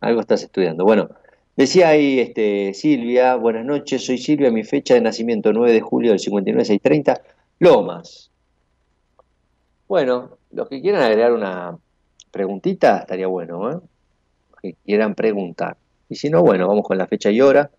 algo 0.00 0.20
estás 0.20 0.42
estudiando. 0.42 0.84
Bueno, 0.84 1.08
Decía 1.56 1.88
ahí 1.88 2.20
este, 2.20 2.74
Silvia, 2.74 3.34
buenas 3.36 3.64
noches, 3.64 4.04
soy 4.04 4.18
Silvia, 4.18 4.50
mi 4.50 4.62
fecha 4.62 4.92
de 4.92 5.00
nacimiento 5.00 5.54
9 5.54 5.72
de 5.72 5.80
julio 5.80 6.10
del 6.10 6.20
59, 6.20 6.66
630, 6.66 7.22
Lomas. 7.60 8.30
Bueno, 9.88 10.36
los 10.50 10.68
que 10.68 10.82
quieran 10.82 11.00
agregar 11.00 11.32
una 11.32 11.78
preguntita, 12.30 12.98
estaría 12.98 13.26
bueno, 13.26 13.70
¿eh? 13.70 13.80
Los 14.50 14.60
que 14.60 14.74
quieran 14.84 15.14
preguntar. 15.14 15.78
Y 16.10 16.16
si 16.16 16.28
no, 16.28 16.42
bueno, 16.42 16.68
vamos 16.68 16.84
con 16.84 16.98
la 16.98 17.06
fecha 17.06 17.30
y 17.30 17.40
hora. 17.40 17.70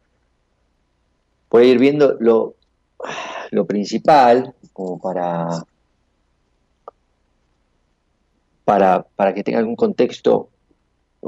Puede 1.48 1.68
ir 1.68 1.78
viendo 1.78 2.18
lo, 2.20 2.56
lo 3.52 3.68
principal, 3.68 4.56
como 4.74 5.00
para, 5.00 5.50
para, 8.66 9.04
para 9.16 9.36
que 9.36 9.44
tenga 9.44 9.60
algún 9.60 9.76
contexto 9.76 10.50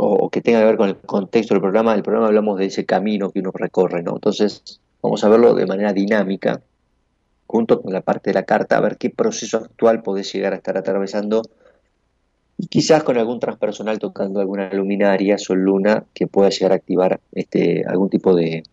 o, 0.01 0.29
que 0.29 0.41
tenga 0.41 0.59
que 0.59 0.65
ver 0.65 0.77
con 0.77 0.89
el 0.89 0.95
contexto 0.95 1.53
del 1.53 1.61
programa, 1.61 1.93
del 1.93 2.03
programa 2.03 2.27
hablamos 2.27 2.57
de 2.57 2.65
ese 2.65 2.85
camino 2.85 3.31
que 3.31 3.39
uno 3.39 3.51
recorre, 3.53 4.01
¿no? 4.01 4.13
Entonces, 4.13 4.79
vamos 5.01 5.23
a 5.23 5.29
verlo 5.29 5.53
de 5.53 5.65
manera 5.65 5.91
dinámica, 5.91 6.61
junto 7.47 7.81
con 7.81 7.91
la 7.91 8.01
parte 8.01 8.29
de 8.29 8.35
la 8.35 8.43
carta, 8.43 8.77
a 8.77 8.81
ver 8.81 8.97
qué 8.97 9.09
proceso 9.09 9.57
actual 9.57 10.01
podés 10.01 10.31
llegar 10.31 10.53
a 10.53 10.57
estar 10.57 10.77
atravesando 10.77 11.41
y 12.57 12.67
quizás 12.67 13.03
con 13.03 13.17
algún 13.17 13.39
transpersonal 13.39 13.99
tocando 13.99 14.39
alguna 14.39 14.71
luminaria, 14.73 15.37
sol 15.37 15.59
luna, 15.59 16.05
que 16.13 16.27
pueda 16.27 16.49
llegar 16.49 16.71
a 16.73 16.75
activar 16.75 17.19
este, 17.33 17.83
algún 17.85 18.09
tipo 18.09 18.35
de, 18.35 18.63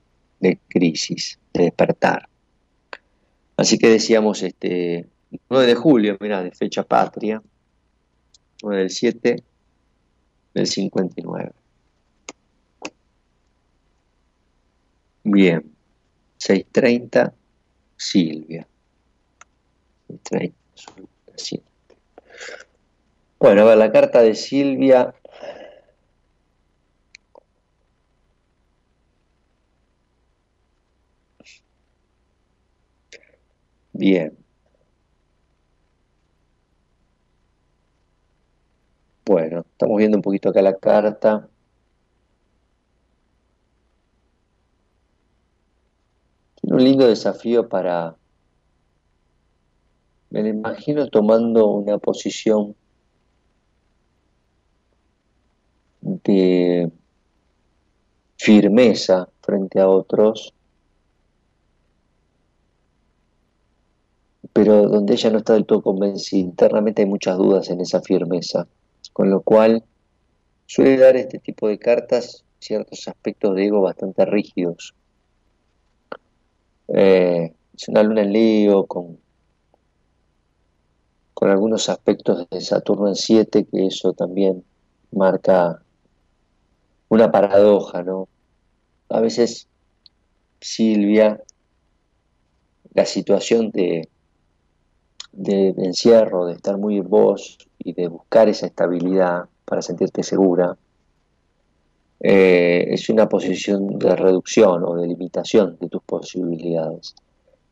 crisis, 0.68 1.38
de 1.54 1.64
despertar. 1.64 2.28
Así 3.56 3.78
que 3.78 3.88
decíamos, 3.88 4.42
este, 4.42 5.06
9 5.50 5.66
de 5.66 5.74
julio, 5.74 6.16
mira, 6.20 6.42
de 6.42 6.50
fecha 6.50 6.82
patria, 6.82 7.42
9 8.62 8.80
del 8.80 8.90
7, 8.90 9.42
del 10.56 10.66
59. 10.66 11.52
Bien, 15.24 15.62
6.30, 16.38 17.34
Silvia. 17.96 18.66
6.30, 20.08 21.62
Bueno, 23.38 23.68
a 23.68 23.76
la 23.76 23.92
carta 23.92 24.22
de 24.22 24.34
Silvia. 24.34 25.14
Bien. 33.92 34.45
Bueno, 39.28 39.64
estamos 39.72 39.96
viendo 39.98 40.18
un 40.18 40.22
poquito 40.22 40.50
acá 40.50 40.62
la 40.62 40.76
carta. 40.76 41.48
Tiene 46.60 46.76
un 46.76 46.84
lindo 46.84 47.08
desafío 47.08 47.68
para... 47.68 48.14
Me 50.30 50.42
lo 50.42 50.48
imagino 50.48 51.08
tomando 51.08 51.66
una 51.66 51.98
posición 51.98 52.76
de 56.02 56.92
firmeza 58.36 59.28
frente 59.40 59.80
a 59.80 59.88
otros, 59.88 60.54
pero 64.52 64.88
donde 64.88 65.14
ella 65.14 65.30
no 65.30 65.38
está 65.38 65.54
del 65.54 65.66
todo 65.66 65.82
convencida. 65.82 66.40
Internamente 66.40 67.02
hay 67.02 67.08
muchas 67.08 67.36
dudas 67.38 67.68
en 67.70 67.80
esa 67.80 68.00
firmeza 68.02 68.68
con 69.16 69.30
lo 69.30 69.40
cual 69.40 69.82
suele 70.66 70.98
dar 70.98 71.16
este 71.16 71.38
tipo 71.38 71.68
de 71.68 71.78
cartas 71.78 72.44
ciertos 72.58 73.08
aspectos 73.08 73.56
de 73.56 73.64
ego 73.64 73.80
bastante 73.80 74.26
rígidos. 74.26 74.94
Eh, 76.88 77.50
es 77.74 77.88
una 77.88 78.02
luna 78.02 78.20
en 78.20 78.32
Leo 78.34 78.84
con, 78.84 79.18
con 81.32 81.48
algunos 81.48 81.88
aspectos 81.88 82.46
de 82.50 82.60
Saturno 82.60 83.08
en 83.08 83.14
7, 83.14 83.64
que 83.64 83.86
eso 83.86 84.12
también 84.12 84.62
marca 85.12 85.82
una 87.08 87.32
paradoja, 87.32 88.02
¿no? 88.02 88.28
A 89.08 89.20
veces 89.20 89.66
Silvia, 90.60 91.42
la 92.92 93.06
situación 93.06 93.70
de, 93.70 94.10
de, 95.36 95.68
encierro, 95.78 96.46
de 96.46 96.54
estar 96.54 96.78
muy 96.78 97.00
vos, 97.00 97.58
y 97.78 97.92
de 97.92 98.08
buscar 98.08 98.48
esa 98.48 98.66
estabilidad 98.66 99.44
para 99.64 99.80
sentirte 99.80 100.22
segura, 100.24 100.76
eh, 102.18 102.86
es 102.88 103.08
una 103.10 103.28
posición 103.28 103.98
de 103.98 104.16
reducción 104.16 104.82
o 104.82 104.96
de 104.96 105.06
limitación 105.06 105.76
de 105.80 105.88
tus 105.88 106.02
posibilidades. 106.02 107.14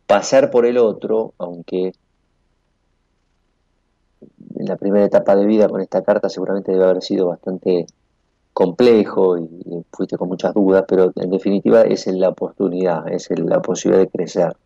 Pasar 0.07 0.51
por 0.51 0.67
el 0.67 0.79
otro, 0.79 1.33
aunque 1.39 1.93
en 4.57 4.67
la 4.67 4.77
primera 4.77 5.05
etapa 5.05 5.35
de 5.35 5.47
vida 5.47 5.69
con 5.69 5.81
esta 5.81 6.03
carta 6.03 6.29
seguramente 6.29 6.73
debe 6.73 6.85
haber 6.85 7.03
sido 7.03 7.29
bastante 7.29 7.87
complejo 8.53 9.37
y, 9.37 9.85
fuiste 9.91 10.17
con 10.17 10.29
muchas 10.29 10.55
dudas, 10.55 10.85
pero 10.87 11.13
en 11.17 11.31
definitiva 11.31 11.83
es 11.83 12.07
la 12.07 12.29
oportunidad, 12.29 13.09
es 13.13 13.29
la 13.37 13.61
posibilidad 13.61 14.05
de 14.05 14.11
crecer. 14.11 14.57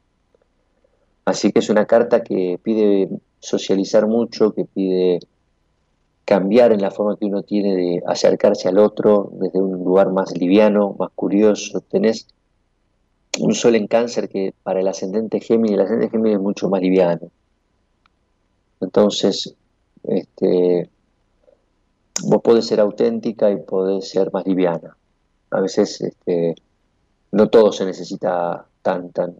Así 1.28 1.52
que 1.52 1.59
es 1.59 1.68
una 1.68 1.84
carta 1.84 2.22
que 2.22 2.59
pide 2.62 3.10
socializar 3.38 4.06
mucho, 4.06 4.55
que 4.55 4.64
pide 4.64 5.20
cambiar 6.24 6.72
en 6.72 6.80
la 6.80 6.90
forma 6.90 7.18
que 7.18 7.26
uno 7.26 7.42
tiene 7.42 7.76
de 7.76 8.02
acercarse 8.06 8.66
al 8.66 8.78
otro 8.78 9.30
desde 9.32 9.60
un 9.60 9.84
lugar 9.84 10.10
más 10.10 10.34
liviano, 10.34 10.96
más 10.98 11.10
curioso. 11.14 11.82
Tenés 11.82 12.28
un 13.40 13.55
sol 13.55 13.74
en 13.74 13.88
cáncer 13.88 14.30
que 14.30 14.55
para 14.62 14.80
el 14.80 14.88
ascendente 14.88 15.38
Géminis, 15.40 15.74
el 15.74 15.80
ascendente 15.82 16.12
Géminis 16.12 16.36
es 16.36 16.42
mucho 16.42 16.70
más 16.70 16.80
liviano. 16.80 17.30
Entonces, 18.80 19.55
este, 20.05 20.88
vos 22.22 22.40
podés 22.40 22.66
ser 22.66 22.80
auténtica 22.80 23.50
y 23.50 23.56
podés 23.56 24.09
ser 24.09 24.32
más 24.32 24.46
liviana. 24.46 24.96
A 25.50 25.60
veces 25.60 26.00
este, 26.00 26.55
no 27.32 27.50
todo 27.50 27.70
se 27.70 27.84
necesita 27.84 28.64
tan, 28.80 29.10
tan, 29.10 29.36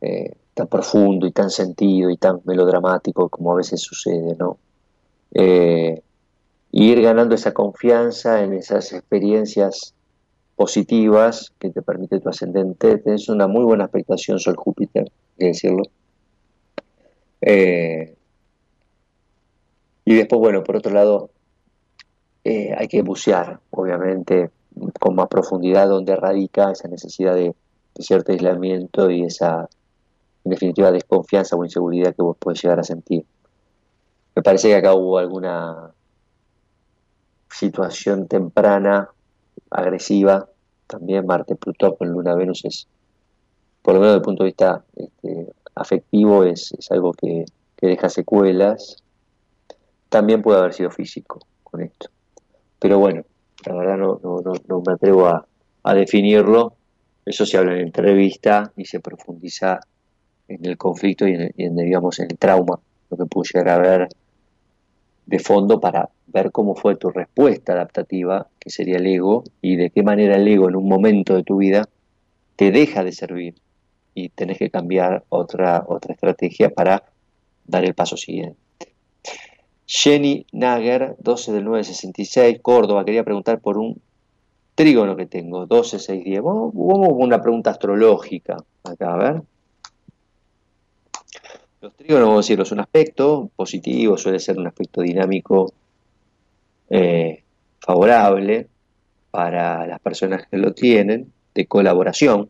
eh, 0.00 0.34
tan 0.54 0.68
profundo 0.68 1.26
y 1.26 1.32
tan 1.32 1.50
sentido 1.50 2.10
y 2.10 2.16
tan 2.16 2.40
melodramático 2.44 3.28
como 3.28 3.52
a 3.52 3.56
veces 3.56 3.80
sucede, 3.80 4.36
¿no? 4.38 4.58
Eh, 5.32 6.02
ir 6.72 7.02
ganando 7.02 7.34
esa 7.34 7.52
confianza 7.52 8.42
en 8.42 8.54
esas 8.54 8.92
experiencias 8.92 9.94
positivas 10.56 11.52
que 11.58 11.70
te 11.70 11.82
permite 11.82 12.20
tu 12.20 12.28
ascendente. 12.28 12.98
Tienes 12.98 13.28
una 13.28 13.46
muy 13.46 13.64
buena 13.64 13.84
expectación 13.84 14.38
Sol 14.38 14.56
Júpiter, 14.56 15.04
hay 15.04 15.38
que 15.38 15.46
decirlo. 15.46 15.82
Eh, 17.40 18.14
y 20.04 20.14
después, 20.14 20.40
bueno, 20.40 20.62
por 20.62 20.76
otro 20.76 20.92
lado, 20.92 21.30
hay 22.44 22.88
que 22.88 23.00
bucear, 23.00 23.58
obviamente, 23.70 24.50
con 25.00 25.14
más 25.14 25.28
profundidad 25.28 25.88
donde 25.88 26.16
radica 26.16 26.72
esa 26.72 26.88
necesidad 26.88 27.34
de, 27.34 27.54
cierto 27.98 28.32
aislamiento 28.32 29.08
y 29.08 29.22
esa, 29.22 29.68
en 30.44 30.50
definitiva, 30.50 30.92
desconfianza 30.92 31.56
o 31.56 31.64
inseguridad 31.64 32.14
que 32.14 32.22
vos 32.22 32.36
podés 32.36 32.62
llegar 32.62 32.78
a 32.78 32.84
sentir. 32.84 33.24
Me 34.34 34.42
parece 34.42 34.68
que 34.68 34.76
acá 34.76 34.94
hubo 34.94 35.18
alguna 35.18 35.92
situación 37.50 38.26
temprana, 38.26 39.08
agresiva, 39.70 40.48
también 40.86 41.26
Marte, 41.26 41.56
Plutón 41.56 41.96
con 41.96 42.08
Luna, 42.10 42.34
Venus 42.34 42.64
es, 42.64 42.86
por 43.82 43.94
lo 43.94 44.00
menos 44.00 44.12
desde 44.12 44.18
el 44.18 44.24
punto 44.24 44.42
de 44.42 44.48
vista 44.48 44.84
este, 44.96 45.52
afectivo, 45.74 46.44
es, 46.44 46.72
es 46.78 46.90
algo 46.90 47.12
que, 47.12 47.44
que 47.76 47.86
deja 47.86 48.08
secuelas. 48.08 49.02
También 50.08 50.42
puede 50.42 50.58
haber 50.58 50.74
sido 50.74 50.90
físico 50.90 51.40
con 51.62 51.80
esto. 51.80 52.08
Pero 52.78 52.98
bueno, 52.98 53.24
la 53.66 53.74
verdad 53.74 53.96
no, 53.96 54.20
no, 54.22 54.42
no, 54.68 54.82
me 54.86 54.92
atrevo 54.92 55.26
a, 55.26 55.46
a, 55.82 55.94
definirlo. 55.94 56.74
Eso 57.24 57.46
se 57.46 57.56
habla 57.56 57.74
en 57.74 57.80
entrevista 57.80 58.72
y 58.76 58.84
se 58.84 59.00
profundiza 59.00 59.80
en 60.48 60.64
el 60.64 60.76
conflicto 60.76 61.26
y 61.26 61.34
en, 61.56 61.76
digamos, 61.76 62.18
en 62.20 62.30
el 62.30 62.38
trauma, 62.38 62.78
lo 63.10 63.16
que 63.16 63.26
pudo 63.26 63.44
llegar 63.44 63.68
a 63.68 63.78
ver 63.78 64.08
de 65.26 65.38
fondo 65.38 65.80
para 65.80 66.10
ver 66.26 66.52
cómo 66.52 66.74
fue 66.74 66.96
tu 66.96 67.10
respuesta 67.10 67.72
adaptativa, 67.72 68.48
que 68.58 68.70
sería 68.70 68.96
el 68.96 69.06
ego, 69.06 69.44
y 69.62 69.76
de 69.76 69.90
qué 69.90 70.02
manera 70.02 70.36
el 70.36 70.46
ego 70.46 70.68
en 70.68 70.76
un 70.76 70.88
momento 70.88 71.34
de 71.34 71.42
tu 71.42 71.58
vida 71.58 71.88
te 72.56 72.70
deja 72.70 73.02
de 73.02 73.12
servir 73.12 73.54
y 74.14 74.28
tenés 74.28 74.58
que 74.58 74.70
cambiar 74.70 75.24
otra, 75.28 75.84
otra 75.86 76.14
estrategia 76.14 76.70
para 76.70 77.04
dar 77.66 77.84
el 77.84 77.94
paso 77.94 78.16
siguiente. 78.16 78.58
Jenny 79.86 80.46
Nager, 80.52 81.16
12 81.18 81.52
del 81.52 81.64
966, 81.64 82.60
Córdoba, 82.62 83.04
quería 83.04 83.24
preguntar 83.24 83.60
por 83.60 83.78
un 83.78 84.00
trígono 84.74 85.16
que 85.16 85.26
tengo, 85.26 85.66
12, 85.66 85.98
6, 85.98 86.24
10. 86.24 86.42
Vamos, 86.42 86.72
vamos 86.74 87.08
con 87.08 87.22
una 87.22 87.40
pregunta 87.40 87.70
astrológica 87.70 88.56
acá, 88.82 89.14
a 89.14 89.16
ver. 89.16 89.42
Los 91.84 91.96
trígonos, 91.96 92.28
vamos 92.28 92.38
a 92.38 92.46
decirlo, 92.46 92.62
es 92.62 92.72
un 92.72 92.80
aspecto 92.80 93.50
positivo, 93.54 94.16
suele 94.16 94.38
ser 94.38 94.56
un 94.56 94.66
aspecto 94.66 95.02
dinámico 95.02 95.74
eh, 96.88 97.42
favorable 97.78 98.68
para 99.30 99.86
las 99.86 100.00
personas 100.00 100.46
que 100.50 100.56
lo 100.56 100.72
tienen, 100.72 101.30
de 101.54 101.66
colaboración, 101.66 102.48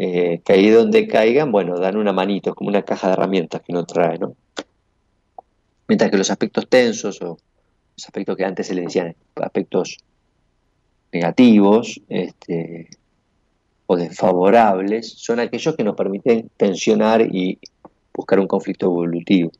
eh, 0.00 0.40
que 0.44 0.52
ahí 0.52 0.68
donde 0.68 1.06
caigan, 1.06 1.52
bueno, 1.52 1.78
dan 1.78 1.96
una 1.96 2.12
manito, 2.12 2.50
es 2.50 2.56
como 2.56 2.70
una 2.70 2.82
caja 2.82 3.06
de 3.06 3.12
herramientas 3.12 3.62
que 3.62 3.70
uno 3.70 3.86
trae, 3.86 4.18
¿no? 4.18 4.34
Mientras 5.86 6.10
que 6.10 6.18
los 6.18 6.32
aspectos 6.32 6.68
tensos 6.68 7.22
o 7.22 7.38
los 7.96 8.04
aspectos 8.04 8.36
que 8.36 8.44
antes 8.44 8.66
se 8.66 8.74
le 8.74 8.82
decían 8.82 9.14
aspectos 9.36 9.98
negativos 11.12 12.00
este, 12.08 12.88
o 13.86 13.96
desfavorables 13.96 15.14
son 15.18 15.40
aquellos 15.40 15.76
que 15.76 15.84
nos 15.84 15.96
permiten 15.96 16.50
tensionar 16.56 17.22
y 17.22 17.58
buscar 18.12 18.40
un 18.40 18.46
conflicto 18.46 18.86
evolutivo. 18.86 19.50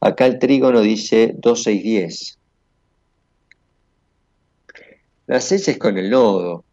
Acá 0.00 0.26
el 0.26 0.38
trígono 0.38 0.80
dice 0.80 1.34
2, 1.36 1.62
6, 1.62 1.82
10. 1.82 2.38
La 5.26 5.40
6 5.40 5.68
es 5.68 5.78
con 5.78 5.98
el 5.98 6.10
nodo. 6.10 6.64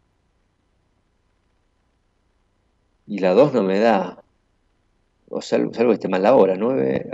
Y 3.06 3.18
la 3.18 3.32
2 3.32 3.54
no 3.54 3.62
me 3.62 3.78
da. 3.78 4.22
O 5.30 5.42
salvo, 5.42 5.74
salvo 5.74 5.90
que 5.90 5.94
esté 5.94 6.08
mal 6.08 6.22
la 6.22 6.34
hora, 6.34 6.56
9. 6.56 7.10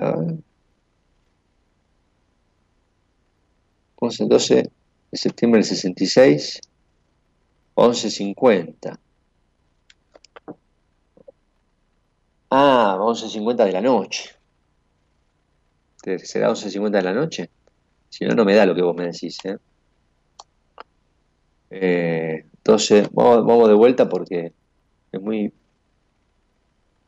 11, 3.96 4.24
12 4.26 4.54
de 5.10 5.18
septiembre 5.18 5.58
del 5.58 5.64
66, 5.64 6.60
11.50. 7.74 8.98
Ah, 12.56 12.96
11.50 13.00 13.64
de 13.64 13.72
la 13.72 13.80
noche. 13.80 14.30
¿Será 16.22 16.50
11.50 16.50 16.90
de 16.90 17.02
la 17.02 17.12
noche? 17.12 17.50
Si 18.08 18.24
no, 18.24 18.32
no 18.36 18.44
me 18.44 18.54
da 18.54 18.64
lo 18.64 18.76
que 18.76 18.82
vos 18.82 18.94
me 18.94 19.06
decís. 19.06 19.38
¿eh? 19.44 19.58
Eh, 21.70 22.46
entonces, 22.54 23.08
vamos, 23.10 23.44
vamos, 23.44 23.66
de 23.66 23.74
vuelta 23.74 24.08
porque 24.08 24.52
es 25.10 25.20
muy, 25.20 25.52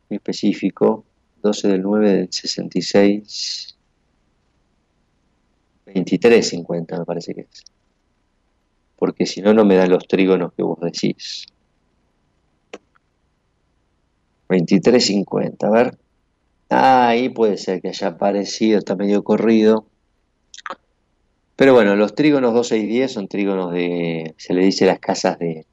muy 0.09 0.17
específico. 0.17 1.05
12 1.43 1.69
del 1.69 1.83
9 1.83 2.13
del 2.13 2.33
66. 2.33 3.77
23.50 5.87 6.99
me 6.99 7.05
parece 7.05 7.35
que 7.35 7.43
es. 7.43 7.63
Porque 8.97 9.27
si 9.27 9.43
no, 9.43 9.55
no 9.55 9.65
me 9.65 9.77
dan 9.77 9.91
los 9.91 10.09
trígonos 10.09 10.53
que 10.55 10.65
vos 10.65 10.81
decís. 10.81 11.47
23.50, 14.49 15.65
a 15.65 15.71
ver. 15.71 15.99
Ah, 16.69 17.09
ahí 17.09 17.29
puede 17.29 17.59
ser 17.59 17.81
que 17.81 17.89
haya 17.89 18.09
aparecido, 18.09 18.79
está 18.79 18.97
medio 18.97 19.23
corrido. 19.23 19.87
Pero 21.57 21.73
bueno, 21.73 21.97
los 21.97 22.15
trígonos 22.15 22.53
2, 22.53 22.69
6, 22.69 22.89
10 22.89 23.13
son 23.13 23.29
trígonos 23.29 23.73
de, 23.73 24.35
se 24.37 24.53
le 24.53 24.65
dice 24.65 24.85
las 24.87 24.99
casas 24.99 25.39
de, 25.39 25.65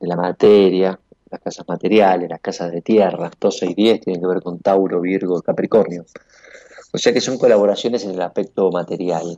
de 0.00 0.06
la 0.06 0.16
materia, 0.16 0.98
las 1.30 1.40
casas 1.40 1.68
materiales, 1.68 2.30
las 2.30 2.40
casas 2.40 2.72
de 2.72 2.80
tierra. 2.80 3.30
2, 3.38 3.56
6, 3.58 3.76
10 3.76 4.00
tienen 4.00 4.22
que 4.22 4.28
ver 4.28 4.42
con 4.42 4.58
Tauro, 4.60 5.00
Virgo, 5.00 5.42
Capricornio. 5.42 6.06
O 6.92 6.98
sea 6.98 7.12
que 7.12 7.20
son 7.20 7.38
colaboraciones 7.38 8.04
en 8.04 8.12
el 8.12 8.22
aspecto 8.22 8.70
material. 8.70 9.36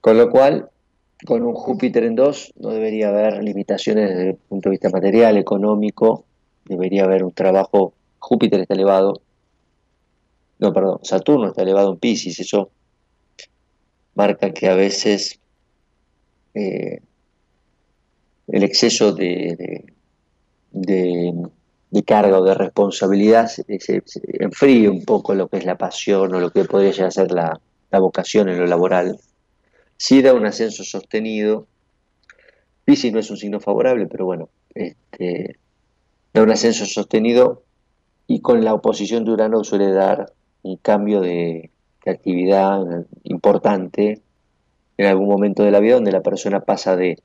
Con 0.00 0.18
lo 0.18 0.30
cual, 0.30 0.70
con 1.24 1.42
un 1.42 1.54
Júpiter 1.54 2.04
en 2.04 2.14
2 2.14 2.54
no 2.56 2.70
debería 2.70 3.08
haber 3.08 3.42
limitaciones 3.42 4.10
desde 4.10 4.30
el 4.30 4.36
punto 4.36 4.68
de 4.68 4.74
vista 4.74 4.90
material, 4.90 5.36
económico, 5.36 6.24
debería 6.64 7.04
haber 7.04 7.24
un 7.24 7.32
trabajo, 7.32 7.94
Júpiter 8.18 8.60
está 8.60 8.74
elevado, 8.74 9.20
no, 10.58 10.72
perdón, 10.72 11.00
Saturno 11.02 11.48
está 11.48 11.62
elevado 11.62 11.92
en 11.92 11.98
Pisces, 11.98 12.38
eso 12.40 12.70
marca 14.14 14.52
que 14.52 14.68
a 14.68 14.74
veces 14.74 15.38
eh, 16.54 17.00
el 18.48 18.62
exceso 18.62 19.12
de, 19.12 19.84
de 21.90 22.02
carga 22.02 22.38
o 22.38 22.44
de 22.44 22.54
responsabilidad 22.54 23.48
se, 23.48 23.64
enfríe 24.38 24.88
un 24.88 25.04
poco 25.04 25.34
lo 25.34 25.48
que 25.48 25.58
es 25.58 25.64
la 25.64 25.78
pasión 25.78 26.34
o 26.34 26.40
lo 26.40 26.50
que 26.50 26.64
podría 26.64 27.10
ser 27.10 27.30
la, 27.32 27.60
vocación 27.98 28.50
en 28.50 28.58
lo 28.58 28.66
laboral. 28.66 29.18
Sí 29.96 30.22
da 30.22 30.34
un 30.34 30.46
ascenso 30.46 30.84
sostenido. 30.84 31.66
Piscis 32.84 33.12
no 33.12 33.18
es 33.18 33.30
un 33.30 33.36
signo 33.36 33.60
favorable, 33.60 34.06
pero 34.06 34.26
bueno, 34.26 34.48
este, 34.74 35.58
da 36.32 36.42
un 36.42 36.50
ascenso 36.50 36.86
sostenido 36.86 37.62
y 38.26 38.40
con 38.40 38.64
la 38.64 38.74
oposición 38.74 39.24
de 39.24 39.32
Urano 39.32 39.64
suele 39.64 39.90
dar 39.90 40.32
un 40.62 40.76
cambio 40.76 41.20
de, 41.20 41.70
de 42.04 42.10
actividad 42.10 43.06
importante 43.24 44.20
en 44.98 45.06
algún 45.06 45.28
momento 45.28 45.62
de 45.62 45.70
la 45.70 45.80
vida 45.80 45.94
donde 45.94 46.12
la 46.12 46.22
persona 46.22 46.60
pasa 46.60 46.96
de 46.96 47.18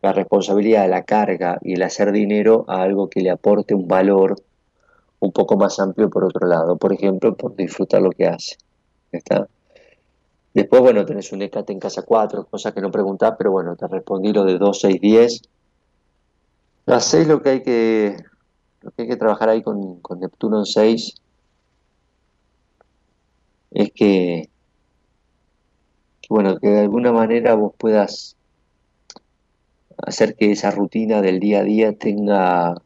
la 0.00 0.12
responsabilidad, 0.12 0.88
la 0.88 1.04
carga 1.04 1.58
y 1.62 1.74
el 1.74 1.82
hacer 1.82 2.12
dinero 2.12 2.64
a 2.68 2.82
algo 2.82 3.08
que 3.08 3.20
le 3.20 3.30
aporte 3.30 3.74
un 3.74 3.88
valor 3.88 4.36
un 5.20 5.32
poco 5.32 5.56
más 5.56 5.80
amplio 5.80 6.08
por 6.08 6.24
otro 6.24 6.46
lado. 6.46 6.76
Por 6.76 6.92
ejemplo, 6.92 7.36
por 7.36 7.56
disfrutar 7.56 8.02
lo 8.02 8.10
que 8.10 8.26
hace. 8.26 8.56
¿Está? 9.10 9.48
Después, 10.58 10.82
bueno, 10.82 11.06
tenés 11.06 11.30
un 11.30 11.40
ECAT 11.40 11.70
en 11.70 11.78
casa 11.78 12.02
4, 12.02 12.46
cosa 12.46 12.74
que 12.74 12.80
no 12.80 12.90
preguntás, 12.90 13.34
pero 13.38 13.52
bueno, 13.52 13.76
te 13.76 13.86
respondí 13.86 14.32
lo 14.32 14.44
de 14.44 14.58
2, 14.58 14.80
6, 14.80 15.00
10. 15.00 15.42
Las 16.84 17.04
6 17.04 17.28
lo 17.28 17.40
que 17.40 17.50
hay 17.50 17.62
que, 17.62 18.16
lo 18.80 18.90
que 18.90 19.02
hay 19.02 19.08
que 19.08 19.16
trabajar 19.16 19.50
ahí 19.50 19.62
con, 19.62 20.00
con 20.00 20.18
Neptuno 20.18 20.58
en 20.58 20.66
6 20.66 21.14
es 23.70 23.92
que, 23.92 24.50
que, 26.22 26.28
bueno, 26.28 26.58
que 26.58 26.66
de 26.66 26.80
alguna 26.80 27.12
manera 27.12 27.54
vos 27.54 27.74
puedas 27.78 28.34
hacer 29.96 30.34
que 30.34 30.50
esa 30.50 30.72
rutina 30.72 31.22
del 31.22 31.38
día 31.38 31.60
a 31.60 31.62
día 31.62 31.96
tenga 31.96 32.82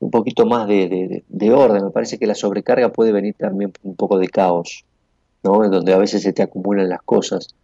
un 0.00 0.10
poquito 0.10 0.44
más 0.44 0.66
de, 0.66 0.88
de, 0.88 1.24
de, 1.28 1.52
orden. 1.52 1.84
Me 1.84 1.90
parece 1.92 2.18
que 2.18 2.26
la 2.26 2.34
sobrecarga 2.34 2.90
puede 2.90 3.12
venir 3.12 3.36
también 3.38 3.72
un 3.84 3.94
poco 3.94 4.18
de 4.18 4.26
caos, 4.26 4.84
¿no? 5.42 5.64
En 5.64 5.70
donde 5.70 5.92
a 5.92 5.98
veces 5.98 6.22
se 6.22 6.32
te 6.32 6.42
acumulan 6.42 6.88
las 6.88 7.02
cosas. 7.02 7.54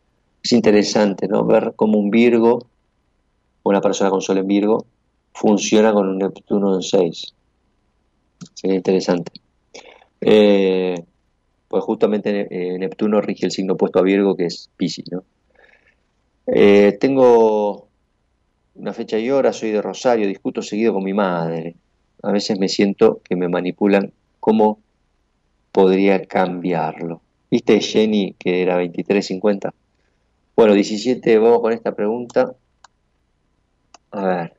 Es 0.43 0.53
interesante, 0.53 1.29
¿no? 1.29 1.45
Ver 1.45 1.73
cómo 1.77 1.99
un 1.99 2.11
Virgo, 2.11 2.67
una 3.63 3.81
persona 3.81 4.11
con 4.11 4.21
Sol 4.21 4.39
en 4.39 4.47
Virgo, 4.47 4.87
funciona 5.33 5.93
con 5.93 6.09
un 6.09 6.19
Neptuno 6.19 6.75
en 6.75 6.83
6. 6.83 7.35
Sería 8.55 8.77
interesante. 8.77 9.33
Eh, 10.21 10.95
pues 11.69 11.85
justamente 11.85 12.49
eh, 12.51 12.79
Neptuno 12.79 13.21
rige 13.21 13.47
el 13.47 13.53
signo 13.53 13.75
opuesto 13.75 13.99
a 13.99 14.03
Virgo, 14.03 14.37
que 14.37 14.47
es 14.47 14.71
Piscis, 14.77 15.11
¿no? 15.13 15.25
Eh, 16.47 16.97
tengo 16.99 17.89
una 18.75 18.93
fecha 18.95 19.19
y 19.19 19.31
hora, 19.31 19.53
soy 19.53 19.71
de 19.71 19.83
Rosario, 19.83 20.27
discuto 20.27 20.63
seguido 20.63 20.95
con 20.95 21.05
mi 21.05 21.13
madre. 21.13 21.77
A 22.23 22.33
veces 22.33 22.59
me 22.59 22.69
siento 22.69 23.21
que 23.23 23.37
me 23.37 23.49
manipulan. 23.49 24.13
¿Cómo 24.41 24.79
podría 25.73 26.25
cambiarlo? 26.25 27.21
¿Viste 27.51 27.81
Jenny 27.81 28.35
que 28.39 28.63
era 28.63 28.79
23.50? 28.79 29.73
Bueno, 30.55 30.75
17, 30.75 31.39
vamos 31.39 31.61
con 31.61 31.73
esta 31.73 31.95
pregunta. 31.95 32.55
A 34.11 34.27
ver. 34.27 34.57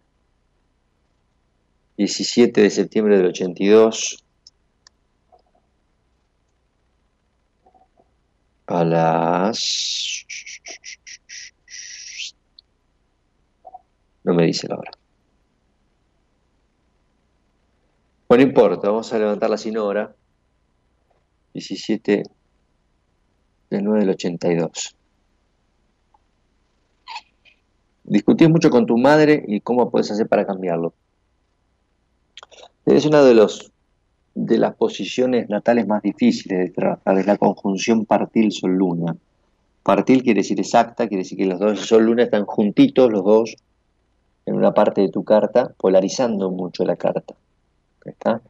17 1.98 2.62
de 2.62 2.70
septiembre 2.70 3.18
del 3.18 3.28
82. 3.28 4.24
A 8.68 8.84
las... 8.86 10.26
No 14.24 14.34
me 14.34 14.46
dice 14.46 14.68
la 14.68 14.78
hora. 14.78 14.92
Bueno, 18.28 18.44
no 18.44 18.50
importa, 18.50 18.90
vamos 18.90 19.12
a 19.12 19.20
levantarla 19.20 19.58
sin 19.58 19.78
hora. 19.78 20.16
17 21.54 22.24
del 23.70 23.84
9 23.84 24.00
del 24.02 24.10
82. 24.12 24.96
Discutís 28.04 28.50
mucho 28.50 28.70
con 28.70 28.86
tu 28.86 28.98
madre 28.98 29.44
y 29.48 29.62
cómo 29.62 29.92
puedes 29.92 30.10
hacer 30.10 30.28
para 30.28 30.46
cambiarlo. 30.46 30.94
Es 32.86 33.06
una 33.06 33.22
de, 33.22 33.36
los, 33.36 33.72
de 34.34 34.58
las 34.58 34.76
posiciones 34.76 35.48
natales 35.50 35.86
más 35.86 36.02
difíciles 36.02 36.60
de 36.60 36.70
trabajar, 36.70 37.20
es 37.20 37.28
la 37.28 37.38
conjunción 37.38 38.06
partil-sol-luna. 38.06 39.16
Partil 39.84 40.24
quiere 40.24 40.42
decir 40.42 40.60
exacta, 40.60 41.08
quiere 41.08 41.24
decir 41.24 41.38
que 41.38 41.46
los 41.46 41.60
dos 41.60 41.82
sol-luna 41.82 42.24
están 42.24 42.46
juntitos, 42.46 43.12
los 43.12 43.24
dos, 43.24 43.56
en 44.48 44.56
una 44.56 44.74
parte 44.74 45.02
de 45.02 45.10
tu 45.10 45.24
carta, 45.24 45.74
polarizando 45.78 46.50
mucho 46.50 46.84
la 46.84 46.96
carta. 46.96 47.36
¿Está? 48.06 48.42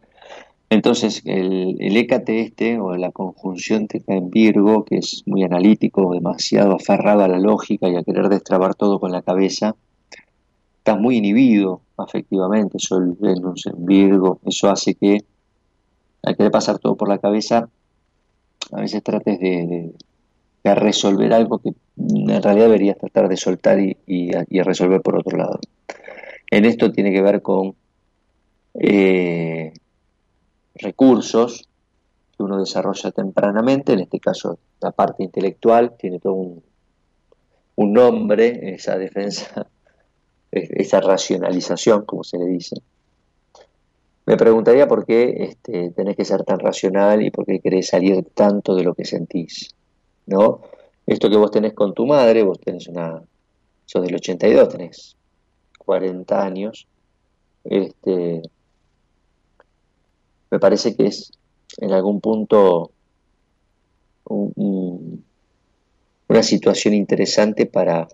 Entonces, 0.70 1.24
el, 1.26 1.78
el 1.80 1.98
écate 1.98 2.42
este, 2.42 2.80
o 2.80 2.96
la 2.96 3.12
conjunción 3.12 3.88
te 3.88 4.02
cae 4.02 4.18
en 4.18 4.30
Virgo, 4.30 4.86
que 4.86 4.98
es 4.98 5.24
muy 5.26 5.44
analítico, 5.44 6.14
demasiado 6.14 6.76
aferrado 6.76 7.24
a 7.24 7.28
la 7.28 7.40
lógica 7.40 7.90
y 7.90 7.96
a 7.96 8.04
querer 8.04 8.30
destrabar 8.30 8.76
todo 8.76 9.00
con 9.00 9.12
la 9.12 9.24
cabeza, 9.24 9.76
estás 10.78 11.00
muy 11.00 11.18
inhibido 11.18 11.82
afectivamente, 11.98 12.78
Sol 12.80 13.18
Venus 13.20 13.66
en 13.66 13.86
Virgo, 13.86 14.40
eso 14.46 14.70
hace 14.70 14.96
que 14.96 15.24
al 16.24 16.36
querer 16.36 16.52
pasar 16.52 16.80
todo 16.80 16.96
por 16.96 17.10
la 17.10 17.18
cabeza, 17.18 17.70
a 18.72 18.82
veces 18.82 19.04
trates 19.04 19.40
de, 19.40 19.92
resolver 20.64 21.34
algo 21.34 21.58
que 21.58 21.70
en 21.98 22.44
realidad 22.44 22.66
deberías 22.66 22.98
tratar 23.00 23.28
de 23.28 23.38
soltar 23.38 23.80
y, 23.80 24.32
resolver 24.62 25.02
por 25.02 25.18
otro 25.18 25.36
lado. 25.36 25.60
En 26.52 26.66
esto 26.66 26.92
tiene 26.92 27.12
que 27.12 27.24
ver 27.24 27.42
con 27.42 27.74
eh, 28.76 29.74
recursos 30.80 31.68
que 32.36 32.44
uno 32.44 32.60
desarrolla 32.60 33.12
tempranamente, 33.12 33.94
en 33.94 34.00
este 34.00 34.20
caso 34.20 34.60
la 34.82 34.92
parte 34.92 35.24
intelectual, 35.24 35.96
tiene 35.98 36.20
todo 36.20 36.34
un, 36.34 36.64
un 37.76 37.94
nombre, 37.94 38.74
esa 38.74 38.98
defensa, 38.98 39.68
esa 40.52 41.02
racionalización, 41.02 42.06
como 42.06 42.24
se 42.24 42.38
le 42.38 42.46
dice. 42.46 42.76
Me 44.26 44.38
preguntaría 44.38 44.88
por 44.88 45.06
qué 45.06 45.50
este, 45.50 45.92
tenés 45.92 46.16
que 46.16 46.26
ser 46.26 46.44
tan 46.44 46.60
racional 46.60 47.24
y 47.24 47.32
por 47.32 47.46
qué 47.46 47.60
querés 47.60 47.88
salir 47.88 48.24
tanto 48.34 48.76
de 48.76 48.84
lo 48.84 48.94
que 48.94 49.06
sentís, 49.06 49.74
¿no? 50.28 50.62
Esto 51.08 51.30
que 51.30 51.38
vos 51.38 51.50
tenés 51.50 51.74
con 51.74 51.96
tu 51.96 52.06
madre, 52.06 52.44
vos 52.44 52.60
tenés 52.60 52.88
una, 52.88 53.24
sos 53.86 54.04
del 54.04 54.16
82, 54.16 54.70
tenés 54.70 55.16
40 55.80 56.44
años, 56.46 56.88
este, 57.64 58.44
me 60.52 60.60
parece 60.60 60.96
que 60.96 61.08
es 61.08 61.32
en 61.78 61.92
algún 61.92 62.22
punto 62.22 62.92
un, 64.26 64.54
un, 64.56 65.24
una 66.28 66.44
situación 66.44 66.94
interesante 66.94 67.66
para, 67.66 68.08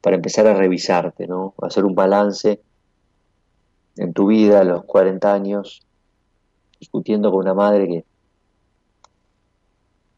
para 0.00 0.16
empezar 0.16 0.46
a 0.46 0.54
revisarte, 0.54 1.26
¿no? 1.26 1.54
hacer 1.62 1.84
un 1.84 1.94
balance 1.94 2.60
en 3.96 4.12
tu 4.12 4.28
vida 4.28 4.60
a 4.60 4.64
los 4.64 4.84
40 4.84 5.32
años, 5.32 5.82
discutiendo 6.78 7.30
con 7.30 7.40
una 7.40 7.54
madre 7.54 7.88
que 7.88 8.04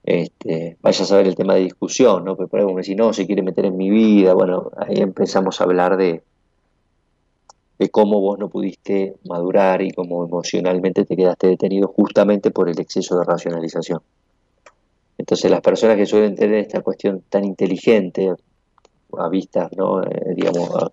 este, 0.04 0.78
vaya 0.80 1.02
a 1.02 1.06
saber 1.06 1.26
el 1.26 1.36
tema 1.36 1.54
de 1.54 1.60
discusión, 1.60 2.24
¿no? 2.24 2.34
Pero 2.34 2.48
por 2.48 2.60
ahí 2.60 2.66
me 2.66 2.80
decís, 2.80 2.96
no, 2.96 3.12
se 3.12 3.26
quiere 3.26 3.42
meter 3.42 3.66
en 3.66 3.76
mi 3.76 3.90
vida, 3.90 4.32
bueno, 4.32 4.70
ahí 4.76 4.96
empezamos 4.96 5.60
a 5.60 5.64
hablar 5.64 5.96
de, 5.96 6.22
de 7.78 7.90
cómo 7.90 8.20
vos 8.20 8.38
no 8.38 8.48
pudiste 8.48 9.14
madurar 9.24 9.82
y 9.82 9.92
cómo 9.92 10.24
emocionalmente 10.24 11.04
te 11.04 11.16
quedaste 11.16 11.46
detenido 11.46 11.88
justamente 11.88 12.50
por 12.50 12.68
el 12.68 12.78
exceso 12.80 13.18
de 13.18 13.24
racionalización. 13.24 14.00
Entonces 15.16 15.50
las 15.50 15.60
personas 15.60 15.96
que 15.96 16.06
suelen 16.06 16.34
tener 16.34 16.58
esta 16.58 16.80
cuestión 16.80 17.22
tan 17.28 17.44
inteligente 17.44 18.34
a 19.16 19.28
vista, 19.28 19.68
¿no? 19.76 20.02
Eh, 20.02 20.34
digamos, 20.34 20.70
a, 20.74 20.90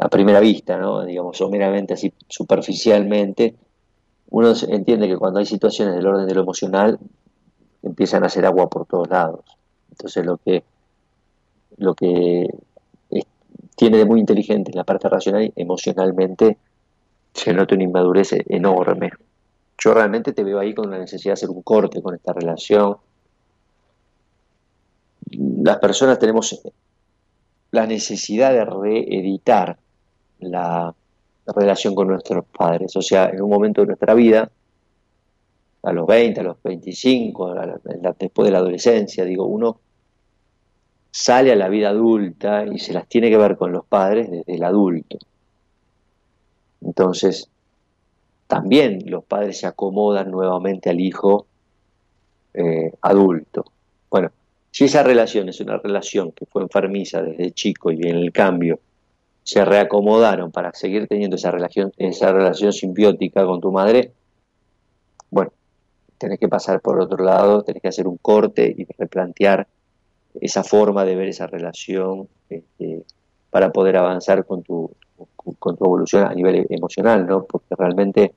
a, 0.00 0.08
primera 0.08 0.40
vista, 0.40 0.78
¿no? 0.78 1.04
digamos, 1.04 1.36
someramente 1.36 1.94
así 1.94 2.12
superficialmente, 2.28 3.54
uno 4.30 4.52
entiende 4.68 5.08
que 5.08 5.16
cuando 5.16 5.38
hay 5.38 5.46
situaciones 5.46 5.94
del 5.94 6.06
orden 6.06 6.26
de 6.26 6.34
lo 6.34 6.42
emocional, 6.42 6.98
empiezan 7.82 8.24
a 8.24 8.26
hacer 8.26 8.44
agua 8.44 8.68
por 8.68 8.86
todos 8.86 9.08
lados. 9.08 9.40
Entonces 9.90 10.24
lo 10.24 10.36
que, 10.38 10.64
lo 11.76 11.94
que 11.94 12.46
tiene 13.78 13.98
de 13.98 14.04
muy 14.04 14.18
inteligente 14.18 14.72
la 14.74 14.82
parte 14.82 15.08
racional 15.08 15.52
emocionalmente 15.54 16.58
se 17.32 17.54
nota 17.54 17.76
una 17.76 17.84
inmadurez 17.84 18.32
enorme. 18.48 19.12
Yo 19.78 19.94
realmente 19.94 20.32
te 20.32 20.42
veo 20.42 20.58
ahí 20.58 20.74
con 20.74 20.90
la 20.90 20.98
necesidad 20.98 21.30
de 21.30 21.34
hacer 21.34 21.50
un 21.50 21.62
corte 21.62 22.02
con 22.02 22.12
esta 22.16 22.32
relación. 22.32 22.96
Las 25.30 25.78
personas 25.78 26.18
tenemos 26.18 26.60
la 27.70 27.86
necesidad 27.86 28.52
de 28.52 28.64
reeditar 28.64 29.78
la 30.40 30.92
relación 31.46 31.94
con 31.94 32.08
nuestros 32.08 32.46
padres. 32.46 32.96
O 32.96 33.02
sea, 33.02 33.30
en 33.30 33.40
un 33.40 33.48
momento 33.48 33.82
de 33.82 33.86
nuestra 33.86 34.14
vida, 34.14 34.50
a 35.84 35.92
los 35.92 36.04
20, 36.04 36.40
a 36.40 36.42
los 36.42 36.60
25, 36.64 37.46
a 37.46 37.54
la, 37.54 37.80
después 38.18 38.44
de 38.44 38.50
la 38.50 38.58
adolescencia, 38.58 39.24
digo, 39.24 39.46
uno 39.46 39.78
sale 41.18 41.50
a 41.50 41.56
la 41.56 41.68
vida 41.68 41.88
adulta 41.88 42.64
y 42.64 42.78
se 42.78 42.92
las 42.92 43.08
tiene 43.08 43.28
que 43.28 43.36
ver 43.36 43.56
con 43.56 43.72
los 43.72 43.84
padres 43.84 44.30
desde 44.30 44.54
el 44.54 44.62
adulto. 44.62 45.18
Entonces, 46.80 47.48
también 48.46 49.02
los 49.06 49.24
padres 49.24 49.58
se 49.58 49.66
acomodan 49.66 50.30
nuevamente 50.30 50.90
al 50.90 51.00
hijo 51.00 51.46
eh, 52.54 52.92
adulto. 53.02 53.64
Bueno, 54.08 54.30
si 54.70 54.84
esa 54.84 55.02
relación 55.02 55.48
es 55.48 55.60
una 55.60 55.78
relación 55.78 56.30
que 56.30 56.46
fue 56.46 56.62
enfermiza 56.62 57.20
desde 57.20 57.50
chico 57.50 57.90
y 57.90 57.96
en 57.96 58.14
el 58.14 58.30
cambio 58.30 58.78
se 59.42 59.64
reacomodaron 59.64 60.52
para 60.52 60.72
seguir 60.72 61.08
teniendo 61.08 61.34
esa 61.34 61.50
relación, 61.50 61.92
esa 61.96 62.30
relación 62.30 62.72
simbiótica 62.72 63.44
con 63.44 63.60
tu 63.60 63.72
madre, 63.72 64.12
bueno, 65.30 65.50
tenés 66.16 66.38
que 66.38 66.48
pasar 66.48 66.80
por 66.80 67.00
otro 67.00 67.24
lado, 67.24 67.64
tenés 67.64 67.82
que 67.82 67.88
hacer 67.88 68.06
un 68.06 68.18
corte 68.18 68.72
y 68.76 68.86
replantear 68.96 69.66
esa 70.40 70.62
forma 70.62 71.04
de 71.04 71.16
ver 71.16 71.28
esa 71.28 71.46
relación 71.46 72.28
este, 72.48 73.02
para 73.50 73.72
poder 73.72 73.96
avanzar 73.96 74.44
con 74.44 74.62
tu, 74.62 74.90
con 75.58 75.76
tu 75.76 75.84
evolución 75.84 76.24
a 76.24 76.34
nivel 76.34 76.66
emocional, 76.70 77.26
¿no? 77.26 77.44
Porque 77.44 77.74
realmente 77.76 78.32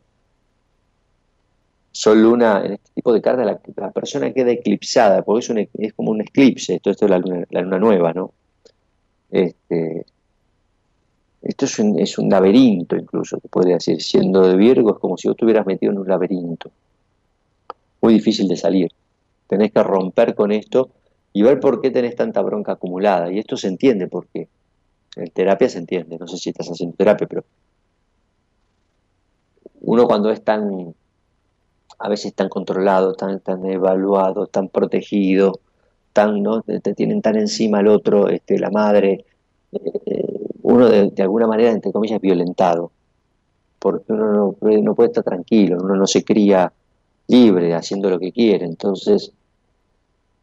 Sol 1.92 2.22
Luna, 2.22 2.64
en 2.66 2.74
este 2.74 2.90
tipo 2.96 3.14
de 3.14 3.22
cartas, 3.22 3.46
la, 3.46 3.60
la 3.76 3.92
persona 3.92 4.32
queda 4.32 4.52
eclipsada, 4.52 5.24
porque 5.24 5.40
es, 5.42 5.50
un, 5.50 5.58
es 5.74 5.94
como 5.94 6.12
un 6.12 6.22
eclipse, 6.22 6.76
esto, 6.76 6.90
esto 6.90 7.06
es 7.06 7.12
la 7.12 7.20
luna, 7.20 7.78
nueva, 7.80 8.14
¿no? 8.14 8.32
Este, 9.30 10.06
esto 11.42 11.66
es 11.66 11.80
un, 11.80 12.00
es 12.00 12.18
un 12.18 12.30
laberinto 12.30 12.96
incluso, 12.96 13.38
te 13.38 13.50
podría 13.50 13.76
decir, 13.76 14.02
siendo 14.02 14.48
de 14.48 14.56
Virgo 14.56 14.94
es 14.94 15.00
como 15.00 15.18
si 15.18 15.28
vos 15.28 15.36
estuvieras 15.36 15.66
metido 15.66 15.92
en 15.92 16.00
un 16.00 16.08
laberinto, 16.08 16.72
muy 18.02 18.14
difícil 18.14 18.48
de 18.48 18.56
salir, 18.56 18.92
tenés 19.48 19.72
que 19.72 19.84
romper 19.84 20.34
con 20.34 20.52
esto 20.52 20.90
y 21.34 21.42
ver 21.42 21.60
por 21.60 21.82
qué 21.82 21.92
tenés 21.92 22.16
tanta 22.16 22.42
bronca 22.42 22.74
acumulada, 22.74 23.32
y 23.32 23.40
esto 23.40 23.58
se 23.58 23.68
entiende 23.68 24.08
por 24.08 24.28
qué, 24.28 24.48
en 25.16 25.30
terapia 25.32 25.70
se 25.70 25.80
entiende, 25.80 26.18
no 26.18 26.28
sé 26.28 26.38
si 26.38 26.50
estás 26.50 26.68
haciendo 26.68 26.96
terapia, 26.96 27.28
pero 27.28 27.44
uno 29.82 30.06
cuando 30.06 30.30
es 30.30 30.44
tan, 30.44 30.94
a 32.00 32.10
veces 32.10 32.34
tan 32.34 32.50
controlado, 32.50 33.14
tan, 33.14 33.40
tan 33.40 33.66
evaluado, 33.66 34.48
tan 34.48 34.68
protegido, 34.70 35.60
tan, 36.14 36.42
¿no? 36.44 36.62
te, 36.62 36.94
tienen 36.94 37.22
tan 37.22 37.36
encima 37.36 37.80
al 37.80 37.88
otro, 37.88 38.30
este, 38.30 38.60
la 38.60 38.70
madre, 38.70 39.26
eh, 39.72 40.48
uno 40.64 40.90
de, 40.90 41.12
alguna 41.22 41.48
manera, 41.48 41.72
entre 41.72 41.92
comillas, 41.92 42.22
violentado, 42.22 42.92
porque 43.80 44.14
uno 44.14 44.56
no, 44.62 44.82
no 44.82 44.96
puede 44.96 45.10
estar 45.10 45.24
tranquilo, 45.24 45.78
uno 45.82 45.96
no 45.96 46.08
se 46.08 46.24
cría 46.24 46.72
libre, 47.28 47.74
haciendo 47.74 48.10
lo 48.10 48.20
que 48.20 48.32
quiere, 48.32 48.66
entonces 48.66 49.32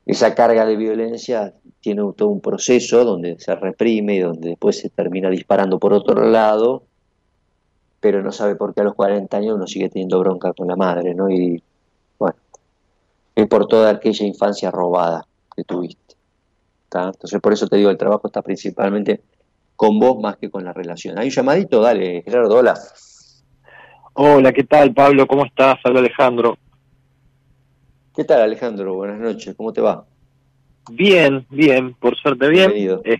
esa 0.09 0.35
carga 0.35 0.65
de 0.65 0.75
violencia 0.75 1.55
tiene 1.81 2.03
todo 2.17 2.31
un 2.31 2.41
proceso 2.41 3.05
donde 3.05 3.39
se 3.39 3.55
reprime 3.55 4.17
y 4.17 4.21
donde 4.21 4.49
después 4.51 4.79
se 4.79 4.89
termina 4.89 5.31
disparando 5.31 5.79
por 5.79 5.93
otro 5.93 6.25
lado 6.25 6.83
pero 8.01 8.23
no 8.23 8.33
sabe 8.33 8.57
por 8.57 8.75
qué 8.75 8.81
a 8.81 8.85
los 8.85 8.95
40 8.95 9.37
años 9.37 9.57
uno 9.57 9.67
sigue 9.67 9.91
teniendo 9.91 10.19
bronca 10.21 10.53
con 10.53 10.69
la 10.69 10.77
madre, 10.77 11.15
¿no? 11.15 11.29
Y 11.29 11.63
bueno, 12.19 12.37
es 13.35 13.47
por 13.49 13.67
toda 13.67 13.91
aquella 13.91 14.27
infancia 14.27 14.71
robada 14.71 15.27
que 15.55 15.65
tuviste. 15.65 16.15
Entonces 16.95 17.41
por 17.41 17.53
eso 17.53 17.67
te 17.67 17.77
digo, 17.77 17.91
el 17.91 17.99
trabajo 17.99 18.29
está 18.29 18.41
principalmente 18.41 19.21
con 19.77 19.99
vos 19.99 20.19
más 20.21 20.37
que 20.39 20.51
con 20.51 20.65
la 20.65 20.73
relación. 20.73 21.19
Hay 21.19 21.27
un 21.27 21.33
llamadito, 21.33 21.81
dale, 21.81 22.23
Gerardo, 22.23 22.57
hola. 22.57 22.75
Hola, 24.15 24.53
¿qué 24.53 24.65
tal 24.65 24.95
Pablo? 24.95 25.27
¿Cómo 25.27 25.45
estás? 25.45 25.77
Habla 25.85 26.01
Alejandro. 26.01 26.57
¿Qué 28.19 28.25
tal 28.25 28.43
Alejandro? 28.43 28.95
Buenas 28.97 29.21
noches, 29.21 29.55
¿cómo 29.55 29.73
te 29.73 29.81
va? 29.81 30.05
Bien, 30.91 31.47
bien, 31.51 31.95
por 31.95 32.17
suerte 32.17 32.49
bien. 32.49 32.73
Bienvenido. 32.73 33.01
Eh, 33.05 33.19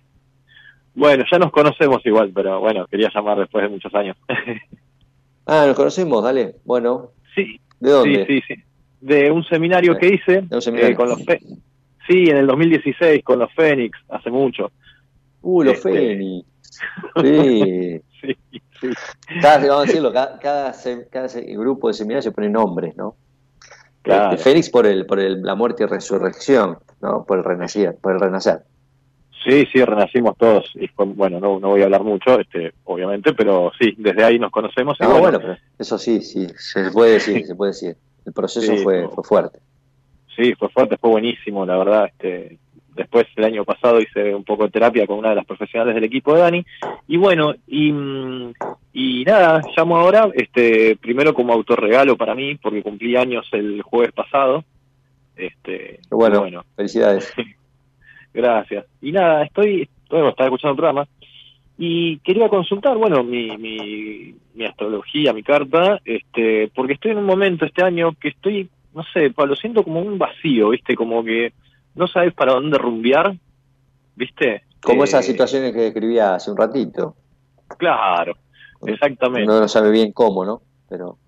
bueno, 0.93 1.23
ya 1.31 1.39
nos 1.39 1.53
conocemos 1.53 2.05
igual, 2.05 2.33
pero 2.35 2.59
bueno, 2.59 2.85
quería 2.89 3.09
llamar 3.15 3.39
después 3.39 3.63
de 3.63 3.69
muchos 3.69 3.95
años. 3.95 4.17
ah, 5.47 5.67
nos 5.69 5.77
conocemos, 5.77 6.25
dale. 6.25 6.57
Bueno. 6.65 7.13
Sí. 7.33 7.61
¿De 7.79 7.91
dónde? 7.93 8.27
Sí, 8.27 8.41
sí, 8.41 8.57
sí. 8.57 8.63
De 9.01 9.31
un 9.31 9.45
seminario 9.45 9.97
que 9.97 10.15
hice 10.15 10.41
¿De 10.41 10.57
un 10.57 10.63
seminario? 10.63 10.95
eh, 10.95 10.97
con 10.97 11.11
los 11.11 11.25
Fe 11.25 11.39
Sí, 12.09 12.25
en 12.31 12.39
el 12.39 12.49
2016 12.49 13.23
con 13.23 13.39
los 13.39 13.55
Fénix, 13.55 13.97
hace 14.09 14.33
mucho. 14.33 14.73
Uh, 15.43 15.63
los 15.63 15.75
Este- 15.75 15.93
Fénix. 15.93 16.45
Sí. 17.23 18.01
Sí, 18.21 18.37
sí. 18.81 18.89
Cada, 19.41 19.59
vamos 19.61 19.85
a 19.85 19.87
decirlo, 19.87 20.13
cada, 20.13 20.41
cada, 20.41 20.75
cada 21.09 21.29
grupo 21.57 21.87
de 21.87 21.95
seminarios 21.95 22.25
se 22.25 22.33
pone 22.33 22.49
nombres, 22.49 22.97
¿no? 22.97 23.15
Claro. 24.03 24.35
Este, 24.35 24.43
Fénix 24.51 24.71
por 24.71 24.87
el, 24.87 25.07
por 25.07 25.19
el, 25.21 25.43
la 25.43 25.55
muerte 25.55 25.85
y 25.85 25.87
resurrección, 25.87 26.79
¿no? 27.01 27.25
Por 27.25 27.39
el 27.39 27.45
renacer, 27.45 27.97
por 28.01 28.13
el 28.15 28.21
renacer. 28.21 28.61
Sí, 29.45 29.67
sí, 29.73 29.85
renacimos 29.85 30.37
todos. 30.37 30.71
Y 30.75 30.89
fue- 30.89 31.07
bueno, 31.07 31.39
no, 31.41 31.61
no 31.61 31.69
voy 31.69 31.83
a 31.83 31.85
hablar 31.85 32.03
mucho, 32.03 32.41
este, 32.41 32.73
obviamente, 32.85 33.33
pero 33.35 33.71
sí, 33.79 33.95
desde 33.99 34.25
ahí 34.25 34.39
nos 34.39 34.51
conocemos. 34.51 34.97
y 35.01 35.03
No, 35.05 35.11
bueno, 35.11 35.23
bueno, 35.23 35.39
pero 35.41 35.57
eso 35.79 35.97
sí, 35.99 36.21
sí, 36.23 36.47
se 36.57 36.91
puede 36.91 37.13
decir, 37.15 37.47
se 37.47 37.55
puede 37.55 37.71
decir. 37.73 37.97
El 38.27 38.33
proceso 38.33 38.73
Sí, 38.73 38.83
fue, 38.83 39.09
fue 39.09 39.25
fuerte. 39.25 39.59
Sí, 40.37 40.55
fue 40.55 40.69
fuerte, 40.69 40.97
fue 40.99 41.11
buenísimo, 41.11 41.65
la 41.65 41.77
verdad. 41.79 42.07
Este, 42.07 42.59
después, 42.99 43.27
el 43.37 43.45
año 43.45 43.65
pasado 43.65 44.01
hice 44.01 44.35
un 44.35 44.45
poco 44.45 44.65
de 44.65 44.71
terapia 44.71 45.07
con 45.07 45.19
una 45.19 45.31
de 45.31 45.37
las 45.37 45.47
profesionales 45.47 45.95
del 45.95 46.05
equipo 46.05 46.35
de 46.35 46.41
Dani. 46.41 46.67
Y 47.07 47.17
bueno, 47.17 47.55
y, 47.67 47.93
y 48.93 49.25
nada, 49.25 49.63
llamo 49.77 49.97
ahora, 49.97 50.29
este, 50.35 50.97
primero 50.97 51.33
como 51.33 51.53
autorregalo 51.55 52.17
para 52.17 52.35
mí, 52.35 52.57
porque 52.57 52.83
cumplí 52.83 53.17
años 53.17 53.49
el 53.53 53.81
jueves 53.83 54.13
pasado. 54.13 54.65
Este, 55.37 56.01
bueno, 56.11 56.41
bueno, 56.41 56.65
felicidades. 56.77 57.33
gracias. 58.35 58.85
Y 59.01 59.13
nada, 59.13 59.45
estoy, 59.45 59.89
bueno, 60.11 60.29
estaba 60.29 60.49
escuchando 60.49 60.73
el 60.73 60.77
programa 60.77 61.09
y 61.79 62.19
quería 62.19 62.49
consultar, 62.49 62.97
bueno, 62.97 63.23
mi, 63.23 63.57
mi, 63.57 64.35
mi 64.55 64.65
astrología, 64.65 65.33
mi 65.33 65.45
carta, 65.45 66.01
este, 66.05 66.69
porque 66.75 66.95
estoy 66.95 67.13
en 67.13 67.19
un 67.19 67.25
momento 67.25 67.65
este 67.65 67.85
año 67.85 68.13
que 68.21 68.31
estoy, 68.31 68.69
no 68.93 69.05
sé, 69.13 69.31
Pablo, 69.31 69.55
siento 69.55 69.85
como 69.85 70.01
un 70.01 70.19
vacío, 70.19 70.71
¿viste? 70.71 70.97
Como 70.97 71.23
que 71.23 71.53
no 71.99 72.07
sabes 72.07 72.33
para 72.33 72.55
dónde 72.55 72.79
rumbear, 72.79 73.37
¿viste? 74.17 74.63
Como 74.81 75.03
Eh, 75.03 75.05
esas 75.05 75.27
situaciones 75.27 75.73
que 75.73 75.81
describía 75.81 76.37
hace 76.37 76.51
un 76.51 76.57
ratito. 76.57 77.17
Claro, 77.77 78.37
exactamente. 78.87 79.45
Uno 79.51 79.61
no 79.61 79.69
sabe 79.69 79.91
bien 79.91 80.13
cómo, 80.13 80.45
¿no? 80.45 80.63
Pero 80.89 81.19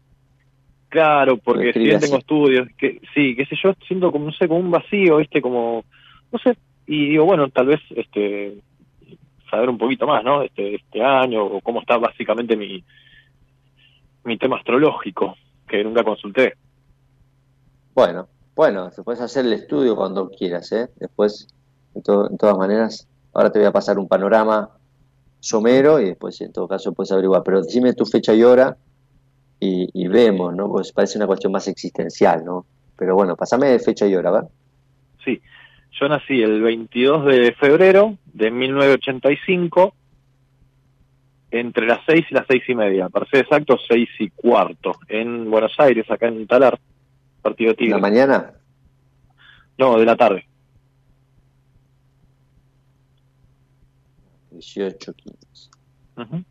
Claro, 0.90 1.36
porque 1.36 1.72
si 1.72 1.78
bien 1.78 2.01
tengo 2.01 2.16
estudios, 2.16 2.68
que 2.76 3.01
sí, 3.14 3.36
qué 3.36 3.47
sé 3.47 3.56
yo, 3.62 3.74
siento 3.86 4.10
como, 4.10 4.26
no 4.26 4.32
sé, 4.32 4.48
como 4.48 4.59
un 4.59 4.72
vacío, 4.72 5.18
¿viste? 5.18 5.40
Como, 5.40 5.84
no 6.32 6.38
sé, 6.40 6.56
y 6.86 7.10
digo, 7.10 7.24
bueno, 7.26 7.48
tal 7.48 7.66
vez, 7.66 7.80
este, 7.94 8.59
saber 9.48 9.68
un 9.68 9.78
poquito 9.78 10.05
más, 10.09 10.24
¿no? 10.24 10.42
Este, 10.42 10.74
este 10.74 11.01
año, 11.01 11.44
o 11.44 11.60
cómo 11.60 11.80
está 11.80 11.97
básicamente 11.97 12.56
mi, 12.56 12.82
mi 14.24 14.36
tema 14.36 14.56
astrológico, 14.56 15.36
que 15.68 15.84
nunca 15.84 16.02
consulté. 16.02 16.55
bueno, 17.94 18.26
bueno, 18.61 18.91
te 18.91 19.03
puedes 19.03 19.23
hacer 19.23 19.47
el 19.47 19.55
estudio 19.55 19.97
cuando 19.97 20.28
quieras, 20.28 20.70
¿eh? 20.73 20.91
Después, 20.97 21.49
de, 21.95 22.03
to- 22.03 22.28
de 22.28 22.37
todas 22.37 22.59
maneras, 22.59 23.09
ahora 23.32 23.51
te 23.51 23.59
voy 23.59 23.66
a 23.66 23.73
pasar 23.73 23.99
un 23.99 24.07
panorama 24.07 24.69
somero 25.39 25.99
y 25.99 26.05
después, 26.05 26.39
en 26.43 26.53
todo 26.53 26.69
caso, 26.69 26.93
puedes 26.93 27.11
averiguar. 27.11 27.43
Pero 27.43 27.62
decime 27.62 27.95
tu 27.95 28.05
fecha 28.05 28.35
y 28.35 28.43
hora 28.43 28.77
y, 29.61 30.07
vemos, 30.09 30.55
¿no? 30.55 30.70
Pues 30.70 30.93
parece 30.93 31.16
una 31.16 31.27
cuestión 31.27 31.53
más 31.53 31.69
existencial, 31.69 32.45
¿no? 32.45 32.66
Pero 32.99 33.15
bueno, 33.15 33.35
pasame 33.35 33.78
fecha 33.78 34.07
y 34.07 34.15
hora, 34.15 34.31
¿va? 34.31 34.47
Sí, 35.24 35.41
yo 35.99 36.09
nací 36.11 36.43
el 36.43 36.61
22 36.61 37.24
de 37.24 37.53
febrero 37.55 38.19
de 38.27 38.51
1985, 38.51 39.95
entre 41.51 41.87
las 41.87 42.01
6 42.07 42.27
y 42.31 42.35
las 42.35 42.45
seis 42.47 42.62
y 42.69 42.74
media, 42.74 43.09
para 43.09 43.24
ser 43.24 43.41
exacto, 43.41 43.78
6 43.89 44.07
y 44.19 44.28
cuarto, 44.28 44.93
en 45.09 45.51
Buenos 45.51 45.73
Aires, 45.78 46.05
acá 46.11 46.28
en 46.28 46.47
Talar, 46.47 46.78
partido 47.41 47.71
¿En 47.71 47.77
Tigre. 47.77 47.95
la 47.95 47.99
mañana? 47.99 48.55
No, 49.79 49.99
de 49.99 50.05
la 50.05 50.17
tarde. 50.17 50.47
18, 54.51 55.12
15. 55.15 55.71
Ujú. 56.19 56.45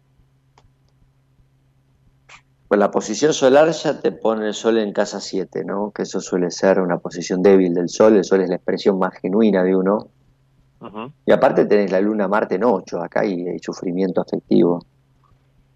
Pues 2.68 2.80
la 2.80 2.91
posición 2.91 3.34
solar 3.34 3.72
ya 3.72 3.99
te 3.99 4.11
pone 4.11 4.48
el 4.48 4.53
sol 4.53 4.78
en 4.78 4.94
casa 4.94 5.20
7, 5.20 5.64
¿no? 5.66 5.91
Que 5.91 6.03
eso 6.03 6.20
suele 6.22 6.52
ser 6.52 6.80
una 6.80 6.99
posición 6.99 7.41
débil 7.41 7.74
del 7.74 7.90
sol, 7.90 8.16
el 8.16 8.24
sol 8.24 8.41
es 8.41 8.49
la 8.49 8.56
expresión 8.56 8.99
más 8.99 9.14
genuina 9.20 9.64
de 9.64 9.76
uno. 9.76 10.07
Y 11.26 11.32
aparte 11.32 11.66
tenés 11.66 11.91
la 11.91 11.99
luna 11.99 12.28
Marte 12.30 12.56
en 12.56 12.64
8, 12.64 13.02
acá 13.02 13.22
hay, 13.22 13.48
hay 13.48 13.60
sufrimiento 13.60 14.22
afectivo. 14.22 14.86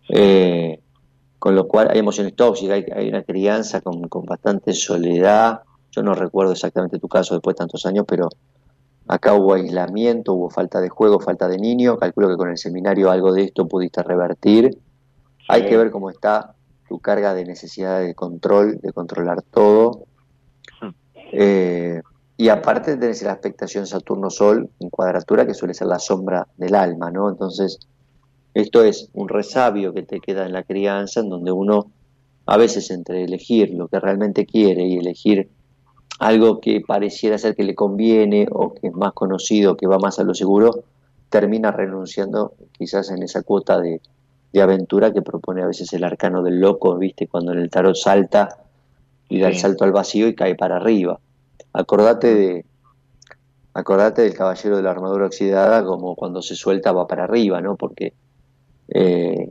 Eh, 0.08 0.80
con 1.44 1.56
lo 1.56 1.68
cual 1.68 1.90
hay 1.92 2.00
emociones 2.00 2.38
tóxicas, 2.38 2.76
hay, 2.76 2.86
hay 2.96 3.10
una 3.10 3.22
crianza 3.22 3.82
con, 3.82 4.08
con 4.08 4.24
bastante 4.24 4.72
soledad. 4.72 5.60
Yo 5.92 6.02
no 6.02 6.14
recuerdo 6.14 6.54
exactamente 6.54 7.00
tu 7.00 7.10
caso 7.10 7.34
después 7.34 7.56
de 7.56 7.58
tantos 7.58 7.86
años, 7.86 8.06
pero 8.08 8.30
acá 9.10 9.34
hubo 9.34 9.54
aislamiento, 9.54 10.32
hubo 10.36 10.50
falta 10.50 10.80
de 10.80 10.88
juego, 10.88 11.20
falta 11.20 11.50
de 11.50 11.58
niño. 11.58 11.98
Calculo 11.98 12.30
que 12.30 12.38
con 12.38 12.50
el 12.50 12.58
seminario 12.58 13.12
algo 13.12 13.34
de 13.34 13.44
esto 13.44 13.68
pudiste 13.68 14.02
revertir. 14.04 14.78
Hay 15.50 15.66
que 15.66 15.76
ver 15.76 15.92
cómo 15.92 16.10
está 16.10 16.56
tu 16.88 17.00
carga 17.00 17.34
de 17.34 17.44
necesidad 17.44 18.00
de 18.00 18.16
control, 18.16 18.80
de 18.82 18.94
controlar 18.94 19.42
todo. 19.42 20.06
Hmm. 20.80 20.92
Eh, 21.34 22.02
y 22.38 22.48
aparte 22.48 22.96
tenés 22.96 23.22
la 23.22 23.34
expectación 23.34 23.86
Saturno-Sol 23.86 24.70
en 24.80 24.90
cuadratura, 24.90 25.46
que 25.46 25.54
suele 25.54 25.74
ser 25.74 25.88
la 25.88 26.00
sombra 26.00 26.48
del 26.56 26.74
alma, 26.74 27.12
¿no? 27.12 27.30
Entonces, 27.30 27.80
esto 28.54 28.84
es 28.84 29.10
un 29.14 29.30
resabio 29.30 29.94
que 29.94 30.04
te 30.04 30.20
queda 30.20 30.46
en 30.46 30.54
la 30.54 30.64
crianza, 30.64 31.22
en 31.22 31.30
donde 31.30 31.52
uno, 31.52 31.92
a 32.46 32.58
veces 32.58 32.92
entre 32.92 33.24
elegir 33.24 33.74
lo 33.74 33.88
que 33.88 34.00
realmente 34.00 34.46
quiere 34.46 34.86
y 34.86 34.98
elegir 34.98 35.50
algo 36.20 36.62
que 36.62 36.82
pareciera 36.82 37.38
ser 37.38 37.56
que 37.56 37.64
le 37.64 37.76
conviene 37.76 38.48
o 38.52 38.74
que 38.74 38.88
es 38.88 38.94
más 38.94 39.14
conocido, 39.14 39.76
que 39.76 39.88
va 39.88 39.98
más 39.98 40.20
a 40.20 40.24
lo 40.24 40.34
seguro, 40.34 40.84
termina 41.30 41.72
renunciando 41.72 42.54
quizás 42.72 43.10
en 43.10 43.24
esa 43.24 43.42
cuota 43.42 43.80
de, 43.80 44.02
de 44.54 44.62
aventura 44.62 45.12
que 45.12 45.24
propone 45.24 45.64
a 45.64 45.68
veces 45.68 45.92
el 45.94 46.04
arcano 46.04 46.44
del 46.44 46.60
loco, 46.60 46.96
¿viste? 46.98 47.28
Cuando 47.28 47.54
en 47.54 47.60
el 47.60 47.72
tarot 47.72 47.96
salta 47.96 48.58
y 49.28 49.40
da 49.40 49.48
el 49.48 49.58
salto 49.58 49.84
al 49.84 49.92
vacío 49.92 50.28
y 50.28 50.36
cae 50.36 50.54
para 50.54 50.76
arriba. 50.76 51.20
Acordate 51.74 52.36
de 52.36 52.66
acordate 53.74 54.22
del 54.22 54.36
caballero 54.36 54.78
de 54.78 54.84
la 54.84 54.92
armadura 54.92 55.26
oxidada 55.26 55.84
como 55.84 56.16
cuando 56.16 56.44
se 56.44 56.56
suelta 56.56 56.92
va 56.92 57.08
para 57.08 57.24
arriba, 57.24 57.60
¿no? 57.62 57.76
Porque 57.76 58.14
eh, 58.90 59.50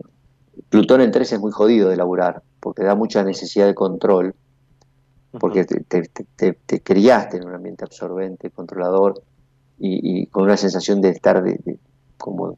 Plutón 0.68 1.00
en 1.00 1.10
3 1.10 1.32
es 1.32 1.40
muy 1.40 1.52
jodido 1.52 1.88
de 1.88 1.96
laburar, 1.96 2.42
porque 2.60 2.84
da 2.84 2.94
mucha 2.94 3.22
necesidad 3.24 3.66
de 3.66 3.74
control, 3.74 4.34
porque 5.40 5.64
te, 5.64 5.80
te- 5.84 6.02
te- 6.08 6.26
te- 6.36 6.58
te 6.66 6.80
criaste 6.80 7.38
en 7.38 7.46
un 7.46 7.54
ambiente 7.54 7.84
absorbente, 7.84 8.50
controlador, 8.50 9.22
y, 9.78 10.22
y 10.22 10.26
con 10.26 10.44
una 10.44 10.56
sensación 10.56 11.00
de 11.00 11.08
estar 11.10 11.42
de, 11.42 11.58
de- 11.64 11.78
como 12.18 12.56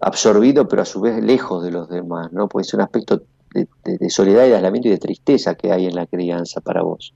absorbido, 0.00 0.68
pero 0.68 0.82
a 0.82 0.84
su 0.84 1.00
vez 1.00 1.22
lejos 1.22 1.64
de 1.64 1.70
los 1.70 1.88
demás, 1.88 2.32
¿no? 2.32 2.48
Puede 2.48 2.64
ser 2.64 2.78
un 2.78 2.84
aspecto 2.84 3.22
de, 3.54 4.10
soledad 4.10 4.44
y 4.44 4.48
de 4.50 4.56
aislamiento 4.56 4.88
y 4.88 4.92
de 4.92 4.98
tristeza 4.98 5.54
que 5.54 5.72
hay 5.72 5.86
en 5.86 5.94
la 5.94 6.06
crianza 6.06 6.60
para 6.60 6.82
vos. 6.82 7.14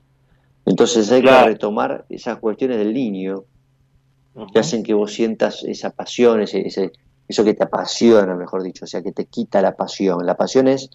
Entonces 0.65 1.11
hay 1.11 1.21
que 1.21 1.27
retomar 1.47 2.05
esas 2.09 2.39
cuestiones 2.39 2.77
del 2.77 2.93
niño 2.93 3.43
que 4.53 4.59
hacen 4.59 4.83
que 4.83 4.93
vos 4.93 5.13
sientas 5.13 5.63
esa 5.63 5.89
pasión, 5.91 6.41
ese, 6.41 6.91
eso 7.29 7.43
que 7.43 7.53
te 7.53 7.63
apasiona, 7.63 8.35
mejor 8.35 8.63
dicho, 8.63 8.85
o 8.85 8.87
sea, 8.87 9.03
que 9.03 9.11
te 9.11 9.25
quita 9.25 9.61
la 9.61 9.75
pasión. 9.75 10.25
La 10.25 10.35
pasión 10.35 10.67
es 10.67 10.89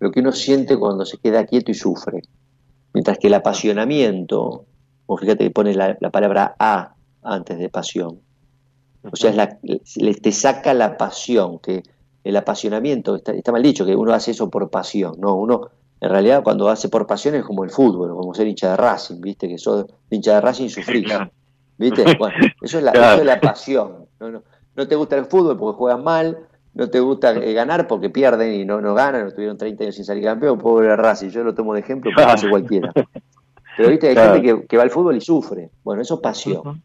lo 0.00 0.10
que 0.12 0.20
uno 0.20 0.32
siente 0.32 0.78
cuando 0.78 1.06
se 1.06 1.16
queda 1.16 1.46
quieto 1.46 1.70
y 1.70 1.74
sufre. 1.74 2.20
Mientras 2.92 3.18
que 3.18 3.28
el 3.28 3.34
apasionamiento, 3.34 4.66
o 5.06 5.16
fíjate 5.16 5.44
que 5.44 5.50
pone 5.50 5.74
la, 5.74 5.96
palabra 6.12 6.54
a 6.58 6.94
antes 7.22 7.58
de 7.58 7.70
pasión. 7.70 8.20
O 9.10 9.16
sea, 9.16 9.30
es 9.30 9.36
la, 9.36 9.58
te 10.20 10.32
saca 10.32 10.74
la 10.74 10.98
pasión, 10.98 11.58
que 11.58 11.82
el 12.22 12.36
apasionamiento, 12.36 13.16
está, 13.16 13.32
mal 13.50 13.62
dicho, 13.62 13.86
que 13.86 13.96
uno 13.96 14.12
hace 14.12 14.32
eso 14.32 14.50
por 14.50 14.68
pasión, 14.68 15.14
no, 15.18 15.34
uno 15.36 15.70
en 16.00 16.10
realidad 16.10 16.42
cuando 16.44 16.68
hace 16.68 16.88
por 16.88 17.06
pasión 17.06 17.34
es 17.34 17.44
como 17.44 17.64
el 17.64 17.70
fútbol, 17.70 18.10
como 18.10 18.34
ser 18.34 18.46
hincha 18.46 18.70
de 18.70 18.76
Racing, 18.76 19.20
viste, 19.20 19.48
que 19.48 19.56
sos 19.56 19.86
hincha 20.10 20.34
de 20.34 20.40
Racing 20.42 20.66
y 20.66 20.68
sufrís, 20.68 21.06
viste, 21.78 22.04
bueno, 22.18 22.36
eso 22.60 22.78
es 22.78 22.84
la, 22.84 22.90
eso 22.90 23.20
es 23.20 23.24
la 23.24 23.40
pasión, 23.40 24.06
no, 24.20 24.30
no, 24.30 24.42
no 24.78 24.86
te 24.86 24.94
gusta 24.94 25.16
el 25.16 25.24
fútbol 25.24 25.58
porque 25.58 25.76
juegan 25.76 26.04
mal, 26.04 26.38
no 26.74 26.88
te 26.88 27.00
gusta 27.00 27.32
eh, 27.32 27.52
ganar 27.52 27.88
porque 27.88 28.10
pierden 28.10 28.54
y 28.54 28.64
no, 28.64 28.80
no 28.80 28.94
ganan, 28.94 29.24
no 29.24 29.32
tuvieron 29.32 29.58
30 29.58 29.82
años 29.82 29.96
sin 29.96 30.04
salir 30.04 30.22
campeón, 30.22 30.56
pobre 30.56 30.94
Racing, 30.94 31.30
yo 31.30 31.42
lo 31.42 31.52
tomo 31.52 31.74
de 31.74 31.80
ejemplo, 31.80 32.12
pero 32.14 32.28
hace 32.28 32.48
cualquiera. 32.48 32.92
Pero 33.76 33.90
viste, 33.90 34.08
hay 34.08 34.16
gente 34.16 34.66
que, 34.68 34.76
va 34.76 34.84
al 34.84 34.90
fútbol 34.90 35.16
y 35.16 35.20
sufre. 35.20 35.70
Bueno, 35.82 36.02
eso 36.02 36.14
es 36.14 36.20
pasión. 36.20 36.80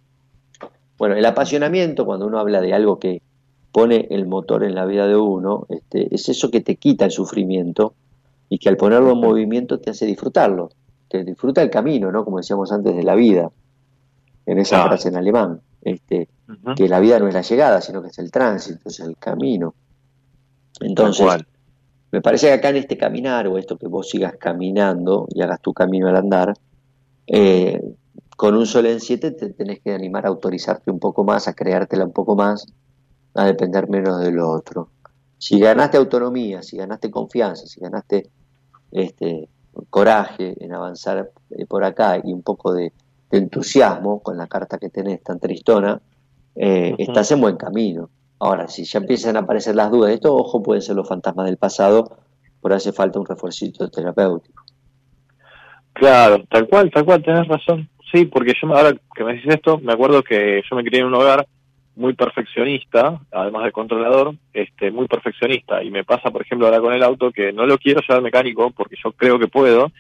Bueno, 0.97 1.15
el 1.15 1.25
apasionamiento, 1.25 2.03
cuando 2.03 2.25
uno 2.25 2.39
habla 2.39 2.61
de 2.61 2.73
algo 2.73 2.97
que 2.97 3.21
pone 3.71 4.07
el 4.09 4.25
motor 4.25 4.63
en 4.63 4.73
la 4.73 4.85
vida 4.85 5.07
de 5.07 5.15
uno, 5.15 5.67
este, 5.69 6.13
es 6.13 6.29
eso 6.29 6.49
que 6.49 6.61
te 6.61 6.77
quita 6.77 7.05
el 7.05 7.11
sufrimiento 7.11 7.93
y 8.49 8.57
que 8.57 8.69
al 8.69 8.77
ponerlo 8.77 9.11
en 9.11 9.19
movimiento 9.19 9.79
te 9.79 9.91
hace 9.91 10.07
disfrutarlo. 10.07 10.69
Te 11.09 11.23
disfruta 11.23 11.61
el 11.61 11.69
camino, 11.69 12.11
¿no? 12.11 12.25
Como 12.25 12.37
decíamos 12.37 12.71
antes 12.71 12.95
de 12.95 13.03
la 13.03 13.13
vida, 13.13 13.51
en 14.45 14.59
esa 14.59 14.83
frase 14.85 15.09
en 15.09 15.17
alemán. 15.17 15.61
Este, 15.81 16.29
que 16.75 16.87
la 16.87 16.99
vida 16.99 17.19
no 17.19 17.27
es 17.27 17.33
la 17.33 17.41
llegada, 17.41 17.81
sino 17.81 18.01
que 18.01 18.09
es 18.09 18.19
el 18.19 18.31
tránsito, 18.31 18.89
es 18.89 18.99
el 18.99 19.17
camino. 19.17 19.73
Entonces, 20.79 21.27
me 22.11 22.21
parece 22.21 22.47
que 22.47 22.53
acá 22.53 22.69
en 22.69 22.77
este 22.77 22.97
caminar, 22.97 23.47
o 23.47 23.57
esto 23.57 23.77
que 23.77 23.87
vos 23.87 24.09
sigas 24.09 24.35
caminando 24.37 25.27
y 25.29 25.41
hagas 25.41 25.61
tu 25.61 25.73
camino 25.73 26.07
al 26.07 26.15
andar, 26.15 26.53
eh, 27.27 27.81
con 28.37 28.55
un 28.55 28.65
sol 28.65 28.85
en 28.85 28.99
siete 28.99 29.31
te 29.31 29.49
tenés 29.51 29.79
que 29.81 29.93
animar 29.93 30.25
a 30.25 30.29
autorizarte 30.29 30.91
un 30.91 30.99
poco 30.99 31.23
más, 31.23 31.47
a 31.47 31.53
creártela 31.53 32.05
un 32.05 32.13
poco 32.13 32.35
más, 32.35 32.65
a 33.33 33.45
depender 33.45 33.89
menos 33.89 34.19
de 34.19 34.31
lo 34.31 34.49
otro. 34.49 34.89
Si 35.37 35.59
ganaste 35.59 35.97
autonomía, 35.97 36.61
si 36.61 36.77
ganaste 36.77 37.11
confianza, 37.11 37.65
si 37.65 37.79
ganaste 37.79 38.29
este, 38.91 39.49
coraje 39.89 40.55
en 40.63 40.73
avanzar 40.73 41.31
eh, 41.51 41.65
por 41.65 41.83
acá 41.83 42.19
y 42.23 42.31
un 42.31 42.43
poco 42.43 42.73
de, 42.73 42.93
entusiasmo 43.37 44.21
con 44.21 44.37
la 44.37 44.47
carta 44.47 44.77
que 44.77 44.89
tenés 44.89 45.23
tan 45.23 45.39
tristona, 45.39 45.99
eh, 46.55 46.95
estás 46.97 47.31
en 47.31 47.41
buen 47.41 47.57
camino. 47.57 48.09
Ahora, 48.39 48.67
si 48.67 48.83
ya 48.83 48.99
empiezan 48.99 49.37
a 49.37 49.39
aparecer 49.39 49.75
las 49.75 49.89
dudas 49.89 50.09
de 50.09 50.15
esto, 50.15 50.35
ojo, 50.35 50.61
pueden 50.61 50.81
ser 50.81 50.95
los 50.95 51.07
fantasmas 51.07 51.45
del 51.45 51.57
pasado, 51.57 52.17
por 52.61 52.73
hace 52.73 52.91
falta 52.91 53.19
un 53.19 53.25
refuercito 53.25 53.89
terapéutico. 53.89 54.63
Claro, 55.93 56.43
tal 56.49 56.67
cual, 56.67 56.91
tal 56.91 57.05
cual, 57.05 57.23
tenés 57.23 57.47
razón. 57.47 57.89
Sí, 58.11 58.25
porque 58.25 58.53
yo 58.61 58.67
ahora 58.75 58.95
que 59.15 59.23
me 59.23 59.33
dices 59.33 59.55
esto, 59.55 59.79
me 59.79 59.93
acuerdo 59.93 60.23
que 60.23 60.61
yo 60.69 60.75
me 60.75 60.83
crié 60.83 61.01
en 61.01 61.07
un 61.07 61.15
hogar 61.15 61.47
muy 61.95 62.13
perfeccionista, 62.13 63.19
además 63.31 63.65
de 63.65 63.71
controlador, 63.71 64.35
este, 64.53 64.91
muy 64.91 65.07
perfeccionista. 65.07 65.83
Y 65.83 65.91
me 65.91 66.03
pasa, 66.03 66.31
por 66.31 66.41
ejemplo, 66.41 66.67
ahora 66.67 66.81
con 66.81 66.93
el 66.93 67.03
auto 67.03 67.31
que 67.31 67.53
no 67.53 67.65
lo 67.65 67.77
quiero 67.77 68.01
llevar 68.01 68.21
mecánico 68.21 68.71
porque 68.71 68.95
yo 69.03 69.11
creo 69.11 69.39
que 69.39 69.47
puedo 69.47 69.91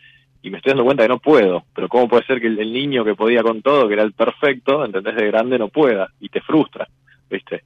y 0.43 0.49
me 0.49 0.57
estoy 0.57 0.71
dando 0.71 0.83
cuenta 0.83 1.03
que 1.03 1.09
no 1.09 1.19
puedo. 1.19 1.63
Pero 1.73 1.87
¿cómo 1.87 2.07
puede 2.07 2.25
ser 2.25 2.39
que 2.41 2.47
el, 2.47 2.73
niño 2.73 3.05
que 3.05 3.15
podía 3.15 3.41
con 3.41 3.61
todo, 3.61 3.87
que 3.87 3.93
era 3.93 4.03
el 4.03 4.11
perfecto, 4.11 4.83
entendés, 4.83 5.15
de 5.15 5.27
grande 5.27 5.57
no 5.57 5.69
pueda? 5.69 6.09
Y 6.19 6.27
te 6.29 6.41
frustra, 6.41 6.87
¿viste? 7.29 7.63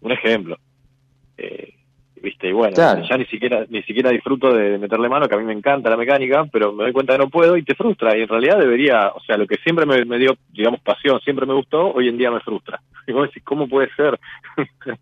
Un 0.00 0.12
ejemplo. 0.12 0.58
Eh, 1.36 1.74
viste 2.18 2.48
y 2.48 2.52
bueno 2.52 2.74
ya 2.74 3.18
ni 3.18 3.26
siquiera 3.26 3.66
ni 3.68 3.82
siquiera 3.82 4.10
disfruto 4.10 4.52
de 4.52 4.78
meterle 4.78 5.06
mano 5.06 5.28
que 5.28 5.34
a 5.34 5.38
mí 5.38 5.44
me 5.44 5.52
encanta 5.52 5.90
la 5.90 5.98
mecánica 5.98 6.46
pero 6.50 6.72
me 6.72 6.84
doy 6.84 6.92
cuenta 6.94 7.12
que 7.12 7.18
no 7.18 7.28
puedo 7.28 7.58
y 7.58 7.62
te 7.62 7.74
frustra. 7.74 8.16
Y 8.16 8.22
en 8.22 8.28
realidad 8.28 8.58
debería 8.58 9.12
o 9.14 9.20
sea 9.20 9.36
lo 9.36 9.46
que 9.46 9.56
siempre 9.56 9.84
me, 9.84 10.18
dio 10.18 10.36
digamos 10.50 10.80
pasión 10.80 11.20
siempre 11.20 11.44
me 11.44 11.52
gustó 11.52 11.92
hoy 11.92 12.08
en 12.08 12.16
día 12.16 12.30
me 12.30 12.40
frustra. 12.40 12.80
Y 13.06 13.12
vos 13.12 13.28
decís 13.28 13.44
cómo 13.44 13.68
puede 13.68 13.88
ser 13.94 14.18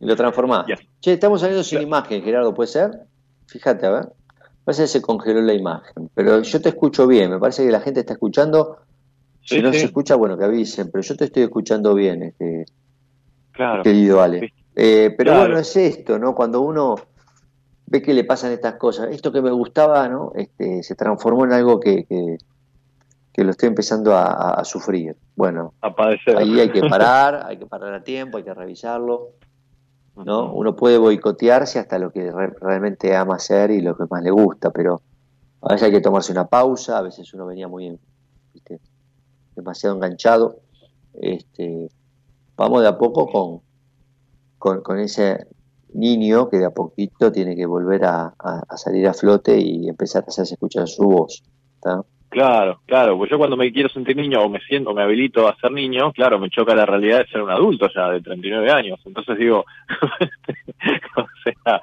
y 0.00 0.04
lo 0.04 0.16
transformás. 0.16 0.66
Che 1.00 1.12
estamos 1.12 1.40
saliendo 1.40 1.62
sin 1.62 1.80
imagen 1.80 2.22
Gerardo 2.22 2.52
puede 2.52 2.68
ser 2.68 2.90
fíjate 3.46 3.86
a 3.86 3.90
ver 3.90 4.04
parece 4.64 4.82
que 4.82 4.88
se 4.88 5.02
congeló 5.02 5.40
la 5.42 5.54
imagen 5.54 6.10
pero 6.14 6.42
yo 6.42 6.60
te 6.60 6.70
escucho 6.70 7.06
bien 7.06 7.30
me 7.30 7.38
parece 7.38 7.64
que 7.64 7.72
la 7.72 7.80
gente 7.80 8.00
está 8.00 8.14
escuchando 8.14 8.78
si 9.42 9.60
no 9.60 9.72
se 9.72 9.84
escucha 9.84 10.14
bueno 10.14 10.38
que 10.38 10.44
avisen 10.44 10.90
pero 10.90 11.02
yo 11.02 11.16
te 11.16 11.26
estoy 11.26 11.42
escuchando 11.44 11.94
bien 11.94 12.22
este 12.22 12.66
claro. 13.54 13.82
querido 13.82 14.20
Ale. 14.20 14.52
Eh, 14.76 15.14
pero 15.16 15.38
bueno, 15.38 15.58
es 15.58 15.76
esto, 15.76 16.18
¿no? 16.18 16.34
Cuando 16.34 16.60
uno 16.60 16.96
ve 17.86 18.02
que 18.02 18.12
le 18.12 18.24
pasan 18.24 18.52
estas 18.52 18.74
cosas, 18.74 19.10
esto 19.10 19.32
que 19.32 19.40
me 19.40 19.50
gustaba, 19.50 20.08
¿no? 20.08 20.32
Este, 20.34 20.82
se 20.82 20.94
transformó 20.94 21.44
en 21.44 21.52
algo 21.52 21.80
que, 21.80 22.04
que, 22.04 23.44
lo 23.44 23.50
estoy 23.50 23.68
empezando 23.68 24.16
a, 24.16 24.64
sufrir. 24.64 25.16
Bueno, 25.36 25.74
ahí 26.36 26.60
hay 26.60 26.70
que 26.70 26.80
parar, 26.82 27.44
hay 27.46 27.56
que 27.56 27.66
parar 27.66 27.94
a 27.94 28.02
tiempo, 28.02 28.38
hay 28.38 28.44
que 28.44 28.54
revisarlo, 28.54 29.30
¿no? 30.16 30.52
Uno 30.52 30.76
puede 30.76 30.98
boicotearse 30.98 31.78
hasta 31.78 31.98
lo 31.98 32.10
que 32.10 32.30
realmente 32.60 33.16
ama 33.16 33.36
hacer 33.36 33.70
y 33.70 33.80
lo 33.80 33.96
que 33.96 34.04
más 34.08 34.22
le 34.22 34.30
gusta, 34.30 34.70
pero 34.70 35.02
a 35.60 35.72
veces 35.72 35.86
hay 35.86 35.92
que 35.92 36.00
tomarse 36.00 36.30
una 36.32 36.46
pausa, 36.46 36.98
a 36.98 37.02
veces 37.02 37.32
uno 37.34 37.46
venía 37.46 37.68
muy 37.68 37.98
demasiado 39.56 39.96
enganchado. 39.96 40.60
Este, 41.14 41.88
vamos 42.56 42.82
de 42.82 42.88
a 42.88 42.98
poco 42.98 43.62
con, 44.58 44.82
con, 44.82 44.98
ese 44.98 45.46
niño 45.92 46.48
que 46.48 46.58
de 46.58 46.66
a 46.66 46.70
poquito 46.70 47.32
tiene 47.32 47.56
que 47.56 47.66
volver 47.66 48.04
a, 48.04 48.34
salir 48.76 49.06
a 49.08 49.14
flote 49.14 49.58
y 49.58 49.88
empezar 49.88 50.24
a 50.24 50.28
hacerse 50.28 50.54
escuchar 50.54 50.88
su 50.88 51.04
voz. 51.04 51.42
Claro, 52.34 52.80
claro, 52.84 53.16
pues 53.16 53.30
yo 53.30 53.38
cuando 53.38 53.56
me 53.56 53.72
quiero 53.72 53.88
sentir 53.88 54.16
niño 54.16 54.40
o 54.40 54.48
me 54.48 54.58
siento, 54.58 54.92
me 54.92 55.04
habilito 55.04 55.46
a 55.46 55.54
ser 55.60 55.70
niño, 55.70 56.12
claro, 56.12 56.40
me 56.40 56.50
choca 56.50 56.74
la 56.74 56.84
realidad 56.84 57.18
de 57.18 57.28
ser 57.28 57.40
un 57.40 57.50
adulto 57.50 57.88
ya 57.94 58.10
de 58.10 58.20
39 58.22 58.72
años. 58.72 58.98
Entonces 59.06 59.38
digo, 59.38 59.64
o 61.16 61.26
sea, 61.44 61.80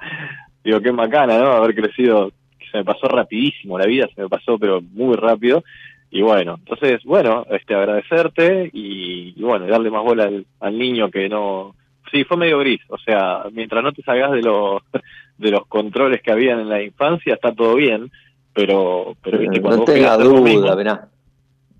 digo, 0.62 0.78
qué 0.82 0.92
macana, 0.92 1.38
¿no? 1.38 1.52
Haber 1.52 1.74
crecido, 1.74 2.32
se 2.70 2.76
me 2.76 2.84
pasó 2.84 3.08
rapidísimo 3.08 3.78
la 3.78 3.86
vida, 3.86 4.10
se 4.14 4.20
me 4.20 4.28
pasó 4.28 4.58
pero 4.58 4.82
muy 4.82 5.16
rápido. 5.16 5.64
Y 6.10 6.20
bueno, 6.20 6.56
entonces, 6.58 7.02
bueno, 7.04 7.46
este 7.48 7.74
agradecerte 7.74 8.68
y, 8.74 9.32
bueno, 9.40 9.66
darle 9.66 9.90
más 9.90 10.02
bola 10.02 10.30
al 10.60 10.78
niño 10.78 11.10
que 11.10 11.30
no 11.30 11.74
sí, 12.10 12.24
fue 12.24 12.36
medio 12.36 12.58
gris. 12.58 12.82
O 12.88 12.98
sea, 12.98 13.44
mientras 13.52 13.82
no 13.82 13.92
te 13.92 14.02
salgas 14.02 14.32
de 14.32 14.42
los, 14.42 14.82
de 15.38 15.50
los 15.50 15.66
controles 15.66 16.20
que 16.20 16.30
habían 16.30 16.60
en 16.60 16.68
la 16.68 16.82
infancia, 16.82 17.32
está 17.32 17.54
todo 17.54 17.74
bien. 17.74 18.10
Pero, 18.54 19.14
pero 19.22 19.38
¿viste? 19.38 19.60
no 19.60 19.84
tenga 19.84 20.16
duda, 20.18 20.74
verá. 20.74 21.08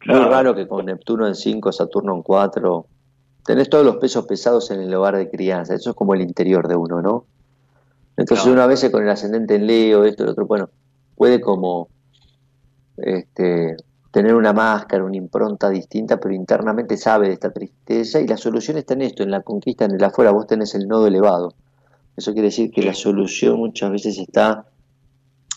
Muy 0.06 0.18
raro 0.18 0.54
que 0.54 0.66
con 0.66 0.86
Neptuno 0.86 1.26
en 1.26 1.34
5, 1.34 1.70
Saturno 1.70 2.14
en 2.14 2.22
4, 2.22 2.86
tenés 3.44 3.68
todos 3.68 3.84
los 3.84 3.96
pesos 3.96 4.26
pesados 4.26 4.70
en 4.70 4.80
el 4.80 4.94
hogar 4.94 5.16
de 5.16 5.30
crianza. 5.30 5.74
Eso 5.74 5.90
es 5.90 5.96
como 5.96 6.14
el 6.14 6.22
interior 6.22 6.66
de 6.66 6.76
uno, 6.76 7.02
¿no? 7.02 7.26
Entonces, 8.16 8.46
una 8.46 8.66
vez 8.66 8.88
con 8.90 9.02
el 9.02 9.08
ascendente 9.08 9.54
en 9.54 9.66
Leo, 9.66 10.04
esto, 10.04 10.24
el 10.24 10.30
otro, 10.30 10.46
bueno, 10.46 10.68
puede 11.16 11.40
como 11.40 11.88
este, 12.96 13.76
tener 14.10 14.34
una 14.34 14.52
máscara, 14.52 15.04
una 15.04 15.16
impronta 15.16 15.70
distinta, 15.70 16.18
pero 16.20 16.34
internamente 16.34 16.96
sabe 16.96 17.28
de 17.28 17.34
esta 17.34 17.50
tristeza 17.50 18.20
y 18.20 18.26
la 18.26 18.36
solución 18.36 18.76
está 18.76 18.94
en 18.94 19.02
esto, 19.02 19.22
en 19.22 19.30
la 19.30 19.40
conquista, 19.40 19.86
en 19.86 19.92
el 19.92 20.04
afuera, 20.04 20.30
vos 20.30 20.46
tenés 20.46 20.74
el 20.74 20.86
nodo 20.86 21.06
elevado. 21.06 21.54
Eso 22.16 22.32
quiere 22.32 22.48
decir 22.48 22.70
que 22.70 22.82
la 22.82 22.92
solución 22.92 23.58
muchas 23.58 23.90
veces 23.90 24.18
está 24.18 24.66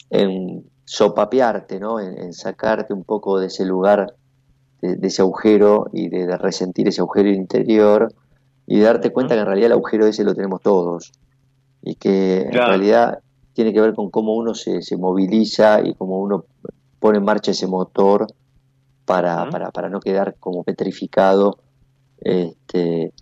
en 0.09 0.63
sopapearte, 0.85 1.79
¿no? 1.79 1.99
en, 1.99 2.31
sacarte 2.31 2.93
un 2.93 3.03
poco 3.03 3.39
de 3.39 3.47
ese 3.47 3.65
lugar, 3.65 4.15
de, 4.81 5.07
ese 5.07 5.23
agujero 5.23 5.87
y 5.91 6.09
de, 6.09 6.37
resentir 6.37 6.87
ese 6.87 7.01
agujero 7.01 7.29
interior 7.29 8.13
y 8.67 8.79
darte 8.79 9.11
cuenta 9.11 9.33
que 9.33 9.41
en 9.41 9.47
realidad 9.47 9.67
el 9.67 9.73
agujero 9.73 10.05
ese 10.05 10.23
lo 10.23 10.35
tenemos 10.35 10.61
todos 10.61 11.11
y 11.81 11.95
que 11.95 12.41
en 12.41 12.53
realidad 12.53 13.19
tiene 13.53 13.73
que 13.73 13.81
ver 13.81 13.93
con 13.93 14.09
cómo 14.09 14.35
uno 14.35 14.53
se, 14.53 14.81
se 14.81 14.97
moviliza 14.97 15.81
y 15.81 15.95
cómo 15.95 16.19
uno 16.19 16.45
pone 16.99 17.17
en 17.17 17.25
marcha 17.25 17.51
ese 17.51 17.67
motor 17.67 18.27
para, 19.05 19.49
para, 19.49 19.71
para 19.71 19.89
no 19.89 19.99
quedar 19.99 20.35
como 20.39 20.63
petrificado 20.63 21.59
este, 22.21 23.13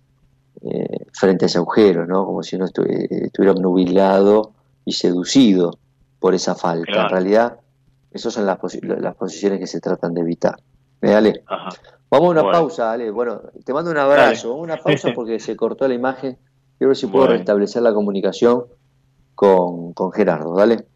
eh, 0.62 1.06
frente 1.12 1.44
a 1.44 1.46
ese 1.46 1.58
agujero, 1.58 2.06
¿no? 2.06 2.24
Como 2.24 2.42
si 2.42 2.56
uno 2.56 2.64
estuviera 2.64 3.54
nubilado 3.54 4.52
y 4.84 4.92
seducido 4.92 5.78
por 6.24 6.32
esa 6.34 6.54
falta. 6.54 7.02
En 7.02 7.08
realidad, 7.10 7.58
esas 8.10 8.32
son 8.32 8.46
las, 8.46 8.58
las 8.82 9.14
posiciones 9.14 9.58
que 9.60 9.66
se 9.66 9.78
tratan 9.78 10.14
de 10.14 10.22
evitar. 10.22 10.54
dale? 11.02 11.44
Vamos 12.08 12.28
a 12.28 12.30
una 12.30 12.50
pausa, 12.50 12.92
Ale. 12.92 13.10
Bueno, 13.10 13.42
te 13.62 13.74
mando 13.74 13.90
un 13.90 13.98
abrazo. 13.98 14.54
Una 14.54 14.78
pausa 14.78 15.10
porque 15.14 15.38
se 15.38 15.54
cortó 15.54 15.86
la 15.86 15.92
imagen. 15.92 16.38
Quiero 16.78 16.88
ver 16.88 16.96
si 16.96 17.08
puedo 17.08 17.26
Bueno. 17.26 17.36
restablecer 17.36 17.82
la 17.82 17.92
comunicación 17.92 18.64
con, 19.34 19.92
con 19.92 20.12
Gerardo. 20.12 20.56
Dale. 20.56 20.86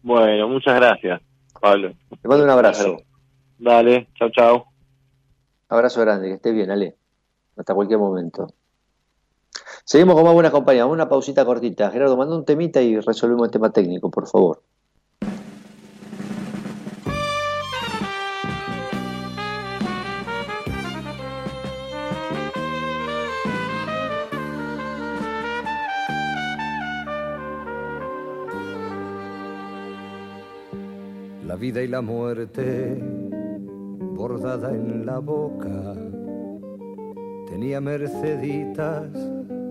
Bueno, 0.00 0.48
muchas 0.48 0.76
gracias, 0.76 1.20
Pablo. 1.60 1.92
Te 2.22 2.26
mando 2.26 2.44
un 2.44 2.50
abrazo. 2.50 2.96
Dale, 3.58 4.08
chao, 4.14 4.30
chao. 4.30 4.64
Abrazo 5.68 6.00
grande, 6.00 6.28
que 6.28 6.34
estés 6.36 6.54
bien, 6.54 6.70
Ale. 6.70 6.96
Hasta 7.58 7.74
cualquier 7.74 7.98
momento. 7.98 8.46
Seguimos 9.84 10.14
con 10.14 10.24
más 10.24 10.32
buenas 10.32 10.52
compañías. 10.52 10.84
Vamos 10.84 10.94
a 10.94 11.02
Una 11.02 11.10
pausita 11.10 11.44
cortita. 11.44 11.90
Gerardo, 11.90 12.16
manda 12.16 12.34
un 12.34 12.46
temita 12.46 12.80
y 12.80 12.98
resolvemos 13.00 13.48
el 13.48 13.50
tema 13.50 13.70
técnico, 13.70 14.10
por 14.10 14.26
favor. 14.26 14.62
Vida 31.58 31.82
y 31.82 31.88
la 31.88 32.00
muerte 32.00 33.02
bordada 34.14 34.70
en 34.70 35.04
la 35.04 35.18
boca. 35.18 35.96
Tenía 37.48 37.80
Merceditas, 37.80 39.10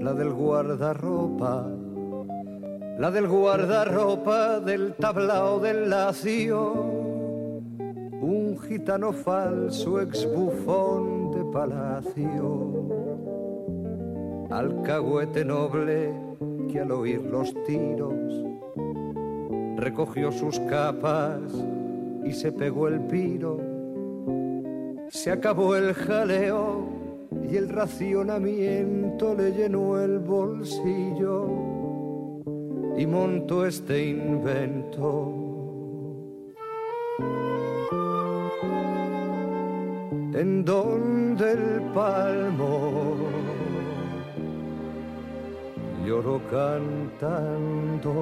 la 0.01 0.13
del 0.13 0.33
guardarropa, 0.33 1.65
la 2.99 3.09
del 3.09 3.27
guardarropa 3.27 4.59
del 4.59 4.95
tablao 4.95 5.59
del 5.59 5.89
lacio. 5.89 6.73
Un 8.19 8.57
gitano 8.67 9.13
falso, 9.13 10.01
ex 10.01 10.27
bufón 10.29 11.31
de 11.31 11.45
palacio. 11.53 12.87
Alcahuete 14.49 15.45
noble 15.45 16.13
que 16.69 16.81
al 16.81 16.91
oír 16.91 17.21
los 17.21 17.53
tiros 17.63 18.13
recogió 19.77 20.31
sus 20.31 20.59
capas 20.61 21.41
y 22.27 22.33
se 22.33 22.51
pegó 22.51 22.87
el 22.87 22.99
piro. 23.01 23.57
Se 25.09 25.31
acabó 25.31 25.75
el 25.75 25.93
jaleo 25.93 26.89
y 27.49 27.55
el 27.55 27.69
racionamiento 27.69 29.33
le 29.33 29.51
llenó 29.51 29.97
el 29.99 30.19
bolsillo 30.19 31.47
y 32.97 33.05
montó 33.05 33.65
este 33.65 34.07
invento. 34.07 35.33
En 40.33 40.65
donde 40.65 41.51
el 41.51 41.81
palmo 41.93 43.15
lloró 46.05 46.41
cantando. 46.49 48.13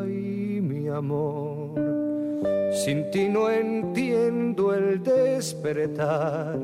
Ay, 0.00 0.60
mi 0.62 0.88
amor, 0.88 1.57
sin 2.72 3.10
ti 3.10 3.28
no 3.28 3.50
entiendo 3.50 4.74
el 4.74 5.02
despertar. 5.02 6.58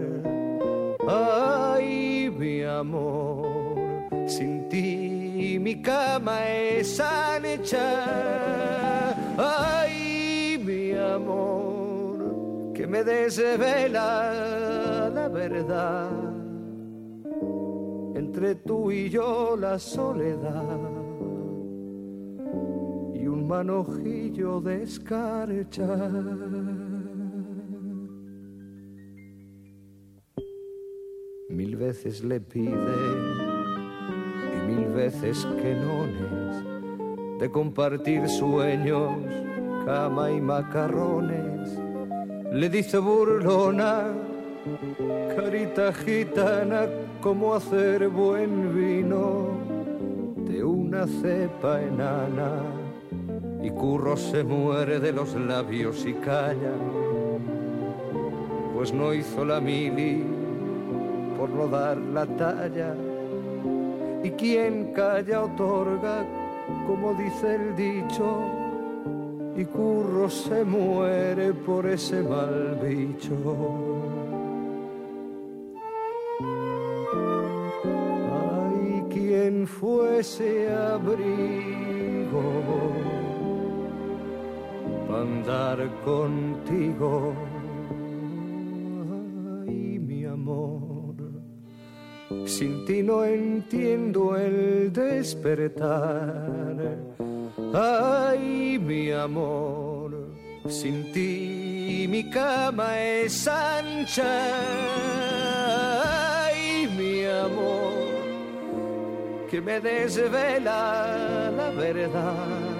Ay, 1.06 2.32
mi 2.36 2.62
amor, 2.62 4.08
sin 4.26 4.68
ti 4.68 5.04
mi 5.64 5.80
cama 5.80 6.46
es 6.48 7.00
anhecha. 7.00 8.04
Ay, 9.38 10.62
mi 10.62 10.92
amor, 10.92 12.72
que 12.74 12.86
me 12.86 13.02
desvela 13.02 15.10
la 15.12 15.28
verdad 15.28 16.10
entre 18.14 18.56
tú 18.56 18.90
y 18.90 19.08
yo 19.08 19.56
la 19.56 19.78
soledad 19.78 21.03
manojillo 23.46 24.60
de 24.60 24.82
escarcha. 24.82 25.86
Mil 31.48 31.76
veces 31.76 32.24
le 32.24 32.40
pide 32.40 33.00
y 34.56 34.72
mil 34.72 34.88
veces 34.88 35.46
que 35.60 35.74
nones 35.74 36.64
de 37.38 37.50
compartir 37.50 38.28
sueños, 38.28 39.12
cama 39.84 40.30
y 40.30 40.40
macarrones. 40.40 41.78
Le 42.52 42.68
dice 42.68 42.98
burlona, 42.98 44.04
carita 45.36 45.92
gitana, 45.92 46.86
cómo 47.20 47.54
hacer 47.54 48.08
buen 48.08 48.74
vino 48.74 49.48
de 50.46 50.64
una 50.64 51.06
cepa 51.06 51.82
enana. 51.82 52.83
Y 53.64 53.70
Curro 53.70 54.14
se 54.14 54.44
muere 54.44 55.00
de 55.00 55.10
los 55.10 55.34
labios 55.34 56.04
y 56.04 56.12
calla, 56.12 56.74
pues 58.74 58.92
no 58.92 59.14
hizo 59.14 59.42
la 59.42 59.58
mili 59.58 60.22
por 61.38 61.48
no 61.48 61.66
dar 61.68 61.96
la 61.96 62.26
talla. 62.26 62.94
Y 64.22 64.30
quien 64.32 64.92
calla 64.92 65.44
otorga, 65.44 66.26
como 66.86 67.14
dice 67.14 67.54
el 67.54 67.74
dicho, 67.74 68.42
y 69.56 69.64
Curro 69.64 70.28
se 70.28 70.62
muere 70.62 71.54
por 71.54 71.86
ese 71.86 72.22
mal 72.22 72.78
bicho. 72.82 73.34
Ay, 78.30 79.04
quien 79.08 79.66
fuese 79.66 80.70
abrigo 80.70 81.74
andar 85.16 85.78
contigo. 86.04 87.34
Ay, 89.66 89.98
mi 89.98 90.24
amor, 90.24 91.14
sin 92.46 92.84
ti 92.84 93.02
no 93.02 93.24
entiendo 93.24 94.36
el 94.36 94.92
despertar. 94.92 96.76
Ay, 97.72 98.78
mi 98.78 99.10
amor, 99.10 100.30
sin 100.68 101.12
ti 101.12 101.64
mi 102.14 102.30
cama 102.30 103.00
es 103.00 103.48
ancha. 103.48 104.22
Ay, 106.44 106.88
mi 106.96 107.24
amor, 107.24 107.92
que 109.50 109.60
me 109.60 109.80
desvela 109.80 111.50
la 111.56 111.70
verdad. 111.70 112.73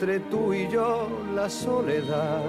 Entre 0.00 0.20
tú 0.30 0.54
y 0.54 0.68
yo 0.68 1.08
la 1.34 1.50
soledad 1.50 2.40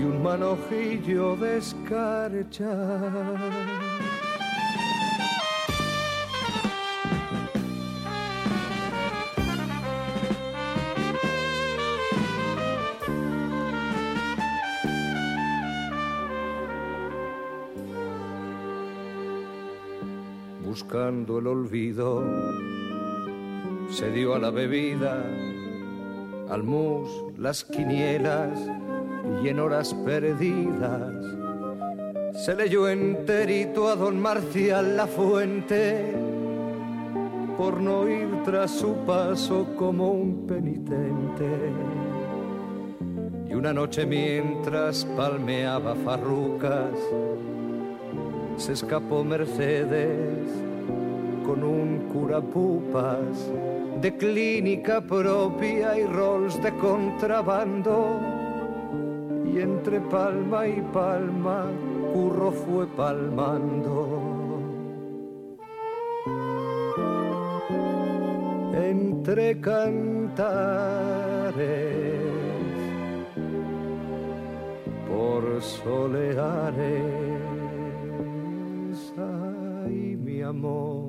y 0.00 0.02
un 0.02 0.22
manojillo 0.22 1.36
de 1.36 1.58
escarcha. 1.58 2.72
buscando 20.64 21.38
el 21.38 21.46
olvido, 21.46 22.22
se 23.96 24.10
dio 24.10 24.34
a 24.34 24.38
la 24.38 24.50
bebida, 24.50 25.24
al 26.50 26.62
mus, 26.62 27.08
las 27.38 27.64
quinielas 27.64 28.60
y 29.42 29.48
en 29.48 29.58
horas 29.58 29.94
perdidas. 29.94 31.14
Se 32.34 32.54
leyó 32.54 32.90
enterito 32.90 33.88
a 33.88 33.96
don 33.96 34.20
Marcial 34.20 34.98
La 34.98 35.06
Fuente 35.06 36.12
por 37.56 37.80
no 37.80 38.06
ir 38.06 38.28
tras 38.44 38.72
su 38.72 38.96
paso 39.06 39.68
como 39.76 40.10
un 40.10 40.46
penitente. 40.46 41.48
Y 43.48 43.54
una 43.54 43.72
noche 43.72 44.04
mientras 44.04 45.06
palmeaba 45.16 45.94
farrucas, 45.94 46.92
se 48.58 48.74
escapó 48.74 49.24
Mercedes 49.24 50.50
con 51.46 51.64
un 51.64 52.10
curapupas 52.12 53.50
de 54.00 54.16
clínica 54.16 55.00
propia 55.00 55.98
y 55.98 56.04
rolls 56.04 56.62
de 56.62 56.70
contrabando. 56.76 58.20
Y 59.44 59.60
entre 59.60 60.00
palma 60.00 60.66
y 60.66 60.80
palma, 60.92 61.66
curro 62.12 62.52
fue 62.52 62.86
palmando. 62.88 64.32
Entre 68.74 69.60
cantares 69.60 70.36
por 75.08 75.62
soleares. 75.62 77.26
amor. 80.46 81.05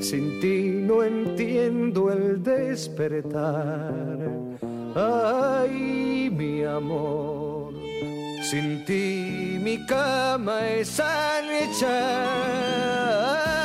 Sin 0.00 0.40
ti 0.40 0.70
no 0.70 1.02
entiendo 1.02 2.10
el 2.10 2.42
despertar. 2.42 4.18
Ay, 4.94 6.30
mi 6.32 6.64
amor. 6.64 7.74
Sin 8.42 8.84
ti 8.86 9.58
mi 9.62 9.84
cama 9.86 10.66
es 10.68 10.98
ancha. 10.98 12.22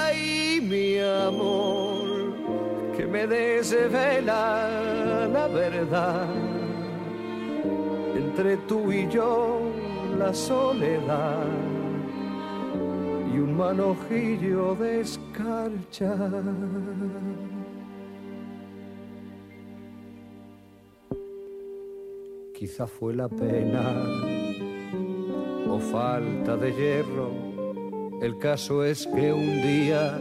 Ay, 0.07 0.59
mi 0.61 0.99
amor. 0.99 2.33
Que 2.97 3.05
me 3.05 3.25
desvela 3.25 4.67
la 5.31 5.47
verdad. 5.47 6.27
Entre 8.15 8.57
tú 8.67 8.91
y 8.91 9.07
yo 9.09 9.61
la 10.17 10.33
soledad 10.33 11.78
un 13.39 13.57
manojillo 13.57 14.75
de 14.75 15.01
escarcha. 15.01 16.15
Quizá 22.53 22.87
fue 22.87 23.15
la 23.15 23.29
pena 23.29 23.83
o 25.69 25.79
falta 25.79 26.57
de 26.57 26.71
hierro. 26.73 27.31
El 28.21 28.37
caso 28.37 28.83
es 28.83 29.07
que 29.07 29.31
un 29.31 29.61
día 29.61 30.19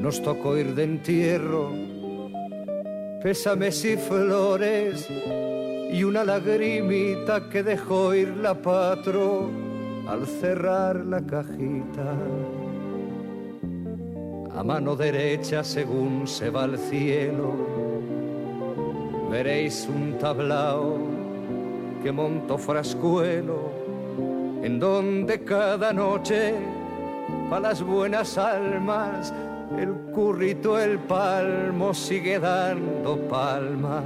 nos 0.00 0.22
tocó 0.22 0.56
ir 0.56 0.74
de 0.74 0.84
entierro. 0.84 1.72
Pésames 3.22 3.84
y 3.84 3.96
flores 3.96 5.08
y 5.92 6.04
una 6.04 6.22
lagrimita 6.22 7.48
que 7.50 7.62
dejó 7.62 8.14
ir 8.14 8.36
la 8.36 8.54
patro 8.54 9.50
al 10.06 10.26
cerrar 10.26 10.96
la 11.04 11.20
cajita. 11.20 12.14
A 14.56 14.62
mano 14.64 14.96
derecha 14.96 15.62
según 15.62 16.26
se 16.26 16.50
va 16.50 16.64
al 16.64 16.76
cielo, 16.76 17.54
veréis 19.30 19.88
un 19.88 20.18
tablao 20.18 20.98
que 22.02 22.10
monto 22.10 22.58
frascuelo, 22.58 23.70
en 24.62 24.80
donde 24.80 25.44
cada 25.44 25.92
noche, 25.92 26.54
para 27.48 27.68
las 27.68 27.80
buenas 27.82 28.36
almas, 28.36 29.32
el 29.78 29.92
currito, 30.12 30.78
el 30.78 30.98
palmo 30.98 31.94
sigue 31.94 32.40
dando 32.40 33.16
palmas. 33.28 34.04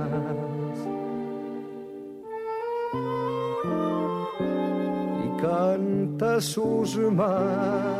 Y 5.24 5.40
canta 5.40 6.40
sus 6.40 6.96
males 6.98 7.94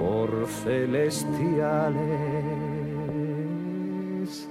por 0.00 0.46
celestiales. 0.64 2.00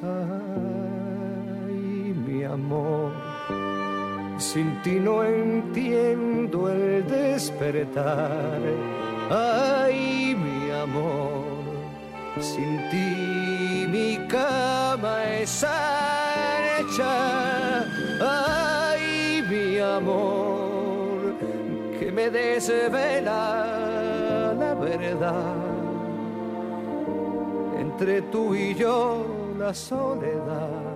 Ay, 0.03 2.13
mi 2.26 2.43
amor, 2.43 3.11
sin 4.38 4.80
ti 4.84 4.99
no 4.99 5.23
entiendo 5.23 6.69
el 6.69 7.07
despertar. 7.07 8.59
Ay, 9.31 10.38
mi 10.45 10.69
amor, 10.69 11.45
sin 12.39 12.77
ti 12.91 13.88
mi 13.89 14.19
cama 14.27 15.23
es 15.41 15.63
hecha. 15.63 17.15
Ay, 18.21 19.43
mi 19.49 19.80
amor, 19.80 21.34
que 21.99 22.11
me 22.11 22.30
desvela 22.30 23.21
la 23.21 23.89
Entre 27.78 28.22
tú 28.24 28.56
y 28.56 28.74
yo 28.74 29.26
la 29.57 29.74
soledad 29.74 30.89